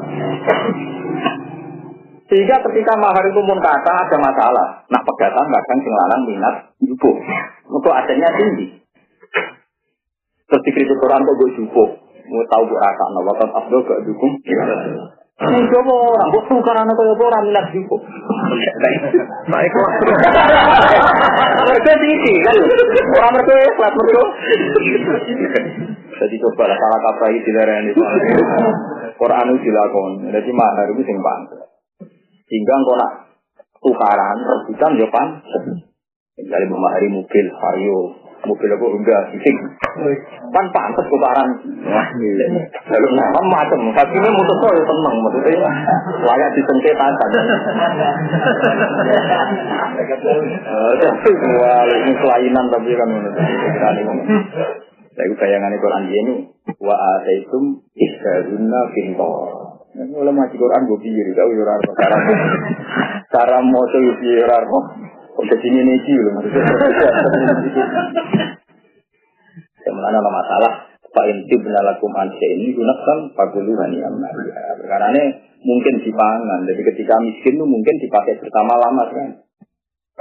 Sehingga 2.31 2.55
ketika 2.63 2.93
mahar 2.95 3.25
itu 3.27 3.41
pun 3.43 3.59
kata 3.59 3.91
ada 3.91 4.17
masalah. 4.21 4.67
Nah 4.87 5.01
pegatan 5.03 5.45
kadang 5.51 5.79
sing 5.83 5.93
lanang 5.97 6.21
minat 6.29 6.55
jupo. 6.79 7.11
Untuk 7.67 7.91
asalnya 7.91 8.29
tinggi. 8.37 8.79
Terus 10.47 10.63
dikritik 10.63 10.99
orang 11.03 11.27
kok 11.27 11.35
gue 11.41 11.49
jupo. 11.59 11.83
Mau 12.31 12.43
tahu 12.47 12.63
gue 12.71 12.79
rasa, 12.79 13.05
waktu 13.11 13.45
abdul 13.51 13.83
gak 13.83 14.01
dukung. 14.07 14.39
Ini 15.41 15.65
coba 15.73 15.93
orang, 16.05 16.29
gue 16.29 16.43
tukar 16.53 16.77
anak 16.77 16.93
kaya 16.93 17.17
orang 17.17 17.49
minat 17.49 17.65
jupo. 17.73 17.97
Baik 19.49 19.69
kok. 19.73 19.89
Mereka 21.65 21.93
tinggi 21.97 22.33
kan, 22.45 22.55
orang 23.17 23.31
mereka 23.33 23.53
kelas 23.73 23.93
mereka. 23.97 24.23
Jadi 26.21 26.35
coba 26.45 26.63
lah 26.69 26.77
salah 26.77 26.99
kaprah 27.01 27.29
itu 27.33 27.49
dari 27.49 27.73
ini. 27.73 27.91
Quran 29.17 29.49
itu 29.57 29.65
dilakukan, 29.65 30.29
jadi 30.29 30.49
mahar 30.53 30.87
itu 30.93 31.01
sing 31.09 31.17
pantas. 31.25 31.61
Hingga 32.45 32.73
engkau 32.77 32.95
nak 33.01 33.11
tukaran, 33.81 34.37
rebutan 34.45 34.91
ya 35.01 35.07
pantas. 35.09 35.63
Jadi 36.37 36.65
memahari 36.69 37.09
mobil, 37.09 37.45
ayo 37.49 37.97
mobil 38.45 38.69
aku 38.73 38.85
enggak. 38.97 39.21
Fisik 39.33 39.55
kan 40.51 40.65
pantas 40.73 41.05
tukaran 41.07 41.49
lalu 42.91 43.07
nah 43.15 43.27
macam 43.47 43.79
ini 43.91 44.29
mutus 44.29 44.57
tuh 44.61 44.71
ya 44.73 44.83
tenang 44.83 45.15
maksudnya. 45.21 45.71
Layak 46.25 46.49
disengketakan. 46.57 47.29
Wah 51.61 51.83
ini 51.85 52.13
kelainan 52.17 52.65
tapi 52.71 52.91
kan. 52.95 53.09
Saya 55.11 55.27
bayangan 55.35 55.75
Quran 55.75 56.03
ini 56.07 56.33
wa 56.79 56.95
ataitum 56.95 57.83
isharuna 57.91 58.81
pintor 58.95 59.71
Mulai 59.91 60.31
masih 60.31 60.55
Quran 60.55 60.87
gue 60.87 60.99
pikir, 61.03 61.35
tahu 61.35 61.51
orang 61.51 61.83
cara 61.99 62.15
cara 63.27 63.57
mau 63.59 63.83
tuh 63.91 64.07
orang 64.39 64.63
Kok 64.71 64.85
jadi 65.39 65.65
ini 65.67 65.81
neji 65.83 66.13
loh. 66.19 66.33
Yang 69.81 69.93
mana 69.95 70.07
ada 70.11 70.31
masalah. 70.31 70.73
Pak 71.11 71.27
inti 71.27 71.59
benalakum 71.59 72.15
anse 72.15 72.47
ini 72.55 72.71
gunakan 72.71 73.35
paguluhan 73.35 73.91
yang 73.99 74.15
Karena 74.87 75.11
ini 75.11 75.23
mungkin 75.59 75.99
dipangan. 75.99 76.63
Jadi 76.63 76.81
ketika 76.87 77.19
miskin 77.19 77.59
itu 77.59 77.65
mungkin 77.67 77.95
dipakai 77.99 78.39
bersama 78.39 78.79
lama 78.79 79.03
kan. 79.11 79.29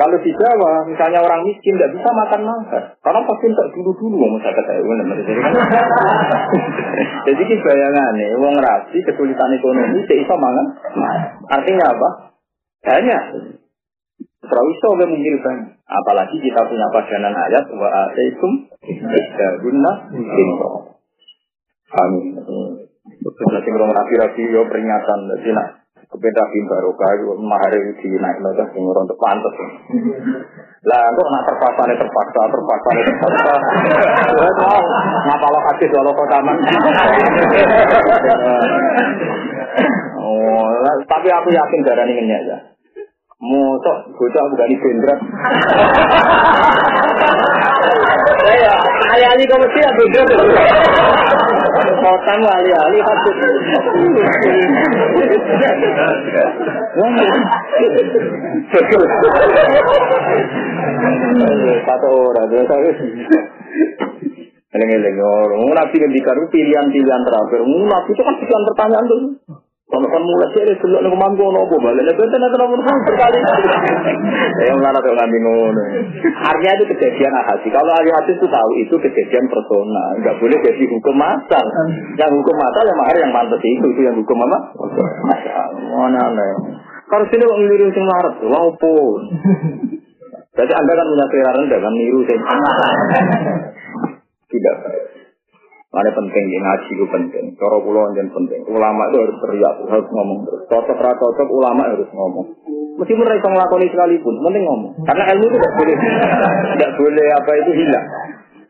Kalau 0.01 0.17
di 0.25 0.33
Jawa, 0.33 0.89
misalnya 0.89 1.21
orang 1.21 1.45
miskin 1.45 1.77
tidak 1.77 1.93
bisa 1.93 2.09
makan 2.09 2.49
nangka, 2.49 2.97
karena 3.05 3.21
pasti 3.21 3.53
tak 3.53 3.69
dulu-dulu 3.75 4.17
mau 4.17 4.41
saya 4.41 4.57
kata 4.57 4.81
Jadi 7.29 7.43
ini 7.45 7.57
bayangannya, 7.61 8.27
uang 8.41 8.57
rasi 8.65 8.97
kesulitan 9.05 9.53
ekonomi, 9.53 10.01
tidak 10.09 10.25
bisa 10.25 10.35
makan. 10.41 10.67
Artinya 11.53 11.85
apa? 11.93 12.09
Banyak. 12.81 13.25
Trawiso 14.41 14.87
oleh 14.97 15.07
menghilangkan. 15.09 15.57
Apalagi 15.85 16.37
kita 16.41 16.61
punya 16.65 16.87
padanan 16.89 17.35
ayat 17.37 17.65
wa 17.77 17.89
ataikum 18.09 18.53
guna 19.61 19.93
pinto. 20.13 20.71
Amin. 21.91 22.39
Berarti 23.21 23.69
kalau 23.69 23.91
rapi-rapi 23.91 24.43
yo 24.49 24.65
peringatan 24.71 25.19
jadi 25.35 25.51
nak 25.53 25.69
kepeda 26.11 26.43
baru 26.67 26.91
kayu 26.97 27.39
mahar 27.39 27.71
di 27.71 28.09
naik 28.19 28.39
nota 28.43 28.67
sing 28.73 28.83
untuk 28.83 29.19
pantas. 29.21 29.55
Lah 30.89 31.05
kok 31.13 31.29
nak 31.31 31.43
terpaksa 31.47 31.83
nih 31.87 31.99
terpaksa 31.99 32.41
terpaksa 32.51 32.89
nih 32.97 33.05
terpaksa. 33.07 33.53
Tahu 34.57 34.83
ngapa 35.27 35.47
lo 35.53 35.61
kasih 35.71 35.87
kau 35.93 36.27
taman. 36.31 36.57
Oh, 40.21 40.67
tapi 41.07 41.29
aku 41.29 41.49
yakin 41.53 41.81
darah 41.87 42.07
ini 42.07 42.33
aja. 42.33 42.57
Motok 43.41 43.99
bocah 44.21 44.45
bukan 44.53 44.69
bendrat. 44.69 45.17
Saya 48.37 48.73
ali-ali 49.17 49.49
kau 49.49 49.57
mesti 49.57 49.81
ya 49.81 49.91
bendrat. 49.97 50.29
Kotan 52.05 52.41
ali-ali 52.45 52.99
patut. 53.01 53.37
Satu 61.81 62.09
orang, 62.13 62.53
saya. 62.53 62.93
Eleng-eleng 64.71 65.17
orang, 65.17 65.65
nabi 65.81 65.97
ngendikan 65.97 66.39
pilihan-pilihan 66.53 67.23
terakhir. 67.25 67.61
Nabi 67.65 68.11
itu 68.13 68.23
kan 68.23 68.35
pilihan 68.37 68.63
pertanyaan 68.69 69.05
tuh. 69.09 69.21
Kalau 69.91 70.07
kan 70.07 70.23
mulai 70.23 70.47
sih, 70.55 70.63
dulu 70.79 71.03
nih 71.03 71.11
kemampu 71.11 71.51
nopo 71.51 71.75
balik, 71.83 72.07
nih 72.07 72.15
benten 72.15 72.47
atau 72.47 72.63
nopo 72.63 72.79
berkali. 72.79 73.39
Yang 74.63 74.79
mana 74.79 75.03
tuh 75.03 75.11
ngambil 75.19 75.41
ngono. 75.43 75.83
Artinya 76.47 76.79
itu 76.79 76.85
kejadian 76.95 77.35
ahadi. 77.35 77.69
Kalau 77.75 77.91
ahli 77.99 78.11
hadis 78.15 78.39
itu 78.39 78.47
tahu 78.47 78.71
itu 78.79 78.95
kejadian 79.03 79.51
personal, 79.51 80.15
nggak 80.23 80.39
boleh 80.39 80.59
jadi 80.63 80.85
hukum 80.95 81.15
masal. 81.19 81.67
Yang 82.15 82.31
hukum 82.39 82.55
masal 82.55 82.83
yang 82.87 82.99
mahar 83.03 83.17
yang 83.19 83.35
pantas 83.35 83.59
itu, 83.67 83.87
itu 83.91 84.01
yang 84.07 84.15
hukum 84.15 84.39
apa? 84.47 84.59
Masal. 85.27 85.69
Mana 85.91 86.23
nih? 86.39 86.55
Kalau 87.11 87.27
sini 87.27 87.43
kok 87.43 87.59
ngeliru 87.59 87.91
sing 87.91 88.07
marah, 88.07 88.35
walaupun. 88.47 89.21
Jadi 90.55 90.71
anda 90.71 90.93
kan 90.95 91.07
punya 91.11 91.27
selera 91.35 91.51
rendah 91.59 91.79
kan 91.83 91.93
niru 91.99 92.23
sing 92.31 92.39
tidak 94.51 94.75
baik. 94.83 95.10
Ada 95.91 96.11
penting 96.15 96.45
di 96.47 96.59
ngaji 96.63 96.91
itu 96.95 97.07
penting. 97.11 97.45
Cara 97.59 97.83
pulau 97.83 98.15
yang 98.15 98.31
penting. 98.31 98.63
Ulama 98.71 99.11
itu 99.11 99.27
harus 99.27 99.37
teriak, 99.43 99.75
harus 99.91 100.07
ngomong 100.07 100.39
terus. 100.47 100.63
Cocok 100.71 100.99
rata 101.03 101.19
cocok 101.19 101.49
ulama 101.51 101.83
harus 101.83 102.07
ngomong. 102.15 102.47
Meskipun 102.95 103.27
mereka 103.27 103.51
ngelakoni 103.51 103.91
sekalipun, 103.91 104.35
penting 104.39 104.63
ngomong. 104.71 104.93
Karena 105.03 105.25
ilmu 105.35 105.51
itu 105.51 105.59
tidak 105.59 105.75
boleh, 105.75 105.97
tidak 106.79 106.93
boleh 106.95 107.27
apa 107.35 107.51
itu 107.59 107.71
hilang. 107.75 108.07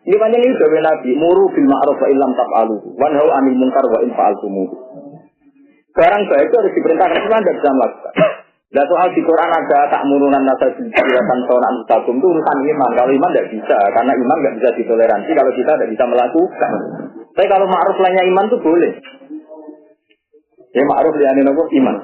Ini 0.01 0.17
banyak 0.17 0.41
ini 0.41 0.55
gawe 0.57 0.79
Nabi, 0.81 1.11
muru 1.13 1.45
bil 1.53 1.69
ma'ruf 1.69 1.99
wa 2.01 2.09
illam 2.09 2.31
taf'alu. 2.33 2.77
Wanhau 2.97 3.29
anil 3.37 3.57
munkar 3.61 3.85
wa 3.85 4.01
in 4.01 4.11
fa'altumu. 4.17 4.65
Barang 5.93 6.23
baik 6.25 6.49
itu 6.49 6.57
harus 6.57 6.73
diperintahkan, 6.73 7.21
cuma 7.21 7.45
tidak 7.45 7.57
bisa 7.61 7.69
melakukan. 7.69 8.15
Dan 8.71 8.87
soal 8.87 9.11
di 9.11 9.23
Quran 9.27 9.51
ada 9.51 9.91
tak 9.91 10.07
murunan 10.07 10.47
nasa 10.47 10.71
jilatan 10.79 11.41
sonan 11.51 11.75
takum 11.91 12.23
itu 12.23 12.27
urusan 12.31 12.59
iman. 12.71 12.91
Kalau 12.95 13.11
iman 13.11 13.31
tidak 13.35 13.51
bisa, 13.51 13.79
karena 13.99 14.15
iman 14.15 14.37
nggak 14.47 14.55
bisa 14.63 14.69
ditoleransi 14.79 15.31
kalau 15.35 15.53
kita 15.59 15.73
tidak 15.75 15.91
bisa 15.91 16.05
melakukan. 16.07 16.73
Tapi 17.35 17.47
kalau 17.51 17.67
ma'ruf 17.67 17.99
lainnya 17.99 18.25
iman 18.31 18.47
itu 18.47 18.59
boleh. 18.63 18.93
Ya 20.71 20.83
ma'ruf 20.87 21.15
lainnya 21.19 21.51
nopo 21.51 21.67
iman. 21.67 21.97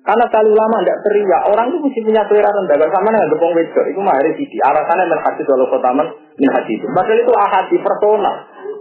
Karena 0.00 0.24
kali 0.32 0.48
ulama 0.50 0.82
tidak 0.82 0.98
teriak, 1.06 1.42
orang 1.46 1.66
itu 1.70 1.78
mesti 1.78 2.00
punya 2.02 2.22
selera 2.26 2.50
rendah. 2.50 2.76
Kalau 2.80 2.90
sama 2.90 3.08
dengan 3.14 3.30
gepong 3.30 3.52
wedor, 3.52 3.84
itu 3.86 4.00
mah 4.00 4.14
hari 4.16 4.32
sisi. 4.34 4.56
Alasannya 4.58 5.06
min 5.06 5.20
hadis 5.22 5.46
walau 5.46 5.68
kotaman 5.70 6.06
min 6.40 6.50
hadis. 6.50 6.80
Padahal 6.90 7.20
itu 7.22 7.32
ahadi 7.36 7.76
personal. 7.78 8.34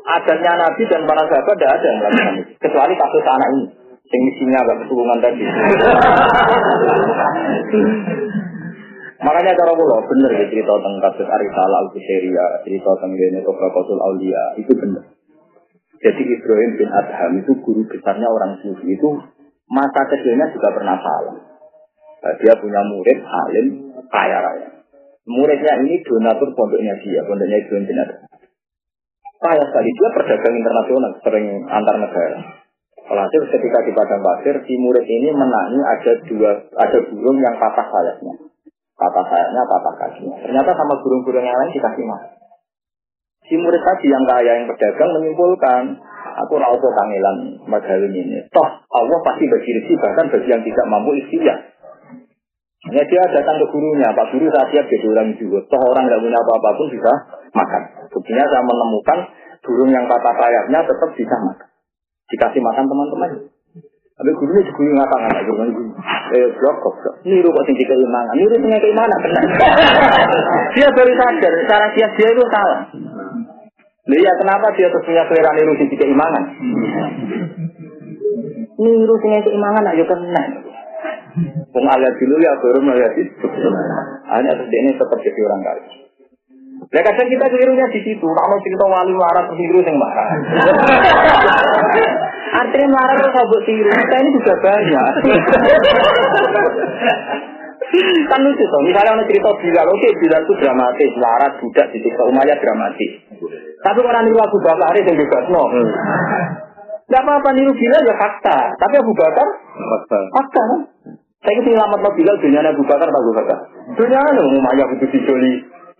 Adanya 0.09 0.65
Nabi 0.65 0.84
dan 0.89 1.05
para 1.05 1.21
sahabat 1.30 1.53
tidak 1.59 1.71
ada 1.76 1.85
yang 1.85 1.97
melakukan 2.01 2.34
itu. 2.41 2.51
Kecuali 2.57 2.93
kasus 2.97 3.26
anak 3.30 3.49
ini. 3.53 3.65
Yang 4.10 4.22
misinya 4.26 4.57
agak 4.65 4.77
keturunan 4.86 5.19
tadi. 5.22 5.44
Makanya 9.19 9.52
cara 9.52 9.72
kula 9.76 9.98
bener 10.07 10.31
ya 10.31 10.45
cerita 10.48 10.72
tentang 10.80 10.95
kasus 11.03 11.27
Arisala 11.27 11.76
al 11.84 11.90
Buseria, 11.91 12.45
cerita 12.64 12.90
tentang 12.98 13.11
Dene 13.19 13.40
Kosul 13.44 13.99
Aulia, 13.99 14.44
itu 14.56 14.72
bener. 14.80 15.03
Jadi 15.99 16.23
Ibrahim 16.23 16.72
bin 16.80 16.90
Adham 16.90 17.31
itu 17.44 17.52
guru 17.60 17.84
besarnya 17.84 18.31
orang 18.31 18.56
Sufi 18.64 18.95
itu 18.95 19.10
masa 19.68 20.02
kecilnya 20.07 20.48
juga 20.56 20.72
pernah 20.72 20.95
salah. 20.95 21.36
Nah, 22.19 22.34
dia 22.40 22.56
punya 22.56 22.81
murid 22.88 23.19
alim 23.19 23.68
kaya 24.07 24.40
raya. 24.40 24.69
Muridnya 25.27 25.73
ini 25.84 25.99
donatur 26.02 26.56
pondoknya 26.56 26.95
dia, 27.03 27.19
pondoknya 27.27 27.60
Ibrahim 27.60 27.86
bin 27.86 27.99
Adham. 27.99 28.23
Kaya 29.40 29.64
sekali 29.68 29.90
dia 29.91 30.10
pedagang 30.15 30.56
internasional, 30.56 31.11
sering 31.19 31.45
antar 31.68 31.95
negara. 31.99 32.40
Alhasil 33.10 33.41
ketika 33.49 33.81
di 33.90 33.91
padang 33.98 34.22
pasir, 34.22 34.53
si 34.69 34.77
murid 34.77 35.02
ini 35.02 35.34
menangi 35.34 35.81
ada 35.81 36.14
dua 36.30 36.52
ada 36.77 36.98
burung 37.10 37.41
yang 37.41 37.57
patah 37.57 37.90
sayapnya. 37.90 38.38
Patah 38.94 39.26
sayapnya, 39.26 39.61
patah 39.65 39.94
kakinya. 39.98 40.38
Ternyata 40.45 40.72
sama 40.77 40.94
burung-burung 41.02 41.41
yang 41.41 41.57
lain 41.57 41.73
dikasih 41.73 42.06
makan. 42.06 42.31
Si 43.49 43.57
murid 43.57 43.81
tadi 43.81 44.14
yang 44.14 44.22
kaya 44.30 44.61
yang 44.61 44.69
pedagang 44.69 45.10
menyimpulkan, 45.18 45.98
aku 46.38 46.53
raupo 46.61 46.86
kangelan 46.94 47.57
magawin 47.65 48.14
ini. 48.14 48.45
Toh 48.53 48.69
Allah 48.94 49.18
pasti 49.26 49.49
bagi 49.49 49.69
rezeki 49.73 49.94
bahkan 49.98 50.26
bagi 50.30 50.49
yang 50.53 50.61
tidak 50.61 50.86
mampu 50.86 51.18
ikhtiar. 51.18 51.57
Hanya 52.94 53.03
dia 53.10 53.23
datang 53.34 53.57
ke 53.57 53.65
gurunya, 53.73 54.07
Pak 54.14 54.38
Guru 54.38 54.48
saya 54.53 54.69
siap 54.69 54.86
jadi 54.86 55.07
orang 55.18 55.34
juga. 55.36 55.65
Toh 55.65 55.81
orang 55.81 56.06
nggak 56.06 56.22
punya 56.22 56.38
apa-apa 56.38 56.69
pun 56.77 56.88
bisa 56.94 57.11
makan. 57.57 57.81
Buktinya 58.14 58.45
saya 58.45 58.61
menemukan 58.61 59.19
burung 59.65 59.90
yang 59.90 60.06
patah 60.06 60.36
sayapnya 60.38 60.86
tetap 60.86 61.10
bisa 61.18 61.36
makan 61.41 61.68
dikasih 62.30 62.61
makan 62.61 62.85
teman-teman. 62.85 63.30
Tapi 64.19 64.35
guru 64.35 64.51
ini 64.51 64.72
guru 64.76 64.91
ngata 64.99 65.15
ngata 65.15 65.41
guru 65.47 65.64
ini. 65.64 65.84
Eh 66.35 66.47
blok 66.60 66.76
kok. 66.84 66.95
Niru 67.23 67.49
kok 67.56 67.65
tinggi 67.72 67.88
keimanan. 67.88 68.35
Niru 68.35 68.56
tinggi 68.60 68.80
keimanan 68.84 69.18
benar. 69.23 69.43
dia 70.76 70.88
baru 70.91 71.11
sadar 71.15 71.53
cara 71.72 71.88
dia 71.95 72.07
dia 72.19 72.27
itu 72.27 72.43
salah. 72.51 72.81
Lihat 74.10 74.35
kenapa 74.41 74.76
dia 74.76 74.91
terus 74.91 75.06
punya 75.07 75.23
selera 75.23 75.56
niru 75.56 75.73
tinggi 75.80 75.95
keimanan? 75.95 76.43
Niru 78.76 79.15
tinggi 79.23 79.39
keimanan 79.47 79.88
ayo 79.95 80.03
kena. 80.03 80.43
Wong 81.72 81.85
aliat 81.88 82.14
dulu 82.19 82.35
ya 82.43 82.51
baru 82.60 82.80
melihat 82.84 83.14
itu. 83.15 83.47
Hanya 84.35 84.51
terus 84.51 84.68
dia 84.68 84.80
ini 84.84 84.99
tetap 84.99 85.15
jadi 85.15 85.39
orang 85.47 85.61
kaya. 85.64 85.84
Ya 86.90 87.06
kadang 87.06 87.30
kita 87.30 87.45
kelirunya 87.53 87.86
di 87.94 88.02
situ. 88.02 88.26
Kalau 88.26 88.57
cerita 88.66 88.86
wali 88.90 89.14
marah 89.14 89.45
terus 89.45 89.61
tiru 89.61 89.78
yang 89.86 89.94
marah. 89.94 90.28
Artinya 92.49 92.88
marah 92.98 93.14
terus 93.14 93.34
sabuk 93.38 93.61
tiru. 93.70 93.90
Kita 93.94 94.16
ini 94.18 94.30
juga 94.34 94.53
banyak. 94.57 95.11
kan 98.30 98.40
lucu 98.41 98.66
tuh. 98.66 98.82
Misalnya 98.86 99.14
orang 99.18 99.30
cerita 99.30 99.49
Bilal, 99.61 99.86
oke 99.86 100.10
Bilal 100.22 100.41
itu 100.45 100.53
dramatis, 100.61 101.11
larat, 101.18 101.53
budak, 101.61 101.88
di 101.94 101.98
tiktok 102.02 102.26
Umayyah 102.30 102.57
dramatis. 102.61 103.11
Tapi 103.82 103.99
orang 104.02 104.24
niru 104.26 104.40
Abu 104.41 104.57
Bakar 104.61 104.94
itu 104.94 105.10
yang 105.10 105.18
bebas, 105.18 105.45
no. 105.49 105.64
Gak 107.10 107.22
apa-apa 107.26 107.49
niru 107.57 107.74
Bilal 107.74 108.02
ya 108.06 108.16
fakta. 108.18 108.57
Tapi 108.78 108.95
Abu 108.98 109.14
Bakar, 109.18 109.48
fakta. 109.78 110.20
Fakta 110.38 110.61
kan? 110.61 110.82
Saya 111.40 111.53
ingin 111.53 111.78
selamat 111.78 112.14
Bilal, 112.14 112.36
dunia 112.38 112.61
Abu 112.66 112.84
Bakar, 112.86 113.07
Abu 113.10 113.32
Bakar. 113.34 113.57
Dunia 113.98 114.20
kan 114.22 114.38
Umayyah 114.38 114.88
itu 114.94 115.06
dijoli 115.10 115.53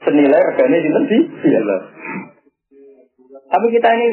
senilai 0.10 0.42
reganya 0.42 0.78
di 0.82 0.90
nanti. 0.90 1.18
Iya. 1.46 1.60
Tapi 3.50 3.66
kita 3.78 3.90
ini 3.94 4.08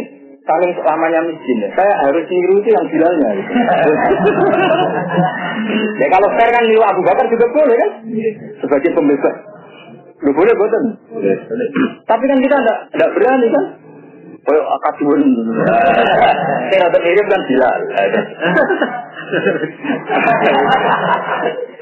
saling 0.44 0.72
selamanya 0.76 1.20
miskin 1.24 1.64
ya. 1.64 1.68
Saya 1.72 1.92
harus 2.04 2.24
niru 2.28 2.60
itu 2.60 2.68
yang 2.70 2.86
bilalnya. 2.86 3.28
Gitu. 3.40 3.52
ya 6.04 6.06
kalau 6.12 6.28
fair 6.36 6.50
kan 6.52 6.64
niru 6.68 6.84
Abu 6.84 7.02
Bakar 7.02 7.26
juga 7.32 7.46
boleh 7.50 7.76
kan? 7.80 7.90
Sebagai 8.60 8.90
pembebas. 8.92 9.36
Lu 10.24 10.32
boleh 10.32 10.52
boten. 10.56 10.84
Tapi 12.06 12.24
kan 12.28 12.38
kita 12.40 12.56
enggak 12.60 12.78
enggak 12.94 13.10
berani 13.16 13.46
kan? 13.52 13.64
Oh, 14.46 14.62
akadun. 14.78 15.22
Saya 16.70 16.78
rada 16.86 16.98
mirip 17.02 17.26
kan 17.26 17.42
Bilal. 17.50 17.80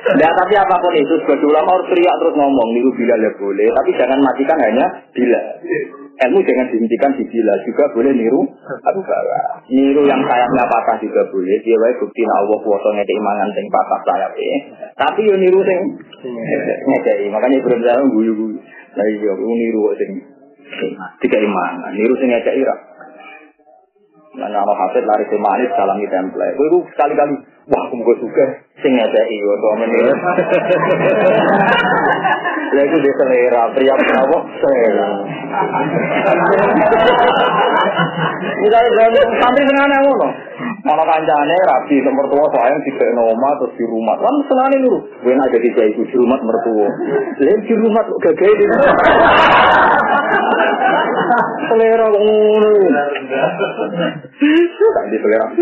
Nah, 0.05 0.31
tapi 0.37 0.55
apa 0.57 0.75
pun 0.81 0.93
itu, 0.97 1.15
sebagai 1.25 1.49
ulama 1.49 1.77
harus 1.77 1.89
teriak 1.93 2.17
terus 2.21 2.37
ngomong, 2.37 2.69
niru 2.77 2.93
bila 2.93 3.17
ya 3.21 3.33
boleh, 3.37 3.69
tapi 3.73 3.91
jangan 3.97 4.21
matikan 4.21 4.57
hanya 4.61 4.85
bila. 5.13 5.41
Ilmu 6.15 6.41
jangan 6.45 6.67
dihentikan 6.71 7.11
di 7.17 7.25
bila, 7.27 7.53
juga 7.65 7.85
boleh 7.93 8.13
niru 8.13 8.41
Abu 8.85 9.01
Bakar. 9.01 9.65
Niru 9.69 10.05
yang 10.09 10.21
sayapnya 10.25 10.65
patah 10.69 10.97
juga 11.01 11.25
boleh, 11.33 11.57
dia 11.65 11.77
wae 11.77 11.97
bukti 12.01 12.21
Allah 12.23 12.59
kuasa 12.65 12.89
ngedek 12.97 13.17
imangan 13.17 13.49
sing 13.57 13.67
patah 13.73 14.01
sayapnya. 14.09 14.57
Tapi 14.95 15.21
yo 15.27 15.35
niru 15.41 15.61
sing 15.65 15.81
ngedek, 16.85 17.29
makanya 17.29 17.61
Ibrahim 17.61 18.09
guyu-guyu. 18.13 18.57
Nah 18.95 19.07
iya, 19.09 19.33
niru 19.37 19.83
sing 19.97 20.11
Tiga 21.21 21.39
iman, 21.41 21.73
niru 21.93 22.15
sing 22.17 22.29
ngecek 22.33 22.57
ira. 22.57 22.75
Nanya 24.35 24.67
Allah 24.67 24.77
Hafid 24.83 25.07
lari 25.07 25.25
ke 25.31 25.39
manis 25.39 25.71
dalam 25.79 25.95
di 26.03 26.11
template. 26.11 26.59
Gue 26.59 26.67
gue 26.67 26.83
sekali-kali, 26.91 27.35
wah 27.71 27.83
aku 27.87 27.95
gue 28.03 28.17
suka. 28.19 28.47
Sing 28.83 28.99
ngecek 28.99 29.27
iyo, 29.31 29.51
tau 29.63 29.79
meniru. 29.79 30.11
Lalu 32.75 32.89
gue 32.91 33.01
desa 33.07 33.25
ngeira, 33.31 33.63
pria 33.77 33.95
kenapa? 33.95 34.39
Sera. 34.59 35.09
Misalnya 38.59 38.89
gue 38.91 39.07
ngomong, 39.07 39.29
santri 39.39 39.63
sengane. 39.71 39.99
Ono 40.85 41.01
kancane 41.01 41.57
rapi 41.65 41.97
nomor 42.05 42.29
tua 42.29 42.45
sayang 42.53 42.77
di 42.85 42.93
oma 43.17 43.57
terus 43.57 43.73
di 43.73 43.89
rumah. 43.89 44.21
Kan 44.21 44.37
senane 44.45 44.85
lho. 44.85 45.01
Gue 45.25 45.33
aja 45.33 45.57
di 45.57 45.73
itu 45.73 46.05
di 46.05 46.13
rumah 46.13 46.37
mertua. 46.45 46.93
Lain 47.41 47.61
di 47.65 47.73
rumah 47.73 48.05
gagal 48.21 48.53
di 48.53 48.69
Selera 51.73 52.05
ngono. 52.13 52.73
Tak 54.93 55.09
di 55.09 55.17
selera. 55.25 55.49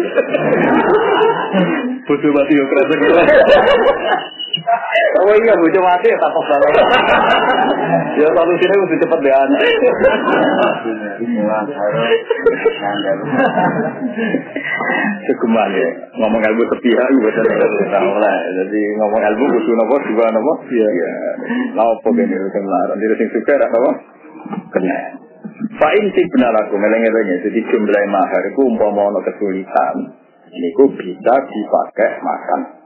Bodoh 2.11 2.35
mati 2.35 2.59
yo 2.59 2.67
kresek. 2.67 2.99
Oh 5.23 5.33
iya, 5.33 5.55
bojo 5.57 5.81
mati 5.81 6.13
ya 6.13 6.17
tak 6.21 6.33
banget. 6.35 6.85
Ya 8.21 8.29
solusinya 8.29 8.77
mesti 8.85 8.97
cepet 9.01 9.19
deh 9.25 9.33
anak. 9.33 9.61
Kegeman 15.23 15.71
ya, 15.73 15.89
ngomong 16.21 16.41
ilmu 16.43 16.63
sepihak 16.69 17.07
itu 17.09 17.21
betul 17.25 17.45
betul 17.49 18.17
lah. 18.21 18.39
Jadi 18.61 18.81
ngomong 19.01 19.21
ilmu 19.33 19.45
butuh 19.57 19.75
nopo 19.81 19.95
juga 20.05 20.29
nopo. 20.35 20.53
Iya. 20.69 21.11
Nopo 21.73 22.09
gini 22.13 22.35
urusan 22.37 22.65
larang. 22.69 22.99
Jadi 23.01 23.15
sing 23.17 23.29
suka 23.33 23.53
ada 23.57 23.67
nopo 23.73 23.91
kena. 24.77 24.99
Fa'in 25.81 26.07
sih 26.13 26.25
benar 26.37 26.53
aku 26.67 26.77
meleng-elengnya. 26.77 27.41
Jadi 27.49 27.61
jumlah 27.73 28.05
mahar 28.13 28.43
itu 28.45 28.61
umpama 28.61 29.17
kesulitan 29.25 30.13
niku 30.53 30.85
bisa 30.93 31.35
dipakai 31.49 32.21
makan. 32.21 32.82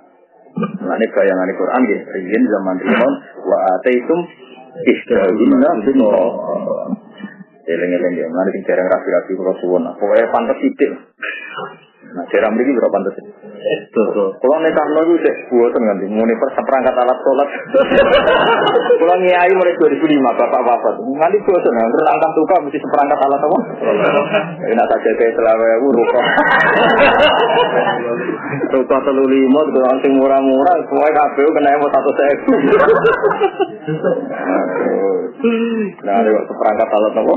Ini 0.56 1.06
bayangan 1.12 1.50
Quran 1.52 1.82
ya, 1.84 1.98
ingin 2.16 2.42
zaman 2.48 2.76
Rimon, 2.80 3.14
wa 3.44 3.58
ataitum 3.76 4.20
ihdahunna 4.88 5.70
binto. 5.84 6.12
Eleng-eleng 7.66 8.14
ya, 8.14 8.26
mana 8.30 8.48
sing 8.54 8.62
jarang 8.64 8.86
rapi-rapi 8.86 9.32
kalau 9.34 9.54
suwon. 9.58 9.84
Pokoknya 9.98 10.30
pantas 10.30 10.56
sidik. 10.62 10.92
Nah, 12.06 12.24
jarang 12.30 12.54
beri 12.54 12.70
berapa 12.70 12.94
pantas? 12.94 13.18
Kalau 14.38 14.56
nekah 14.62 14.86
lo 14.94 15.00
itu 15.10 15.26
cek 15.26 15.36
buatan 15.50 15.82
kan, 15.82 15.98
muni 16.06 16.34
perangkat 16.38 16.94
alat 16.94 17.18
sholat. 17.18 17.48
Kalau 19.00 19.16
ngiai 19.20 19.52
mulai 19.52 19.74
2005, 19.74 20.22
bapak-bapak. 20.22 20.94
Nanti 21.02 21.38
buatan 21.42 21.72
kan, 21.74 21.90
berangkat 21.90 22.30
tukar 22.38 22.58
mesti 22.62 22.78
seperangkat 22.78 23.18
alat 23.20 23.40
apa? 23.42 23.58
Enak 24.70 24.86
saja 24.86 25.10
kayak 25.18 25.34
selawai 25.34 25.70
aku 25.82 25.88
rukah. 25.92 26.26
Rukah 28.76 29.00
telu 29.02 29.24
lima, 29.26 29.60
tukang 29.74 29.98
sing 30.04 30.12
murah-murah, 30.14 30.76
semuanya 30.86 31.16
kabel 31.16 31.48
kena 31.52 31.74
yang 31.74 31.82
satu 31.90 32.10
sewu. 32.14 32.54
Nah, 35.36 36.24
seperangkat 36.24 36.88
alat 36.90 37.12
apa? 37.12 37.34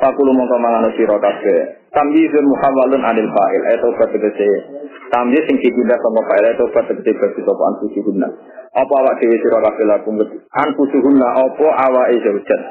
Fakulu 0.00 0.30
mongko 0.34 0.56
mangan 0.58 0.90
sira 0.96 1.16
kabeh. 1.20 1.83
Tamyizun 1.94 2.44
muhawwalun 2.50 3.02
anil 3.06 3.28
fa'il 3.30 3.62
eta 3.70 3.86
obat 3.86 4.10
tegese. 4.10 4.48
Tamyiz 5.14 5.46
sing 5.46 5.56
dipindah 5.62 5.98
sama 6.02 6.20
fa'il 6.26 6.46
eta 6.50 6.62
obat 6.66 6.90
tegese 6.90 7.14
bagi 7.22 7.40
sapa 7.46 7.62
anfusuhunna. 7.70 8.28
Apa 8.74 8.94
awak 8.98 9.22
dhewe 9.22 9.38
sira 9.38 9.62
kabeh 9.62 9.86
lakum 9.86 10.18
anfusuhunna 10.50 11.26
apa 11.38 11.66
awake 11.86 12.18
zaujan. 12.26 12.62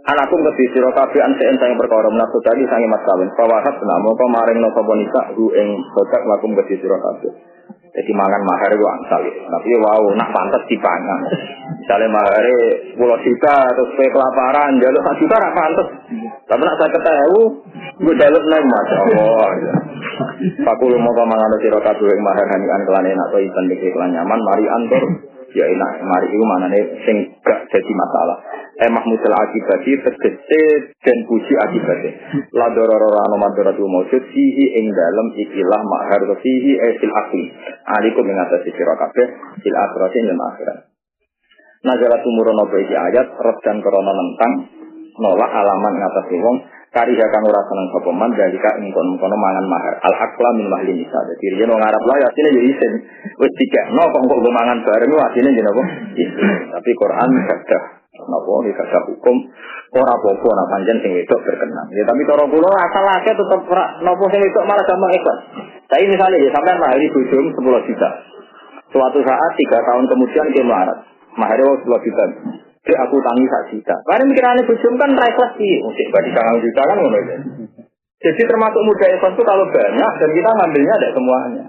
Anakum 0.00 0.40
kedhi 0.48 0.64
sira 0.72 0.88
kabeh 0.96 1.20
an 1.20 1.36
seen 1.36 1.60
sang 1.60 1.76
perkara 1.76 2.08
menaku 2.08 2.40
tadi 2.40 2.64
sange 2.64 2.88
mas 2.88 3.04
kawin. 3.04 3.28
Fawahat 3.36 3.76
namo 3.84 4.16
apa 4.16 4.24
maring 4.32 4.58
napa 4.64 4.80
nisa 4.96 5.22
hu 5.36 5.52
ing 5.52 5.68
sodak 5.92 6.24
lakum 6.24 6.56
kedhi 6.56 6.80
sira 6.80 6.96
kabeh. 6.96 7.32
Jadi 7.90 8.10
mangan 8.14 8.42
mahar 8.46 8.70
itu 8.70 8.86
angsal. 8.86 9.22
Tapi 9.26 9.70
wow, 9.82 10.14
nak 10.14 10.30
pantas 10.30 10.62
dipangan. 10.70 11.20
Misalnya 11.82 12.06
mahar 12.06 12.46
pulau 12.94 13.18
juta 13.18 13.56
atau 13.66 13.84
supaya 13.90 14.08
kelaparan, 14.14 14.78
jalur 14.78 15.02
satu 15.02 15.18
juta 15.18 15.34
nak 15.42 15.54
pantas. 15.58 15.88
Tapi 16.46 16.62
nak 16.62 16.78
saya 16.78 16.90
ketahui, 16.94 17.44
gue 17.98 18.14
jalur 18.14 18.42
lain 18.46 18.66
masya 18.70 18.96
Allah. 19.10 19.48
Pakul 20.70 20.94
mau 21.02 21.18
mangan 21.18 21.58
siro 21.58 21.82
kabeh 21.82 22.06
yang 22.06 22.22
mahar 22.22 22.46
hanikan 22.46 22.82
kelan 22.86 23.10
enak 23.10 23.26
atau 23.26 23.42
ikan 23.42 23.64
dikit 23.66 23.90
kelan 23.90 24.10
nyaman, 24.14 24.38
mari 24.38 24.64
antor. 24.70 25.02
Ya 25.50 25.66
enak, 25.66 25.90
mari 26.06 26.30
itu 26.30 26.44
mana 26.46 26.70
nih 26.70 26.84
sing 27.02 27.16
gak 27.42 27.66
jadi 27.66 27.92
masalah. 27.92 28.38
Eh 28.78 28.86
mahmudul 28.86 29.34
akibati 29.34 29.98
tegese 29.98 30.62
dan 31.02 31.18
puji 31.26 31.54
akibatnya. 31.58 32.12
La 32.54 32.70
dororo 32.70 33.10
rano 33.10 33.34
madoratu 33.34 33.82
maujud 33.82 34.22
fihi 34.30 34.64
ing 34.78 34.94
dalam 34.94 35.34
ikilah 35.34 35.82
mahar 35.82 36.22
fihi 36.38 36.72
eh 36.78 36.92
fil 37.02 37.10
akli. 37.10 37.50
Alikum 37.82 38.30
mengatasi 38.30 38.70
sira 38.70 38.94
kabeh 38.94 39.26
fil 39.58 39.74
akhirati 39.74 40.16
ing 40.22 40.38
akhirat. 40.38 40.78
Nazara 41.82 42.22
tumurono 42.22 42.70
iki 42.70 42.94
ayat 42.94 43.28
redan 43.34 43.82
krana 43.82 44.12
nentang 44.12 44.52
nolak 45.18 45.50
alaman 45.50 45.94
ngatasi 45.98 46.36
wong 46.38 46.56
kariha 46.90 47.26
kang 47.30 47.46
ora 47.46 47.62
seneng 47.70 47.86
sapa 47.94 48.10
man 48.10 48.30
dalika 48.34 48.70
ing 48.82 48.90
kono 48.90 49.36
mangan 49.38 49.66
mahar. 49.70 49.94
Al 50.02 50.14
akla 50.14 50.50
min 50.58 50.66
mahli 50.66 50.92
nisa 50.98 51.18
dadi 51.22 51.54
yen 51.54 51.70
wong 51.70 51.78
Arab 51.78 52.02
lah 52.02 52.18
asline 52.18 52.50
ya 52.50 52.62
isin. 52.66 52.92
Wis 53.38 53.52
no 53.94 54.02
kok 54.10 54.22
kok 54.26 54.40
mangan 54.50 54.78
bareng 54.82 55.10
asline 55.14 55.50
yen 55.54 55.70
apa 55.70 55.82
tapi 56.74 56.90
Quran 56.98 57.28
gadah. 57.46 57.82
Napa? 58.20 58.52
Iki 58.66 58.72
gadah 58.76 59.02
hukum. 59.06 59.36
Ora 59.90 60.12
apa-apa 60.14 60.48
nek 60.50 60.66
pancen 60.70 60.96
sing 61.02 61.12
wedok 61.14 61.40
berkenan. 61.46 61.86
Ya 61.94 62.04
tapi 62.04 62.22
cara 62.26 62.44
kula 62.46 62.70
asal 62.74 63.06
akeh 63.06 63.34
tetep 63.38 63.60
ora 63.70 63.84
napa 64.02 64.24
sing 64.28 64.40
wedok 64.42 64.64
malah 64.66 64.84
gampang 64.84 65.12
ikhlas. 65.14 65.38
Tapi 65.86 66.04
misalnya 66.10 66.42
ya 66.42 66.50
sampean 66.54 66.78
mahari 66.78 67.06
bojom 67.10 67.44
10 67.54 67.86
juta. 67.90 68.10
Suatu 68.90 69.18
saat 69.22 69.52
tiga 69.54 69.78
tahun 69.86 70.04
kemudian 70.10 70.46
dia 70.50 70.66
melarat 70.66 70.98
mahari 71.38 71.62
10 71.62 71.86
juta 71.86 72.24
Jadi 72.80 72.96
aku 72.96 73.16
tangi 73.20 73.44
sak 73.44 73.62
juta. 73.70 73.96
Karena 74.08 74.24
mikirannya 74.24 74.64
bujum 74.64 74.94
kan 74.96 75.12
ikhlas 75.12 75.52
sih. 75.60 75.84
Mungkin 75.84 76.06
bagi 76.08 76.30
sangat 76.32 76.64
juta 76.64 76.82
kan 76.88 76.96
ngono 76.96 77.18
ya. 77.28 77.36
Jadi 78.20 78.42
termasuk 78.44 78.82
muda 78.84 79.06
ikhlas 79.12 79.32
itu 79.36 79.44
kalau 79.44 79.64
banyak 79.68 80.12
dan 80.16 80.30
kita 80.32 80.48
ngambilnya 80.48 80.94
ada 80.96 81.08
semuanya. 81.12 81.64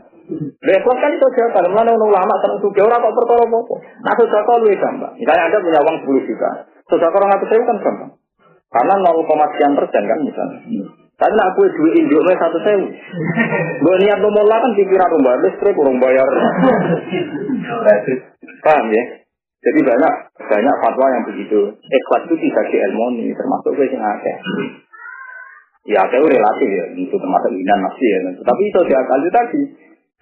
Ikhlas 0.63 0.97
kan 1.03 1.11
itu 1.11 1.27
kalau 1.35 1.69
mana 1.75 1.91
ulama 1.91 2.33
seneng 2.39 2.59
suka 2.63 2.81
orang 2.88 3.03
kok 3.03 3.15
perkara 3.19 3.43
apa. 3.43 3.75
Nah 4.07 4.13
sudah 4.15 4.41
kau 4.47 4.59
lebih 4.63 4.79
gampang. 4.79 5.13
Misalnya 5.19 5.43
anda 5.51 5.57
punya 5.59 5.79
uang 5.83 5.97
10 6.07 6.27
juta, 6.31 6.49
sudah 6.88 7.07
kau 7.11 7.19
orang 7.19 7.43
saya 7.43 7.63
kan 7.67 7.77
gampang. 7.83 8.11
Karena 8.71 8.93
0, 9.03 9.27
sekian 9.27 9.71
persen 9.75 10.03
kan 10.07 10.19
misalnya. 10.23 10.59
Tapi 11.21 11.38
nak 11.38 11.53
kue 11.53 11.69
duit 11.69 12.01
induk 12.01 12.25
satu 12.33 12.57
sewu. 12.65 12.89
Gue 13.77 13.95
niat 14.01 14.25
nomor 14.25 14.41
kan 14.41 14.73
pikiran 14.73 15.13
rumah 15.13 15.38
listrik, 15.45 15.77
kurang 15.77 16.01
bayar. 16.01 16.25
Paham 18.65 18.85
ya? 18.89 19.20
Jadi 19.61 19.79
banyak 19.85 20.13
banyak 20.41 20.75
fatwa 20.81 21.05
yang 21.13 21.23
begitu. 21.29 21.59
Ikhlas 21.77 22.25
itu 22.25 22.35
tidak 22.49 22.65
diilmoni, 22.73 23.29
termasuk 23.38 23.77
gue 23.77 23.93
yang 23.93 24.01
akeh. 24.01 24.35
Ya 25.85 26.01
akeh 26.01 26.17
relatif 26.17 26.69
ya, 26.69 26.85
itu 26.97 27.13
termasuk 27.13 27.51
inan 27.53 27.79
nafsi 27.85 28.05
ya. 28.09 28.19
Tapi 28.41 28.61
itu 28.65 28.79
dia 28.89 29.01
kali 29.05 29.29
tadi. 29.29 29.61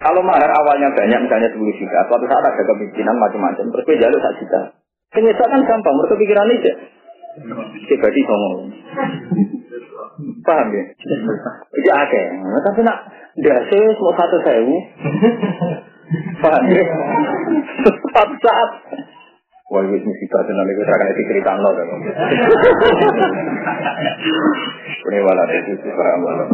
Kalau 0.00 0.24
mahar 0.24 0.48
awalnya 0.48 0.88
banyak, 0.96 1.28
misalnya 1.28 1.52
10 1.52 1.60
juta, 1.76 1.98
suatu 2.08 2.24
saat 2.24 2.40
ada 2.40 2.56
kepemimpinan 2.56 3.20
macam-macam, 3.20 3.68
terus 3.68 3.84
gue 3.84 4.00
jalur 4.00 4.16
satu 4.16 4.36
juta. 4.40 4.60
Penyesal 5.12 5.44
kan 5.44 5.60
gampang, 5.60 5.92
mereka 5.92 6.16
pikiran 6.16 6.52
aja. 6.56 6.72
Pribadi 7.84 8.20
ngomong. 8.24 8.56
Paham 10.40 10.68
ya? 10.72 10.84
Iya 11.84 11.94
akeh. 12.08 12.24
Tapi 12.64 12.80
nak 12.80 12.98
dasi 13.44 13.80
mau 14.00 14.12
satu 14.16 14.36
sewu. 14.40 14.76
Paham 16.40 16.64
ya? 16.72 16.84
Suatu 17.84 18.34
saat 18.40 18.70
Wah, 19.70 19.86
itu 19.86 20.02
musibah 20.02 20.42
tenan 20.50 20.66
sekarang 20.66 21.14
itu 21.14 21.22
cerita 21.30 21.54
nol 21.54 21.78
kan. 21.78 21.86
Ini 25.06 25.18
malah 25.22 25.46
itu 25.46 25.78
para 25.94 26.14
malah. 26.18 26.46